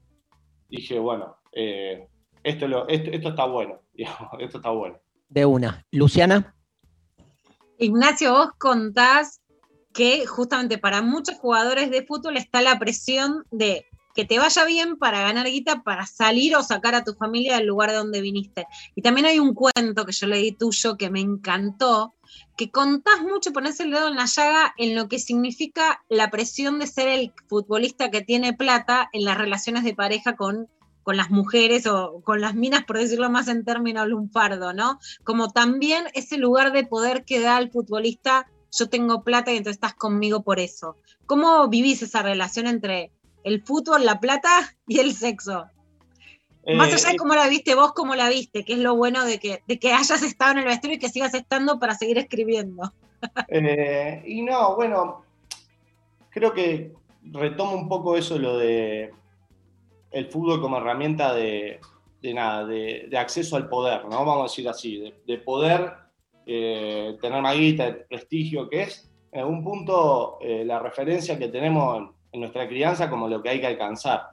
dije, 0.69 1.01
bueno, 1.01 1.37
eh, 1.51 2.07
esto, 2.45 2.69
lo- 2.69 2.87
esto, 2.87 3.11
esto 3.11 3.31
está 3.31 3.47
bueno, 3.47 3.81
digamos, 3.93 4.31
esto 4.39 4.59
está 4.59 4.71
bueno. 4.71 5.01
De 5.29 5.45
una. 5.45 5.85
Luciana, 5.91 6.55
Ignacio, 7.77 8.31
vos 8.31 8.51
contás 8.57 9.41
que 9.93 10.27
justamente 10.27 10.79
para 10.79 11.03
muchos 11.03 11.35
jugadores 11.41 11.91
de 11.91 12.07
fútbol 12.07 12.37
está 12.37 12.63
la 12.63 12.79
presión 12.79 13.45
de 13.51 13.87
que 14.15 14.25
te 14.25 14.39
vaya 14.39 14.65
bien 14.65 14.97
para 14.97 15.23
ganar 15.23 15.47
guita, 15.47 15.83
para 15.83 16.07
salir 16.07 16.57
o 16.57 16.63
sacar 16.63 16.95
a 16.95 17.05
tu 17.05 17.15
familia 17.15 17.57
del 17.57 17.67
lugar 17.67 17.91
de 17.91 17.97
donde 17.97 18.21
viniste. 18.21 18.67
Y 18.95 19.03
también 19.03 19.27
hay 19.27 19.41
un 19.41 19.55
cuento 19.55 20.07
que 20.07 20.13
yo 20.13 20.27
leí 20.27 20.53
tuyo 20.53 20.97
que 20.97 21.11
me 21.11 21.21
encantó, 21.21 22.15
que 22.57 22.71
contás 22.71 23.23
mucho, 23.23 23.53
ponés 23.53 23.81
el 23.81 23.91
dedo 23.91 24.09
en 24.09 24.17
la 24.17 24.27
llaga 24.27 24.73
en 24.77 24.95
lo 24.95 25.09
que 25.09 25.19
significa 25.19 26.05
la 26.09 26.31
presión 26.31 26.79
de 26.79 26.87
ser 26.87 27.09
el 27.09 27.33
futbolista 27.49 28.11
que 28.11 28.23
tiene 28.23 28.53
plata 28.53 29.09
en 29.13 29.25
las 29.25 29.37
relaciones 29.37 29.83
de 29.83 29.95
pareja 29.95 30.37
con, 30.37 30.69
con 31.03 31.17
las 31.17 31.31
mujeres 31.31 31.87
o 31.87 32.23
con 32.23 32.41
las 32.41 32.55
minas, 32.55 32.85
por 32.85 32.99
decirlo 32.99 33.31
más 33.31 33.49
en 33.49 33.65
términos 33.65 34.07
lunfardo, 34.07 34.73
¿no? 34.73 35.01
Como 35.25 35.51
también 35.51 36.05
ese 36.15 36.39
lugar 36.39 36.73
de 36.73 36.87
poder 36.87 37.25
que 37.25 37.41
da 37.41 37.57
al 37.57 37.71
futbolista, 37.71 38.47
yo 38.71 38.89
tengo 38.89 39.23
plata 39.23 39.53
y 39.53 39.57
entonces 39.57 39.77
estás 39.77 39.95
conmigo 39.95 40.43
por 40.43 40.61
eso. 40.61 40.97
¿Cómo 41.27 41.69
vivís 41.69 42.03
esa 42.03 42.23
relación 42.23 42.67
entre 42.67 43.13
el 43.45 43.63
fútbol, 43.63 44.05
la 44.05 44.19
plata 44.21 44.75
y 44.89 44.99
el 44.99 45.15
sexo? 45.15 45.67
Más 46.67 46.89
Eh, 46.89 46.95
allá 46.95 47.11
de 47.11 47.17
cómo 47.17 47.35
la 47.35 47.49
viste 47.49 47.75
vos, 47.75 47.93
cómo 47.93 48.15
la 48.15 48.29
viste, 48.29 48.65
que 48.65 48.73
es 48.73 48.79
lo 48.79 48.97
bueno 48.97 49.25
de 49.25 49.39
que, 49.39 49.63
de 49.69 49.79
que 49.79 49.93
hayas 49.93 50.23
estado 50.23 50.53
en 50.53 50.59
el 50.59 50.65
vestuario 50.65 50.97
y 50.97 51.01
que 51.01 51.11
sigas 51.11 51.35
estando 51.35 51.79
para 51.79 51.95
seguir 51.95 52.19
escribiendo. 52.19 52.93
Eh, 53.49 54.23
y 54.27 54.43
no, 54.43 54.75
bueno, 54.77 55.25
creo 56.31 56.53
que 56.53 56.93
retomo 57.23 57.75
un 57.75 57.89
poco 57.89 58.17
eso, 58.17 58.39
lo 58.39 58.59
de 58.59 59.13
el 60.11 60.27
fútbol 60.27 60.61
como 60.61 60.77
herramienta 60.79 61.35
de, 61.35 61.81
de 62.23 62.35
nada, 62.35 62.65
de, 62.65 63.07
de 63.11 63.19
acceso 63.19 63.57
al 63.57 63.69
poder, 63.69 64.05
¿no? 64.05 64.25
Vamos 64.25 64.41
a 64.41 64.43
decir 64.45 64.69
así, 64.69 64.99
de, 64.99 65.15
de 65.27 65.39
poder 65.39 65.93
eh, 66.47 67.17
tener 67.21 67.43
más 67.43 67.57
guita, 67.57 67.87
de 67.87 67.93
prestigio, 67.95 68.69
que 68.69 68.83
es 68.83 69.11
en 69.33 69.41
algún 69.41 69.65
punto 69.65 70.39
eh, 70.41 70.65
la 70.65 70.79
referencia 70.79 71.39
que 71.39 71.49
tenemos 71.49 72.11
en, 72.35 72.41
nuestra 72.41 72.69
crianza 72.69 73.09
como 73.09 73.29
lo 73.29 73.43
que 73.43 73.49
hay 73.51 73.61
que 73.61 73.67
alcanzar. 73.67 74.31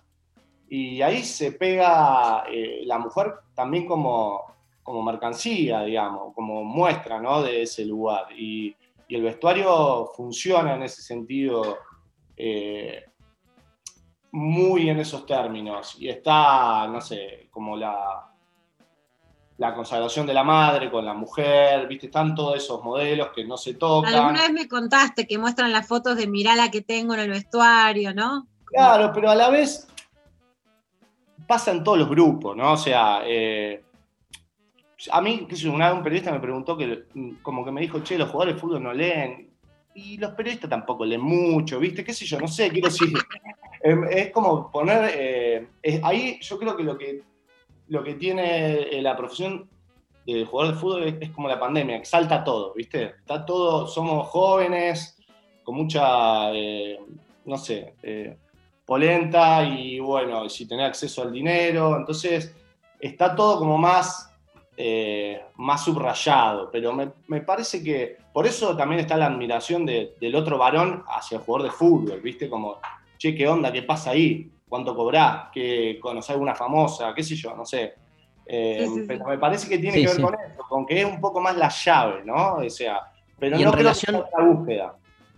Y 0.68 1.02
ahí 1.02 1.23
se 1.23 1.53
pega 1.53 2.44
eh, 2.52 2.82
la 2.86 2.98
mujer 2.98 3.34
también 3.53 3.86
como, 3.86 4.41
como 4.84 5.03
mercancía, 5.03 5.84
digamos, 5.84 6.34
como 6.34 6.64
muestra 6.64 7.19
¿no? 7.19 7.41
de 7.41 7.64
ese 7.64 7.86
lugar. 7.86 8.28
Y, 8.38 8.76
y 9.07 9.15
el 9.15 9.23
vestuario 9.23 10.10
funciona 10.15 10.76
en 10.76 10.84
ese 10.84 11.02
sentido 11.02 11.80
eh, 12.38 13.03
muy 14.32 14.90
en 14.90 14.99
esos 14.99 15.26
términos. 15.26 15.95
Y 15.99 16.10
está, 16.10 16.88
no 16.88 17.02
sé, 17.02 17.48
como 17.52 17.76
la, 17.76 18.31
la 19.62 19.76
consagración 19.76 20.26
de 20.26 20.34
la 20.34 20.44
madre 20.44 20.90
con 20.90 21.06
la 21.06 21.14
mujer, 21.14 21.88
¿viste? 21.88 22.08
Están 22.08 22.34
todos 22.34 22.56
esos 22.58 22.84
modelos 22.84 23.30
que 23.30 23.46
no 23.46 23.58
se 23.58 23.76
tocan. 23.76 24.12
Alguna 24.12 24.42
vez 24.42 24.52
me 24.54 24.68
contaste 24.68 25.28
que 25.28 25.38
muestran 25.38 25.72
las 25.72 25.88
fotos 25.88 26.18
de 26.18 26.26
mirá 26.26 26.56
la 26.56 26.72
que 26.72 26.82
tengo 26.82 27.14
en 27.14 27.20
el 27.20 27.30
vestuario, 27.30 28.12
¿no? 28.12 28.48
Claro, 28.66 29.12
pero 29.14 29.30
a 29.30 29.36
la 29.36 29.52
vez 29.52 29.88
pasa 31.46 31.70
en 31.70 31.84
todos 31.84 32.00
los 32.00 32.10
grupos, 32.10 32.58
¿no? 32.58 32.72
O 32.74 32.78
sea, 32.78 33.22
eh, 33.24 33.84
a 35.12 35.22
mí, 35.22 35.48
una 35.72 35.90
vez 35.90 35.98
un 35.98 36.04
periodista 36.04 36.32
me 36.32 36.40
preguntó 36.40 36.76
que, 36.76 37.04
como 37.44 37.64
que 37.64 37.72
me 37.72 37.82
dijo, 37.82 38.00
che, 38.00 38.18
los 38.18 38.30
jugadores 38.32 38.56
de 38.56 38.62
fútbol 38.62 38.82
no 38.82 38.94
leen. 38.94 39.48
Y 39.94 40.18
los 40.18 40.32
periodistas 40.32 40.72
tampoco 40.72 41.06
leen 41.06 41.22
mucho, 41.22 41.80
¿viste? 41.80 42.04
¿Qué 42.04 42.14
sé 42.16 42.26
yo? 42.26 42.40
No 42.40 42.48
sé, 42.48 42.72
quiero 42.72 42.88
decir. 42.88 43.14
em, 43.84 44.06
es 44.10 44.32
como 44.32 44.72
poner. 44.72 45.12
eh, 45.14 45.68
es- 45.84 46.04
ahí 46.04 46.40
yo 46.42 46.58
creo 46.58 46.76
que 46.76 46.84
lo 46.84 46.98
que, 46.98 47.22
lo 47.92 48.02
que 48.06 48.14
tiene 48.14 48.84
eh, 48.84 49.02
la 49.02 49.18
profesión 49.18 49.70
de 50.26 50.46
jugador 50.46 50.74
de 50.74 50.80
fútbol 50.80 51.18
es, 51.20 51.30
como 51.32 51.50
la 51.50 51.60
pandemia, 51.60 51.98
exalta 51.98 52.42
todo, 52.42 52.74
¿viste? 52.74 53.16
Está 53.20 53.46
todo, 53.46 53.86
somos 53.86 54.30
jóvenes, 54.30 55.18
con 55.62 55.76
mucha, 55.76 56.54
eh, 56.54 56.98
no 57.44 57.58
sé, 57.58 57.96
eh, 58.02 58.38
polenta 58.86 59.66
y 59.66 60.00
bueno, 60.00 60.48
si 60.48 60.66
tener 60.66 60.86
acceso 60.86 61.24
al 61.24 61.34
dinero, 61.34 61.98
entonces 61.98 62.56
está 62.98 63.36
todo 63.36 63.60
como 63.60 63.78
más, 63.78 64.30
más 65.58 65.84
subrayado, 65.84 66.72
pero 66.72 66.92
me, 66.94 67.42
parece 67.42 67.84
que 67.84 68.18
por 68.34 68.48
eso 68.48 68.76
también 68.76 69.02
está 69.02 69.16
la 69.16 69.28
admiración 69.28 69.86
de- 69.86 70.16
del 70.20 70.34
otro 70.36 70.58
varón 70.58 71.04
hacia 71.08 71.38
el 71.38 71.44
jugador 71.44 71.68
de 71.70 71.76
fútbol, 71.78 72.22
¿viste? 72.22 72.50
Como, 72.50 72.80
che, 73.18 73.36
¿qué 73.36 73.48
onda? 73.48 73.72
¿Qué 73.72 73.84
pasa 73.84 74.12
ahí? 74.12 74.50
¿Cuánto 74.72 74.95
cobrás? 74.95 75.49
¿Qué, 75.53 75.99
¿Conocés 76.02 76.30
alguna 76.30 76.56
famosa? 76.56 77.14
¿Qué 77.14 77.22
sé 77.23 77.35
yo? 77.35 77.53
No 77.53 77.65
sé. 77.65 77.93
Eh, 78.45 78.85
Sí, 78.88 78.93
sí, 78.93 78.99
sí. 79.02 79.06
Pero 79.06 79.26
me 79.26 79.38
parece 79.38 79.68
que 79.68 79.77
tiene 79.77 79.98
Sí, 79.98 80.06
que 80.06 80.14
ver 80.14 80.22
con 80.22 80.34
eso, 80.34 80.64
con 80.69 80.85
que 80.85 81.02
es 81.02 81.06
un 81.06 81.19
poco 81.19 81.41
más 81.41 81.57
la 81.57 81.68
llave, 81.68 82.23
¿no? 82.23 82.53
O 82.56 82.69
sea, 82.69 83.02
pero 83.38 83.57
Y 83.60 83.64
no 83.64 83.65
en 83.68 83.72
creo 83.73 83.81
relación- 83.84 84.15
que 84.15 84.30
sea 84.30 84.39
la 84.39 84.45
búsqueda. 84.45 84.95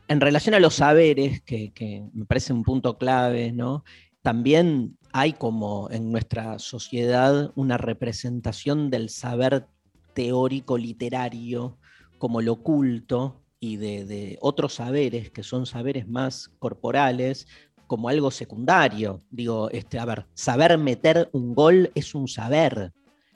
En 0.07 0.21
relación 0.21 0.53
a 0.53 0.59
los 0.59 0.75
saberes, 0.75 1.41
que, 1.41 1.73
que 1.73 2.03
me 2.13 2.25
parece 2.25 2.53
un 2.53 2.61
punto 2.61 2.95
clave, 2.99 3.51
¿no? 3.51 3.83
También 4.21 4.99
hay 5.11 5.33
como 5.33 5.89
en 5.89 6.11
nuestra 6.11 6.59
sociedad 6.59 7.51
una 7.55 7.77
representación 7.79 8.91
del 8.91 9.09
saber 9.09 9.65
teórico 10.13 10.77
literario 10.77 11.79
como 12.19 12.39
lo 12.39 12.53
oculto 12.53 13.41
y 13.59 13.77
de, 13.77 14.05
de 14.05 14.37
otros 14.41 14.75
saberes 14.75 15.31
que 15.31 15.41
son 15.41 15.65
saberes 15.65 16.07
más 16.07 16.51
corporales 16.59 17.47
como 17.87 18.09
algo 18.09 18.31
secundario. 18.31 19.19
Digo, 19.29 19.69
este, 19.71 19.99
a 19.99 20.05
ver, 20.05 20.25
saber 20.33 20.77
meter 20.77 21.29
un 21.33 21.53
gol 21.53 21.91
es 21.95 22.15
un 22.15 22.27
saber. 22.27 22.91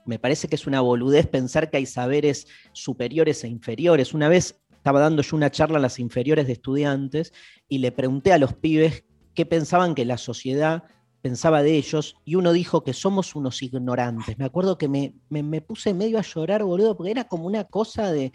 Me 0.06 0.20
parece 0.20 0.48
que 0.48 0.56
es 0.56 0.68
una 0.68 0.82
boludez 0.82 1.28
pensar 1.28 1.70
que 1.70 1.78
hay 1.78 1.86
saberes 1.86 2.48
superiores 2.74 3.44
e 3.44 3.48
inferiores. 3.50 4.14
Una 4.14 4.30
vez 4.30 4.60
estaba 4.72 5.00
dando 5.00 5.22
yo 5.22 5.36
una 5.36 5.52
charla 5.52 5.78
a 5.80 5.82
las 5.82 6.00
inferiores 6.00 6.48
de 6.48 6.54
estudiantes 6.54 7.34
y 7.68 7.80
le 7.80 7.92
pregunté 7.92 8.32
a 8.32 8.38
los 8.38 8.54
pibes 8.54 9.04
qué 9.34 9.46
pensaban 9.46 9.94
que 9.96 10.06
la 10.06 10.18
sociedad 10.18 10.84
pensaba 11.22 11.62
de 11.62 11.76
ellos 11.76 12.16
y 12.24 12.36
uno 12.36 12.54
dijo 12.54 12.84
que 12.84 12.94
somos 12.94 13.36
unos 13.36 13.62
ignorantes. 13.62 14.38
Me 14.38 14.46
acuerdo 14.46 14.78
que 14.78 14.88
me, 14.88 15.14
me- 15.30 15.44
me 15.44 15.60
puse 15.62 15.94
medio 15.94 16.20
a 16.20 16.22
llorar, 16.22 16.64
boludo, 16.64 16.96
porque 16.96 17.12
era 17.12 17.26
como 17.28 17.46
una 17.46 17.66
cosa 17.66 18.12
de... 18.12 18.32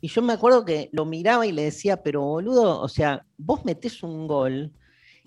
Y 0.00 0.08
yo 0.08 0.22
me 0.22 0.34
acuerdo 0.34 0.64
que 0.64 0.90
lo 0.92 1.06
miraba 1.06 1.46
y 1.46 1.52
le 1.52 1.62
decía, 1.64 2.02
pero 2.02 2.20
boludo, 2.22 2.80
o 2.80 2.88
sea, 2.88 3.24
vos 3.38 3.64
metés 3.64 4.02
un 4.02 4.28
gol 4.28 4.70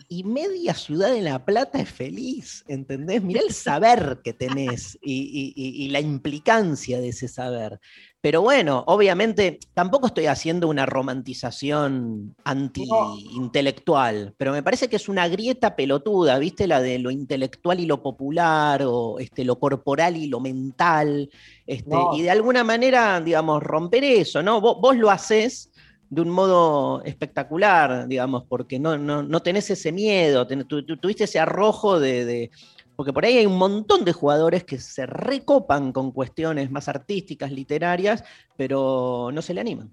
y 0.07 0.23
media 0.23 0.73
ciudad 0.73 1.13
en 1.15 1.25
La 1.25 1.43
Plata 1.45 1.79
es 1.79 1.89
feliz, 1.89 2.63
¿entendés? 2.67 3.21
Mirá 3.21 3.41
el 3.45 3.53
saber 3.53 4.21
que 4.23 4.33
tenés 4.33 4.97
y, 5.01 5.13
y- 5.13 5.53
y- 5.55 5.85
y 5.85 5.89
la 5.89 5.99
implicancia 5.99 6.99
de 7.01 7.09
ese 7.09 7.27
saber. 7.27 7.79
Pero 8.21 8.41
bueno, 8.41 8.83
obviamente 8.87 9.59
tampoco 9.73 10.07
estoy 10.07 10.25
haciendo 10.25 10.67
una 10.67 10.85
romantización 10.85 12.35
anti-intelectual, 12.43 14.33
pero 14.37 14.51
me 14.51 14.63
parece 14.63 14.87
que 14.89 14.97
es 14.97 15.07
una 15.09 15.27
grieta 15.27 15.75
pelotuda, 15.75 16.37
¿viste? 16.37 16.67
La 16.67 16.81
de 16.81 16.99
lo 16.99 17.11
intelectual 17.11 17.79
y 17.79 17.85
lo 17.85 18.01
popular, 18.03 18.83
o 18.85 19.19
este, 19.19 19.45
lo 19.45 19.57
corporal 19.59 20.17
y 20.17 20.27
lo 20.27 20.39
mental, 20.39 21.29
este, 21.65 21.89
No. 21.89 22.11
y 22.13 22.21
de 22.23 22.31
alguna 22.31 22.63
manera, 22.63 23.21
digamos, 23.21 23.61
romper 23.63 24.03
eso, 24.03 24.41
¿no? 24.43 24.59
Vos, 24.61 24.77
vos 24.81 24.95
lo 24.97 25.09
haces 25.09 25.68
de 26.09 26.21
un 26.21 26.29
modo 26.29 27.03
espectacular, 27.03 28.07
digamos, 28.07 28.43
porque 28.47 28.79
no, 28.79 28.97
no, 28.97 29.21
no 29.21 29.39
tenés 29.41 29.69
ese 29.69 29.91
miedo, 29.91 30.47
tu- 30.47 30.83
tu- 30.83 30.97
tuviste 30.97 31.25
ese 31.25 31.39
arrojo 31.39 31.99
de, 31.99 32.25
de- 32.25 32.51
Porque 32.95 33.13
por 33.13 33.23
ahí 33.23 33.37
hay 33.37 33.45
un 33.45 33.57
montón 33.57 34.03
de 34.03 34.11
jugadores 34.11 34.63
que 34.63 34.77
se 34.79 35.05
recopan 35.05 35.91
con 35.93 36.11
cuestiones 36.11 36.69
más 36.71 36.87
artísticas, 36.89 37.51
literarias, 37.51 38.23
pero 38.57 39.29
no 39.31 39.41
se 39.41 39.53
le 39.53 39.61
animan. 39.61 39.89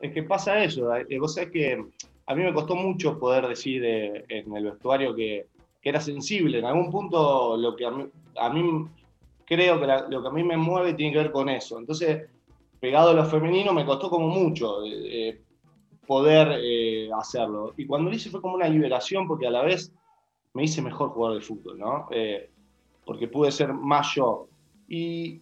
Es 0.00 0.12
que 0.12 0.22
pasa 0.22 0.62
eso, 0.62 0.94
eh, 0.94 1.18
vos 1.18 1.34
sabés 1.34 1.50
que 1.50 1.84
a 2.26 2.34
mí 2.34 2.44
me 2.44 2.52
costó 2.52 2.76
mucho 2.76 3.18
poder 3.18 3.48
decir 3.48 3.82
eh, 3.84 4.24
en 4.28 4.54
el 4.54 4.64
vestuario 4.64 5.14
que, 5.14 5.46
que 5.80 5.88
era 5.88 6.00
sensible. 6.00 6.58
En 6.58 6.64
algún 6.66 6.90
punto 6.90 7.56
lo 7.56 7.74
que 7.74 7.86
a 7.86 7.90
mí, 7.90 8.04
a 8.38 8.50
mí 8.50 8.86
creo 9.46 9.80
que 9.80 9.86
la- 9.86 10.06
lo 10.08 10.22
que 10.22 10.28
a 10.28 10.32
mí 10.32 10.44
me 10.44 10.56
mueve 10.56 10.94
tiene 10.94 11.12
que 11.12 11.18
ver 11.18 11.32
con 11.32 11.48
eso. 11.48 11.78
Entonces, 11.78 12.28
pegado 12.82 13.10
a 13.10 13.14
lo 13.14 13.24
femenino 13.24 13.72
me 13.72 13.86
costó 13.86 14.10
como 14.10 14.26
mucho 14.26 14.84
eh, 14.84 15.28
eh, 15.28 15.42
poder 16.04 16.58
eh, 16.60 17.08
hacerlo. 17.16 17.74
Y 17.76 17.86
cuando 17.86 18.10
lo 18.10 18.16
hice 18.16 18.28
fue 18.28 18.42
como 18.42 18.56
una 18.56 18.68
liberación 18.68 19.28
porque 19.28 19.46
a 19.46 19.52
la 19.52 19.62
vez 19.62 19.92
me 20.52 20.64
hice 20.64 20.82
mejor 20.82 21.10
jugador 21.10 21.38
de 21.38 21.46
fútbol, 21.46 21.78
¿no? 21.78 22.08
Eh, 22.10 22.50
porque 23.04 23.28
pude 23.28 23.52
ser 23.52 23.72
más 23.72 24.12
yo. 24.16 24.48
Y, 24.88 25.40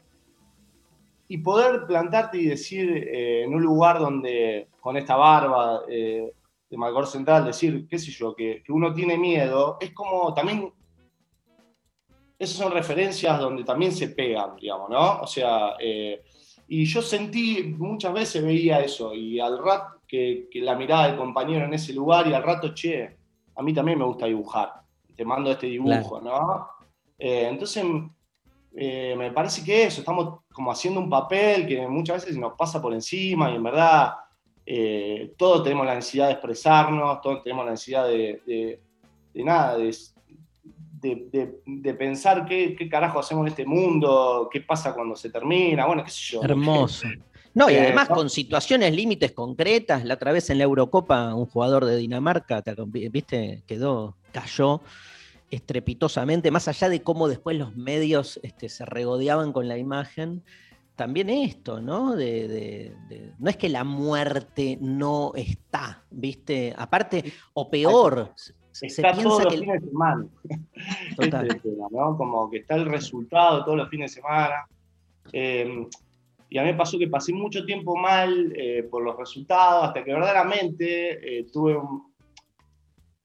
y 1.28 1.38
poder 1.38 1.86
plantarte 1.86 2.36
y 2.36 2.44
decir 2.44 2.90
eh, 2.90 3.44
en 3.44 3.54
un 3.54 3.62
lugar 3.62 3.98
donde 3.98 4.68
con 4.78 4.98
esta 4.98 5.16
barba 5.16 5.80
eh, 5.88 6.34
de 6.68 6.76
Malcor 6.76 7.06
Central, 7.06 7.46
decir, 7.46 7.88
qué 7.88 7.98
sé 7.98 8.10
yo, 8.10 8.34
que, 8.34 8.62
que 8.62 8.70
uno 8.70 8.92
tiene 8.92 9.16
miedo, 9.16 9.78
es 9.80 9.94
como 9.94 10.34
también, 10.34 10.70
esas 12.38 12.56
son 12.58 12.70
referencias 12.70 13.40
donde 13.40 13.64
también 13.64 13.92
se 13.92 14.08
pegan, 14.08 14.56
digamos, 14.56 14.90
¿no? 14.90 15.22
O 15.22 15.26
sea, 15.26 15.76
eh, 15.80 16.22
y 16.72 16.84
yo 16.84 17.02
sentí, 17.02 17.74
muchas 17.76 18.12
veces 18.12 18.42
veía 18.44 18.80
eso, 18.80 19.12
y 19.14 19.38
al 19.40 19.58
rato 19.58 20.00
que, 20.06 20.48
que 20.50 20.60
la 20.60 20.76
mirada 20.76 21.08
del 21.08 21.16
compañero 21.16 21.64
en 21.64 21.74
ese 21.74 21.92
lugar, 21.92 22.26
y 22.28 22.32
al 22.32 22.42
rato, 22.44 22.72
che, 22.74 23.16
a 23.56 23.62
mí 23.62 23.74
también 23.74 23.98
me 23.98 24.04
gusta 24.04 24.26
dibujar, 24.26 24.72
te 25.16 25.24
mando 25.24 25.50
este 25.50 25.66
dibujo, 25.66 26.20
¿no? 26.20 26.68
Eh, 27.18 27.48
entonces, 27.50 27.84
eh, 28.76 29.14
me 29.18 29.32
parece 29.32 29.64
que 29.64 29.82
eso, 29.84 30.00
estamos 30.00 30.40
como 30.52 30.70
haciendo 30.70 31.00
un 31.00 31.10
papel 31.10 31.66
que 31.66 31.86
muchas 31.88 32.22
veces 32.24 32.38
nos 32.38 32.54
pasa 32.54 32.80
por 32.80 32.94
encima 32.94 33.50
y 33.50 33.56
en 33.56 33.62
verdad 33.64 34.14
eh, 34.64 35.34
todos 35.36 35.64
tenemos 35.64 35.84
la 35.86 35.96
necesidad 35.96 36.26
de 36.26 36.32
expresarnos, 36.34 37.20
todos 37.20 37.42
tenemos 37.42 37.64
la 37.64 37.72
necesidad 37.72 38.06
de, 38.06 38.40
de- 38.46 38.80
de 39.34 39.44
nada, 39.44 39.76
de, 39.76 39.92
de- 41.00 41.28
de- 41.32 41.60
de 41.64 41.94
pensar 41.94 42.44
qué, 42.46 42.74
qué 42.76 42.88
carajo 42.88 43.18
hacemos 43.18 43.42
en 43.44 43.48
este 43.48 43.64
mundo, 43.66 44.48
qué 44.52 44.60
pasa 44.60 44.94
cuando 44.94 45.16
se 45.16 45.30
termina, 45.30 45.86
bueno, 45.86 46.04
qué 46.04 46.10
sé 46.10 46.32
yo. 46.34 46.42
Hermoso. 46.42 47.06
No, 47.52 47.68
y 47.68 47.74
Eh, 47.74 47.80
además 47.80 48.08
no. 48.10 48.16
con 48.16 48.30
situaciones 48.30 48.94
límites 48.94 49.32
concretas, 49.32 50.04
la 50.04 50.14
otra 50.14 50.30
vez 50.32 50.50
en 50.50 50.58
la 50.58 50.64
Eurocopa 50.64 51.34
un 51.34 51.46
jugador 51.46 51.84
de 51.84 51.96
Dinamarca, 51.96 52.62
viste, 53.10 53.64
quedó, 53.66 54.16
cayó 54.32 54.82
estrepitosamente, 55.50 56.50
más 56.50 56.68
allá 56.68 56.88
de 56.88 57.02
cómo 57.02 57.28
después 57.28 57.56
los 57.58 57.74
medios 57.76 58.38
este, 58.42 58.68
se 58.68 58.84
regodeaban 58.84 59.52
con 59.52 59.68
la 59.68 59.78
imagen, 59.78 60.42
también 60.96 61.28
esto, 61.30 61.80
¿no? 61.80 62.14
De, 62.14 62.46
de- 62.46 62.94
de- 63.08 63.32
no 63.38 63.50
es 63.50 63.56
que 63.56 63.68
la 63.68 63.84
muerte 63.84 64.78
no 64.80 65.32
está, 65.34 66.04
¿viste? 66.10 66.74
Aparte, 66.76 67.32
o 67.54 67.70
peor, 67.70 68.32
se 68.72 68.86
Está 68.86 69.12
todos 69.12 69.44
los 69.44 69.54
fines 69.56 69.80
de 69.82 69.88
semana. 69.88 70.26
Total. 71.16 71.46
Este 71.46 71.70
tema, 71.70 71.86
¿no? 71.90 72.16
Como 72.16 72.50
que 72.50 72.58
está 72.58 72.76
el 72.76 72.86
resultado 72.86 73.64
todos 73.64 73.78
los 73.78 73.88
fines 73.88 74.14
de 74.14 74.20
semana. 74.20 74.66
Eh, 75.32 75.86
y 76.48 76.58
a 76.58 76.62
mí 76.62 76.68
me 76.72 76.74
pasó 76.76 76.98
que 76.98 77.06
pasé 77.08 77.32
mucho 77.32 77.64
tiempo 77.64 77.96
mal 77.96 78.52
eh, 78.56 78.82
por 78.90 79.02
los 79.04 79.16
resultados, 79.16 79.84
hasta 79.88 80.02
que 80.02 80.12
verdaderamente 80.12 81.38
eh, 81.38 81.46
tuve, 81.52 81.76
un- 81.76 82.12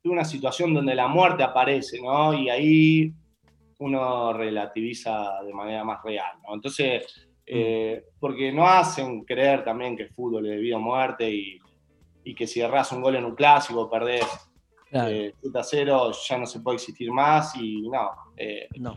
tuve 0.01 0.13
una 0.13 0.25
situación 0.25 0.73
donde 0.73 0.93
la 0.93 1.07
muerte 1.07 1.41
aparece, 1.43 1.99
¿no? 2.01 2.33
Y 2.33 2.49
ahí 2.49 3.11
uno 3.79 4.31
relativiza 4.33 5.41
de 5.43 5.53
manera 5.53 5.83
más 5.83 6.03
real, 6.03 6.37
¿no? 6.47 6.53
Entonces, 6.53 7.27
eh, 7.45 8.05
porque 8.19 8.51
no 8.51 8.67
hacen 8.67 9.23
creer 9.23 9.63
también 9.63 9.97
que 9.97 10.03
el 10.03 10.09
fútbol 10.13 10.45
es 10.45 10.51
de 10.51 10.57
vida 10.57 10.77
o 10.77 10.79
muerte 10.79 11.29
y, 11.29 11.59
y 12.23 12.33
que 12.35 12.47
si 12.47 12.61
erras 12.61 12.91
un 12.91 13.01
gol 13.01 13.15
en 13.15 13.25
un 13.25 13.35
clásico, 13.35 13.89
perdés 13.89 14.23
Claro. 14.95 15.09
eh, 15.13 15.33
7 15.41 15.59
a 15.59 15.63
0, 15.63 16.11
ya 16.29 16.37
no 16.37 16.45
se 16.45 16.59
puede 16.61 16.75
existir 16.75 17.11
más 17.11 17.53
y 17.57 17.81
no. 17.89 18.11
eh, 18.37 18.69
No. 18.77 18.95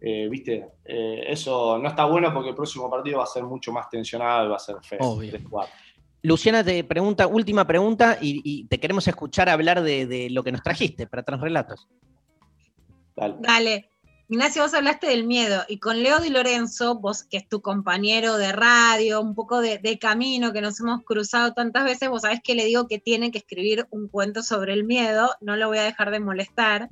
eh, 0.00 0.28
Viste, 0.30 0.64
Eh, 0.84 1.24
eso 1.26 1.76
no 1.76 1.88
está 1.88 2.04
bueno 2.04 2.32
porque 2.32 2.50
el 2.50 2.54
próximo 2.54 2.88
partido 2.88 3.18
va 3.18 3.24
a 3.24 3.26
ser 3.26 3.42
mucho 3.42 3.72
más 3.72 3.90
tensionado 3.90 4.46
y 4.46 4.48
va 4.50 4.56
a 4.56 4.60
ser 4.60 4.76
feo. 4.80 4.98
Obvio. 5.00 5.32
3-4. 5.32 5.68
Luciana 6.22 6.62
te 6.62 6.84
pregunta, 6.84 7.26
última 7.26 7.66
pregunta, 7.66 8.16
y, 8.20 8.40
y 8.44 8.64
te 8.66 8.78
queremos 8.78 9.08
escuchar 9.08 9.48
hablar 9.48 9.82
de, 9.82 10.06
de 10.06 10.30
lo 10.30 10.44
que 10.44 10.52
nos 10.52 10.62
trajiste 10.62 11.08
para 11.08 11.24
Transrelatos. 11.24 11.88
Dale. 13.16 13.90
Ignacio, 14.32 14.62
vos 14.62 14.74
hablaste 14.74 15.08
del 15.08 15.26
miedo 15.26 15.64
y 15.66 15.78
con 15.80 16.04
Leo 16.04 16.20
Di 16.20 16.28
Lorenzo, 16.28 16.94
vos 16.94 17.24
que 17.24 17.36
es 17.36 17.48
tu 17.48 17.60
compañero 17.60 18.36
de 18.36 18.52
radio, 18.52 19.20
un 19.20 19.34
poco 19.34 19.60
de, 19.60 19.98
camino 20.00 20.52
que 20.52 20.60
nos 20.60 20.78
hemos 20.78 21.02
cruzado 21.02 21.52
tantas 21.52 21.82
veces, 21.82 22.08
vos 22.08 22.22
sabés 22.22 22.40
que 22.40 22.54
le 22.54 22.64
digo 22.64 22.86
que 22.86 23.00
tiene 23.00 23.32
que 23.32 23.38
escribir 23.38 23.88
un 23.90 24.06
cuento 24.06 24.44
sobre 24.44 24.72
el 24.72 24.84
miedo, 24.84 25.34
no 25.40 25.56
lo 25.56 25.66
voy 25.66 25.78
a 25.78 25.82
dejar 25.82 26.12
de 26.12 26.20
molestar, 26.20 26.88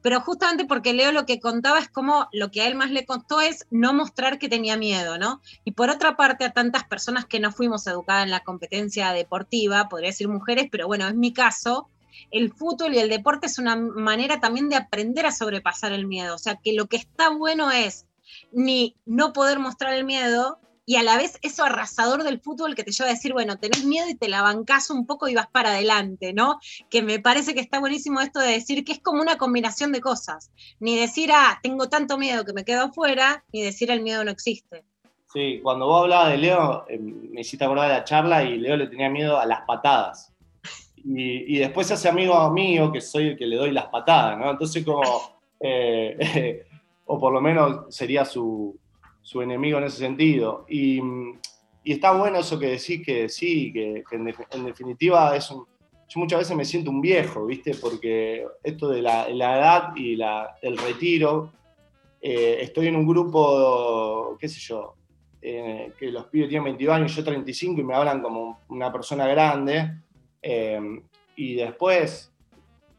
pero 0.00 0.20
justamente 0.20 0.64
porque 0.64 0.92
Leo 0.92 1.10
lo 1.10 1.26
que 1.26 1.40
contaba 1.40 1.80
es 1.80 1.88
como 1.88 2.28
lo 2.30 2.52
que 2.52 2.62
a 2.62 2.68
él 2.68 2.76
más 2.76 2.92
le 2.92 3.04
costó 3.04 3.40
es 3.40 3.66
no 3.72 3.92
mostrar 3.92 4.38
que 4.38 4.48
tenía 4.48 4.76
miedo, 4.76 5.18
¿no? 5.18 5.40
Y 5.64 5.72
por 5.72 5.90
otra 5.90 6.16
parte, 6.16 6.44
a 6.44 6.52
tantas 6.52 6.84
personas 6.84 7.24
que 7.26 7.40
no 7.40 7.50
fuimos 7.50 7.84
educadas 7.88 8.22
en 8.22 8.30
la 8.30 8.44
competencia 8.44 9.10
deportiva, 9.10 9.88
podría 9.88 10.10
decir 10.10 10.28
mujeres, 10.28 10.68
pero 10.70 10.86
bueno, 10.86 11.08
es 11.08 11.16
mi 11.16 11.32
caso, 11.32 11.90
el 12.30 12.52
fútbol 12.52 12.94
y 12.94 12.98
el 12.98 13.08
deporte 13.08 13.46
es 13.46 13.58
una 13.58 13.76
manera 13.76 14.40
también 14.40 14.68
de 14.68 14.76
aprender 14.76 15.26
a 15.26 15.32
sobrepasar 15.32 15.92
el 15.92 16.06
miedo. 16.06 16.34
O 16.34 16.38
sea, 16.38 16.56
que 16.56 16.72
lo 16.72 16.86
que 16.86 16.96
está 16.96 17.30
bueno 17.30 17.70
es 17.70 18.06
ni 18.52 18.96
no 19.04 19.32
poder 19.32 19.58
mostrar 19.58 19.94
el 19.94 20.04
miedo 20.04 20.58
y 20.88 20.96
a 20.96 21.02
la 21.02 21.16
vez 21.16 21.38
eso 21.42 21.64
arrasador 21.64 22.22
del 22.22 22.40
fútbol 22.40 22.76
que 22.76 22.84
te 22.84 22.92
lleva 22.92 23.10
a 23.10 23.12
decir, 23.12 23.32
bueno, 23.32 23.58
tenés 23.58 23.84
miedo 23.84 24.08
y 24.08 24.14
te 24.14 24.28
la 24.28 24.40
bancás 24.40 24.88
un 24.88 25.04
poco 25.04 25.26
y 25.26 25.34
vas 25.34 25.48
para 25.48 25.70
adelante, 25.70 26.32
¿no? 26.32 26.60
Que 26.88 27.02
me 27.02 27.18
parece 27.18 27.54
que 27.54 27.60
está 27.60 27.80
buenísimo 27.80 28.20
esto 28.20 28.38
de 28.38 28.52
decir 28.52 28.84
que 28.84 28.92
es 28.92 29.00
como 29.00 29.20
una 29.20 29.36
combinación 29.36 29.90
de 29.90 30.00
cosas. 30.00 30.52
Ni 30.78 30.96
decir, 30.96 31.32
ah, 31.34 31.58
tengo 31.60 31.88
tanto 31.88 32.18
miedo 32.18 32.44
que 32.44 32.52
me 32.52 32.64
quedo 32.64 32.84
afuera, 32.84 33.44
ni 33.52 33.62
decir 33.62 33.90
el 33.90 34.00
miedo 34.00 34.24
no 34.24 34.30
existe. 34.30 34.84
Sí, 35.32 35.60
cuando 35.60 35.86
vos 35.86 36.02
hablabas 36.04 36.30
de 36.30 36.38
Leo, 36.38 36.86
eh, 36.88 36.98
me 36.98 37.40
hiciste 37.40 37.64
acordar 37.64 37.88
de 37.88 37.94
la 37.94 38.04
charla 38.04 38.44
y 38.44 38.56
Leo 38.56 38.76
le 38.76 38.86
tenía 38.86 39.10
miedo 39.10 39.40
a 39.40 39.44
las 39.44 39.62
patadas. 39.66 40.32
Y, 41.08 41.58
después 41.58 41.86
se 41.86 41.94
hace 41.94 42.08
amigo 42.08 42.50
mío, 42.50 42.90
que 42.90 43.00
soy 43.00 43.28
el 43.28 43.36
que 43.36 43.46
le 43.46 43.56
doy 43.56 43.70
las 43.70 43.86
patadas, 43.86 44.38
¿no? 44.38 44.50
Entonces 44.50 44.84
como, 44.84 45.02
eh, 45.60 46.64
o 47.06 47.18
por 47.18 47.32
lo 47.32 47.40
menos 47.40 47.94
sería 47.94 48.24
su, 48.24 48.76
su 49.22 49.40
enemigo 49.40 49.78
en 49.78 49.84
ese 49.84 49.98
sentido. 49.98 50.66
Y, 50.68 51.00
y 51.84 51.92
está 51.92 52.10
bueno 52.12 52.38
eso 52.38 52.58
que 52.58 52.70
decís 52.70 53.04
que 53.04 53.28
sí, 53.28 53.72
que, 53.72 54.02
en, 54.10 54.24
def- 54.24 54.48
en 54.50 54.64
definitiva 54.64 55.36
es 55.36 55.50
un... 55.50 55.64
Yo 56.08 56.20
muchas 56.20 56.40
veces 56.40 56.56
me 56.56 56.64
siento 56.64 56.90
un 56.90 57.00
viejo, 57.00 57.46
¿viste? 57.46 57.74
Porque 57.74 58.46
esto 58.62 58.88
de 58.88 59.02
la, 59.02 59.28
la 59.28 59.58
edad 59.58 59.96
y 59.96 60.16
la, 60.16 60.56
el 60.62 60.76
retiro, 60.78 61.52
eh, 62.20 62.58
estoy 62.62 62.88
en 62.88 62.96
un 62.96 63.06
grupo, 63.06 64.36
qué 64.40 64.48
sé 64.48 64.60
yo, 64.60 64.94
eh, 65.42 65.92
que 65.98 66.10
los 66.10 66.26
pibes 66.26 66.48
tienen 66.48 66.64
22 66.64 66.94
años, 66.96 67.14
yo 67.14 67.22
35 67.24 67.80
y 67.80 67.84
me 67.84 67.94
hablan 67.94 68.22
como 68.22 68.60
una 68.68 68.90
persona 68.92 69.26
grande. 69.26 69.92
Eh, 70.48 71.00
y 71.34 71.56
después, 71.56 72.32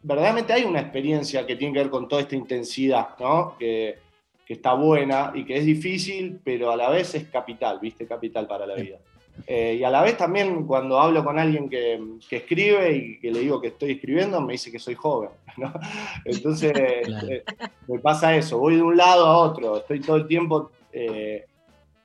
verdaderamente 0.03 0.51
hay 0.51 0.65
una 0.65 0.81
experiencia 0.81 1.47
que 1.47 1.55
tiene 1.55 1.73
que 1.73 1.79
ver 1.79 1.89
con 1.89 2.07
toda 2.09 2.21
esta 2.21 2.35
intensidad, 2.35 3.17
¿no? 3.19 3.55
Que, 3.57 3.99
que 4.45 4.53
está 4.53 4.73
buena 4.73 5.31
y 5.33 5.45
que 5.45 5.57
es 5.57 5.65
difícil, 5.65 6.41
pero 6.43 6.71
a 6.71 6.75
la 6.75 6.89
vez 6.89 7.15
es 7.15 7.29
capital, 7.29 7.79
¿viste? 7.81 8.05
Capital 8.05 8.47
para 8.47 8.67
la 8.67 8.75
vida. 8.75 8.97
Eh, 9.45 9.77
y 9.79 9.83
a 9.83 9.89
la 9.89 10.01
vez 10.01 10.17
también 10.17 10.65
cuando 10.65 10.99
hablo 10.99 11.23
con 11.23 11.39
alguien 11.39 11.69
que, 11.69 12.01
que 12.27 12.37
escribe 12.37 12.91
y 12.91 13.19
que 13.19 13.31
le 13.31 13.39
digo 13.39 13.61
que 13.61 13.67
estoy 13.67 13.91
escribiendo, 13.91 14.41
me 14.41 14.53
dice 14.53 14.69
que 14.69 14.79
soy 14.79 14.95
joven, 14.95 15.29
¿no? 15.57 15.71
Entonces, 16.25 16.73
eh, 16.75 17.43
me 17.87 17.99
pasa 17.99 18.35
eso, 18.35 18.57
voy 18.57 18.75
de 18.75 18.81
un 18.81 18.97
lado 18.97 19.25
a 19.25 19.37
otro, 19.37 19.77
estoy 19.77 20.01
todo 20.01 20.17
el 20.17 20.27
tiempo, 20.27 20.71
eh, 20.91 21.45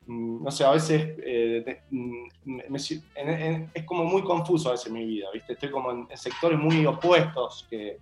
no 0.07 0.51
sé, 0.51 0.63
a 0.65 0.71
veces 0.71 1.15
eh, 1.23 1.81
mm, 1.89 2.23
me- 2.45 2.65
me 2.69 2.79
si- 2.79 3.01
en- 3.15 3.29
en- 3.29 3.71
es 3.73 3.83
como 3.85 4.03
muy 4.03 4.21
confuso 4.23 4.69
a 4.69 4.73
veces 4.73 4.91
mi 4.91 5.05
vida, 5.05 5.27
¿viste? 5.33 5.53
Estoy 5.53 5.71
como 5.71 5.91
en, 5.91 6.07
en 6.09 6.17
sectores 6.17 6.59
muy 6.59 6.85
opuestos 6.85 7.65
que, 7.69 7.99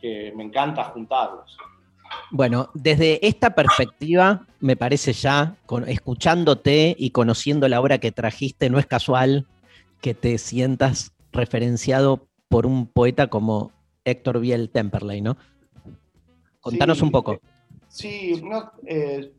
que 0.00 0.32
me 0.34 0.44
encanta 0.44 0.84
juntarlos. 0.84 1.56
Bueno, 2.30 2.70
desde 2.74 3.26
esta 3.26 3.54
perspectiva, 3.54 4.46
me 4.60 4.76
parece 4.76 5.12
ya, 5.12 5.54
con- 5.66 5.88
escuchándote 5.88 6.94
y 6.98 7.10
conociendo 7.10 7.68
la 7.68 7.80
obra 7.80 7.98
que 7.98 8.12
trajiste, 8.12 8.70
no 8.70 8.78
es 8.78 8.86
casual 8.86 9.46
que 10.00 10.14
te 10.14 10.38
sientas 10.38 11.12
referenciado 11.32 12.26
por 12.48 12.66
un 12.66 12.86
poeta 12.86 13.28
como 13.28 13.72
Héctor 14.04 14.40
Biel 14.40 14.68
Temperley, 14.70 15.20
¿no? 15.20 15.36
Contanos 16.60 16.98
Sí, 16.98 17.04
un 17.04 17.10
poco. 17.10 17.40
Sí, 17.88 18.40
no, 18.42 18.72
eh, 18.86 19.32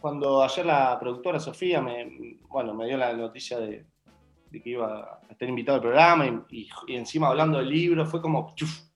cuando 0.00 0.42
ayer 0.42 0.66
la 0.66 0.98
productora 0.98 1.38
Sofía 1.38 1.80
me, 1.80 2.38
bueno, 2.48 2.74
me 2.74 2.86
dio 2.86 2.96
la 2.96 3.12
noticia 3.12 3.58
de, 3.58 3.86
que 4.50 4.70
iba 4.70 5.20
a 5.28 5.32
estar 5.32 5.48
invitado 5.48 5.76
al 5.76 5.82
programa 5.82 6.44
y 6.50 6.68
encima 6.88 7.28
hablando 7.28 7.58
del 7.58 7.68
libro, 7.68 8.06
fue 8.06 8.20
como, 8.20 8.52
chuf, 8.54 8.90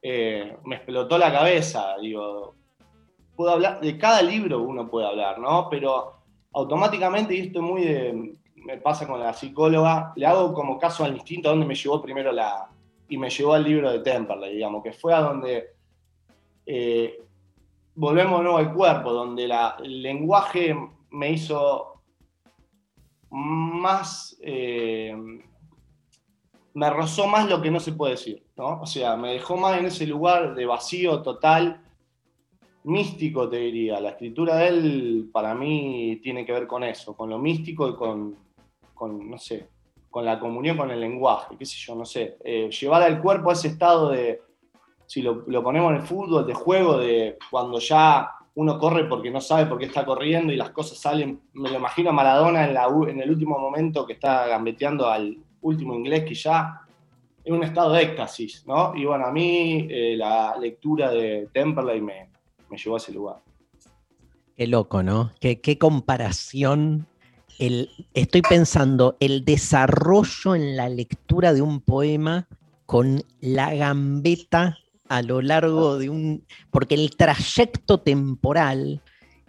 eh, 0.00 0.56
me 0.64 0.76
explotó 0.76 1.18
la 1.18 1.32
cabeza, 1.32 1.96
digo, 2.00 2.54
puedo 3.34 3.50
hablar, 3.50 3.80
de 3.80 3.98
cada 3.98 4.22
libro 4.22 4.62
uno 4.62 4.88
puede 4.88 5.06
hablar, 5.06 5.38
¿no? 5.38 5.68
Pero 5.68 6.14
automáticamente, 6.52 7.34
y 7.34 7.40
esto 7.40 7.58
es 7.58 7.64
muy 7.64 7.84
de, 7.84 8.38
me 8.54 8.78
pasa 8.78 9.06
con 9.06 9.18
la 9.20 9.32
psicóloga, 9.32 10.12
le 10.16 10.26
hago 10.26 10.54
como 10.54 10.78
caso 10.78 11.04
al 11.04 11.14
instinto 11.14 11.48
a 11.48 11.52
donde 11.52 11.66
me 11.66 11.74
llevó 11.74 12.00
primero 12.00 12.30
la, 12.30 12.68
y 13.08 13.16
me 13.16 13.28
llevó 13.28 13.54
al 13.54 13.64
libro 13.64 13.90
de 13.90 14.00
Temperley, 14.00 14.54
digamos, 14.54 14.82
que 14.84 14.92
fue 14.92 15.12
a 15.12 15.20
donde 15.20 15.74
eh, 16.64 17.20
volvemos 17.98 18.40
al 18.56 18.72
cuerpo, 18.72 19.12
donde 19.12 19.44
el 19.44 20.02
lenguaje 20.02 20.74
me 21.10 21.32
hizo 21.32 22.00
más, 23.30 24.38
eh, 24.40 25.14
me 26.74 26.90
rozó 26.90 27.26
más 27.26 27.48
lo 27.48 27.60
que 27.60 27.72
no 27.72 27.80
se 27.80 27.92
puede 27.92 28.12
decir, 28.12 28.44
¿no? 28.56 28.80
O 28.80 28.86
sea, 28.86 29.16
me 29.16 29.32
dejó 29.32 29.56
más 29.56 29.78
en 29.78 29.86
ese 29.86 30.06
lugar 30.06 30.54
de 30.54 30.64
vacío 30.64 31.22
total, 31.22 31.82
místico 32.84 33.48
te 33.48 33.56
diría. 33.56 34.00
La 34.00 34.10
escritura 34.10 34.56
de 34.56 34.68
él 34.68 35.30
para 35.32 35.56
mí 35.56 36.20
tiene 36.22 36.46
que 36.46 36.52
ver 36.52 36.68
con 36.68 36.84
eso, 36.84 37.16
con 37.16 37.28
lo 37.28 37.38
místico 37.38 37.88
y 37.88 37.96
con, 37.96 38.36
con 38.94 39.28
no 39.28 39.38
sé, 39.38 39.68
con 40.08 40.24
la 40.24 40.38
comunión 40.38 40.76
con 40.76 40.92
el 40.92 41.00
lenguaje, 41.00 41.56
qué 41.58 41.66
sé 41.66 41.76
yo, 41.78 41.96
no 41.96 42.04
sé. 42.04 42.38
Eh, 42.44 42.70
llevar 42.70 43.02
al 43.02 43.20
cuerpo 43.20 43.50
a 43.50 43.54
ese 43.54 43.68
estado 43.68 44.10
de, 44.10 44.40
si 45.08 45.22
lo, 45.22 45.42
lo 45.46 45.62
ponemos 45.62 45.90
en 45.90 45.96
el 45.96 46.02
fútbol, 46.02 46.46
de 46.46 46.52
juego, 46.52 46.98
de 46.98 47.38
cuando 47.50 47.78
ya 47.78 48.30
uno 48.56 48.78
corre 48.78 49.04
porque 49.04 49.30
no 49.30 49.40
sabe 49.40 49.64
por 49.64 49.78
qué 49.78 49.86
está 49.86 50.04
corriendo 50.04 50.52
y 50.52 50.56
las 50.56 50.70
cosas 50.70 50.98
salen, 50.98 51.40
me 51.54 51.70
lo 51.70 51.76
imagino 51.76 52.10
a 52.10 52.12
Maradona 52.12 52.66
en, 52.66 52.74
la, 52.74 52.88
en 53.08 53.18
el 53.18 53.30
último 53.30 53.58
momento 53.58 54.04
que 54.04 54.12
está 54.12 54.46
gambeteando 54.46 55.08
al 55.08 55.38
último 55.62 55.94
inglés 55.94 56.24
que 56.24 56.34
ya 56.34 56.82
en 57.42 57.54
un 57.54 57.64
estado 57.64 57.94
de 57.94 58.02
éxtasis, 58.02 58.66
¿no? 58.66 58.94
Y 58.94 59.06
bueno, 59.06 59.24
a 59.24 59.32
mí 59.32 59.86
eh, 59.88 60.14
la 60.14 60.56
lectura 60.60 61.10
de 61.10 61.48
Temperley 61.54 62.02
me, 62.02 62.28
me 62.68 62.76
llevó 62.76 62.96
a 62.96 62.98
ese 62.98 63.12
lugar. 63.12 63.36
Qué 64.58 64.66
loco, 64.66 65.02
¿no? 65.02 65.30
Qué, 65.40 65.62
qué 65.62 65.78
comparación. 65.78 67.06
El, 67.58 67.88
estoy 68.12 68.42
pensando 68.42 69.16
el 69.20 69.46
desarrollo 69.46 70.54
en 70.54 70.76
la 70.76 70.90
lectura 70.90 71.54
de 71.54 71.62
un 71.62 71.80
poema 71.80 72.46
con 72.84 73.22
la 73.40 73.74
gambeta 73.74 74.76
a 75.08 75.22
lo 75.22 75.40
largo 75.42 75.98
de 75.98 76.10
un... 76.10 76.44
Porque 76.70 76.94
el 76.94 77.16
trayecto 77.16 78.00
temporal 78.00 79.02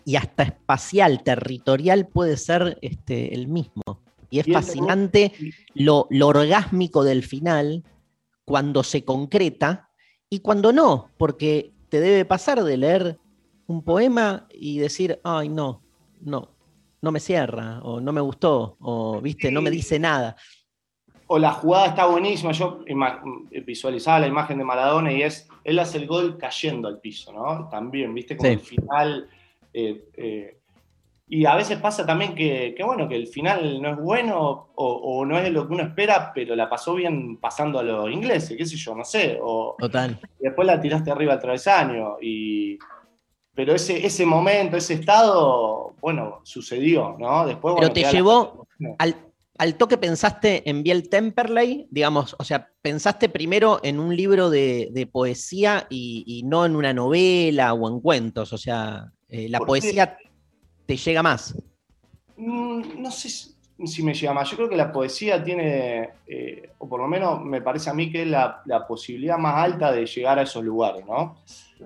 y 0.05 0.15
hasta 0.15 0.43
espacial, 0.43 1.23
territorial, 1.23 2.07
puede 2.07 2.37
ser 2.37 2.77
este, 2.81 3.33
el 3.33 3.47
mismo. 3.47 3.83
Y 4.29 4.39
es 4.39 4.47
fascinante 4.53 5.33
lo, 5.73 6.07
lo 6.11 6.27
orgásmico 6.27 7.03
del 7.03 7.23
final 7.23 7.83
cuando 8.45 8.83
se 8.83 9.03
concreta 9.03 9.89
y 10.29 10.39
cuando 10.39 10.71
no, 10.71 11.09
porque 11.17 11.73
te 11.89 11.99
debe 11.99 12.25
pasar 12.25 12.63
de 12.63 12.77
leer 12.77 13.19
un 13.65 13.83
poema 13.83 14.47
y 14.51 14.77
decir, 14.77 15.19
ay, 15.23 15.49
no, 15.49 15.81
no, 16.21 16.49
no 17.01 17.11
me 17.11 17.19
cierra, 17.19 17.79
o 17.81 17.99
no 17.99 18.11
me 18.13 18.21
gustó, 18.21 18.77
o, 18.79 19.19
viste, 19.19 19.51
no 19.51 19.61
me 19.61 19.71
dice 19.71 19.97
nada. 19.97 20.35
O 21.25 21.39
la 21.39 21.51
jugada 21.51 21.87
está 21.87 22.05
buenísima, 22.05 22.51
yo 22.51 22.83
ima- 22.87 23.21
visualizaba 23.65 24.19
la 24.19 24.27
imagen 24.27 24.59
de 24.59 24.63
Maradona 24.63 25.11
y 25.11 25.23
es, 25.23 25.47
él 25.63 25.79
hace 25.79 25.97
el 25.97 26.07
gol 26.07 26.37
cayendo 26.37 26.87
al 26.87 26.99
piso, 26.99 27.31
¿no? 27.33 27.67
También, 27.69 28.13
viste, 28.13 28.35
como 28.37 28.47
Sí. 28.49 28.53
el 28.53 28.59
final... 28.59 29.29
eh, 29.73 30.05
eh, 30.15 30.55
y 31.31 31.45
a 31.45 31.53
veces 31.53 31.77
pasa 31.77 32.07
también 32.07 32.33
que, 32.33 32.73
que, 32.75 32.83
bueno, 32.83 33.07
que 33.07 33.15
el 33.15 33.27
final 33.27 33.79
no 33.83 33.91
es 33.91 33.97
bueno 33.99 34.69
o, 34.73 34.85
o 34.93 35.25
no 35.25 35.37
es 35.37 35.51
lo 35.51 35.67
que 35.67 35.75
uno 35.75 35.83
espera, 35.83 36.31
pero 36.33 36.55
la 36.55 36.67
pasó 36.67 36.95
bien 36.95 37.37
pasando 37.37 37.77
a 37.77 37.83
los 37.83 38.09
ingleses, 38.09 38.57
qué 38.57 38.65
sé 38.65 38.75
yo, 38.75 38.95
no 38.95 39.03
sé. 39.05 39.37
O, 39.39 39.75
Total. 39.77 40.19
y 40.39 40.43
después 40.45 40.65
la 40.65 40.81
tiraste 40.81 41.11
arriba 41.11 41.33
al 41.33 41.39
travesaño. 41.39 42.17
Y, 42.19 42.79
pero 43.53 43.75
ese, 43.75 44.03
ese 44.03 44.25
momento, 44.25 44.75
ese 44.75 44.95
estado, 44.95 45.93
bueno, 46.01 46.39
sucedió, 46.43 47.15
¿no? 47.19 47.45
Después, 47.45 47.75
Pero 47.75 47.87
bueno, 47.89 47.93
te 47.93 48.01
la- 48.01 48.11
llevó 48.11 48.65
al, 48.97 49.15
al 49.59 49.75
toque 49.75 49.97
pensaste 49.97 50.67
en 50.69 50.83
Biel 50.83 51.09
Temperley, 51.09 51.87
digamos, 51.91 52.35
o 52.39 52.43
sea, 52.45 52.69
pensaste 52.81 53.27
primero 53.29 53.79
en 53.83 53.99
un 53.99 54.15
libro 54.15 54.49
de, 54.49 54.89
de 54.93 55.05
poesía 55.05 55.85
y, 55.89 56.23
y 56.25 56.43
no 56.43 56.65
en 56.65 56.75
una 56.77 56.93
novela 56.93 57.73
o 57.73 57.89
en 57.89 57.99
cuentos, 57.99 58.53
o 58.53 58.57
sea, 58.57 59.11
eh, 59.27 59.49
la 59.49 59.59
poesía 59.59 60.17
te 60.85 60.95
llega 60.95 61.21
más. 61.21 61.55
Mm, 62.37 63.01
No 63.01 63.11
sé 63.11 63.29
si 63.29 64.01
me 64.03 64.13
llega 64.13 64.33
más. 64.33 64.49
Yo 64.49 64.55
creo 64.57 64.69
que 64.69 64.75
la 64.77 64.91
poesía 64.91 65.43
tiene, 65.43 66.09
eh, 66.25 66.69
o 66.77 66.87
por 66.87 67.01
lo 67.01 67.07
menos 67.07 67.41
me 67.43 67.61
parece 67.61 67.89
a 67.89 67.93
mí 67.93 68.09
que 68.11 68.21
es 68.23 68.27
la, 68.29 68.61
la 68.65 68.87
posibilidad 68.87 69.37
más 69.37 69.55
alta 69.55 69.91
de 69.91 70.05
llegar 70.05 70.39
a 70.39 70.43
esos 70.43 70.63
lugares, 70.63 71.05
¿no? 71.05 71.37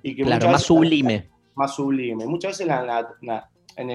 Y 0.02 0.14
que 0.14 0.22
Claro, 0.22 0.46
más 0.46 0.54
veces- 0.54 0.66
sublime. 0.66 1.28
Más 1.56 1.74
sublime. 1.74 2.24
Muchas 2.26 2.52
veces 2.52 2.66
la- 2.68 3.48
en, 3.76 3.90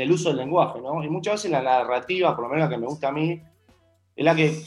el, 0.00 0.12
uso 0.12 0.28
del 0.28 0.38
lenguaje, 0.38 0.80
¿no? 0.80 1.02
Y 1.02 1.08
muchas 1.08 1.34
veces 1.34 1.50
la 1.50 1.62
narrativa, 1.62 2.34
por 2.34 2.44
lo 2.44 2.50
menos 2.50 2.68
la 2.68 2.74
que 2.74 2.80
me 2.80 2.86
gusta 2.86 3.08
a 3.08 3.12
mí, 3.12 3.40
es 4.14 4.24
la 4.24 4.34
que 4.34 4.62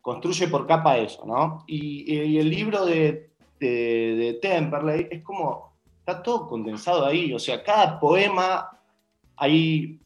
construye 0.00 0.48
por 0.48 0.66
capa 0.66 0.98
eso, 0.98 1.24
¿no? 1.26 1.64
Y, 1.66 2.38
el 2.38 2.50
libro 2.50 2.84
de, 2.84 3.30
de, 3.58 4.16
de 4.16 4.38
Temperley 4.40 5.08
es 5.10 5.22
como, 5.22 5.74
está 5.98 6.22
todo 6.22 6.46
condensado 6.46 7.06
ahí, 7.06 7.32
o 7.32 7.38
sea, 7.38 7.62
cada 7.62 7.98
poema 7.98 8.70
hay 9.36 9.98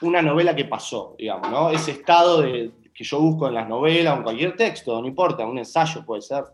una 0.00 0.22
novela 0.22 0.54
que 0.54 0.64
pasó, 0.64 1.14
digamos, 1.18 1.50
¿no? 1.50 1.70
Ese 1.70 1.92
estado 1.92 2.42
que 2.42 3.04
yo 3.04 3.20
busco 3.20 3.48
en 3.48 3.54
las 3.54 3.68
novelas 3.68 4.14
o 4.14 4.16
en 4.18 4.22
cualquier 4.22 4.56
texto, 4.56 5.00
no 5.00 5.06
importa, 5.06 5.46
un 5.46 5.58
ensayo 5.58 6.04
puede 6.04 6.22
ser, 6.22 6.44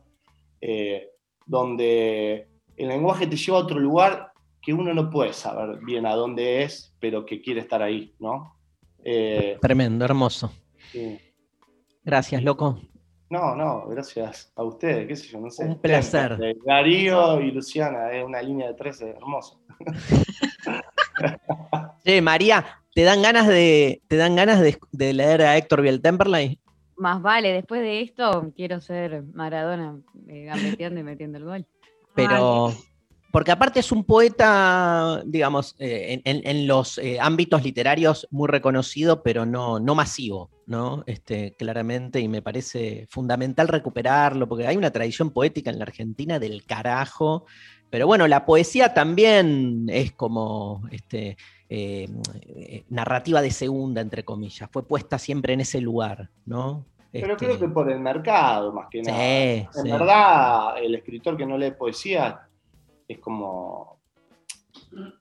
eh, 0.60 1.10
donde 1.46 2.48
el 2.76 2.88
lenguaje 2.88 3.26
te 3.26 3.36
lleva 3.36 3.58
a 3.58 3.62
otro 3.62 3.78
lugar 3.78 4.29
que 4.62 4.72
uno 4.72 4.92
no 4.94 5.10
puede 5.10 5.32
saber 5.32 5.78
bien 5.84 6.06
a 6.06 6.14
dónde 6.14 6.62
es, 6.62 6.94
pero 7.00 7.24
que 7.24 7.40
quiere 7.40 7.60
estar 7.60 7.82
ahí, 7.82 8.14
¿no? 8.18 8.56
Eh, 9.02 9.58
Tremendo, 9.60 10.04
hermoso. 10.04 10.52
sí. 10.92 11.18
Gracias, 12.02 12.42
loco. 12.42 12.80
No, 13.28 13.54
no, 13.54 13.86
gracias 13.86 14.52
a 14.56 14.64
ustedes, 14.64 15.06
qué 15.06 15.14
sé 15.14 15.28
yo, 15.28 15.38
no 15.38 15.50
sé. 15.50 15.64
Un 15.64 15.80
placer. 15.80 16.36
Darío 16.66 17.40
y 17.40 17.52
Luciana, 17.52 18.10
es 18.10 18.24
una 18.24 18.42
línea 18.42 18.68
de 18.68 18.74
13 18.74 19.10
hermosa. 19.10 19.56
Che, 22.04 22.22
María, 22.22 22.64
¿te 22.94 23.02
dan 23.02 23.22
ganas 23.22 23.46
de, 23.46 24.00
te 24.08 24.16
dan 24.16 24.34
ganas 24.34 24.60
de, 24.60 24.78
de 24.90 25.12
leer 25.12 25.42
a 25.42 25.56
Héctor 25.56 25.82
Biel 25.82 26.00
Temperley? 26.00 26.58
Más 26.96 27.22
vale, 27.22 27.52
después 27.52 27.82
de 27.82 28.00
esto 28.00 28.50
quiero 28.56 28.80
ser 28.80 29.22
Maradona 29.34 30.00
eh, 30.26 30.44
gambeteando 30.44 31.00
y 31.00 31.02
metiendo 31.02 31.38
el 31.38 31.44
gol. 31.44 31.66
Pero 32.14 32.72
Porque 33.30 33.52
aparte 33.52 33.78
es 33.80 33.92
un 33.92 34.04
poeta, 34.04 35.22
digamos, 35.24 35.76
eh, 35.78 36.20
en, 36.24 36.66
los 36.66 36.98
eh, 36.98 37.18
ámbitos 37.20 37.62
literarios 37.62 38.26
muy 38.30 38.48
reconocido, 38.48 39.22
pero 39.22 39.46
no, 39.46 39.78
no 39.78 39.94
masivo, 39.94 40.50
¿no? 40.66 41.04
Este, 41.06 41.54
claramente, 41.56 42.18
y 42.18 42.26
me 42.26 42.42
parece 42.42 43.06
fundamental 43.08 43.68
recuperarlo, 43.68 44.48
porque 44.48 44.66
hay 44.66 44.76
una 44.76 44.90
tradición 44.90 45.30
poética 45.30 45.70
en 45.70 45.78
la 45.78 45.84
Argentina 45.84 46.40
del 46.40 46.64
carajo. 46.64 47.46
Pero 47.88 48.06
bueno, 48.06 48.26
la 48.26 48.44
poesía 48.44 48.94
también 48.94 49.86
es 49.88 50.12
como 50.12 50.82
este, 50.90 51.36
eh, 51.68 52.08
narrativa 52.88 53.42
de 53.42 53.52
segunda, 53.52 54.00
entre 54.00 54.24
comillas. 54.24 54.68
Fue 54.72 54.86
puesta 54.86 55.18
siempre 55.18 55.52
en 55.52 55.60
ese 55.60 55.80
lugar, 55.80 56.30
¿no? 56.46 56.84
Pero 57.12 57.34
Este, 57.34 57.46
creo 57.46 57.58
que 57.58 57.68
por 57.68 57.90
el 57.90 58.00
mercado, 58.00 58.72
más 58.72 58.88
que 58.90 59.04
Sí, 59.04 59.10
nada. 59.10 59.24
En 59.24 59.68
sí. 59.72 59.90
verdad, 59.90 60.78
el 60.82 60.94
escritor 60.94 61.36
que 61.36 61.46
no 61.46 61.58
lee 61.58 61.72
poesía 61.72 62.40
es 63.12 63.18
como 63.18 63.98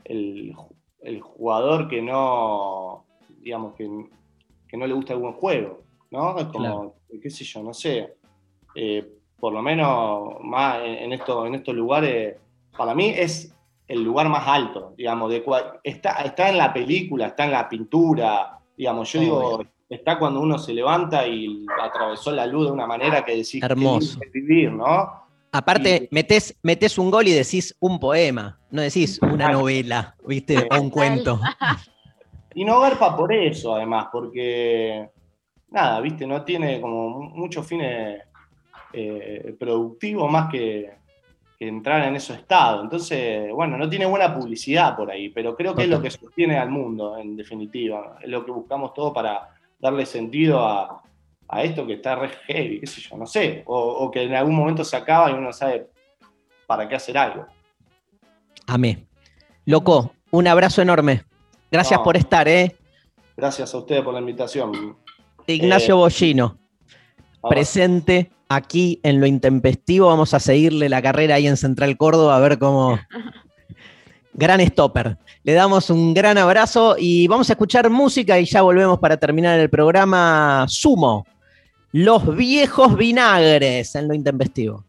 el, 0.06 0.56
el 1.02 1.22
jugador 1.22 1.88
que 1.88 2.02
no, 2.02 3.06
digamos, 3.42 3.74
que, 3.76 3.90
que 4.68 4.78
no 4.78 4.86
le 4.88 4.94
gusta 4.94 5.14
el 5.14 5.20
buen 5.20 5.34
juego, 5.34 5.82
¿no? 6.12 6.38
Es 6.38 6.46
como, 6.48 6.96
qué 7.22 7.30
sé 7.30 7.44
yo, 7.44 7.64
no 7.64 7.74
sé. 7.74 8.16
Eh, 8.76 9.08
por 9.40 9.54
lo 9.54 9.62
menos 9.62 10.34
más 10.42 10.80
en, 10.84 10.96
en 10.96 11.14
esto- 11.14 11.46
en 11.46 11.56
estos 11.56 11.74
lugares, 11.74 12.38
para 12.78 12.94
mí 12.94 13.10
es 13.10 13.56
el 13.88 14.04
lugar 14.04 14.30
más 14.30 14.48
alto, 14.48 14.94
digamos, 14.96 15.32
de 15.32 15.44
está, 15.84 16.12
está 16.24 16.50
en 16.50 16.58
la 16.58 16.72
película, 16.74 17.28
está 17.28 17.46
en 17.46 17.52
la 17.52 17.68
pintura, 17.68 18.60
digamos, 18.78 19.12
yo 19.12 19.20
digo, 19.20 19.64
está 19.90 20.20
cuando 20.20 20.42
uno 20.42 20.60
se 20.60 20.74
levanta 20.74 21.28
y 21.28 21.66
atravesó 21.82 22.32
la 22.32 22.46
luz 22.46 22.68
de 22.68 22.72
una 22.74 22.86
manera 22.86 23.26
que 23.26 23.32
decís, 23.38 23.64
Hermoso. 23.64 24.20
es 24.22 24.32
vivir, 24.32 24.72
¿no? 24.72 25.28
Aparte, 25.52 26.08
metés, 26.12 26.58
metés 26.62 26.98
un 26.98 27.10
gol 27.10 27.28
y 27.28 27.32
decís 27.32 27.76
un 27.80 28.00
poema, 28.00 28.60
no 28.72 28.82
decís 28.82 29.20
una 29.22 29.50
novela, 29.52 30.16
¿viste? 30.28 30.68
O 30.72 30.80
un 30.82 30.90
cuento. 30.90 31.40
Y 32.56 32.66
no 32.66 32.80
garpa 32.80 33.16
por 33.16 33.32
eso, 33.32 33.76
además, 33.76 34.08
porque, 34.12 35.08
nada, 35.70 36.02
viste, 36.02 36.26
no 36.26 36.44
tiene 36.44 36.82
como 36.82 37.10
mu- 37.10 37.30
muchos 37.30 37.66
fines 37.66 38.24
eh, 38.92 39.56
productivos 39.58 40.30
más 40.32 40.50
que, 40.52 40.90
que 41.58 41.68
entrar 41.68 42.08
en 42.08 42.16
esos 42.16 42.38
estados. 42.38 42.84
Entonces, 42.84 43.52
bueno, 43.54 43.78
no 43.78 43.88
tiene 43.88 44.08
buena 44.08 44.36
publicidad 44.36 44.96
por 44.96 45.12
ahí, 45.12 45.30
pero 45.30 45.56
creo 45.56 45.76
que 45.76 45.84
es 45.84 45.90
lo 45.90 46.02
que 46.02 46.10
sostiene 46.10 46.58
al 46.58 46.70
mundo, 46.70 47.18
en 47.20 47.36
definitiva. 47.38 48.18
Es 48.20 48.30
lo 48.30 48.44
que 48.44 48.52
buscamos 48.52 48.96
todo 48.96 49.14
para 49.14 49.48
darle 49.78 50.06
sentido 50.08 50.60
a, 50.60 51.04
a 51.52 51.64
esto 51.64 51.86
que 51.88 51.94
está 51.94 52.16
re 52.16 52.30
heavy, 52.48 52.80
qué 52.80 52.88
sé 52.88 53.02
yo, 53.02 53.18
no 53.18 53.26
sé. 53.26 53.64
O, 53.66 53.78
o 53.80 54.12
que 54.12 54.24
en 54.24 54.36
algún 54.36 54.56
momento 54.56 54.84
se 54.86 54.96
acaba 54.96 55.30
y 55.32 55.34
uno 55.34 55.52
sabe 55.52 55.88
para 56.68 56.88
qué 56.88 56.96
hacer 56.96 57.18
algo. 57.18 57.46
Amé. 58.68 59.06
Loco, 59.66 60.14
un 60.32 60.48
abrazo 60.48 60.82
enorme. 60.82 61.24
Gracias 61.72 62.00
No. 62.00 62.04
por 62.04 62.18
estar, 62.18 62.48
¿eh? 62.48 62.76
Gracias 63.36 63.74
a 63.74 63.78
ustedes 63.78 64.04
por 64.04 64.14
la 64.14 64.20
invitación. 64.20 64.96
Ignacio 65.48 65.96
Eh, 65.96 65.98
Bollino, 65.98 66.58
presente 67.50 68.32
aquí 68.50 69.00
en 69.04 69.20
lo 69.20 69.26
intempestivo. 69.26 70.08
Vamos 70.08 70.34
a 70.34 70.40
seguirle 70.40 70.90
la 70.90 71.02
carrera 71.02 71.36
ahí 71.36 71.48
en 71.48 71.58
Central 71.58 71.98
Córdoba 71.98 72.36
a 72.36 72.40
ver 72.40 72.60
cómo. 72.60 73.00
Gran 74.34 74.62
stopper. 74.62 75.18
Le 75.44 75.54
damos 75.54 75.90
un 75.90 76.14
gran 76.14 76.38
abrazo 76.38 76.96
y 76.98 77.28
vamos 77.28 77.50
a 77.50 77.54
escuchar 77.54 77.90
música 77.90 78.40
y 78.40 78.46
ya 78.46 78.62
volvemos 78.62 79.00
para 79.00 79.18
terminar 79.18 79.60
el 79.60 79.70
programa 79.70 80.66
Sumo. 80.70 81.26
Los 81.92 82.36
viejos 82.36 82.96
vinagres 82.96 83.96
en 83.96 84.08
lo 84.08 84.14
intempestivo. 84.14 84.84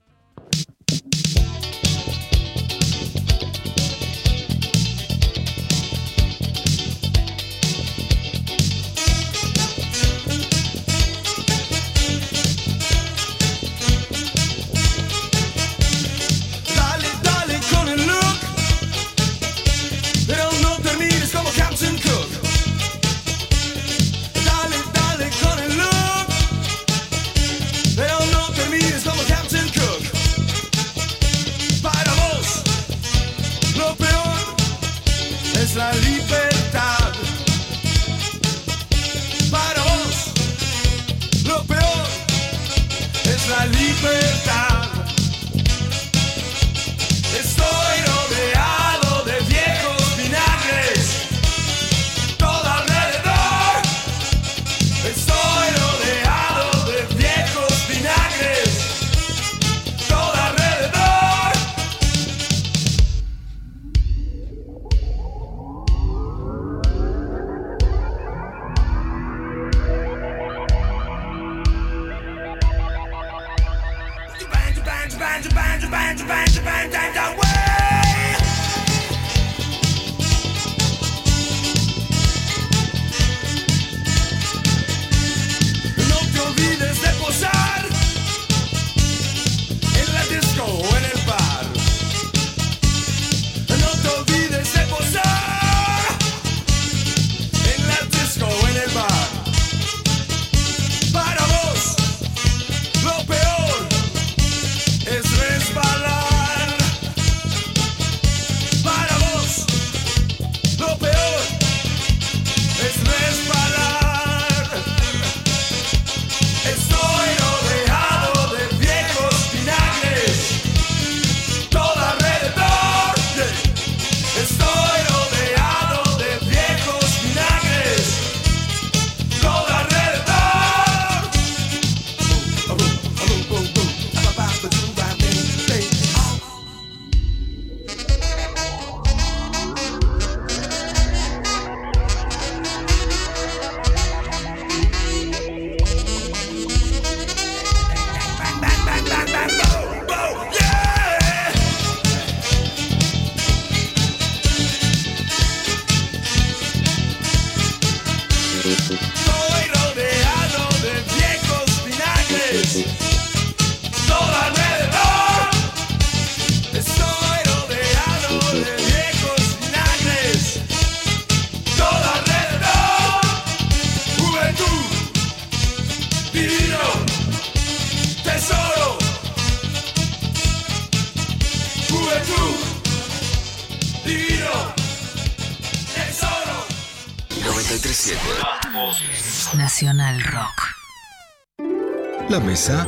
Mesa 192.51 192.85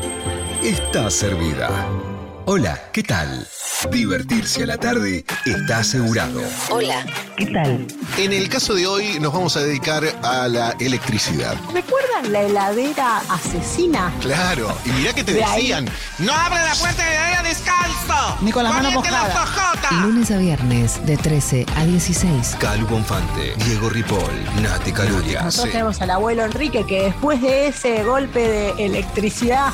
está 0.64 1.08
servida. 1.08 1.68
Hola, 2.46 2.90
¿qué 2.92 3.04
tal? 3.04 3.46
Divertirse 3.92 4.64
a 4.64 4.66
la 4.66 4.76
tarde 4.76 5.24
está 5.46 5.78
asegurado. 5.78 6.42
Hola, 6.68 7.06
¿qué 7.36 7.46
tal? 7.46 7.86
En 8.18 8.32
el 8.32 8.48
caso 8.48 8.74
de 8.74 8.88
hoy 8.88 9.20
nos 9.20 9.32
vamos 9.32 9.56
a 9.56 9.60
dedicar 9.60 10.02
a 10.24 10.48
la 10.48 10.74
electricidad. 10.80 11.54
¿Recuerdan 11.72 12.32
la 12.32 12.42
heladera 12.42 13.18
asesina? 13.28 14.12
Claro, 14.20 14.76
y 14.84 14.90
mirá 14.90 15.12
que 15.12 15.22
te 15.22 15.34
De 15.34 15.44
ahí. 15.44 15.60
decían, 15.62 15.88
no 16.18 16.32
abra 16.32 16.64
la 16.64 16.74
puerta 16.74 17.04
de. 17.08 17.11
Ni 18.42 18.50
con 18.52 18.64
las 18.64 18.72
mojada. 18.92 19.42
hojotas". 19.44 19.92
Lunes 20.02 20.30
a 20.30 20.36
viernes 20.38 21.04
de 21.06 21.16
13 21.16 21.64
a 21.76 21.84
16. 21.84 22.56
Calu 22.58 22.86
Bonfante, 22.86 23.54
Diego 23.64 23.88
Ripoll, 23.88 24.62
Nati 24.62 24.92
Caluria. 24.92 25.42
Nosotros 25.42 25.70
tenemos 25.72 26.00
al 26.02 26.10
abuelo 26.10 26.44
Enrique 26.44 26.84
que 26.84 27.02
después 27.04 27.40
de 27.40 27.68
ese 27.68 28.02
golpe 28.02 28.40
de 28.40 28.70
electricidad 28.84 29.68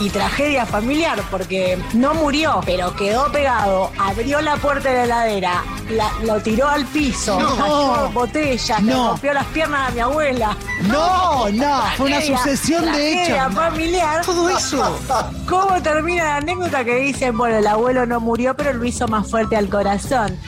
y 0.00 0.08
tragedia 0.10 0.64
familiar, 0.66 1.20
porque 1.30 1.78
no 1.92 2.14
murió, 2.14 2.60
pero 2.64 2.94
quedó 2.96 3.30
pegado, 3.30 3.90
abrió 3.98 4.40
la 4.40 4.56
puerta 4.56 4.90
de 4.90 5.06
la 5.06 5.26
heladera, 5.26 5.62
la- 5.90 6.12
lo 6.24 6.40
tiró 6.40 6.68
al 6.68 6.84
piso, 6.86 7.38
No. 7.38 7.56
cayó 7.56 8.10
botellas, 8.10 8.82
le 8.82 8.92
No. 8.92 9.08
rompió 9.10 9.32
las 9.34 9.46
piernas 9.46 9.88
a 9.88 9.92
mi 9.92 10.00
abuela. 10.00 10.56
No, 10.88 11.48
no, 11.50 11.82
fue 11.96 12.06
una 12.06 12.16
Tragedia, 12.16 12.38
sucesión 12.38 12.82
de 12.84 12.90
tragedia 12.90 13.36
hechos. 13.46 13.54
familiar. 13.54 14.24
Todo 14.24 14.48
eso. 14.50 15.00
¿Cómo 15.48 15.82
termina 15.82 16.24
la 16.24 16.36
anécdota 16.36 16.84
que 16.84 16.96
dicen, 16.96 17.36
bueno, 17.36 17.56
el 17.58 17.66
abuelo 17.66 18.06
no 18.06 18.20
murió, 18.20 18.56
pero 18.56 18.72
lo 18.72 18.84
hizo 18.84 19.08
más 19.08 19.30
fuerte 19.30 19.56
al 19.56 19.68
corazón? 19.68 20.38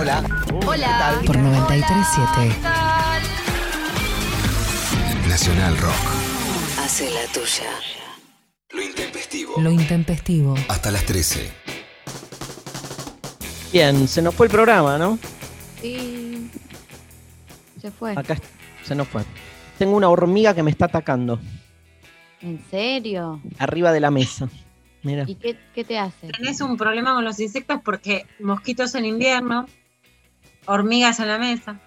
Hola. 0.00 0.22
Hola. 0.66 1.20
Por 1.26 1.36
937. 1.38 2.56
Nacional 5.28 5.76
Rock. 5.78 5.92
Hace 6.84 7.10
la 7.10 7.20
tuya. 7.32 7.70
Lo 8.70 8.82
intempestivo. 8.82 9.54
Lo 9.60 9.70
intempestivo. 9.70 10.54
Hasta 10.68 10.90
las 10.90 11.04
13. 11.04 11.50
Bien, 13.72 14.06
se 14.08 14.22
nos 14.22 14.34
fue 14.34 14.46
el 14.46 14.52
programa, 14.52 14.96
¿no? 14.98 15.18
Sí. 15.80 16.50
Se 17.80 17.90
fue. 17.90 18.12
Acá 18.16 18.36
se 18.86 18.94
nos 18.94 19.08
fue. 19.08 19.22
Tengo 19.78 19.96
una 19.96 20.08
hormiga 20.08 20.54
que 20.54 20.62
me 20.62 20.70
está 20.70 20.86
atacando 20.86 21.38
¿En 22.40 22.62
serio? 22.70 23.40
arriba 23.58 23.92
de 23.92 24.00
la 24.00 24.10
mesa. 24.10 24.48
Mira. 25.02 25.24
¿Y 25.26 25.34
qué, 25.36 25.58
qué 25.74 25.84
te 25.84 25.98
hace? 25.98 26.28
Tenés 26.28 26.60
un 26.60 26.76
problema 26.76 27.14
con 27.14 27.24
los 27.24 27.38
insectos 27.40 27.80
porque 27.84 28.26
mosquitos 28.40 28.94
en 28.94 29.04
invierno, 29.04 29.66
hormigas 30.66 31.20
en 31.20 31.28
la 31.28 31.38
mesa. 31.38 31.78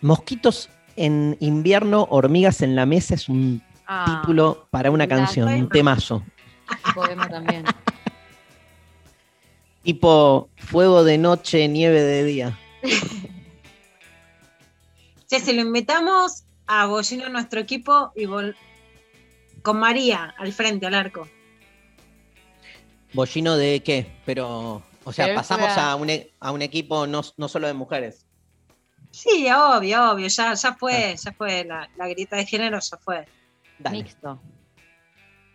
Mosquitos 0.00 0.70
en 0.96 1.36
invierno, 1.40 2.06
hormigas 2.10 2.62
en 2.62 2.76
la 2.76 2.86
mesa 2.86 3.14
es 3.14 3.28
un 3.28 3.62
Ah, 3.86 4.20
título 4.22 4.66
para 4.70 4.90
una 4.90 5.06
canción, 5.06 5.52
un 5.52 5.68
temazo. 5.68 6.22
un 6.86 6.94
poema 6.94 7.28
también. 7.28 7.64
Tipo 9.82 10.48
fuego 10.56 11.04
de 11.04 11.18
noche, 11.18 11.68
nieve 11.68 12.00
de 12.00 12.24
día. 12.24 12.58
Che, 15.28 15.40
si 15.40 15.52
lo 15.52 15.60
invitamos 15.62 16.43
a 16.66 16.86
Bollino 16.86 17.26
a 17.26 17.28
nuestro 17.28 17.60
equipo 17.60 18.12
y 18.16 18.24
vol- 18.26 18.56
con 19.62 19.78
María 19.78 20.34
al 20.38 20.52
frente, 20.52 20.86
al 20.86 20.94
arco. 20.94 21.28
¿Bollino 23.12 23.56
de 23.56 23.82
qué? 23.82 24.06
Pero, 24.26 24.82
o 25.04 25.12
sea, 25.12 25.26
Pero 25.26 25.36
pasamos 25.36 25.72
sea- 25.72 25.92
a 25.92 25.96
un, 25.96 26.10
e- 26.10 26.30
a 26.40 26.50
un 26.52 26.62
equipo 26.62 27.06
no, 27.06 27.22
no 27.36 27.48
solo 27.48 27.66
de 27.66 27.74
mujeres. 27.74 28.26
Sí, 29.10 29.46
obvio, 29.54 30.10
obvio, 30.10 30.26
ya, 30.26 30.54
ya 30.54 30.74
fue, 30.74 31.14
ya 31.16 31.32
fue 31.32 31.64
la, 31.64 31.88
la 31.96 32.08
grieta 32.08 32.36
de 32.36 32.46
género, 32.46 32.78
ya 32.80 32.96
fue. 32.96 33.24
Dale. 33.78 33.98
Mixto. 33.98 34.40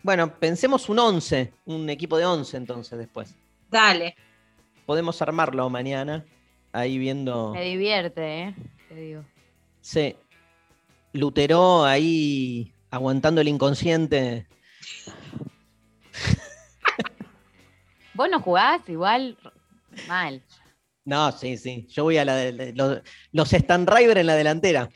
Bueno, 0.02 0.34
pensemos 0.40 0.88
un 0.88 0.99
11, 0.99 1.52
un 1.65 1.90
equipo 1.90 2.18
de 2.18 2.26
11 2.26 2.56
entonces 2.56 2.98
después. 2.98 3.36
Dale. 3.69 4.15
Podemos 4.86 5.22
armarlo 5.22 5.69
mañana, 5.69 6.26
ahí 6.72 6.98
viendo... 6.98 7.52
Me 7.53 7.65
divierte, 7.65 8.44
¿eh? 8.44 8.56
Te 8.88 8.95
digo. 8.95 9.26
Sí. 9.81 10.15
Lutero 11.14 11.84
ahí 11.86 12.73
aguantando 12.91 13.41
el 13.41 13.48
inconsciente. 13.48 14.48
Vos 18.14 18.27
no 18.30 18.40
jugás 18.41 18.81
igual 18.90 19.38
mal. 20.07 20.44
No, 21.06 21.31
sí, 21.31 21.57
sí. 21.57 21.88
Yo 21.90 22.03
voy 22.03 22.18
a 22.18 22.26
la 22.26 22.36
de, 22.36 22.52
de- 22.52 22.73
los, 22.73 22.99
los 23.31 23.53
Stan 23.53 23.88
River 23.88 24.18
en 24.18 24.27
la 24.27 24.36
delantera. 24.36 24.90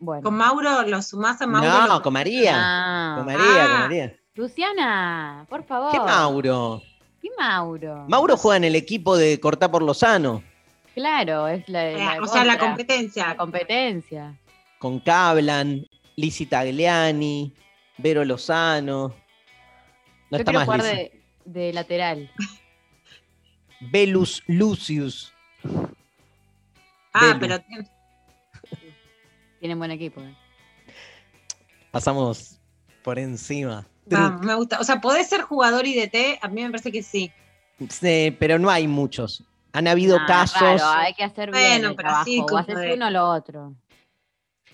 Bueno. 0.00 0.22
Con 0.22 0.34
Mauro, 0.34 0.82
lo 0.84 1.02
sumás 1.02 1.40
a 1.42 1.46
Mauro. 1.46 1.68
No, 1.68 1.86
lo- 1.86 2.02
con 2.02 2.12
María. 2.12 2.52
Ah. 2.56 3.14
Con 3.18 3.26
María, 3.26 3.42
con 3.44 3.72
Ah. 3.76 3.78
María. 3.80 4.16
Luciana, 4.34 5.46
por 5.48 5.64
favor. 5.64 5.90
¿Qué 5.92 5.98
Mauro? 5.98 6.80
¿Qué 7.20 7.28
Mauro? 7.36 8.06
Mauro 8.08 8.36
juega 8.36 8.56
en 8.56 8.64
el 8.64 8.76
equipo 8.76 9.16
de 9.16 9.38
Cortá 9.40 9.70
por 9.70 9.82
Lozano, 9.82 10.42
Claro, 10.94 11.46
es 11.46 11.68
la, 11.68 11.84
la 11.92 12.16
Eh, 12.16 12.20
o 12.20 12.26
sea, 12.26 12.44
la 12.44 12.58
competencia. 12.58 13.28
La 13.28 13.36
competencia. 13.36 14.34
Con 14.78 15.00
Cablan, 15.00 15.86
Lizzy 16.16 16.46
Tagliani, 16.46 17.52
Vero 17.98 18.24
Lozano. 18.24 19.08
No 19.08 19.14
Yo 20.30 20.36
está 20.38 20.44
quiero 20.52 20.58
más 20.60 20.66
jugar 20.66 20.82
de, 20.82 21.22
de 21.44 21.72
lateral. 21.72 22.30
Velus 23.80 24.42
Lucius. 24.46 25.32
Ah, 27.12 27.34
Belu. 27.34 27.40
pero 27.40 27.58
Tienen 29.60 29.78
buen 29.78 29.90
equipo. 29.90 30.20
¿eh? 30.20 30.34
Pasamos 31.90 32.60
por 33.02 33.18
encima. 33.18 33.86
vamos, 34.06 34.42
me 34.44 34.54
gusta. 34.54 34.78
O 34.80 34.84
sea, 34.84 35.00
podés 35.00 35.28
ser 35.28 35.42
jugador 35.42 35.86
y 35.86 35.94
DT, 35.94 36.38
a 36.42 36.48
mí 36.48 36.62
me 36.62 36.70
parece 36.70 36.92
que 36.92 37.02
sí. 37.02 37.32
Sí, 37.88 38.36
pero 38.38 38.58
no 38.58 38.68
hay 38.70 38.86
muchos. 38.88 39.44
Han 39.72 39.86
habido 39.86 40.18
Ah, 40.20 40.26
casos. 40.26 40.58
Claro, 40.60 40.84
hay 40.90 41.14
que 41.14 41.24
hacer 41.24 41.50
bien 41.52 41.62
Bueno, 41.64 41.88
el 41.90 41.96
pero 41.96 42.08
trabajo. 42.08 42.24
sí, 42.24 42.40
o 42.40 42.56
haces 42.58 42.76
de- 42.76 42.94
uno 42.94 43.06
o 43.06 43.10
lo 43.10 43.28
otro. 43.30 43.74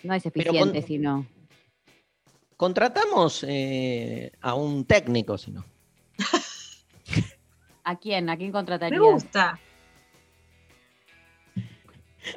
No 0.05 0.15
es 0.15 0.25
eficiente 0.27 0.79
con- 0.81 0.87
si 0.87 0.99
no. 0.99 1.27
Contratamos 2.57 3.45
eh, 3.49 4.31
a 4.41 4.55
un 4.55 4.85
técnico, 4.85 5.37
si 5.37 5.51
no. 5.51 5.65
¿A 7.85 7.97
quién? 7.99 8.31
¿A 8.31 8.37
quién 8.37 8.49
Me 8.51 8.53
contratarías? 8.53 9.01
gusta. 9.01 9.59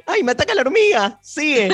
¡Ay, 0.05 0.23
me 0.23 0.31
ataca 0.33 0.53
la 0.55 0.61
hormiga! 0.61 1.19
¡Sigue! 1.21 1.69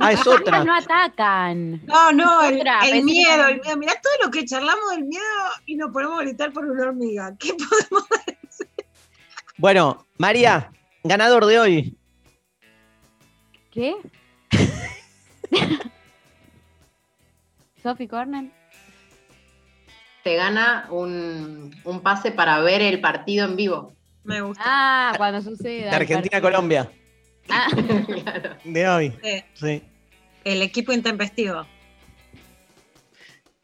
ah, 0.00 0.12
es 0.12 0.18
Las 0.18 0.26
otra. 0.26 0.64
no 0.64 0.74
atacan. 0.74 1.84
No, 1.86 2.12
no, 2.12 2.42
el, 2.44 2.56
Otra, 2.58 2.80
el 2.88 3.04
miedo, 3.04 3.46
el 3.46 3.60
miedo. 3.60 3.76
Mirá 3.76 3.92
todo 4.00 4.12
lo 4.24 4.30
que 4.30 4.44
charlamos 4.44 4.90
del 4.90 5.04
miedo 5.04 5.22
y 5.66 5.76
nos 5.76 5.92
ponemos 5.92 6.18
a 6.18 6.22
gritar 6.24 6.52
por 6.52 6.64
una 6.64 6.82
hormiga. 6.88 7.36
¿Qué 7.38 7.54
podemos 7.54 8.08
Bueno, 9.58 10.06
María, 10.18 10.72
ganador 11.04 11.46
de 11.46 11.58
hoy. 11.60 11.98
¿Qué? 13.70 13.94
Sophie 17.82 18.08
Corner. 18.08 18.50
Te 20.24 20.34
gana 20.34 20.86
un, 20.90 21.74
un 21.84 22.00
pase 22.00 22.32
para 22.32 22.60
ver 22.60 22.82
el 22.82 23.00
partido 23.00 23.46
en 23.46 23.56
vivo. 23.56 23.92
Me 24.24 24.40
gusta. 24.40 24.62
Ah, 24.64 25.14
cuando 25.16 25.40
suceda. 25.40 25.90
De 25.90 25.96
Argentina 25.96 26.38
a 26.38 26.40
Colombia. 26.40 26.90
Ah, 27.48 27.68
De 28.64 28.88
hoy. 28.88 29.14
Sí. 29.54 29.82
el 30.44 30.62
equipo 30.62 30.92
intempestivo. 30.92 31.66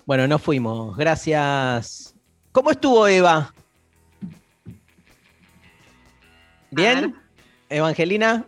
Bueno, 0.06 0.26
no 0.26 0.38
fuimos. 0.38 0.96
Gracias. 0.96 2.14
¿Cómo 2.52 2.70
estuvo 2.70 3.06
Eva? 3.08 3.52
¿Bien? 6.70 7.14
Evangelina. 7.68 8.46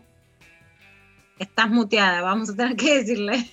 Estás 1.39 1.69
muteada, 1.69 2.23
vamos 2.23 2.51
a 2.51 2.57
tener 2.57 2.77
que 2.77 2.99
decirle. 2.99 3.47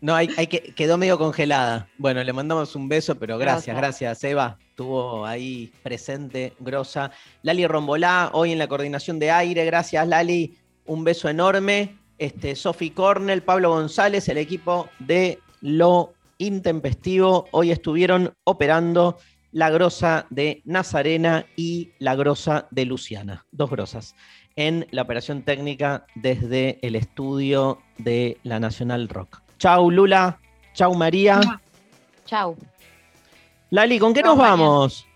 No, 0.00 0.14
hay, 0.14 0.28
hay 0.36 0.46
que, 0.48 0.60
quedó 0.74 0.98
medio 0.98 1.16
congelada. 1.16 1.88
Bueno, 1.96 2.22
le 2.22 2.32
mandamos 2.34 2.76
un 2.76 2.90
beso, 2.90 3.14
pero 3.14 3.38
gracias, 3.38 3.74
Grosa. 3.74 3.80
gracias, 3.80 4.24
Eva. 4.24 4.58
Estuvo 4.68 5.24
ahí 5.24 5.72
presente, 5.82 6.52
grosa. 6.60 7.10
Lali 7.42 7.66
Rombolá, 7.66 8.28
hoy 8.34 8.52
en 8.52 8.58
la 8.58 8.68
coordinación 8.68 9.18
de 9.18 9.30
aire. 9.30 9.64
Gracias, 9.64 10.06
Lali. 10.06 10.58
Un 10.84 11.04
beso 11.04 11.28
enorme. 11.30 11.96
Este, 12.18 12.54
Sofi 12.54 12.90
Cornell, 12.90 13.42
Pablo 13.42 13.70
González, 13.70 14.28
el 14.28 14.36
equipo 14.36 14.90
de 14.98 15.38
Lo 15.62 16.12
Intempestivo. 16.36 17.46
Hoy 17.52 17.70
estuvieron 17.70 18.34
operando 18.44 19.16
la 19.52 19.70
grosa 19.70 20.26
de 20.28 20.60
Nazarena 20.64 21.46
y 21.56 21.92
la 21.98 22.14
grosa 22.14 22.66
de 22.70 22.84
Luciana. 22.84 23.46
Dos 23.52 23.70
grosas. 23.70 24.14
En 24.56 24.86
la 24.92 25.02
operación 25.02 25.42
técnica 25.42 26.06
desde 26.14 26.78
el 26.82 26.94
estudio 26.94 27.80
de 27.98 28.38
la 28.44 28.60
Nacional 28.60 29.08
Rock. 29.08 29.40
Chau, 29.58 29.90
Lula. 29.90 30.38
Chau, 30.74 30.94
María. 30.94 31.40
Chau. 32.24 32.56
Lali, 33.70 33.98
¿con 33.98 34.14
qué 34.14 34.20
Chau, 34.22 34.30
nos 34.30 34.38
María. 34.38 34.50
vamos? 34.56 35.06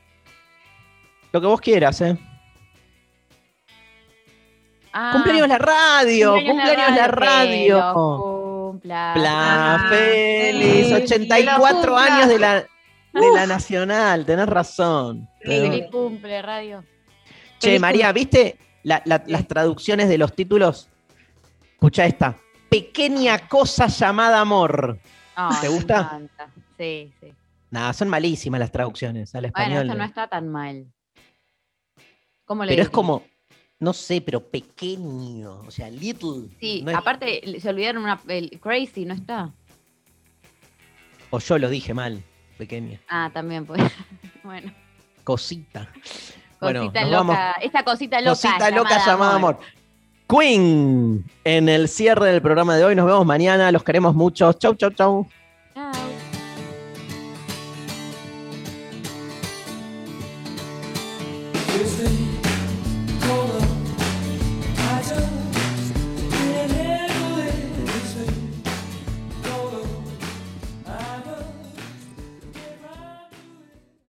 Lo 1.32 1.40
que 1.40 1.46
vos 1.46 1.60
quieras, 1.60 2.00
¿eh? 2.00 2.18
Ah, 4.92 5.10
Cumpleaños 5.12 5.48
la 5.48 5.58
radio, 5.58 6.32
cumpleaños 6.34 6.96
la 6.96 7.06
radio. 7.08 7.76
los 7.78 7.94
cumpla. 7.94 9.12
Pla, 9.14 9.74
Ah, 9.74 9.86
feliz, 9.88 10.86
sí. 10.88 10.94
84 10.94 11.80
Que 11.80 11.86
lo 11.86 11.94
cumpla. 11.94 12.14
años 12.16 12.28
de 12.28 12.38
la, 12.38 12.54
de 12.62 13.30
la 13.34 13.46
Nacional, 13.46 14.24
tenés 14.24 14.46
razón. 14.48 15.28
Feliz 15.42 15.84
cumple, 15.92 16.42
radio. 16.42 16.82
Che, 17.58 17.68
Feliz 17.68 17.80
María, 17.80 18.12
¿viste 18.12 18.56
la- 18.82 19.02
la- 19.04 19.24
las 19.26 19.46
traducciones 19.48 20.08
de 20.08 20.18
los 20.18 20.34
títulos? 20.34 20.88
Escucha 21.72 22.06
esta. 22.06 22.36
Pequeña 22.70 23.48
cosa 23.48 23.86
llamada 23.86 24.40
amor. 24.40 24.98
Ay, 25.34 25.56
¿Te 25.60 25.68
gusta? 25.68 26.20
Sí, 26.76 27.12
sí. 27.20 27.32
Nada, 27.70 27.92
son 27.92 28.08
malísimas 28.08 28.60
las 28.60 28.72
traducciones 28.72 29.34
al 29.34 29.42
Bueno, 29.42 29.48
español. 29.58 29.82
esta 29.86 29.94
no 29.94 30.04
está 30.04 30.26
tan 30.28 30.48
mal. 30.48 30.86
¿Cómo 32.44 32.64
le 32.64 32.72
pero 32.72 32.82
es 32.82 32.88
como, 32.88 33.24
no 33.78 33.92
sé, 33.92 34.20
pero 34.22 34.40
pequeño, 34.48 35.60
o 35.60 35.70
sea, 35.70 35.90
little. 35.90 36.48
Sí, 36.60 36.82
no 36.82 36.90
es- 36.90 36.96
aparte 36.96 37.60
se 37.60 37.68
olvidaron 37.68 38.02
una. 38.02 38.18
El 38.26 38.58
Crazy 38.60 39.04
no 39.04 39.14
está. 39.14 39.52
O 41.30 41.38
yo 41.40 41.58
lo 41.58 41.68
dije 41.68 41.92
mal, 41.92 42.22
pequeña. 42.56 43.00
Ah, 43.08 43.30
también 43.32 43.66
pues. 43.66 43.80
bueno, 44.42 44.72
Cosita. 45.24 45.92
Bueno, 46.60 46.80
cosita 46.80 47.04
loca. 47.04 47.16
vamos. 47.16 47.36
Esta 47.62 47.82
cosita 47.82 48.20
loca. 48.20 48.30
Cosita 48.30 48.70
loca 48.70 49.06
llamada 49.06 49.34
amor. 49.34 49.58
Queen 50.28 51.24
en 51.44 51.68
el 51.68 51.88
cierre 51.88 52.26
del 52.26 52.42
programa 52.42 52.76
de 52.76 52.84
hoy. 52.84 52.94
Nos 52.94 53.06
vemos 53.06 53.24
mañana. 53.24 53.72
Los 53.72 53.82
queremos 53.82 54.14
mucho. 54.14 54.52
Chau, 54.52 54.74
chau, 54.74 54.90
chau. 54.90 55.26